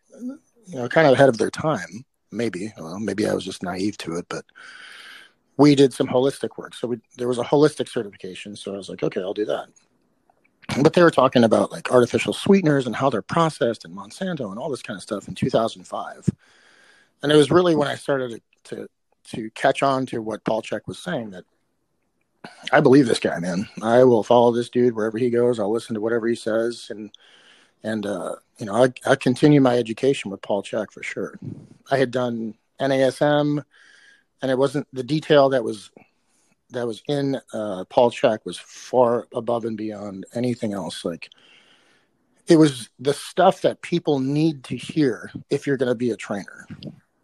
you 0.67 0.77
know, 0.77 0.89
kind 0.89 1.07
of 1.07 1.15
ahead 1.15 1.29
of 1.29 1.39
their 1.39 1.51
time, 1.51 2.05
maybe. 2.31 2.73
Well, 2.79 2.99
maybe 2.99 3.29
I 3.29 3.35
was 3.35 3.45
just 3.45 3.63
naive 3.63 3.99
to 3.99 4.17
it, 4.17 4.27
but 4.29 4.45
we 5.57 5.75
did 5.75 5.93
some 5.93 6.09
holistic 6.09 6.57
work. 6.57 6.75
So 6.75 6.89
we, 6.89 7.01
there 7.17 7.29
was 7.29 7.39
a 7.39 7.45
holistic 7.45 7.89
certification. 7.89 8.57
So 8.57 8.75
I 8.75 8.77
was 8.77 8.89
like, 8.89 9.03
okay, 9.03 9.21
I'll 9.21 9.35
do 9.35 9.45
that. 9.45 9.69
But 10.83 10.95
they 10.95 11.03
were 11.03 11.11
talking 11.11 11.45
about 11.45 11.71
like 11.71 11.91
artificial 11.91 12.33
sweeteners 12.33 12.87
and 12.87 12.97
how 12.97 13.11
they're 13.11 13.21
processed 13.21 13.85
and 13.85 13.95
Monsanto 13.95 14.51
and 14.51 14.59
all 14.59 14.71
this 14.71 14.83
kind 14.83 14.97
of 14.97 15.03
stuff 15.03 15.29
in 15.29 15.35
2005. 15.35 16.29
and 17.23 17.33
it 17.33 17.37
was 17.37 17.51
really 17.51 17.75
when 17.77 17.89
I 17.89 17.97
started 17.97 18.41
to, 18.65 18.89
to 19.25 19.51
catch 19.51 19.83
on 19.83 20.07
to 20.07 20.23
what 20.23 20.45
Paul 20.45 20.63
Chek 20.63 20.83
was 20.87 20.99
saying 20.99 21.31
that 21.31 21.45
I 22.73 22.81
believe 22.81 23.07
this 23.07 23.19
guy, 23.19 23.39
man. 23.39 23.69
I 23.83 24.05
will 24.05 24.23
follow 24.23 24.53
this 24.53 24.69
dude 24.69 24.95
wherever 24.95 25.19
he 25.19 25.31
goes. 25.31 25.59
I'll 25.59 25.73
listen 25.73 25.95
to 25.95 26.01
whatever 26.01 26.27
he 26.27 26.35
says, 26.35 26.89
and 26.91 27.11
and 27.85 28.07
uh, 28.07 28.37
you 28.59 28.67
know, 28.67 28.85
I, 28.85 28.93
I 29.07 29.17
continue 29.17 29.61
my 29.61 29.77
education 29.77 30.31
with 30.31 30.43
Paul 30.43 30.63
Chek 30.63 30.91
for 30.93 31.03
sure. 31.03 31.39
I 31.91 31.99
had 31.99 32.11
done 32.11 32.55
NASM, 32.81 33.65
and 34.43 34.51
it 34.51 34.59
wasn't 34.59 34.87
the 34.93 35.05
detail 35.05 35.49
that 35.51 35.65
was 35.65 35.91
that 36.71 36.87
was 36.87 37.03
in 37.07 37.39
uh, 37.53 37.85
Paul 37.89 38.11
Chek 38.11 38.41
was 38.45 38.59
far 38.59 39.29
above 39.35 39.65
and 39.65 39.77
beyond 39.77 40.27
anything 40.35 40.73
else. 40.73 41.05
Like 41.05 41.31
it 42.49 42.57
was 42.57 42.91
the 42.99 43.15
stuff 43.15 43.63
that 43.63 43.83
people 43.83 44.19
need 44.19 44.65
to 44.65 44.77
hear 44.77 45.31
if 45.49 45.67
you're 45.67 45.77
going 45.77 45.91
to 45.91 45.95
be 45.95 46.11
a 46.11 46.17
trainer, 46.17 46.67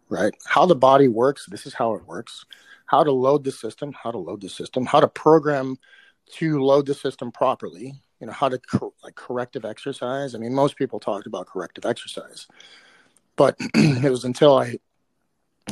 right? 0.07 0.33
How 0.45 0.65
the 0.65 0.75
body 0.75 1.07
works. 1.07 1.45
This 1.47 1.65
is 1.65 1.73
how 1.73 1.95
it 1.95 2.05
works. 2.05 2.45
How 2.85 3.03
to 3.03 3.11
load 3.11 3.43
the 3.43 3.51
system. 3.51 3.91
How 3.91 4.11
to 4.11 4.17
load 4.17 4.41
the 4.41 4.49
system. 4.49 4.85
How 4.85 4.99
to 4.99 5.07
program 5.07 5.77
to 6.33 6.63
load 6.63 6.85
the 6.85 6.93
system 6.93 7.31
properly. 7.31 8.01
You 8.19 8.27
know 8.27 8.33
how 8.33 8.49
to 8.49 8.59
cor- 8.59 8.93
like 9.03 9.15
corrective 9.15 9.65
exercise. 9.65 10.35
I 10.35 10.37
mean, 10.37 10.53
most 10.53 10.77
people 10.77 10.99
talked 10.99 11.25
about 11.25 11.47
corrective 11.47 11.85
exercise, 11.85 12.47
but 13.35 13.55
it 13.75 14.11
was 14.11 14.25
until 14.25 14.57
I 14.57 14.77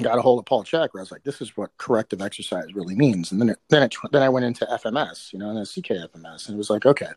got 0.04 0.18
a 0.18 0.22
hold 0.22 0.39
of 0.39 0.45
Paul 0.45 0.64
Chek, 0.64 0.89
where 0.91 1.02
I 1.02 1.04
was 1.04 1.12
like, 1.12 1.24
this 1.24 1.41
is 1.41 1.56
what 1.56 1.76
corrective 1.78 2.22
exercise 2.22 2.74
really 2.74 2.95
means. 2.95 3.32
And 3.32 3.39
then 3.39 3.50
it, 3.50 3.60
then 3.70 3.84
it, 3.84 3.95
then 4.12 4.22
I 4.22 4.30
went 4.30 4.45
into 4.45 4.66
FMS, 4.66 5.34
you 5.34 5.39
know, 5.39 5.50
and 5.50 5.58
then 5.58 5.66
CKFMS, 5.66 6.48
and 6.48 6.56
it 6.56 6.58
was 6.58 6.70
like, 6.70 6.86
okay. 6.86 7.12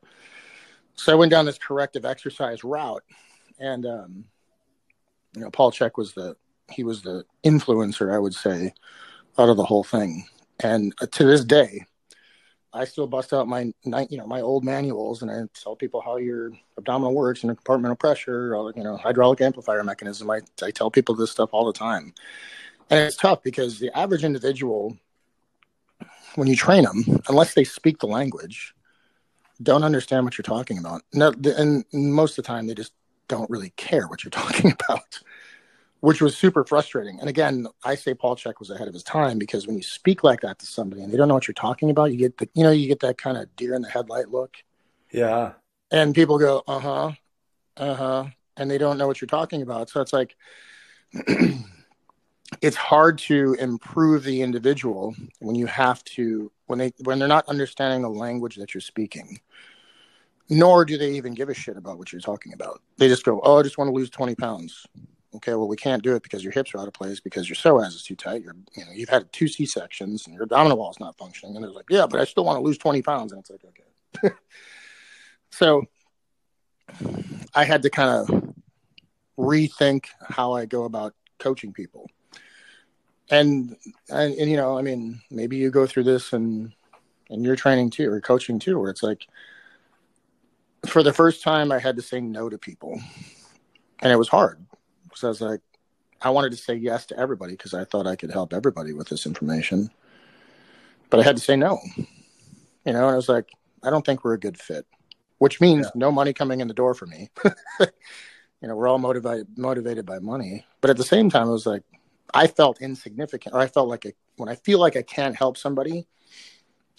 So 0.94 1.12
I 1.12 1.16
went 1.16 1.30
down 1.30 1.46
this 1.46 1.58
corrective 1.58 2.04
exercise 2.04 2.62
route, 2.64 3.04
and 3.58 3.86
um, 3.86 4.24
you 5.34 5.42
know, 5.42 5.50
Paul 5.50 5.72
Chek 5.72 5.92
was 5.96 6.12
the 6.12 6.36
he 6.70 6.84
was 6.84 7.02
the 7.02 7.24
influencer, 7.44 8.14
I 8.14 8.18
would 8.18 8.34
say, 8.34 8.74
out 9.38 9.48
of 9.48 9.56
the 9.56 9.64
whole 9.64 9.84
thing. 9.84 10.26
And 10.62 10.94
uh, 11.00 11.06
to 11.06 11.24
this 11.24 11.44
day, 11.44 11.84
I 12.72 12.84
still 12.84 13.06
bust 13.06 13.32
out 13.32 13.48
my 13.48 13.72
you 13.84 14.18
know 14.18 14.26
my 14.26 14.40
old 14.40 14.64
manuals 14.64 15.22
and 15.22 15.30
I 15.30 15.42
tell 15.54 15.74
people 15.74 16.00
how 16.00 16.16
your 16.16 16.52
abdominal 16.78 17.14
works 17.14 17.42
and 17.42 17.56
compartmental 17.56 17.98
pressure, 17.98 18.54
or, 18.54 18.72
you 18.76 18.84
know, 18.84 18.96
hydraulic 18.96 19.40
amplifier 19.40 19.82
mechanism. 19.82 20.30
I, 20.30 20.40
I 20.62 20.70
tell 20.70 20.90
people 20.90 21.14
this 21.14 21.30
stuff 21.30 21.50
all 21.52 21.66
the 21.66 21.72
time, 21.72 22.14
and 22.90 23.00
it's 23.00 23.16
tough 23.16 23.42
because 23.42 23.78
the 23.78 23.96
average 23.96 24.24
individual, 24.24 24.96
when 26.34 26.48
you 26.48 26.56
train 26.56 26.84
them, 26.84 27.20
unless 27.28 27.54
they 27.54 27.64
speak 27.64 27.98
the 27.98 28.06
language, 28.06 28.74
don't 29.62 29.84
understand 29.84 30.24
what 30.24 30.36
you're 30.36 30.42
talking 30.42 30.78
about. 30.78 31.02
No, 31.12 31.32
and 31.56 31.84
most 31.92 32.38
of 32.38 32.44
the 32.44 32.48
time 32.48 32.66
they 32.66 32.74
just 32.74 32.92
don't 33.28 33.48
really 33.50 33.70
care 33.76 34.06
what 34.08 34.24
you're 34.24 34.30
talking 34.30 34.72
about 34.72 35.20
which 36.00 36.20
was 36.20 36.36
super 36.36 36.64
frustrating. 36.64 37.20
And 37.20 37.28
again, 37.28 37.66
I 37.84 37.94
say 37.94 38.14
Paul 38.14 38.36
Chek 38.36 38.58
was 38.58 38.70
ahead 38.70 38.88
of 38.88 38.94
his 38.94 39.02
time 39.02 39.38
because 39.38 39.66
when 39.66 39.76
you 39.76 39.82
speak 39.82 40.24
like 40.24 40.40
that 40.40 40.58
to 40.58 40.66
somebody 40.66 41.02
and 41.02 41.12
they 41.12 41.16
don't 41.16 41.28
know 41.28 41.34
what 41.34 41.46
you're 41.46 41.54
talking 41.54 41.90
about, 41.90 42.10
you 42.10 42.16
get 42.16 42.38
the 42.38 42.48
you 42.54 42.62
know 42.62 42.70
you 42.70 42.88
get 42.88 43.00
that 43.00 43.18
kind 43.18 43.36
of 43.36 43.54
deer 43.56 43.74
in 43.74 43.82
the 43.82 43.88
headlight 43.88 44.30
look. 44.30 44.56
Yeah. 45.12 45.52
And 45.90 46.14
people 46.14 46.38
go, 46.38 46.62
uh 46.66 46.78
huh, 46.78 47.12
uh 47.76 47.94
huh, 47.94 48.24
and 48.56 48.70
they 48.70 48.78
don't 48.78 48.96
know 48.96 49.06
what 49.06 49.20
you're 49.20 49.26
talking 49.26 49.62
about. 49.62 49.90
So 49.90 50.00
it's 50.00 50.12
like 50.12 50.36
it's 52.60 52.76
hard 52.76 53.18
to 53.18 53.54
improve 53.54 54.24
the 54.24 54.42
individual 54.42 55.14
when 55.38 55.56
you 55.56 55.66
have 55.66 56.04
to 56.04 56.50
when 56.66 56.78
they 56.78 56.92
when 57.04 57.18
they're 57.18 57.28
not 57.28 57.48
understanding 57.48 58.02
the 58.02 58.10
language 58.10 58.56
that 58.56 58.74
you're 58.74 58.80
speaking. 58.80 59.40
Nor 60.52 60.84
do 60.84 60.98
they 60.98 61.12
even 61.12 61.34
give 61.34 61.48
a 61.48 61.54
shit 61.54 61.76
about 61.76 61.96
what 61.96 62.12
you're 62.12 62.20
talking 62.20 62.52
about. 62.52 62.82
They 62.98 63.06
just 63.08 63.24
go, 63.24 63.40
"Oh, 63.44 63.60
I 63.60 63.62
just 63.62 63.78
want 63.78 63.88
to 63.88 63.94
lose 63.94 64.10
20 64.10 64.34
pounds." 64.34 64.86
okay, 65.36 65.54
well, 65.54 65.68
we 65.68 65.76
can't 65.76 66.02
do 66.02 66.14
it 66.14 66.22
because 66.22 66.42
your 66.42 66.52
hips 66.52 66.74
are 66.74 66.78
out 66.78 66.88
of 66.88 66.94
place 66.94 67.20
because 67.20 67.48
your 67.48 67.56
psoas 67.56 67.88
is 67.88 68.02
too 68.02 68.16
tight. 68.16 68.42
You're, 68.42 68.56
you 68.76 68.84
know, 68.84 68.92
you've 68.92 69.08
had 69.08 69.32
two 69.32 69.48
C 69.48 69.64
sections 69.64 70.26
and 70.26 70.34
your 70.34 70.44
abdominal 70.44 70.78
wall 70.78 70.90
is 70.90 71.00
not 71.00 71.16
functioning. 71.16 71.56
And 71.56 71.64
it's 71.64 71.74
like, 71.74 71.86
yeah, 71.88 72.06
but 72.06 72.20
I 72.20 72.24
still 72.24 72.44
want 72.44 72.58
to 72.58 72.62
lose 72.62 72.78
20 72.78 73.02
pounds. 73.02 73.32
And 73.32 73.40
it's 73.40 73.50
like, 73.50 73.64
okay. 73.64 74.34
so 75.50 75.84
I 77.54 77.64
had 77.64 77.82
to 77.82 77.90
kind 77.90 78.10
of 78.10 78.54
rethink 79.38 80.06
how 80.22 80.52
I 80.52 80.66
go 80.66 80.84
about 80.84 81.14
coaching 81.38 81.72
people. 81.72 82.08
And, 83.30 83.76
and, 84.08 84.34
and, 84.34 84.50
you 84.50 84.56
know, 84.56 84.76
I 84.76 84.82
mean, 84.82 85.20
maybe 85.30 85.56
you 85.56 85.70
go 85.70 85.86
through 85.86 86.04
this 86.04 86.32
and, 86.32 86.72
and 87.30 87.44
you're 87.44 87.56
training 87.56 87.90
too, 87.90 88.10
or 88.10 88.20
coaching 88.20 88.58
too, 88.58 88.78
where 88.78 88.90
it's 88.90 89.02
like, 89.02 89.26
for 90.86 91.02
the 91.02 91.12
first 91.12 91.42
time, 91.42 91.70
I 91.70 91.78
had 91.78 91.96
to 91.96 92.02
say 92.02 92.20
no 92.20 92.48
to 92.48 92.58
people. 92.58 93.00
And 94.00 94.12
it 94.12 94.16
was 94.16 94.28
hard 94.28 94.64
because 95.04 95.24
I 95.24 95.28
was 95.28 95.40
like, 95.40 95.60
I 96.22 96.30
wanted 96.30 96.50
to 96.50 96.56
say 96.56 96.74
yes 96.74 97.06
to 97.06 97.18
everybody 97.18 97.52
because 97.52 97.74
I 97.74 97.84
thought 97.84 98.06
I 98.06 98.16
could 98.16 98.30
help 98.30 98.52
everybody 98.52 98.92
with 98.92 99.08
this 99.08 99.26
information, 99.26 99.90
but 101.08 101.20
I 101.20 101.22
had 101.22 101.36
to 101.36 101.42
say 101.42 101.56
no. 101.56 101.78
You 101.96 102.92
know, 102.92 103.06
and 103.06 103.12
I 103.12 103.16
was 103.16 103.28
like, 103.28 103.50
I 103.82 103.90
don't 103.90 104.04
think 104.04 104.24
we're 104.24 104.34
a 104.34 104.40
good 104.40 104.58
fit, 104.58 104.86
which 105.38 105.60
means 105.60 105.86
yeah. 105.86 105.92
no 105.94 106.10
money 106.10 106.32
coming 106.32 106.60
in 106.60 106.68
the 106.68 106.74
door 106.74 106.94
for 106.94 107.06
me. 107.06 107.30
you 107.80 108.68
know, 108.68 108.74
we're 108.74 108.88
all 108.88 108.98
motivated 108.98 109.46
motivated 109.56 110.04
by 110.04 110.18
money, 110.18 110.64
but 110.80 110.90
at 110.90 110.96
the 110.96 111.04
same 111.04 111.30
time, 111.30 111.48
I 111.48 111.52
was 111.52 111.66
like 111.66 111.82
I 112.34 112.46
felt 112.46 112.80
insignificant, 112.80 113.54
or 113.54 113.60
I 113.60 113.66
felt 113.66 113.88
like 113.88 114.04
a, 114.04 114.12
when 114.36 114.48
I 114.48 114.54
feel 114.54 114.78
like 114.78 114.96
I 114.96 115.02
can't 115.02 115.36
help 115.36 115.56
somebody, 115.56 116.06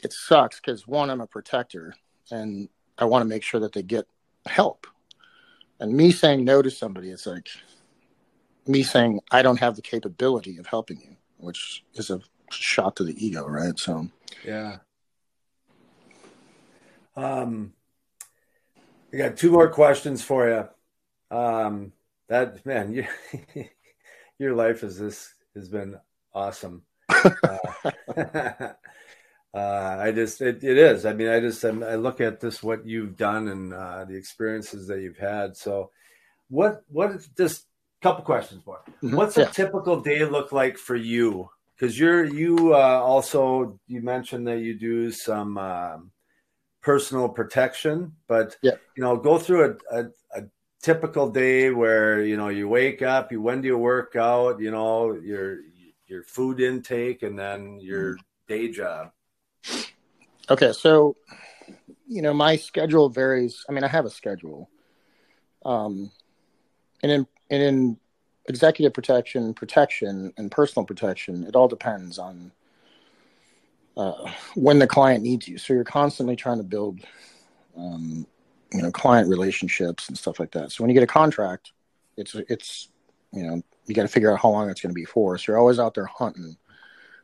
it 0.04 0.14
sucks 0.14 0.60
because 0.60 0.88
one, 0.88 1.10
I'm 1.10 1.22
a 1.22 1.28
protector, 1.28 1.94
and 2.32 2.70
I 2.98 3.06
want 3.06 3.24
to 3.24 3.28
make 3.28 3.44
sure 3.44 3.60
that 3.60 3.74
they 3.74 3.84
get 3.84 4.06
help. 4.46 4.88
And 5.80 5.94
me 5.94 6.12
saying 6.12 6.46
no 6.46 6.62
to 6.62 6.70
somebody, 6.70 7.10
it's 7.10 7.26
like 7.26 7.50
me 8.68 8.84
saying 8.84 9.20
I 9.32 9.42
don't 9.42 9.60
have 9.60 9.76
the 9.76 9.82
capability 9.82 10.58
of 10.58 10.68
helping 10.68 11.00
you, 11.02 11.16
which 11.38 11.84
is 11.96 12.10
a 12.10 12.22
shot 12.52 12.96
to 12.98 13.04
the 13.04 13.26
ego, 13.26 13.48
right? 13.48 13.78
So 13.78 14.08
yeah. 14.46 14.78
Um, 17.16 17.74
I 19.14 19.18
got 19.18 19.38
two 19.38 19.52
more 19.52 19.70
questions 19.70 20.24
for 20.24 20.48
you. 20.50 21.36
Um, 21.36 21.92
that 22.28 22.66
man, 22.66 22.94
you, 22.94 23.06
your 24.42 24.56
life 24.56 24.84
is 24.84 24.98
this 24.98 25.34
has 25.56 25.70
been 25.70 25.98
awesome. 26.34 26.82
uh, 27.10 27.58
uh, 28.18 28.74
I 29.54 30.12
just 30.12 30.42
it, 30.42 30.64
it 30.64 30.78
is. 30.78 31.06
I 31.06 31.14
mean, 31.14 31.28
I 31.28 31.40
just 31.40 31.64
I'm, 31.64 31.84
i 31.84 31.96
look 31.96 32.20
at 32.20 32.40
this 32.40 32.64
what 32.64 32.86
you've 32.86 33.16
done 33.16 33.48
and 33.50 33.74
uh, 33.74 34.06
the 34.06 34.16
experiences 34.16 34.88
that 34.88 35.02
you've 35.02 35.18
had. 35.18 35.56
So, 35.56 35.92
what 36.50 36.84
what 36.90 37.12
just 37.38 37.68
couple 38.02 38.24
questions 38.24 38.66
more. 38.66 38.82
Mm-hmm. 39.04 39.16
What's 39.16 39.38
a 39.38 39.46
typical 39.46 40.02
day 40.02 40.26
look 40.26 40.52
like 40.52 40.78
for 40.78 40.96
you? 40.96 41.50
Because 41.76 42.00
you're 42.00 42.26
you 42.26 42.74
uh, 42.74 43.00
also 43.04 43.80
you 43.88 44.02
mentioned 44.02 44.48
that 44.48 44.60
you 44.60 44.74
do 44.74 45.12
some 45.12 45.58
um, 45.58 46.12
personal 46.82 47.30
protection, 47.30 48.14
but 48.28 48.58
yeah. 48.62 48.74
you 48.96 49.04
know, 49.04 49.18
go 49.18 49.38
through 49.38 49.78
a, 49.92 50.00
a, 50.00 50.06
a, 50.36 50.44
typical 50.82 51.30
day 51.30 51.70
where 51.70 52.24
you 52.24 52.38
know 52.38 52.50
you 52.50 52.68
wake 52.68 53.02
up, 53.02 53.32
you 53.32 53.42
when 53.42 53.62
do 53.62 53.68
you 53.68 53.78
work 53.78 54.16
out, 54.16 54.60
you 54.60 54.72
know, 54.72 55.14
your 55.14 55.60
your 56.08 56.24
food 56.24 56.60
intake, 56.60 57.24
and 57.24 57.38
then 57.38 57.80
your 57.80 58.14
mm-hmm. 58.14 58.22
day 58.48 58.72
job. 58.72 59.12
Okay, 60.50 60.74
so 60.74 61.16
you 62.08 62.22
know 62.22 62.34
my 62.34 62.56
schedule 62.56 63.10
varies. 63.10 63.66
I 63.70 63.72
mean, 63.72 63.84
I 63.84 63.88
have 63.88 64.06
a 64.06 64.10
schedule. 64.10 64.70
Um, 65.66 66.12
and 67.04 67.12
in 67.12 67.28
and 67.50 67.64
in 67.64 67.98
executive 68.48 68.94
protection, 68.94 69.54
protection, 69.54 70.34
and 70.38 70.52
personal 70.52 70.86
protection, 70.86 71.46
it 71.46 71.56
all 71.56 71.68
depends 71.68 72.18
on 72.18 72.52
uh, 73.98 74.32
when 74.56 74.80
the 74.80 74.88
client 74.88 75.24
needs 75.24 75.48
you. 75.48 75.58
So 75.58 75.74
you're 75.74 75.84
constantly 75.84 76.36
trying 76.36 76.58
to 76.58 76.64
build, 76.64 77.00
um, 77.78 78.26
you 78.74 78.82
know, 78.82 78.92
client 78.92 79.30
relationships 79.30 80.08
and 80.08 80.18
stuff 80.18 80.40
like 80.40 80.52
that. 80.52 80.72
So 80.72 80.84
when 80.84 80.90
you 80.90 80.94
get 80.94 81.04
a 81.04 81.08
contract, 81.08 81.72
it's 82.18 82.36
it's 82.36 82.90
you 83.32 83.44
know 83.44 83.62
you 83.86 83.96
got 83.96 84.04
to 84.04 84.08
figure 84.08 84.32
out 84.32 84.40
how 84.40 84.50
long 84.50 84.70
it's 84.70 84.82
going 84.82 84.92
to 84.92 85.00
be 85.00 85.06
for. 85.06 85.38
So 85.38 85.52
you're 85.52 85.60
always 85.60 85.80
out 85.80 85.94
there 85.94 86.06
hunting, 86.06 86.56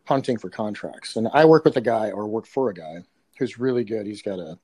hunting 0.05 0.37
for 0.37 0.49
contracts. 0.49 1.15
And 1.15 1.27
I 1.33 1.45
work 1.45 1.65
with 1.65 1.77
a 1.77 1.81
guy 1.81 2.11
or 2.11 2.27
work 2.27 2.45
for 2.47 2.69
a 2.69 2.73
guy 2.73 3.03
who's 3.37 3.59
really 3.59 3.83
good. 3.83 4.05
He's 4.05 4.21
got 4.21 4.39
a 4.39 4.57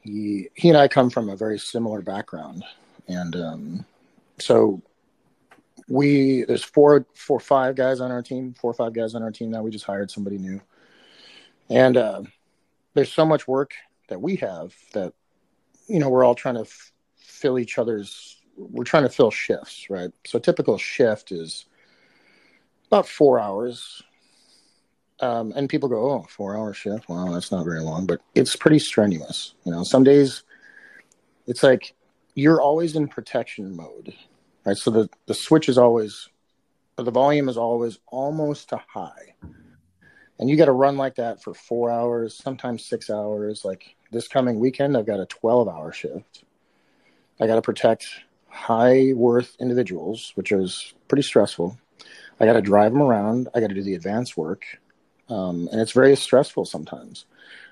he 0.00 0.48
he 0.54 0.68
and 0.68 0.78
I 0.78 0.88
come 0.88 1.10
from 1.10 1.28
a 1.28 1.36
very 1.36 1.58
similar 1.58 2.02
background, 2.02 2.64
and 3.08 3.34
um, 3.36 3.86
so 4.38 4.82
we 5.88 6.44
there's 6.44 6.64
four 6.64 7.06
four 7.14 7.40
five 7.40 7.74
guys 7.74 8.00
on 8.00 8.10
our 8.10 8.22
team 8.22 8.54
four 8.58 8.70
or 8.70 8.74
five 8.74 8.92
guys 8.92 9.14
on 9.14 9.22
our 9.22 9.30
team 9.30 9.50
now 9.50 9.62
we 9.62 9.70
just 9.70 9.84
hired 9.84 10.10
somebody 10.10 10.38
new 10.38 10.60
and 11.68 11.96
uh, 11.96 12.22
there's 12.94 13.12
so 13.12 13.26
much 13.26 13.46
work 13.46 13.74
that 14.08 14.20
we 14.20 14.36
have 14.36 14.74
that 14.92 15.12
you 15.86 15.98
know 15.98 16.08
we're 16.08 16.24
all 16.24 16.34
trying 16.34 16.54
to 16.54 16.62
f- 16.62 16.92
fill 17.16 17.58
each 17.58 17.78
other's 17.78 18.40
we're 18.56 18.84
trying 18.84 19.02
to 19.02 19.08
fill 19.08 19.30
shifts 19.30 19.90
right 19.90 20.10
so 20.24 20.38
typical 20.38 20.78
shift 20.78 21.32
is 21.32 21.66
about 22.86 23.08
four 23.08 23.40
hours 23.40 24.02
um, 25.20 25.52
and 25.56 25.68
people 25.68 25.88
go 25.88 26.10
oh 26.10 26.26
four 26.28 26.56
hour 26.56 26.72
shift 26.72 27.08
wow 27.08 27.32
that's 27.32 27.52
not 27.52 27.64
very 27.64 27.80
long 27.80 28.06
but 28.06 28.20
it's 28.34 28.56
pretty 28.56 28.78
strenuous 28.78 29.54
you 29.64 29.72
know 29.72 29.82
some 29.82 30.04
days 30.04 30.42
it's 31.46 31.62
like 31.62 31.94
you're 32.34 32.60
always 32.60 32.96
in 32.96 33.08
protection 33.08 33.76
mode, 33.76 34.14
right? 34.64 34.76
So 34.76 34.90
the, 34.90 35.08
the 35.26 35.34
switch 35.34 35.68
is 35.68 35.78
always 35.78 36.28
the 36.96 37.10
volume 37.10 37.48
is 37.48 37.56
always 37.56 37.98
almost 38.06 38.68
to 38.70 38.80
high. 38.88 39.34
And 40.38 40.50
you 40.50 40.56
got 40.56 40.66
to 40.66 40.72
run 40.72 40.96
like 40.96 41.16
that 41.16 41.42
for 41.42 41.54
four 41.54 41.90
hours, 41.90 42.36
sometimes 42.36 42.84
six 42.84 43.08
hours. 43.08 43.64
Like 43.64 43.96
this 44.14 44.28
coming 44.28 44.58
weekend, 44.58 44.96
I've 44.96 45.06
got 45.06 45.20
a 45.20 45.26
12 45.26 45.68
hour 45.68 45.92
shift. 45.92 46.44
I 47.40 47.46
got 47.46 47.56
to 47.56 47.62
protect 47.62 48.08
high 48.48 49.12
worth 49.14 49.56
individuals, 49.60 50.32
which 50.36 50.52
is 50.52 50.94
pretty 51.08 51.22
stressful. 51.22 51.76
I 52.40 52.46
got 52.46 52.54
to 52.54 52.62
drive 52.62 52.92
them 52.92 53.02
around. 53.02 53.48
I 53.54 53.60
got 53.60 53.68
to 53.68 53.74
do 53.74 53.82
the 53.82 53.94
advance 53.94 54.36
work. 54.36 54.64
Um, 55.28 55.68
and 55.72 55.80
it's 55.80 55.92
very 55.92 56.16
stressful 56.16 56.64
sometimes. 56.64 57.26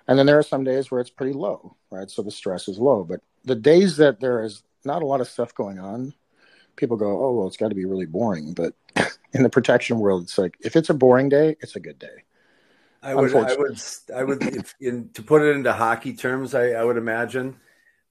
And 0.08 0.18
then 0.18 0.26
there 0.26 0.38
are 0.38 0.42
some 0.42 0.64
days 0.64 0.90
where 0.90 1.00
it's 1.00 1.10
pretty 1.10 1.32
low, 1.32 1.76
right? 1.90 2.10
So 2.10 2.22
the 2.22 2.30
stress 2.30 2.68
is 2.68 2.78
low. 2.78 3.04
But 3.04 3.20
the 3.44 3.54
days 3.54 3.96
that 3.98 4.20
there 4.20 4.42
is 4.42 4.62
not 4.84 5.02
a 5.02 5.06
lot 5.06 5.20
of 5.20 5.28
stuff 5.28 5.54
going 5.54 5.78
on, 5.78 6.14
people 6.76 6.96
go, 6.96 7.24
oh, 7.24 7.32
well, 7.32 7.46
it's 7.46 7.56
got 7.56 7.68
to 7.68 7.74
be 7.74 7.84
really 7.84 8.06
boring. 8.06 8.52
But 8.52 8.74
in 9.32 9.42
the 9.42 9.48
protection 9.48 9.98
world, 9.98 10.24
it's 10.24 10.38
like 10.38 10.56
if 10.60 10.76
it's 10.76 10.90
a 10.90 10.94
boring 10.94 11.28
day, 11.28 11.56
it's 11.60 11.76
a 11.76 11.80
good 11.80 11.98
day. 11.98 12.24
I 13.02 13.14
would, 13.14 13.34
I 13.34 13.54
would, 13.56 13.82
I 14.14 14.22
would, 14.22 14.42
if 14.42 14.74
in, 14.80 15.10
to 15.14 15.22
put 15.22 15.42
it 15.42 15.56
into 15.56 15.72
hockey 15.72 16.14
terms, 16.14 16.54
I, 16.54 16.70
I 16.70 16.84
would 16.84 16.96
imagine 16.96 17.56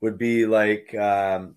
would 0.02 0.18
be 0.18 0.46
like, 0.46 0.94
um, 0.96 1.56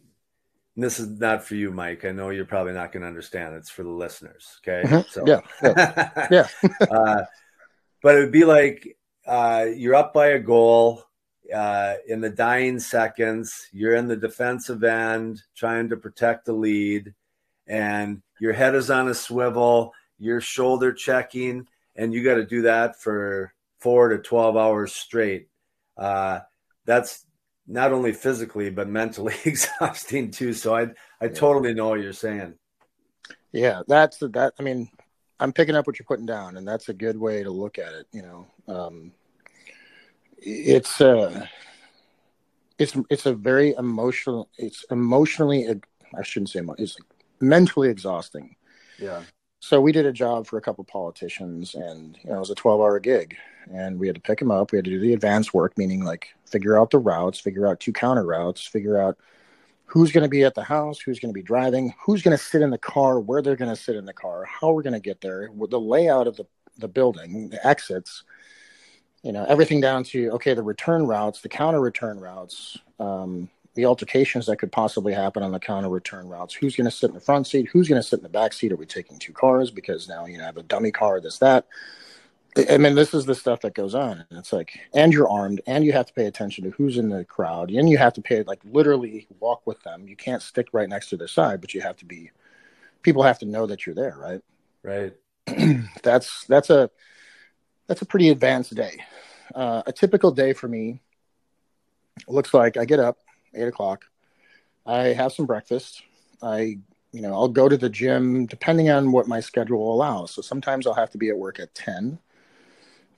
this 0.76 0.99
is 1.01 1.09
not 1.09 1.45
for 1.45 1.55
you, 1.55 1.70
Mike. 1.70 2.05
I 2.05 2.12
know 2.12 2.30
you're 2.30 2.45
probably 2.45 2.72
not 2.72 2.93
going 2.93 3.03
to 3.03 3.09
understand. 3.09 3.55
It's 3.55 3.70
for 3.70 3.82
the 3.82 3.91
listeners. 3.91 4.59
Okay. 4.61 4.87
Mm-hmm. 4.87 5.09
So, 5.09 5.24
yeah. 5.26 5.41
Yeah. 5.62 6.49
yeah. 6.61 6.87
uh, 6.91 7.24
but 8.03 8.16
it 8.16 8.18
would 8.20 8.32
be 8.32 8.45
like 8.45 8.97
uh, 9.26 9.66
you're 9.74 9.95
up 9.95 10.12
by 10.12 10.28
a 10.28 10.39
goal 10.39 11.03
uh, 11.53 11.95
in 12.07 12.20
the 12.20 12.30
dying 12.30 12.78
seconds. 12.78 13.68
You're 13.72 13.95
in 13.95 14.09
the 14.09 14.16
defensive 14.16 14.82
end 14.85 15.43
trying 15.57 15.89
to 15.91 15.97
protect 15.97 16.47
the 16.47 16.53
lead, 16.53 17.14
and 17.66 18.22
your 18.41 18.53
head 18.53 18.74
is 18.74 18.91
on 18.91 19.09
a 19.09 19.14
swivel. 19.14 19.93
You're 20.18 20.41
shoulder 20.41 20.93
checking, 20.93 21.66
and 21.97 22.12
you 22.12 22.24
got 22.24 22.34
to 22.34 22.45
do 22.45 22.62
that 22.62 23.01
for 23.01 23.53
four 23.80 24.09
to 24.09 24.18
12 24.18 24.57
hours 24.57 24.92
straight. 24.92 25.49
Uh, 25.97 26.40
that's 26.84 27.26
not 27.66 27.92
only 27.92 28.12
physically, 28.12 28.70
but 28.70 28.88
mentally 28.88 29.34
exhausting 29.45 30.30
too. 30.30 30.53
So 30.53 30.74
I, 30.74 30.88
I 31.20 31.28
totally 31.28 31.74
know 31.74 31.88
what 31.88 32.01
you're 32.01 32.12
saying. 32.12 32.55
Yeah, 33.53 33.82
that's 33.86 34.18
that. 34.18 34.53
I 34.59 34.62
mean, 34.62 34.88
I'm 35.38 35.53
picking 35.53 35.76
up 35.76 35.86
what 35.86 35.99
you're 35.99 36.07
putting 36.07 36.26
down, 36.26 36.57
and 36.57 36.66
that's 36.66 36.88
a 36.88 36.95
good 36.95 37.16
way 37.16 37.42
to 37.42 37.51
look 37.51 37.78
at 37.78 37.92
it. 37.92 38.07
You 38.12 38.22
know, 38.22 38.47
um, 38.66 39.12
it's 40.38 41.01
uh, 41.01 41.47
it's 42.78 42.97
it's 43.11 43.26
a 43.26 43.34
very 43.34 43.74
emotional. 43.74 44.49
It's 44.59 44.84
emotionally. 44.90 45.68
I 46.16 46.22
shouldn't 46.22 46.51
say 46.51 46.62
it's 46.78 46.97
mentally 47.40 47.88
exhausting. 47.90 48.57
Yeah. 48.99 49.22
So 49.64 49.80
we 49.80 49.92
did 49.92 50.04
a 50.04 50.12
job 50.12 50.46
for 50.46 50.58
a 50.58 50.60
couple 50.60 50.84
politicians, 50.84 51.74
and 51.74 52.18
you 52.22 52.28
know, 52.28 52.36
it 52.36 52.38
was 52.38 52.50
a 52.50 52.54
12 52.54 52.82
hour 52.82 53.00
gig, 53.00 53.34
and 53.72 53.98
we 53.98 54.06
had 54.06 54.14
to 54.14 54.20
pick 54.20 54.38
them 54.38 54.50
up. 54.50 54.70
We 54.70 54.76
had 54.76 54.84
to 54.84 54.90
do 54.90 55.00
the 55.00 55.14
advanced 55.14 55.54
work, 55.54 55.78
meaning 55.78 56.04
like 56.04 56.28
figure 56.44 56.78
out 56.78 56.90
the 56.90 56.98
routes, 56.98 57.40
figure 57.40 57.66
out 57.66 57.80
two 57.80 57.94
counter 57.94 58.26
routes, 58.26 58.66
figure 58.66 59.00
out 59.00 59.16
who's 59.86 60.12
going 60.12 60.22
to 60.22 60.28
be 60.28 60.44
at 60.44 60.54
the 60.54 60.62
house, 60.62 61.00
who's 61.00 61.18
going 61.18 61.32
to 61.32 61.34
be 61.34 61.42
driving, 61.42 61.94
who's 62.04 62.20
going 62.20 62.36
to 62.36 62.44
sit 62.44 62.60
in 62.60 62.68
the 62.68 62.76
car, 62.76 63.18
where 63.18 63.40
they're 63.40 63.56
going 63.56 63.74
to 63.74 63.82
sit 63.82 63.96
in 63.96 64.04
the 64.04 64.12
car, 64.12 64.44
how 64.44 64.70
we're 64.70 64.82
going 64.82 64.92
to 64.92 65.00
get 65.00 65.22
there, 65.22 65.48
the 65.70 65.80
layout 65.80 66.26
of 66.26 66.36
the 66.36 66.44
the 66.76 66.88
building, 66.88 67.48
the 67.48 67.66
exits, 67.66 68.24
you 69.22 69.32
know, 69.32 69.46
everything 69.46 69.80
down 69.80 70.04
to 70.04 70.28
okay, 70.32 70.52
the 70.52 70.62
return 70.62 71.06
routes, 71.06 71.40
the 71.40 71.48
counter 71.48 71.80
return 71.80 72.20
routes, 72.20 72.76
um, 73.00 73.48
the 73.75 73.87
altercations 73.87 74.47
that 74.47 74.59
could 74.59 74.72
possibly 74.72 75.12
happen 75.12 75.43
on 75.43 75.53
the 75.53 75.59
counter 75.59 75.89
return 75.89 76.29
routes. 76.29 76.55
Who's 76.55 76.77
going 76.77 76.87
to 76.87 76.91
sit 76.91 77.11
in 77.11 77.14
the 77.14 77.20
front 77.20 77.47
seat? 77.47 77.68
Who's 77.72 77.89
going 77.89 78.01
to 78.01 78.07
sit 78.07 78.20
in 78.20 78.22
the 78.22 78.29
back 78.29 78.53
seat? 78.53 78.72
Are 78.72 78.77
we 78.77 78.87
taking 78.87 79.18
two 79.18 79.33
cars 79.33 79.70
because 79.70 80.09
now 80.09 80.27
you 80.27 80.39
know, 80.39 80.45
have 80.45 80.57
a 80.57 80.62
dummy 80.62 80.93
car? 80.93 81.20
This 81.20 81.39
that. 81.39 81.66
I 82.70 82.79
mean, 82.79 82.95
this 82.95 83.14
is 83.14 83.27
the 83.27 83.35
stuff 83.35 83.62
that 83.62 83.75
goes 83.75 83.97
on, 83.97 84.25
and 84.31 84.39
it's 84.39 84.53
like, 84.53 84.79
and 84.95 85.12
you're 85.12 85.29
armed, 85.29 85.61
and 85.66 85.85
you 85.85 85.93
have 85.93 86.07
to 86.07 86.12
pay 86.12 86.27
attention 86.27 86.62
to 86.62 86.70
who's 86.70 86.99
in 86.99 87.09
the 87.09 87.25
crowd, 87.25 87.70
and 87.70 87.91
you 87.91 87.99
have 87.99 88.12
to 88.12 88.22
pay 88.22 88.45
like 88.45 88.61
literally 88.64 89.27
walk 89.41 89.66
with 89.66 89.83
them. 89.83 90.07
You 90.07 90.14
can't 90.14 90.41
stick 90.41 90.68
right 90.72 90.89
next 90.89 91.09
to 91.09 91.16
their 91.16 91.27
side, 91.27 91.61
but 91.61 91.75
you 91.75 91.81
have 91.81 91.97
to 91.97 92.05
be. 92.05 92.31
People 93.03 93.25
have 93.25 93.41
to 93.41 93.47
know 93.47 93.66
that 93.66 93.85
you're 93.85 93.95
there, 93.95 94.16
right? 94.16 94.41
Right. 94.85 95.14
that's 96.05 96.45
that's 96.47 96.70
a 96.70 96.91
that's 97.89 98.03
a 98.03 98.07
pretty 98.07 98.29
advanced 98.29 98.75
day. 98.75 99.05
Uh, 99.53 99.83
a 99.87 99.93
typical 99.93 100.31
day 100.31 100.53
for 100.53 100.68
me 100.68 101.01
looks 102.29 102.55
like 102.55 102.77
I 102.77 102.85
get 102.85 103.01
up, 103.01 103.18
eight 103.57 103.68
o'clock. 103.68 104.05
I 104.86 105.09
have 105.09 105.32
some 105.32 105.46
breakfast. 105.46 106.02
I, 106.42 106.78
you 107.12 107.22
know, 107.22 107.32
I'll 107.32 107.48
go 107.48 107.68
to 107.68 107.76
the 107.76 107.88
gym 107.88 108.46
depending 108.46 108.90
on 108.90 109.12
what 109.12 109.28
my 109.28 109.40
schedule 109.40 109.92
allows. 109.92 110.32
So 110.32 110.42
sometimes 110.42 110.86
I'll 110.86 110.94
have 110.94 111.11
to 111.11 111.18
be 111.18 111.30
at 111.30 111.38
work 111.38 111.59
at 111.59 111.74
10, 111.74 112.18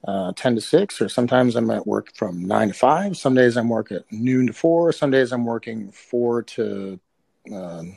uh, 0.07 0.33
10 0.37 0.55
to 0.57 0.61
6, 0.61 1.01
or 1.01 1.09
sometimes 1.09 1.57
I'm 1.57 1.71
at 1.71 1.87
work 1.87 2.15
from 2.15 2.45
9 2.45 2.69
to 2.69 2.75
5. 2.75 3.17
Some 3.17 3.35
days 3.35 3.57
I'm 3.57 3.69
working 3.69 3.99
at 3.99 4.13
noon 4.13 4.47
to 4.49 4.53
4. 4.53 4.93
Some 4.93 5.11
days 5.11 5.33
I'm 5.33 5.45
working 5.45 5.91
4 5.91 6.43
to, 6.43 7.01
um, 7.53 7.97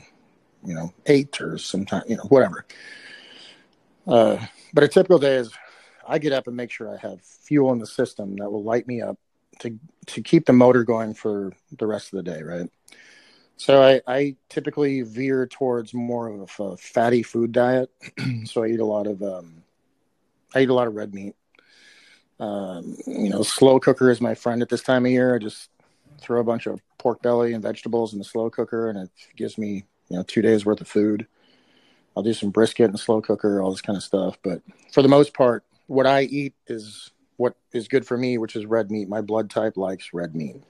you 0.64 0.74
know, 0.74 0.92
8 1.06 1.40
or 1.40 1.58
sometimes, 1.58 2.04
you 2.08 2.16
know, 2.16 2.24
whatever. 2.24 2.66
Uh, 4.06 4.44
but 4.72 4.84
a 4.84 4.88
typical 4.88 5.18
day 5.18 5.36
is 5.36 5.52
I 6.08 6.18
get 6.18 6.32
up 6.32 6.48
and 6.48 6.56
make 6.56 6.72
sure 6.72 6.92
I 6.92 6.96
have 6.96 7.22
fuel 7.22 7.72
in 7.72 7.78
the 7.78 7.86
system 7.86 8.36
that 8.36 8.50
will 8.50 8.64
light 8.64 8.88
me 8.88 9.00
up 9.00 9.16
to 9.60 9.78
to 10.06 10.22
keep 10.22 10.46
the 10.46 10.52
motor 10.52 10.84
going 10.84 11.14
for 11.14 11.52
the 11.78 11.86
rest 11.86 12.12
of 12.12 12.16
the 12.16 12.30
day, 12.30 12.42
right? 12.42 12.68
So 13.56 13.82
I, 13.82 14.00
I 14.06 14.36
typically 14.48 15.02
veer 15.02 15.46
towards 15.46 15.92
more 15.92 16.28
of 16.28 16.50
a 16.58 16.76
fatty 16.78 17.22
food 17.22 17.52
diet. 17.52 17.90
so 18.44 18.64
I 18.64 18.68
eat 18.68 18.80
a 18.80 18.84
lot 18.84 19.06
of 19.06 19.22
um, 19.22 19.62
I 20.54 20.62
eat 20.62 20.70
a 20.70 20.74
lot 20.74 20.86
of 20.86 20.94
red 20.94 21.14
meat. 21.14 21.34
Um, 22.40 22.96
you 23.06 23.28
know, 23.28 23.42
slow 23.42 23.78
cooker 23.78 24.10
is 24.10 24.20
my 24.20 24.34
friend 24.34 24.62
at 24.62 24.70
this 24.70 24.82
time 24.82 25.04
of 25.04 25.12
year. 25.12 25.34
I 25.34 25.38
just 25.38 25.68
throw 26.20 26.40
a 26.40 26.44
bunch 26.44 26.66
of 26.66 26.80
pork 26.98 27.20
belly 27.20 27.52
and 27.52 27.62
vegetables 27.62 28.14
in 28.14 28.18
the 28.18 28.24
slow 28.24 28.48
cooker, 28.48 28.88
and 28.88 28.98
it 28.98 29.10
gives 29.36 29.58
me 29.58 29.84
you 30.08 30.16
know 30.16 30.22
two 30.22 30.42
days 30.42 30.64
worth 30.64 30.80
of 30.80 30.88
food. 30.88 31.26
I'll 32.16 32.22
do 32.22 32.32
some 32.32 32.50
brisket 32.50 32.92
the 32.92 32.98
slow 32.98 33.20
cooker, 33.20 33.60
all 33.60 33.70
this 33.70 33.82
kind 33.82 33.96
of 33.96 34.02
stuff. 34.02 34.38
But 34.42 34.62
for 34.90 35.02
the 35.02 35.08
most 35.08 35.34
part, 35.34 35.64
what 35.86 36.06
I 36.06 36.22
eat 36.22 36.54
is 36.66 37.10
what 37.40 37.56
is 37.72 37.88
good 37.88 38.06
for 38.06 38.18
me, 38.18 38.36
which 38.36 38.54
is 38.54 38.66
red 38.66 38.90
meat. 38.90 39.08
My 39.08 39.22
blood 39.22 39.48
type 39.48 39.78
likes 39.78 40.12
red 40.12 40.36
meat. 40.36 40.62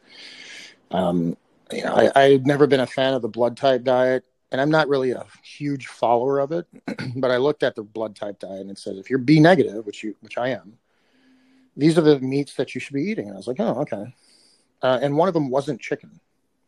Um, 0.93 1.37
you 1.73 1.83
know, 1.83 1.93
I, 1.93 2.13
I've 2.15 2.47
never 2.47 2.69
been 2.69 2.79
a 2.79 2.87
fan 2.87 3.13
of 3.13 3.23
the 3.23 3.29
blood 3.29 3.57
type 3.57 3.83
diet, 3.83 4.25
and 4.53 4.61
I'm 4.61 4.71
not 4.71 4.89
really 4.89 5.11
a 5.11 5.27
huge 5.43 5.89
follower 5.89 6.39
of 6.39 6.53
it. 6.53 6.69
but 7.17 7.33
I 7.33 7.39
looked 7.39 7.65
at 7.65 7.75
the 7.75 7.83
blood 7.83 8.15
type 8.15 8.39
diet 8.39 8.61
and 8.61 8.71
it 8.71 8.79
says 8.79 8.99
if 8.99 9.11
you're 9.11 9.19
B 9.19 9.41
negative, 9.41 9.85
which 9.85 10.05
you 10.05 10.15
which 10.21 10.39
I 10.39 10.51
am, 10.51 10.79
these 11.77 11.99
are 11.99 12.03
the 12.03 12.21
meats 12.21 12.55
that 12.55 12.73
you 12.73 12.81
should 12.81 12.95
be 12.95 13.03
eating. 13.03 13.27
And 13.27 13.35
I 13.35 13.37
was 13.37 13.49
like, 13.49 13.59
oh, 13.59 13.81
okay. 13.81 14.15
Uh, 14.81 15.01
and 15.03 15.17
one 15.17 15.27
of 15.27 15.35
them 15.35 15.51
wasn't 15.51 15.81
chicken. 15.81 16.21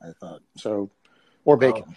I 0.03 0.11
thought 0.21 0.43
so, 0.57 0.91
or 1.45 1.57
bacon, 1.57 1.95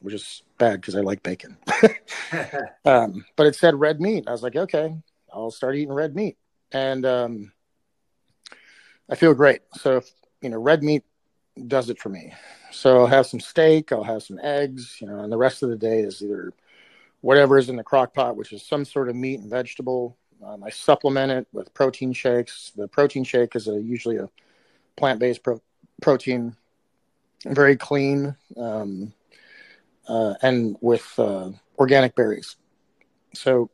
which 0.00 0.14
is 0.14 0.42
bad 0.58 0.80
because 0.80 0.96
I 0.96 1.00
like 1.00 1.22
bacon. 1.22 1.56
um, 2.84 3.24
but 3.36 3.46
it 3.46 3.54
said 3.54 3.78
red 3.78 4.00
meat. 4.00 4.24
I 4.26 4.32
was 4.32 4.42
like, 4.42 4.56
okay, 4.56 4.96
I'll 5.32 5.52
start 5.52 5.76
eating 5.76 5.92
red 5.92 6.16
meat 6.16 6.36
and 6.74 7.06
um, 7.06 7.52
I 9.08 9.14
feel 9.14 9.32
great. 9.32 9.62
So, 9.74 10.02
you 10.42 10.50
know, 10.50 10.58
red 10.58 10.82
meat 10.82 11.04
does 11.68 11.88
it 11.88 11.98
for 11.98 12.08
me. 12.10 12.34
So 12.72 12.98
I'll 12.98 13.06
have 13.06 13.26
some 13.26 13.40
steak, 13.40 13.92
I'll 13.92 14.02
have 14.02 14.24
some 14.24 14.40
eggs, 14.42 14.98
you 15.00 15.06
know, 15.06 15.20
and 15.20 15.32
the 15.32 15.38
rest 15.38 15.62
of 15.62 15.70
the 15.70 15.76
day 15.76 16.00
is 16.00 16.20
either 16.20 16.52
whatever 17.20 17.56
is 17.56 17.68
in 17.70 17.76
the 17.76 17.84
crock 17.84 18.12
pot, 18.12 18.36
which 18.36 18.52
is 18.52 18.66
some 18.66 18.84
sort 18.84 19.08
of 19.08 19.14
meat 19.16 19.40
and 19.40 19.48
vegetable. 19.48 20.18
Um, 20.44 20.64
I 20.64 20.70
supplement 20.70 21.30
it 21.30 21.46
with 21.52 21.72
protein 21.72 22.12
shakes. 22.12 22.72
The 22.76 22.88
protein 22.88 23.24
shake 23.24 23.54
is 23.54 23.68
a, 23.68 23.80
usually 23.80 24.16
a 24.16 24.28
plant-based 24.96 25.42
pro- 25.42 25.62
protein, 26.02 26.56
very 27.46 27.76
clean, 27.76 28.34
um, 28.56 29.12
uh, 30.08 30.34
and 30.42 30.76
with 30.80 31.08
uh, 31.18 31.50
organic 31.78 32.16
berries. 32.16 32.56
So 33.32 33.70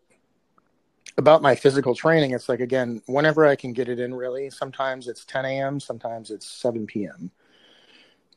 about 1.19 1.43
my 1.43 1.55
physical 1.55 1.95
training, 1.95 2.33
it's 2.33 2.49
like 2.49 2.61
again, 2.61 3.03
whenever 3.07 3.47
I 3.47 3.57
can 3.57 3.73
get 3.73 3.89
it 3.89 3.99
in, 3.99 4.15
really. 4.15 4.51
Sometimes 4.51 5.09
it's 5.09 5.25
10 5.25 5.45
a.m., 5.45 5.81
sometimes 5.81 6.31
it's 6.31 6.47
7 6.47 6.87
p.m. 6.87 7.31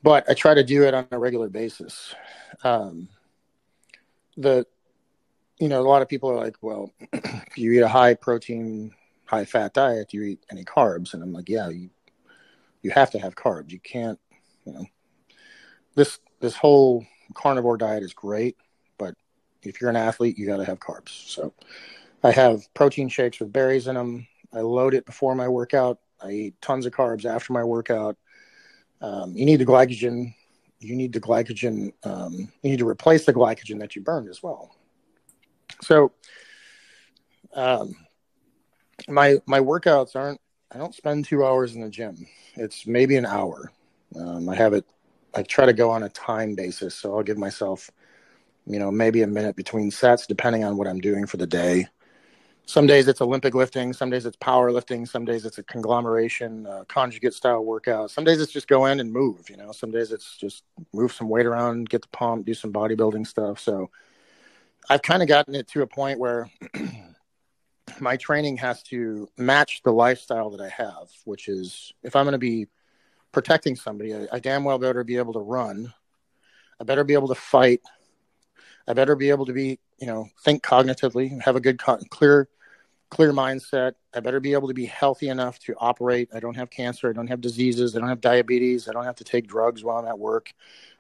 But 0.02 0.30
I 0.30 0.34
try 0.34 0.54
to 0.54 0.64
do 0.64 0.84
it 0.84 0.94
on 0.94 1.08
a 1.12 1.18
regular 1.18 1.50
basis. 1.50 2.14
Um, 2.64 3.08
the, 4.36 4.66
you 5.60 5.70
know, 5.70 5.80
a 5.80 5.88
lot 5.88 6.02
of 6.02 6.10
people 6.10 6.30
are 6.30 6.36
like, 6.36 6.58
well, 6.62 6.92
you 7.56 7.72
eat 7.72 7.80
a 7.80 7.88
high 7.88 8.16
protein, 8.16 8.92
high 9.26 9.46
fat 9.46 9.74
diet, 9.74 10.10
do 10.10 10.18
you 10.18 10.24
eat 10.24 10.46
any 10.52 10.66
carbs? 10.66 11.14
And 11.14 11.24
I'm 11.24 11.32
like, 11.32 11.48
yeah, 11.48 11.70
you, 11.70 11.90
you 12.82 12.92
have 12.92 13.12
to 13.12 13.20
have 13.20 13.36
carbs. 13.36 13.72
You 13.72 13.80
can't, 13.80 14.20
you 14.66 14.74
know, 14.74 14.86
this 15.96 16.20
this 16.40 16.56
whole 16.56 17.06
carnivore 17.34 17.78
diet 17.78 18.04
is 18.04 18.14
great, 18.14 18.58
but 18.98 19.16
if 19.62 19.80
you're 19.80 19.90
an 19.90 19.96
athlete, 19.96 20.38
you 20.38 20.46
got 20.46 20.58
to 20.58 20.66
have 20.66 20.80
carbs. 20.80 21.30
So 21.30 21.54
I 22.24 22.32
have 22.32 22.74
protein 22.74 23.10
shakes 23.10 23.40
with 23.40 23.52
berries 23.52 23.88
in 23.88 23.96
them. 23.96 24.26
I 24.54 24.62
load 24.62 24.94
it 24.94 25.06
before 25.06 25.36
my 25.36 25.48
workout. 25.48 26.00
I 26.22 26.32
eat 26.32 26.62
tons 26.62 26.86
of 26.86 26.94
carbs 26.94 27.26
after 27.26 27.52
my 27.52 27.64
workout. 27.64 28.18
Um, 29.02 29.36
you 29.36 29.46
need 29.46 29.58
the 29.58 29.66
glycogen. 29.66 30.34
You 30.80 30.96
need 30.96 31.12
the 31.12 31.20
glycogen. 31.20 31.92
Um, 32.04 32.34
you 32.62 32.70
need 32.72 32.80
to 32.80 32.88
replace 32.88 33.26
the 33.26 33.34
glycogen 33.34 33.80
that 33.80 33.96
you 33.96 34.02
burned 34.02 34.30
as 34.30 34.42
well. 34.42 34.74
So, 35.82 36.14
um, 37.54 37.94
my 39.10 39.38
my 39.46 39.60
workouts 39.60 40.16
aren't. 40.16 40.40
I 40.72 40.78
don't 40.78 40.96
spend 40.96 41.26
two 41.26 41.46
hours 41.46 41.76
in 41.76 41.82
the 41.82 41.90
gym. 41.90 42.26
It's 42.56 42.88
maybe 42.88 43.18
an 43.18 43.26
hour. 43.26 43.72
Um, 44.16 44.48
I 44.48 44.56
have 44.56 44.74
it. 44.74 44.86
I 45.36 45.44
try 45.44 45.66
to 45.66 45.74
go 45.74 45.90
on 45.90 46.04
a 46.04 46.10
time 46.10 46.56
basis, 46.56 46.96
so 46.96 47.16
I'll 47.16 47.24
give 47.24 47.38
myself, 47.38 47.92
you 48.66 48.80
know, 48.80 48.92
maybe 48.92 49.24
a 49.24 49.28
minute 49.28 49.56
between 49.56 49.92
sets, 49.92 50.26
depending 50.26 50.64
on 50.64 50.78
what 50.78 50.88
I'm 50.88 51.00
doing 51.00 51.28
for 51.28 51.38
the 51.38 51.48
day 51.48 51.88
some 52.66 52.88
days 52.88 53.08
it's 53.08 53.22
Olympic 53.22 53.54
lifting, 53.54 53.92
some 53.92 54.10
days 54.10 54.26
it's 54.26 54.38
power 54.38 54.72
lifting, 54.72 55.06
some 55.06 55.26
days 55.26 55.46
it's 55.46 55.58
a 55.58 55.64
conglomeration, 55.64 56.66
uh, 56.66 56.84
conjugate 56.88 57.34
style 57.34 57.64
workout. 57.64 58.10
Some 58.10 58.24
days 58.24 58.40
it's 58.40 58.54
just 58.54 58.68
go 58.68 58.86
in 58.86 59.00
and 59.00 59.12
move, 59.12 59.50
you 59.50 59.58
know, 59.58 59.72
some 59.72 59.92
days 59.92 60.12
it's 60.12 60.38
just 60.38 60.64
move 60.94 61.12
some 61.12 61.28
weight 61.28 61.46
around, 61.46 61.90
get 61.90 62.02
the 62.02 62.08
pump, 62.10 62.46
do 62.46 62.54
some 62.54 62.72
bodybuilding 62.72 63.28
stuff. 63.28 63.60
So 63.60 63.90
I've 64.90 65.02
kind 65.02 65.22
of 65.22 65.28
gotten 65.28 65.56
it 65.56 65.68
to 65.70 65.82
a 65.82 65.88
point 65.88 66.20
where 66.20 66.50
my 68.00 68.16
training 68.16 68.58
has 68.58 68.82
to 68.84 69.28
match 69.38 69.82
the 69.84 69.92
lifestyle 69.92 70.50
that 70.52 70.62
I 70.62 70.70
have, 70.70 71.10
which 71.26 71.50
is 71.50 71.94
if 72.02 72.16
I'm 72.16 72.26
going 72.26 72.32
to 72.32 72.38
be 72.38 72.68
protecting 73.34 73.76
somebody, 73.76 74.16
I, 74.16 74.28
I 74.32 74.40
damn 74.40 74.64
well 74.64 74.80
better 74.80 75.04
be 75.04 75.18
able 75.18 75.34
to 75.34 75.40
run. 75.40 75.94
I 76.80 76.86
better 76.86 77.04
be 77.04 77.14
able 77.14 77.28
to 77.28 77.36
fight. 77.36 77.82
I 78.88 78.94
better 78.94 79.16
be 79.16 79.30
able 79.30 79.46
to 79.46 79.54
be 79.54 79.80
you 80.00 80.08
know 80.08 80.28
think 80.44 80.64
cognitively 80.64 81.42
have 81.42 81.56
a 81.56 81.62
good 81.62 81.80
clear 81.80 82.50
clear 83.14 83.32
mindset. 83.32 83.94
I 84.16 84.22
better 84.22 84.40
be 84.40 84.54
able 84.54 84.68
to 84.68 84.74
be 84.74 84.88
healthy 84.88 85.30
enough 85.30 85.60
to 85.60 85.76
operate. 85.78 86.30
I 86.34 86.40
don't 86.40 86.56
have 86.56 86.72
cancer. 86.72 87.12
I 87.12 87.14
don't 87.14 87.28
have 87.28 87.42
diseases. 87.42 87.96
I 87.96 88.00
don't 88.00 88.10
have 88.10 88.22
diabetes. 88.22 88.90
I 88.90 88.92
don't 88.92 89.04
have 89.04 89.18
to 89.18 89.24
take 89.24 89.46
drugs 89.48 89.84
while 89.84 90.00
i'm 90.00 90.08
at 90.08 90.18
work. 90.18 90.52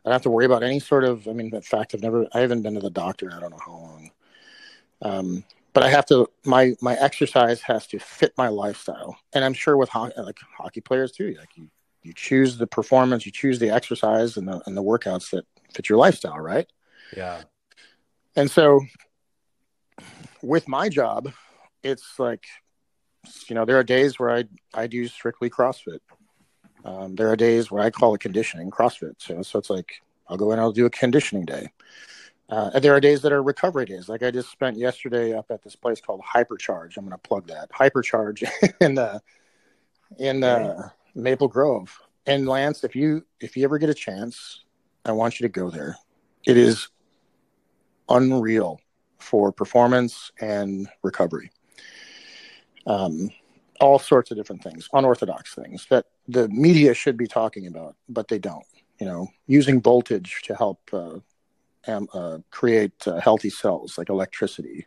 I 0.06 0.10
don't 0.10 0.14
have 0.14 0.22
to 0.22 0.30
worry 0.30 0.46
about 0.46 0.62
any 0.64 0.80
sort 0.80 1.04
of 1.04 1.28
i 1.28 1.34
mean 1.34 1.54
in 1.54 1.62
fact 1.62 1.94
i've 1.94 2.04
never 2.04 2.28
i 2.34 2.40
haven't 2.40 2.62
been 2.62 2.76
to 2.76 2.80
the 2.80 2.90
doctor 2.90 3.32
i 3.36 3.40
don't 3.40 3.52
know 3.52 3.60
how 3.66 3.72
long. 3.72 4.12
Um, 5.02 5.44
but 5.74 5.84
i 5.84 5.90
have 5.90 6.06
to 6.08 6.30
my 6.46 6.76
my 6.82 6.96
exercise 6.96 7.62
has 7.62 7.88
to 7.88 8.00
fit 8.00 8.34
my 8.38 8.48
lifestyle. 8.48 9.18
And 9.34 9.44
i'm 9.44 9.54
sure 9.54 9.76
with 9.76 9.90
hockey 9.90 10.14
like 10.22 10.40
hockey 10.56 10.82
players 10.82 11.12
too 11.12 11.36
like 11.40 11.58
you 11.58 11.70
you 12.04 12.14
choose 12.14 12.58
the 12.58 12.68
performance 12.68 13.26
you 13.26 13.32
choose 13.32 13.60
the 13.60 13.72
exercise 13.72 14.38
and 14.38 14.48
the 14.48 14.62
and 14.68 14.78
the 14.78 14.84
workouts 14.84 15.32
that 15.32 15.46
fit 15.74 15.90
your 15.90 15.98
lifestyle 15.98 16.38
right? 16.38 16.68
Yeah 17.16 17.44
and 18.36 18.50
so 18.50 18.82
with 20.42 20.68
my 20.68 20.90
job, 20.90 21.32
it's 21.84 22.20
like, 22.20 22.46
you 23.48 23.56
know, 23.56 23.66
there 23.66 23.78
are 23.78 23.84
days 23.84 24.20
where 24.20 24.32
I, 24.32 24.44
I 24.74 24.88
do 24.88 25.08
strictly 25.08 25.50
CrossFit. 25.50 26.00
Um, 26.86 27.16
there 27.16 27.30
are 27.30 27.36
days 27.36 27.72
where 27.72 27.82
I 27.82 27.90
call 27.90 28.14
it 28.14 28.20
conditioning 28.20 28.70
CrossFit. 28.70 29.16
So, 29.18 29.42
so 29.42 29.60
it's 29.60 29.70
like, 29.70 30.02
I'll 30.28 30.38
go 30.38 30.52
in, 30.52 30.60
I'll 30.60 30.72
do 30.72 30.86
a 30.86 30.90
conditioning 30.90 31.46
day. 31.46 31.70
Uh, 32.50 32.72
and 32.74 32.84
there 32.84 32.94
are 32.94 33.00
days 33.00 33.22
that 33.22 33.32
are 33.32 33.42
recovery 33.42 33.86
days. 33.86 34.10
Like 34.10 34.22
I 34.22 34.30
just 34.30 34.52
spent 34.52 34.78
yesterday 34.78 35.34
up 35.34 35.46
at 35.50 35.64
this 35.64 35.76
place 35.76 36.02
called 36.02 36.22
Hypercharge. 36.22 36.98
I'm 36.98 37.06
going 37.06 37.12
to 37.12 37.18
plug 37.18 37.48
that 37.48 37.72
Hypercharge 37.72 38.48
in 38.82 38.98
uh, 38.98 39.20
in 40.20 40.44
uh, 40.44 40.90
Maple 41.16 41.48
Grove. 41.48 41.98
And 42.26 42.48
Lance, 42.48 42.84
if 42.84 42.96
you 42.96 43.26
if 43.40 43.56
you 43.58 43.64
ever 43.64 43.78
get 43.78 43.90
a 43.90 43.94
chance, 43.94 44.66
I 45.06 45.14
want 45.14 45.40
you 45.40 45.46
to 45.46 45.52
go 45.52 45.70
there. 45.70 45.98
It 46.46 46.58
is 46.58 46.90
unreal 48.10 48.80
for 49.20 49.52
performance 49.52 50.32
and 50.42 50.88
recovery. 51.02 51.52
Um, 52.86 53.32
all 53.80 54.00
sorts 54.00 54.32
of 54.32 54.38
different 54.38 54.64
things, 54.64 54.88
unorthodox 54.94 55.56
things 55.56 55.88
that 55.90 56.06
the 56.28 56.48
media 56.50 56.94
should 56.94 57.18
be 57.18 57.28
talking 57.28 57.68
about, 57.68 57.96
but 58.08 58.28
they 58.28 58.40
don't. 58.40 58.66
You 59.00 59.08
know, 59.08 59.28
using 59.48 59.82
voltage 59.82 60.42
to 60.44 60.56
help 60.56 60.80
uh, 60.94 61.20
um, 61.88 62.08
uh, 62.14 62.38
create 62.52 63.08
uh, 63.08 63.20
healthy 63.20 63.50
cells 63.50 63.98
like 63.98 64.10
electricity, 64.10 64.86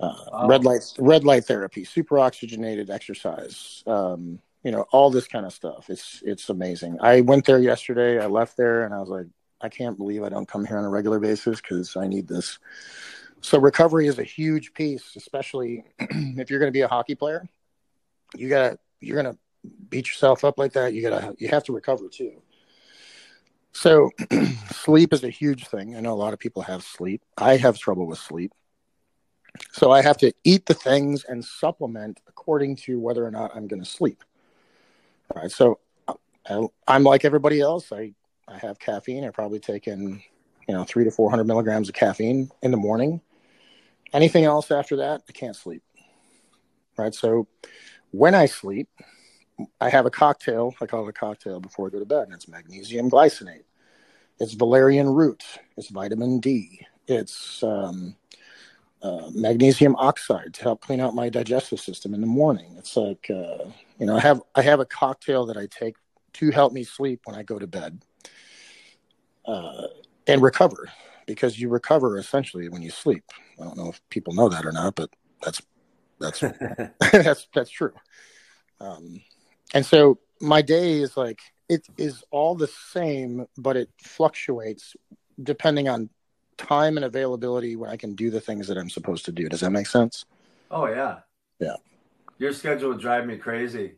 uh, 0.00 0.14
wow. 0.32 0.48
red 0.48 0.64
light 0.64 0.92
red 0.98 1.24
light 1.24 1.44
therapy, 1.44 1.84
super 1.84 2.18
oxygenated 2.18 2.90
exercise. 2.90 3.84
Um, 3.86 4.40
you 4.64 4.72
know, 4.72 4.86
all 4.90 5.10
this 5.10 5.28
kind 5.28 5.46
of 5.46 5.52
stuff. 5.52 5.88
It's 5.88 6.22
it's 6.24 6.48
amazing. 6.48 6.98
I 7.00 7.20
went 7.20 7.44
there 7.44 7.60
yesterday. 7.60 8.20
I 8.20 8.26
left 8.26 8.56
there 8.56 8.84
and 8.84 8.92
I 8.92 8.98
was 8.98 9.08
like, 9.08 9.26
I 9.60 9.68
can't 9.68 9.96
believe 9.96 10.22
I 10.22 10.28
don't 10.28 10.48
come 10.48 10.64
here 10.64 10.78
on 10.78 10.84
a 10.84 10.88
regular 10.90 11.18
basis 11.18 11.60
because 11.60 11.96
I 11.96 12.06
need 12.06 12.28
this. 12.28 12.58
So 13.40 13.58
recovery 13.58 14.06
is 14.06 14.18
a 14.18 14.24
huge 14.24 14.74
piece, 14.74 15.16
especially 15.16 15.84
if 15.98 16.50
you're 16.50 16.58
going 16.58 16.70
to 16.70 16.76
be 16.76 16.82
a 16.82 16.88
hockey 16.88 17.14
player. 17.14 17.48
You 18.34 18.48
gotta 18.48 18.78
you're 19.00 19.16
gonna 19.16 19.38
beat 19.88 20.08
yourself 20.08 20.44
up 20.44 20.58
like 20.58 20.72
that. 20.72 20.92
You 20.92 21.02
gotta 21.02 21.34
you 21.38 21.48
have 21.48 21.64
to 21.64 21.72
recover 21.72 22.08
too. 22.08 22.42
So 23.72 24.10
sleep 24.72 25.12
is 25.12 25.22
a 25.22 25.30
huge 25.30 25.68
thing. 25.68 25.96
I 25.96 26.00
know 26.00 26.12
a 26.12 26.16
lot 26.16 26.32
of 26.32 26.38
people 26.38 26.62
have 26.62 26.82
sleep. 26.82 27.22
I 27.38 27.56
have 27.56 27.78
trouble 27.78 28.06
with 28.06 28.18
sleep. 28.18 28.52
So 29.72 29.90
I 29.90 30.02
have 30.02 30.18
to 30.18 30.32
eat 30.44 30.66
the 30.66 30.74
things 30.74 31.24
and 31.24 31.44
supplement 31.44 32.20
according 32.26 32.76
to 32.76 32.98
whether 32.98 33.24
or 33.24 33.30
not 33.30 33.54
I'm 33.54 33.68
going 33.68 33.82
to 33.82 33.88
sleep. 33.88 34.22
All 35.34 35.42
right. 35.42 35.50
So 35.50 35.78
uh, 36.08 36.66
I'm 36.86 37.04
like 37.04 37.24
everybody 37.24 37.60
else. 37.60 37.92
I 37.92 38.12
I 38.48 38.58
have 38.58 38.78
caffeine. 38.78 39.24
I 39.24 39.30
probably 39.30 39.58
taken, 39.58 40.22
you 40.68 40.74
know, 40.74 40.84
three 40.84 41.04
to 41.04 41.10
400 41.10 41.44
milligrams 41.44 41.88
of 41.88 41.94
caffeine 41.94 42.50
in 42.62 42.70
the 42.70 42.76
morning. 42.76 43.20
Anything 44.12 44.44
else 44.44 44.70
after 44.70 44.96
that, 44.96 45.22
I 45.28 45.32
can't 45.32 45.56
sleep. 45.56 45.82
Right. 46.96 47.14
So 47.14 47.48
when 48.12 48.34
I 48.34 48.46
sleep, 48.46 48.88
I 49.80 49.90
have 49.90 50.06
a 50.06 50.10
cocktail. 50.10 50.74
I 50.80 50.86
call 50.86 51.06
it 51.06 51.10
a 51.10 51.12
cocktail 51.12 51.60
before 51.60 51.88
I 51.88 51.90
go 51.90 51.98
to 51.98 52.06
bed, 52.06 52.24
and 52.24 52.34
it's 52.34 52.48
magnesium 52.48 53.10
glycinate. 53.10 53.64
It's 54.38 54.52
valerian 54.52 55.08
root. 55.08 55.44
It's 55.76 55.90
vitamin 55.90 56.40
D. 56.40 56.80
It's 57.08 57.62
um, 57.62 58.16
uh, 59.02 59.30
magnesium 59.34 59.96
oxide 59.96 60.54
to 60.54 60.62
help 60.62 60.82
clean 60.82 61.00
out 61.00 61.14
my 61.14 61.28
digestive 61.28 61.80
system 61.80 62.14
in 62.14 62.20
the 62.20 62.26
morning. 62.26 62.74
It's 62.78 62.96
like 62.96 63.30
uh, 63.30 63.64
you 63.98 64.06
know, 64.06 64.16
I 64.16 64.20
have 64.20 64.42
I 64.54 64.62
have 64.62 64.80
a 64.80 64.86
cocktail 64.86 65.46
that 65.46 65.56
I 65.56 65.66
take 65.66 65.96
to 66.34 66.50
help 66.50 66.72
me 66.72 66.84
sleep 66.84 67.20
when 67.24 67.34
I 67.34 67.42
go 67.42 67.58
to 67.58 67.66
bed 67.66 68.00
uh, 69.46 69.86
and 70.26 70.42
recover 70.42 70.88
because 71.26 71.60
you 71.60 71.68
recover 71.68 72.18
essentially 72.18 72.68
when 72.68 72.82
you 72.82 72.90
sleep. 72.90 73.24
I 73.60 73.64
don't 73.64 73.76
know 73.76 73.88
if 73.88 74.00
people 74.10 74.34
know 74.34 74.48
that 74.48 74.64
or 74.64 74.72
not, 74.72 74.94
but 74.94 75.10
that's 75.42 75.60
that's 76.20 76.40
that's 77.12 77.48
that's 77.54 77.70
true. 77.70 77.92
Um, 78.80 79.20
and 79.74 79.84
so 79.84 80.18
my 80.40 80.62
day 80.62 81.00
is 81.00 81.16
like 81.16 81.40
it 81.68 81.86
is 81.96 82.22
all 82.30 82.54
the 82.54 82.68
same, 82.68 83.46
but 83.56 83.76
it 83.76 83.90
fluctuates 84.02 84.94
depending 85.42 85.88
on 85.88 86.08
time 86.56 86.96
and 86.96 87.04
availability 87.04 87.76
when 87.76 87.90
I 87.90 87.96
can 87.96 88.14
do 88.14 88.30
the 88.30 88.40
things 88.40 88.68
that 88.68 88.78
I'm 88.78 88.88
supposed 88.88 89.24
to 89.26 89.32
do. 89.32 89.48
Does 89.48 89.60
that 89.60 89.70
make 89.70 89.86
sense? 89.86 90.24
Oh 90.70 90.86
yeah, 90.86 91.20
yeah. 91.58 91.76
Your 92.38 92.52
schedule 92.52 92.90
would 92.90 93.00
drive 93.00 93.26
me 93.26 93.36
crazy. 93.36 93.96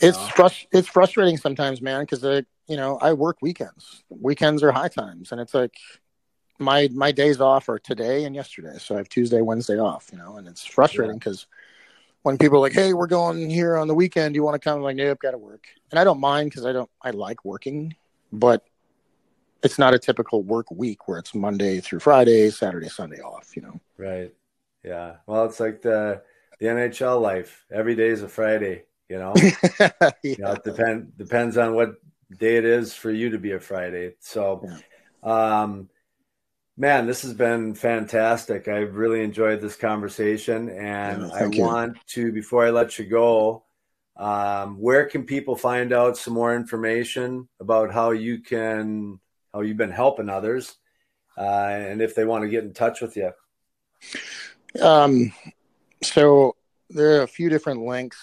It's 0.00 0.18
frust- 0.18 0.66
it's 0.72 0.88
frustrating 0.88 1.36
sometimes, 1.36 1.82
man, 1.82 2.02
because 2.02 2.24
I 2.24 2.44
you 2.70 2.76
know 2.76 2.98
I 2.98 3.12
work 3.14 3.38
weekends. 3.42 4.04
Weekends 4.08 4.62
are 4.62 4.70
high 4.70 4.88
times, 4.88 5.32
and 5.32 5.40
it's 5.40 5.54
like 5.54 5.74
my 6.60 6.88
my 6.92 7.10
days 7.10 7.40
off 7.40 7.68
are 7.68 7.80
today 7.80 8.24
and 8.24 8.34
yesterday, 8.34 8.76
so 8.78 8.94
I 8.94 8.98
have 8.98 9.08
Tuesday, 9.08 9.40
Wednesday 9.40 9.76
off. 9.76 10.08
You 10.12 10.18
know, 10.18 10.36
and 10.36 10.46
it's 10.46 10.64
frustrating 10.64 11.18
because 11.18 11.48
yeah. 11.50 11.56
when 12.22 12.38
people 12.38 12.58
are 12.58 12.60
like, 12.60 12.72
"Hey, 12.72 12.94
we're 12.94 13.08
going 13.08 13.50
here 13.50 13.76
on 13.76 13.88
the 13.88 13.94
weekend. 13.94 14.34
Do 14.34 14.38
you 14.38 14.44
want 14.44 14.54
to 14.54 14.60
come?" 14.60 14.76
I'm 14.76 14.84
like, 14.84 14.94
"Nope, 14.94 15.18
got 15.18 15.32
to 15.32 15.38
work." 15.38 15.66
And 15.90 15.98
I 15.98 16.04
don't 16.04 16.20
mind 16.20 16.50
because 16.50 16.64
I 16.64 16.70
don't 16.70 16.88
I 17.02 17.10
like 17.10 17.44
working, 17.44 17.96
but 18.32 18.64
it's 19.64 19.78
not 19.78 19.92
a 19.92 19.98
typical 19.98 20.44
work 20.44 20.70
week 20.70 21.08
where 21.08 21.18
it's 21.18 21.34
Monday 21.34 21.80
through 21.80 21.98
Friday, 21.98 22.50
Saturday, 22.50 22.88
Sunday 22.88 23.20
off. 23.20 23.56
You 23.56 23.62
know, 23.62 23.80
right? 23.98 24.32
Yeah. 24.84 25.16
Well, 25.26 25.44
it's 25.46 25.58
like 25.58 25.82
the 25.82 26.22
the 26.60 26.66
NHL 26.66 27.20
life. 27.20 27.66
Every 27.72 27.96
day 27.96 28.10
is 28.10 28.22
a 28.22 28.28
Friday. 28.28 28.84
You 29.08 29.18
know, 29.18 29.34
yeah. 29.80 30.10
you 30.22 30.36
know 30.38 30.52
it 30.52 30.62
depend 30.62 31.18
depends 31.18 31.56
on 31.56 31.74
what 31.74 31.96
day 32.36 32.56
it 32.56 32.64
is 32.64 32.94
for 32.94 33.10
you 33.10 33.30
to 33.30 33.38
be 33.38 33.52
a 33.52 33.60
Friday. 33.60 34.14
So, 34.20 34.66
um, 35.22 35.88
man, 36.76 37.06
this 37.06 37.22
has 37.22 37.34
been 37.34 37.74
fantastic. 37.74 38.68
I've 38.68 38.96
really 38.96 39.22
enjoyed 39.22 39.60
this 39.60 39.76
conversation, 39.76 40.70
and 40.70 41.30
I 41.32 41.46
you. 41.46 41.62
want 41.62 41.98
to 42.08 42.32
before 42.32 42.64
I 42.64 42.70
let 42.70 42.98
you 42.98 43.06
go. 43.06 43.64
Um, 44.16 44.78
where 44.78 45.06
can 45.06 45.24
people 45.24 45.56
find 45.56 45.92
out 45.92 46.16
some 46.16 46.34
more 46.34 46.54
information 46.54 47.48
about 47.58 47.92
how 47.92 48.10
you 48.10 48.40
can 48.40 49.18
how 49.52 49.62
you've 49.62 49.76
been 49.76 49.90
helping 49.90 50.28
others, 50.28 50.76
uh, 51.38 51.70
and 51.70 52.02
if 52.02 52.14
they 52.14 52.24
want 52.24 52.42
to 52.42 52.48
get 52.48 52.64
in 52.64 52.72
touch 52.72 53.00
with 53.00 53.16
you? 53.16 53.32
Um, 54.80 55.32
so 56.02 56.54
there 56.88 57.18
are 57.18 57.22
a 57.22 57.28
few 57.28 57.48
different 57.48 57.82
links 57.82 58.18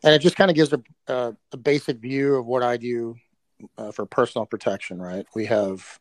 And 0.04 0.14
it 0.14 0.18
just 0.18 0.36
kind 0.36 0.50
of 0.50 0.56
gives 0.56 0.72
a, 0.72 0.82
a, 1.06 1.36
a, 1.52 1.56
basic 1.56 1.98
view 1.98 2.34
of 2.34 2.46
what 2.46 2.64
I 2.64 2.76
do 2.76 3.14
uh, 3.78 3.92
for 3.92 4.04
personal 4.04 4.46
protection, 4.46 5.00
right? 5.00 5.24
We 5.34 5.46
have, 5.46 6.00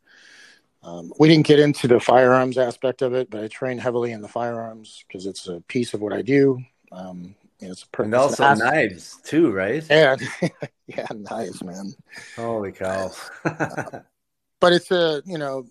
um, 0.82 1.14
we 1.19 1.28
didn't 1.28 1.45
get 1.45 1.60
into 1.60 1.88
the 1.88 1.99
firearms 1.99 2.57
aspect 2.57 3.03
of 3.03 3.14
it, 3.14 3.30
but 3.30 3.44
I 3.44 3.48
train 3.48 3.78
heavily 3.78 4.11
in 4.11 4.22
the 4.22 4.28
firearms 4.28 5.06
because 5.07 5.28
it's 5.28 5.48
a 5.48 5.61
piece 5.68 5.94
of 5.94 6.02
what 6.02 6.14
I 6.14 6.23
do. 6.23 6.64
Um, 6.91 7.36
It's 7.60 7.84
per- 7.84 8.06
and 8.06 8.15
also 8.15 8.56
knives 8.56 9.19
too, 9.23 9.52
right? 9.52 9.86
Yeah, 9.88 10.15
yeah, 10.88 11.06
knives, 11.14 11.64
man. 11.64 11.94
Holy 12.36 12.72
cow! 12.72 13.11
But 14.61 14.71
it's 14.71 14.91
a 14.91 15.21
you 15.25 15.38
know 15.38 15.65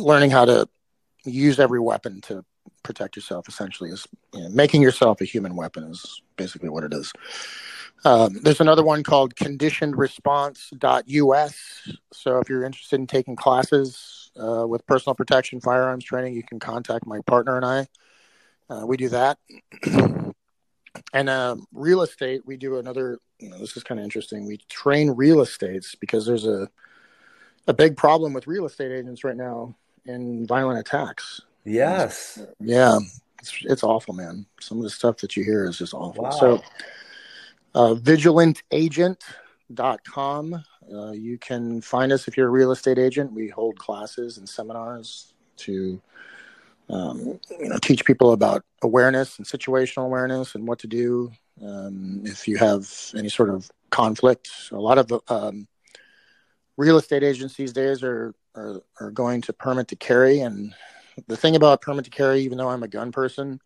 learning 0.00 0.30
how 0.30 0.44
to 0.44 0.68
use 1.24 1.60
every 1.60 1.78
weapon 1.78 2.20
to 2.22 2.44
protect 2.82 3.14
yourself. 3.14 3.48
Essentially, 3.48 3.90
is 3.90 4.08
you 4.34 4.40
know, 4.40 4.48
making 4.48 4.82
yourself 4.82 5.20
a 5.20 5.24
human 5.24 5.54
weapon 5.54 5.84
is 5.84 6.20
basically 6.36 6.70
what 6.70 6.82
it 6.82 6.92
is. 6.92 7.12
Um, 8.04 8.38
there's 8.42 8.60
another 8.60 8.84
one 8.84 9.02
called 9.02 9.34
conditionedresponse.us. 9.34 11.88
So 12.12 12.38
if 12.38 12.48
you're 12.48 12.64
interested 12.64 13.00
in 13.00 13.06
taking 13.06 13.36
classes 13.36 14.30
uh, 14.40 14.66
with 14.66 14.86
personal 14.86 15.14
protection 15.14 15.60
firearms 15.60 16.04
training, 16.04 16.32
you 16.34 16.42
can 16.42 16.58
contact 16.60 17.06
my 17.06 17.20
partner 17.26 17.56
and 17.56 17.66
I. 17.66 17.86
Uh, 18.70 18.86
we 18.86 18.96
do 18.96 19.08
that. 19.08 19.38
and 21.12 21.28
uh, 21.28 21.56
real 21.72 22.02
estate, 22.02 22.42
we 22.46 22.56
do 22.56 22.78
another. 22.78 23.18
You 23.40 23.50
know, 23.50 23.58
this 23.58 23.76
is 23.76 23.82
kind 23.82 24.00
of 24.00 24.04
interesting. 24.04 24.46
We 24.46 24.58
train 24.68 25.10
real 25.10 25.40
estates 25.40 25.94
because 25.94 26.26
there's 26.26 26.46
a 26.46 26.68
a 27.68 27.74
big 27.74 27.96
problem 27.96 28.32
with 28.32 28.48
real 28.48 28.66
estate 28.66 28.90
agents 28.90 29.22
right 29.22 29.36
now 29.36 29.76
in 30.06 30.44
violent 30.46 30.80
attacks. 30.80 31.42
Yes. 31.64 32.42
Yeah, 32.58 32.98
it's, 33.40 33.52
it's 33.64 33.84
awful, 33.84 34.14
man. 34.14 34.46
Some 34.58 34.78
of 34.78 34.84
the 34.84 34.90
stuff 34.90 35.18
that 35.18 35.36
you 35.36 35.44
hear 35.44 35.66
is 35.66 35.78
just 35.78 35.94
awful. 35.94 36.24
Wow. 36.24 36.30
So 36.30 36.60
uh, 37.74 37.94
vigilantagent.com. 37.94 40.64
Uh, 40.90 41.12
you 41.12 41.36
can 41.36 41.82
find 41.82 42.12
us 42.12 42.26
if 42.26 42.34
you're 42.36 42.48
a 42.48 42.50
real 42.50 42.72
estate 42.72 42.98
agent. 42.98 43.32
We 43.32 43.48
hold 43.48 43.78
classes 43.78 44.38
and 44.38 44.48
seminars 44.48 45.34
to 45.58 46.00
um, 46.88 47.38
you 47.50 47.68
know, 47.68 47.76
teach 47.76 48.06
people 48.06 48.32
about 48.32 48.64
awareness 48.82 49.36
and 49.36 49.46
situational 49.46 50.06
awareness 50.06 50.54
and 50.54 50.66
what 50.66 50.78
to 50.78 50.86
do 50.86 51.30
um, 51.62 52.22
if 52.24 52.48
you 52.48 52.56
have 52.56 52.90
any 53.14 53.28
sort 53.28 53.50
of 53.50 53.70
conflict. 53.90 54.48
A 54.72 54.76
lot 54.76 54.96
of 54.96 55.12
um, 55.28 55.68
real 56.78 56.96
estate 56.96 57.24
agents 57.24 57.56
these 57.56 57.72
days 57.72 58.02
are, 58.02 58.32
are, 58.54 58.80
are 59.00 59.10
going 59.10 59.42
to 59.42 59.52
permit 59.52 59.88
to 59.88 59.96
carry, 59.96 60.40
and 60.40 60.72
the 61.26 61.36
thing 61.36 61.56
about 61.56 61.82
permit 61.82 62.04
to 62.04 62.10
carry, 62.10 62.40
even 62.40 62.56
though 62.56 62.70
I'm 62.70 62.84
a 62.84 62.88
gun 62.88 63.12
person, 63.12 63.60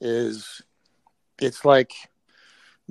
is 0.00 0.62
it's 1.40 1.64
like 1.64 1.92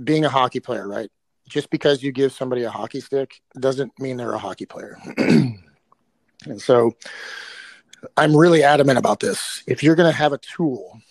being 0.02 0.24
a 0.24 0.30
hockey 0.30 0.60
player, 0.60 0.88
right? 0.88 1.10
Just 1.50 1.70
because 1.70 2.04
you 2.04 2.12
give 2.12 2.32
somebody 2.32 2.64
a 2.64 2.70
hockey 2.70 3.02
stick 3.02 3.42
doesn't 3.60 4.00
mean 4.00 4.16
they're 4.16 4.34
a 4.34 4.38
hockey 4.38 4.66
player. 4.66 4.98
and 5.18 5.60
so 6.58 6.94
I'm 8.16 8.36
really 8.36 8.64
adamant 8.64 9.00
about 9.00 9.20
this. 9.20 9.64
If 9.66 9.82
you're 9.82 9.96
going 9.96 10.12
to 10.12 10.18
have 10.18 10.34
a 10.34 10.38
tool, 10.38 11.02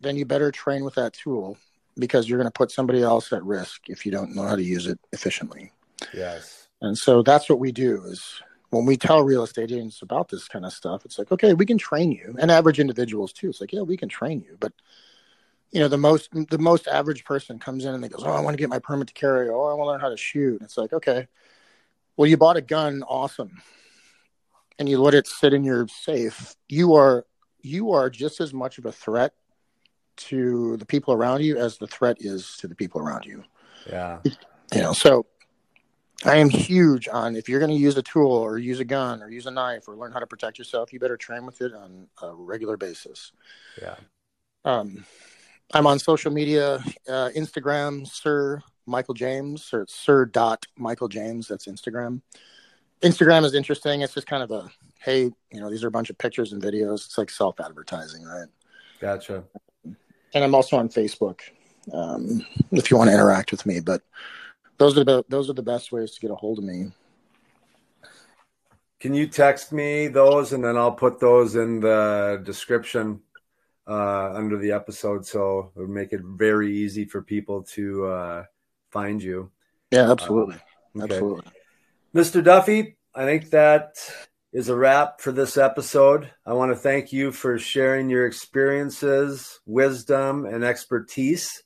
then 0.00 0.16
you 0.16 0.24
better 0.24 0.52
train 0.52 0.84
with 0.84 0.94
that 0.94 1.14
tool 1.14 1.56
because 1.96 2.28
you're 2.28 2.38
going 2.38 2.46
to 2.46 2.52
put 2.52 2.70
somebody 2.70 3.02
else 3.02 3.32
at 3.32 3.42
risk 3.42 3.88
if 3.88 4.06
you 4.06 4.12
don't 4.12 4.36
know 4.36 4.42
how 4.42 4.54
to 4.54 4.62
use 4.62 4.86
it 4.86 5.00
efficiently. 5.12 5.72
Yes. 6.14 6.67
And 6.80 6.96
so 6.96 7.22
that's 7.22 7.48
what 7.48 7.58
we 7.58 7.72
do 7.72 8.04
is 8.04 8.40
when 8.70 8.84
we 8.86 8.96
tell 8.96 9.22
real 9.22 9.42
estate 9.42 9.72
agents 9.72 10.02
about 10.02 10.28
this 10.28 10.46
kind 10.46 10.64
of 10.64 10.72
stuff, 10.72 11.04
it's 11.04 11.18
like, 11.18 11.32
okay, 11.32 11.54
we 11.54 11.66
can 11.66 11.78
train 11.78 12.12
you. 12.12 12.36
And 12.38 12.50
average 12.50 12.78
individuals 12.78 13.32
too. 13.32 13.48
It's 13.48 13.60
like, 13.60 13.72
yeah, 13.72 13.82
we 13.82 13.96
can 13.96 14.08
train 14.08 14.40
you, 14.40 14.56
but 14.60 14.72
you 15.70 15.80
know 15.80 15.88
the 15.88 15.98
most 15.98 16.30
the 16.32 16.58
most 16.58 16.88
average 16.88 17.24
person 17.24 17.58
comes 17.58 17.84
in 17.84 17.94
and 17.94 18.02
they 18.02 18.08
goes 18.08 18.22
oh 18.24 18.30
i 18.30 18.40
want 18.40 18.56
to 18.56 18.58
get 18.58 18.70
my 18.70 18.78
permit 18.78 19.08
to 19.08 19.14
carry. 19.14 19.50
Oh 19.50 19.64
i 19.64 19.74
want 19.74 19.86
to 19.86 19.90
learn 19.92 20.00
how 20.00 20.08
to 20.08 20.16
shoot. 20.16 20.62
It's 20.62 20.78
like 20.78 20.94
okay 20.94 21.28
well 22.18 22.28
you 22.28 22.36
bought 22.36 22.58
a 22.58 22.60
gun. 22.60 23.02
Awesome. 23.08 23.62
And 24.78 24.88
you 24.88 25.00
let 25.00 25.14
it 25.14 25.26
sit 25.26 25.54
in 25.54 25.64
your 25.64 25.88
safe. 25.88 26.54
You 26.68 26.94
are 26.94 27.24
you 27.62 27.92
are 27.92 28.10
just 28.10 28.40
as 28.40 28.52
much 28.52 28.76
of 28.76 28.84
a 28.84 28.92
threat 28.92 29.32
to 30.16 30.76
the 30.76 30.84
people 30.84 31.14
around 31.14 31.42
you 31.42 31.56
as 31.56 31.78
the 31.78 31.86
threat 31.86 32.18
is 32.20 32.56
to 32.58 32.68
the 32.68 32.74
people 32.74 33.00
around 33.00 33.24
you. 33.24 33.44
Yeah. 33.88 34.20
You 34.74 34.82
know 34.82 34.92
so 34.92 35.24
i 36.24 36.36
am 36.36 36.48
huge 36.48 37.08
on 37.08 37.36
if 37.36 37.48
you're 37.48 37.60
going 37.60 37.70
to 37.70 37.76
use 37.76 37.96
a 37.96 38.02
tool 38.02 38.32
or 38.32 38.58
use 38.58 38.80
a 38.80 38.84
gun 38.84 39.22
or 39.22 39.30
use 39.30 39.46
a 39.46 39.50
knife 39.50 39.86
or 39.88 39.96
learn 39.96 40.12
how 40.12 40.18
to 40.18 40.26
protect 40.26 40.58
yourself 40.58 40.92
you 40.92 40.98
better 40.98 41.16
train 41.16 41.46
with 41.46 41.60
it 41.60 41.72
on 41.74 42.06
a 42.22 42.34
regular 42.34 42.76
basis 42.76 43.32
yeah 43.80 43.96
um 44.64 45.04
I'm 45.74 45.86
on 45.86 45.98
social 45.98 46.32
media, 46.32 46.76
uh, 47.08 47.30
Instagram, 47.36 48.06
Sir 48.06 48.62
Michael 48.86 49.14
James, 49.14 49.70
or 49.72 49.84
Sir 49.88 50.24
dot 50.24 50.66
Michael 50.76 51.08
James. 51.08 51.48
That's 51.48 51.66
Instagram. 51.66 52.22
Instagram 53.02 53.44
is 53.44 53.54
interesting. 53.54 54.00
It's 54.00 54.14
just 54.14 54.26
kind 54.26 54.42
of 54.42 54.50
a 54.50 54.70
hey, 55.00 55.30
you 55.52 55.60
know, 55.60 55.70
these 55.70 55.84
are 55.84 55.88
a 55.88 55.92
bunch 55.92 56.10
of 56.10 56.18
pictures 56.18 56.52
and 56.52 56.62
videos. 56.62 57.06
It's 57.06 57.18
like 57.18 57.30
self 57.30 57.60
advertising, 57.60 58.24
right? 58.24 58.48
Gotcha. 58.98 59.44
And 60.34 60.44
I'm 60.44 60.54
also 60.54 60.76
on 60.76 60.88
Facebook 60.88 61.40
um, 61.92 62.44
if 62.72 62.90
you 62.90 62.96
want 62.96 63.08
to 63.08 63.14
interact 63.14 63.50
with 63.50 63.66
me. 63.66 63.80
But 63.80 64.02
those 64.78 64.96
are 64.96 65.04
the 65.04 65.24
those 65.28 65.50
are 65.50 65.54
the 65.54 65.62
best 65.62 65.92
ways 65.92 66.12
to 66.12 66.20
get 66.20 66.30
a 66.30 66.34
hold 66.34 66.58
of 66.58 66.64
me. 66.64 66.90
Can 69.00 69.14
you 69.14 69.28
text 69.28 69.72
me 69.72 70.08
those, 70.08 70.52
and 70.52 70.64
then 70.64 70.76
I'll 70.76 70.92
put 70.92 71.20
those 71.20 71.54
in 71.54 71.80
the 71.80 72.40
description 72.44 73.20
uh, 73.86 74.32
under 74.34 74.56
the 74.56 74.72
episode, 74.72 75.24
so 75.24 75.72
it 75.76 75.80
would 75.80 75.90
make 75.90 76.12
it 76.12 76.20
very 76.22 76.76
easy 76.76 77.04
for 77.04 77.22
people 77.22 77.62
to 77.74 78.06
uh, 78.06 78.44
find 78.90 79.22
you. 79.22 79.50
Yeah, 79.90 80.10
absolutely, 80.10 80.56
uh, 80.56 81.04
okay. 81.04 81.14
absolutely. 81.14 81.52
Mr. 82.14 82.42
Duffy, 82.42 82.96
I 83.14 83.24
think 83.24 83.50
that 83.50 83.96
is 84.52 84.68
a 84.68 84.76
wrap 84.76 85.20
for 85.20 85.30
this 85.30 85.56
episode. 85.56 86.30
I 86.44 86.54
want 86.54 86.72
to 86.72 86.76
thank 86.76 87.12
you 87.12 87.30
for 87.32 87.58
sharing 87.58 88.10
your 88.10 88.26
experiences, 88.26 89.60
wisdom, 89.66 90.46
and 90.46 90.64
expertise. 90.64 91.62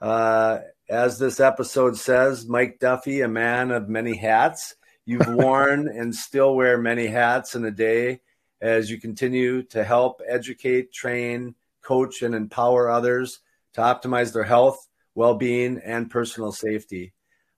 Uh, 0.00 0.58
as 0.88 1.18
this 1.18 1.40
episode 1.40 1.96
says, 1.96 2.46
Mike 2.46 2.78
Duffy, 2.78 3.22
a 3.22 3.28
man 3.28 3.70
of 3.70 3.88
many 3.88 4.16
hats. 4.16 4.74
You've 5.04 5.26
worn 5.28 5.88
and 5.88 6.14
still 6.14 6.54
wear 6.54 6.78
many 6.78 7.06
hats 7.06 7.54
in 7.54 7.64
a 7.64 7.70
day 7.70 8.20
as 8.60 8.90
you 8.90 8.98
continue 8.98 9.62
to 9.64 9.84
help 9.84 10.20
educate, 10.26 10.92
train, 10.92 11.54
coach, 11.82 12.22
and 12.22 12.34
empower 12.34 12.88
others 12.88 13.40
to 13.74 13.80
optimize 13.80 14.32
their 14.32 14.44
health, 14.44 14.88
well 15.14 15.34
being, 15.34 15.80
and 15.84 16.10
personal 16.10 16.52
safety. 16.52 17.12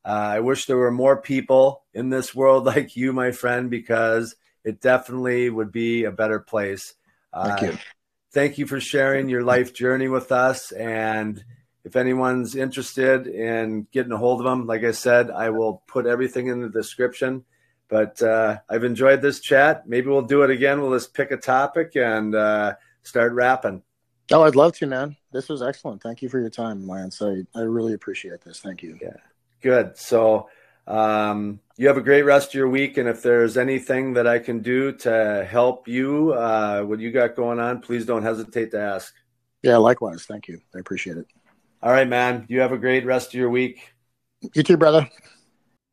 Uh, 0.04 0.36
I 0.36 0.40
wish 0.40 0.66
there 0.66 0.76
were 0.76 0.90
more 0.90 1.20
people 1.20 1.82
in 1.92 2.08
this 2.08 2.34
world 2.34 2.64
like 2.66 2.96
you, 2.96 3.12
my 3.12 3.30
friend, 3.30 3.70
because 3.70 4.34
it 4.64 4.80
definitely 4.80 5.50
would 5.50 5.72
be 5.72 6.04
a 6.04 6.12
better 6.12 6.40
place. 6.40 6.94
Thank 7.34 7.62
uh, 7.62 7.66
you. 7.66 7.78
Thank 8.32 8.58
you 8.58 8.66
for 8.66 8.80
sharing 8.80 9.28
your 9.28 9.42
life 9.42 9.72
journey 9.72 10.08
with 10.08 10.32
us. 10.32 10.72
And 10.72 11.42
if 11.84 11.96
anyone's 11.96 12.54
interested 12.54 13.26
in 13.26 13.86
getting 13.92 14.12
a 14.12 14.16
hold 14.16 14.40
of 14.40 14.44
them, 14.44 14.66
like 14.66 14.84
I 14.84 14.90
said, 14.90 15.30
I 15.30 15.50
will 15.50 15.82
put 15.86 16.06
everything 16.06 16.48
in 16.48 16.60
the 16.60 16.68
description. 16.68 17.44
But 17.88 18.20
uh, 18.20 18.58
I've 18.68 18.84
enjoyed 18.84 19.22
this 19.22 19.40
chat. 19.40 19.88
Maybe 19.88 20.08
we'll 20.08 20.22
do 20.22 20.42
it 20.42 20.50
again. 20.50 20.80
We'll 20.80 20.92
just 20.92 21.14
pick 21.14 21.30
a 21.30 21.38
topic 21.38 21.96
and 21.96 22.34
uh, 22.34 22.74
start 23.02 23.32
rapping. 23.32 23.82
Oh, 24.30 24.42
I'd 24.42 24.56
love 24.56 24.74
to, 24.74 24.86
man. 24.86 25.16
This 25.32 25.48
was 25.48 25.62
excellent. 25.62 26.02
Thank 26.02 26.20
you 26.20 26.28
for 26.28 26.38
your 26.38 26.50
time, 26.50 26.86
Lance. 26.86 27.22
I, 27.22 27.46
I 27.54 27.62
really 27.62 27.94
appreciate 27.94 28.42
this. 28.42 28.60
Thank 28.60 28.82
you. 28.82 28.98
Yeah. 29.00 29.16
Good. 29.62 29.96
So 29.96 30.50
um, 30.86 31.60
you 31.78 31.88
have 31.88 31.96
a 31.96 32.02
great 32.02 32.22
rest 32.22 32.48
of 32.48 32.54
your 32.54 32.68
week. 32.68 32.98
And 32.98 33.08
if 33.08 33.22
there's 33.22 33.56
anything 33.56 34.12
that 34.14 34.26
I 34.26 34.38
can 34.38 34.60
do 34.60 34.92
to 34.92 35.48
help 35.48 35.88
you, 35.88 36.32
uh, 36.34 36.82
what 36.82 37.00
you 37.00 37.10
got 37.10 37.36
going 37.36 37.58
on, 37.58 37.80
please 37.80 38.04
don't 38.04 38.22
hesitate 38.22 38.70
to 38.72 38.80
ask. 38.80 39.14
Yeah, 39.62 39.78
likewise. 39.78 40.26
Thank 40.26 40.46
you. 40.48 40.60
I 40.74 40.78
appreciate 40.78 41.16
it. 41.16 41.26
All 41.80 41.92
right, 41.92 42.08
man. 42.08 42.44
You 42.48 42.60
have 42.60 42.72
a 42.72 42.78
great 42.78 43.06
rest 43.06 43.28
of 43.28 43.34
your 43.34 43.50
week. 43.50 43.94
You 44.52 44.64
too, 44.64 44.76
brother. 44.76 45.08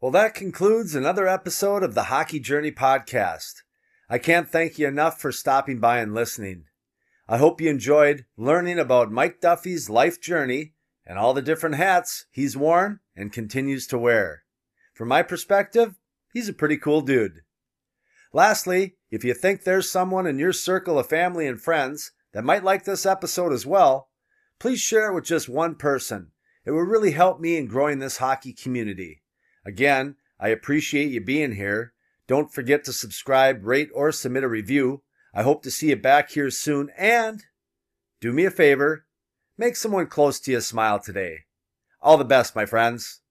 Well, 0.01 0.11
that 0.11 0.33
concludes 0.33 0.95
another 0.95 1.27
episode 1.27 1.83
of 1.83 1.93
the 1.93 2.05
Hockey 2.05 2.39
Journey 2.39 2.71
podcast. 2.71 3.61
I 4.09 4.17
can't 4.17 4.49
thank 4.49 4.79
you 4.79 4.87
enough 4.87 5.21
for 5.21 5.31
stopping 5.31 5.79
by 5.79 5.99
and 5.99 6.13
listening. 6.13 6.65
I 7.27 7.37
hope 7.37 7.61
you 7.61 7.69
enjoyed 7.69 8.25
learning 8.35 8.79
about 8.79 9.11
Mike 9.11 9.41
Duffy's 9.41 9.89
life 9.89 10.19
journey 10.19 10.73
and 11.05 11.19
all 11.19 11.35
the 11.35 11.41
different 11.41 11.75
hats 11.75 12.25
he's 12.31 12.57
worn 12.57 12.99
and 13.15 13.31
continues 13.31 13.85
to 13.87 13.97
wear. 13.97 14.43
From 14.93 15.07
my 15.07 15.21
perspective, 15.21 15.95
he's 16.33 16.49
a 16.49 16.53
pretty 16.53 16.77
cool 16.77 17.01
dude. 17.01 17.41
Lastly, 18.33 18.97
if 19.11 19.23
you 19.23 19.35
think 19.35 19.63
there's 19.63 19.89
someone 19.89 20.25
in 20.25 20.39
your 20.39 20.53
circle 20.53 20.97
of 20.97 21.07
family 21.07 21.47
and 21.47 21.61
friends 21.61 22.11
that 22.33 22.43
might 22.43 22.63
like 22.63 22.85
this 22.85 23.05
episode 23.05 23.53
as 23.53 23.65
well, 23.65 24.09
please 24.59 24.79
share 24.79 25.11
it 25.11 25.15
with 25.15 25.25
just 25.25 25.49
one 25.49 25.75
person. 25.75 26.31
It 26.65 26.71
would 26.71 26.87
really 26.87 27.11
help 27.11 27.39
me 27.39 27.57
in 27.57 27.67
growing 27.67 27.99
this 27.99 28.17
hockey 28.17 28.53
community. 28.53 29.21
Again, 29.65 30.15
I 30.39 30.49
appreciate 30.49 31.11
you 31.11 31.21
being 31.21 31.55
here. 31.55 31.93
Don't 32.27 32.53
forget 32.53 32.83
to 32.85 32.93
subscribe, 32.93 33.65
rate, 33.65 33.89
or 33.93 34.11
submit 34.11 34.43
a 34.43 34.47
review. 34.47 35.03
I 35.33 35.43
hope 35.43 35.63
to 35.63 35.71
see 35.71 35.89
you 35.89 35.95
back 35.95 36.31
here 36.31 36.49
soon. 36.49 36.89
And 36.97 37.43
do 38.19 38.31
me 38.31 38.45
a 38.45 38.51
favor 38.51 39.05
make 39.57 39.75
someone 39.75 40.07
close 40.07 40.39
to 40.41 40.51
you 40.51 40.61
smile 40.61 40.99
today. 40.99 41.45
All 42.01 42.17
the 42.17 42.25
best, 42.25 42.55
my 42.55 42.65
friends. 42.65 43.21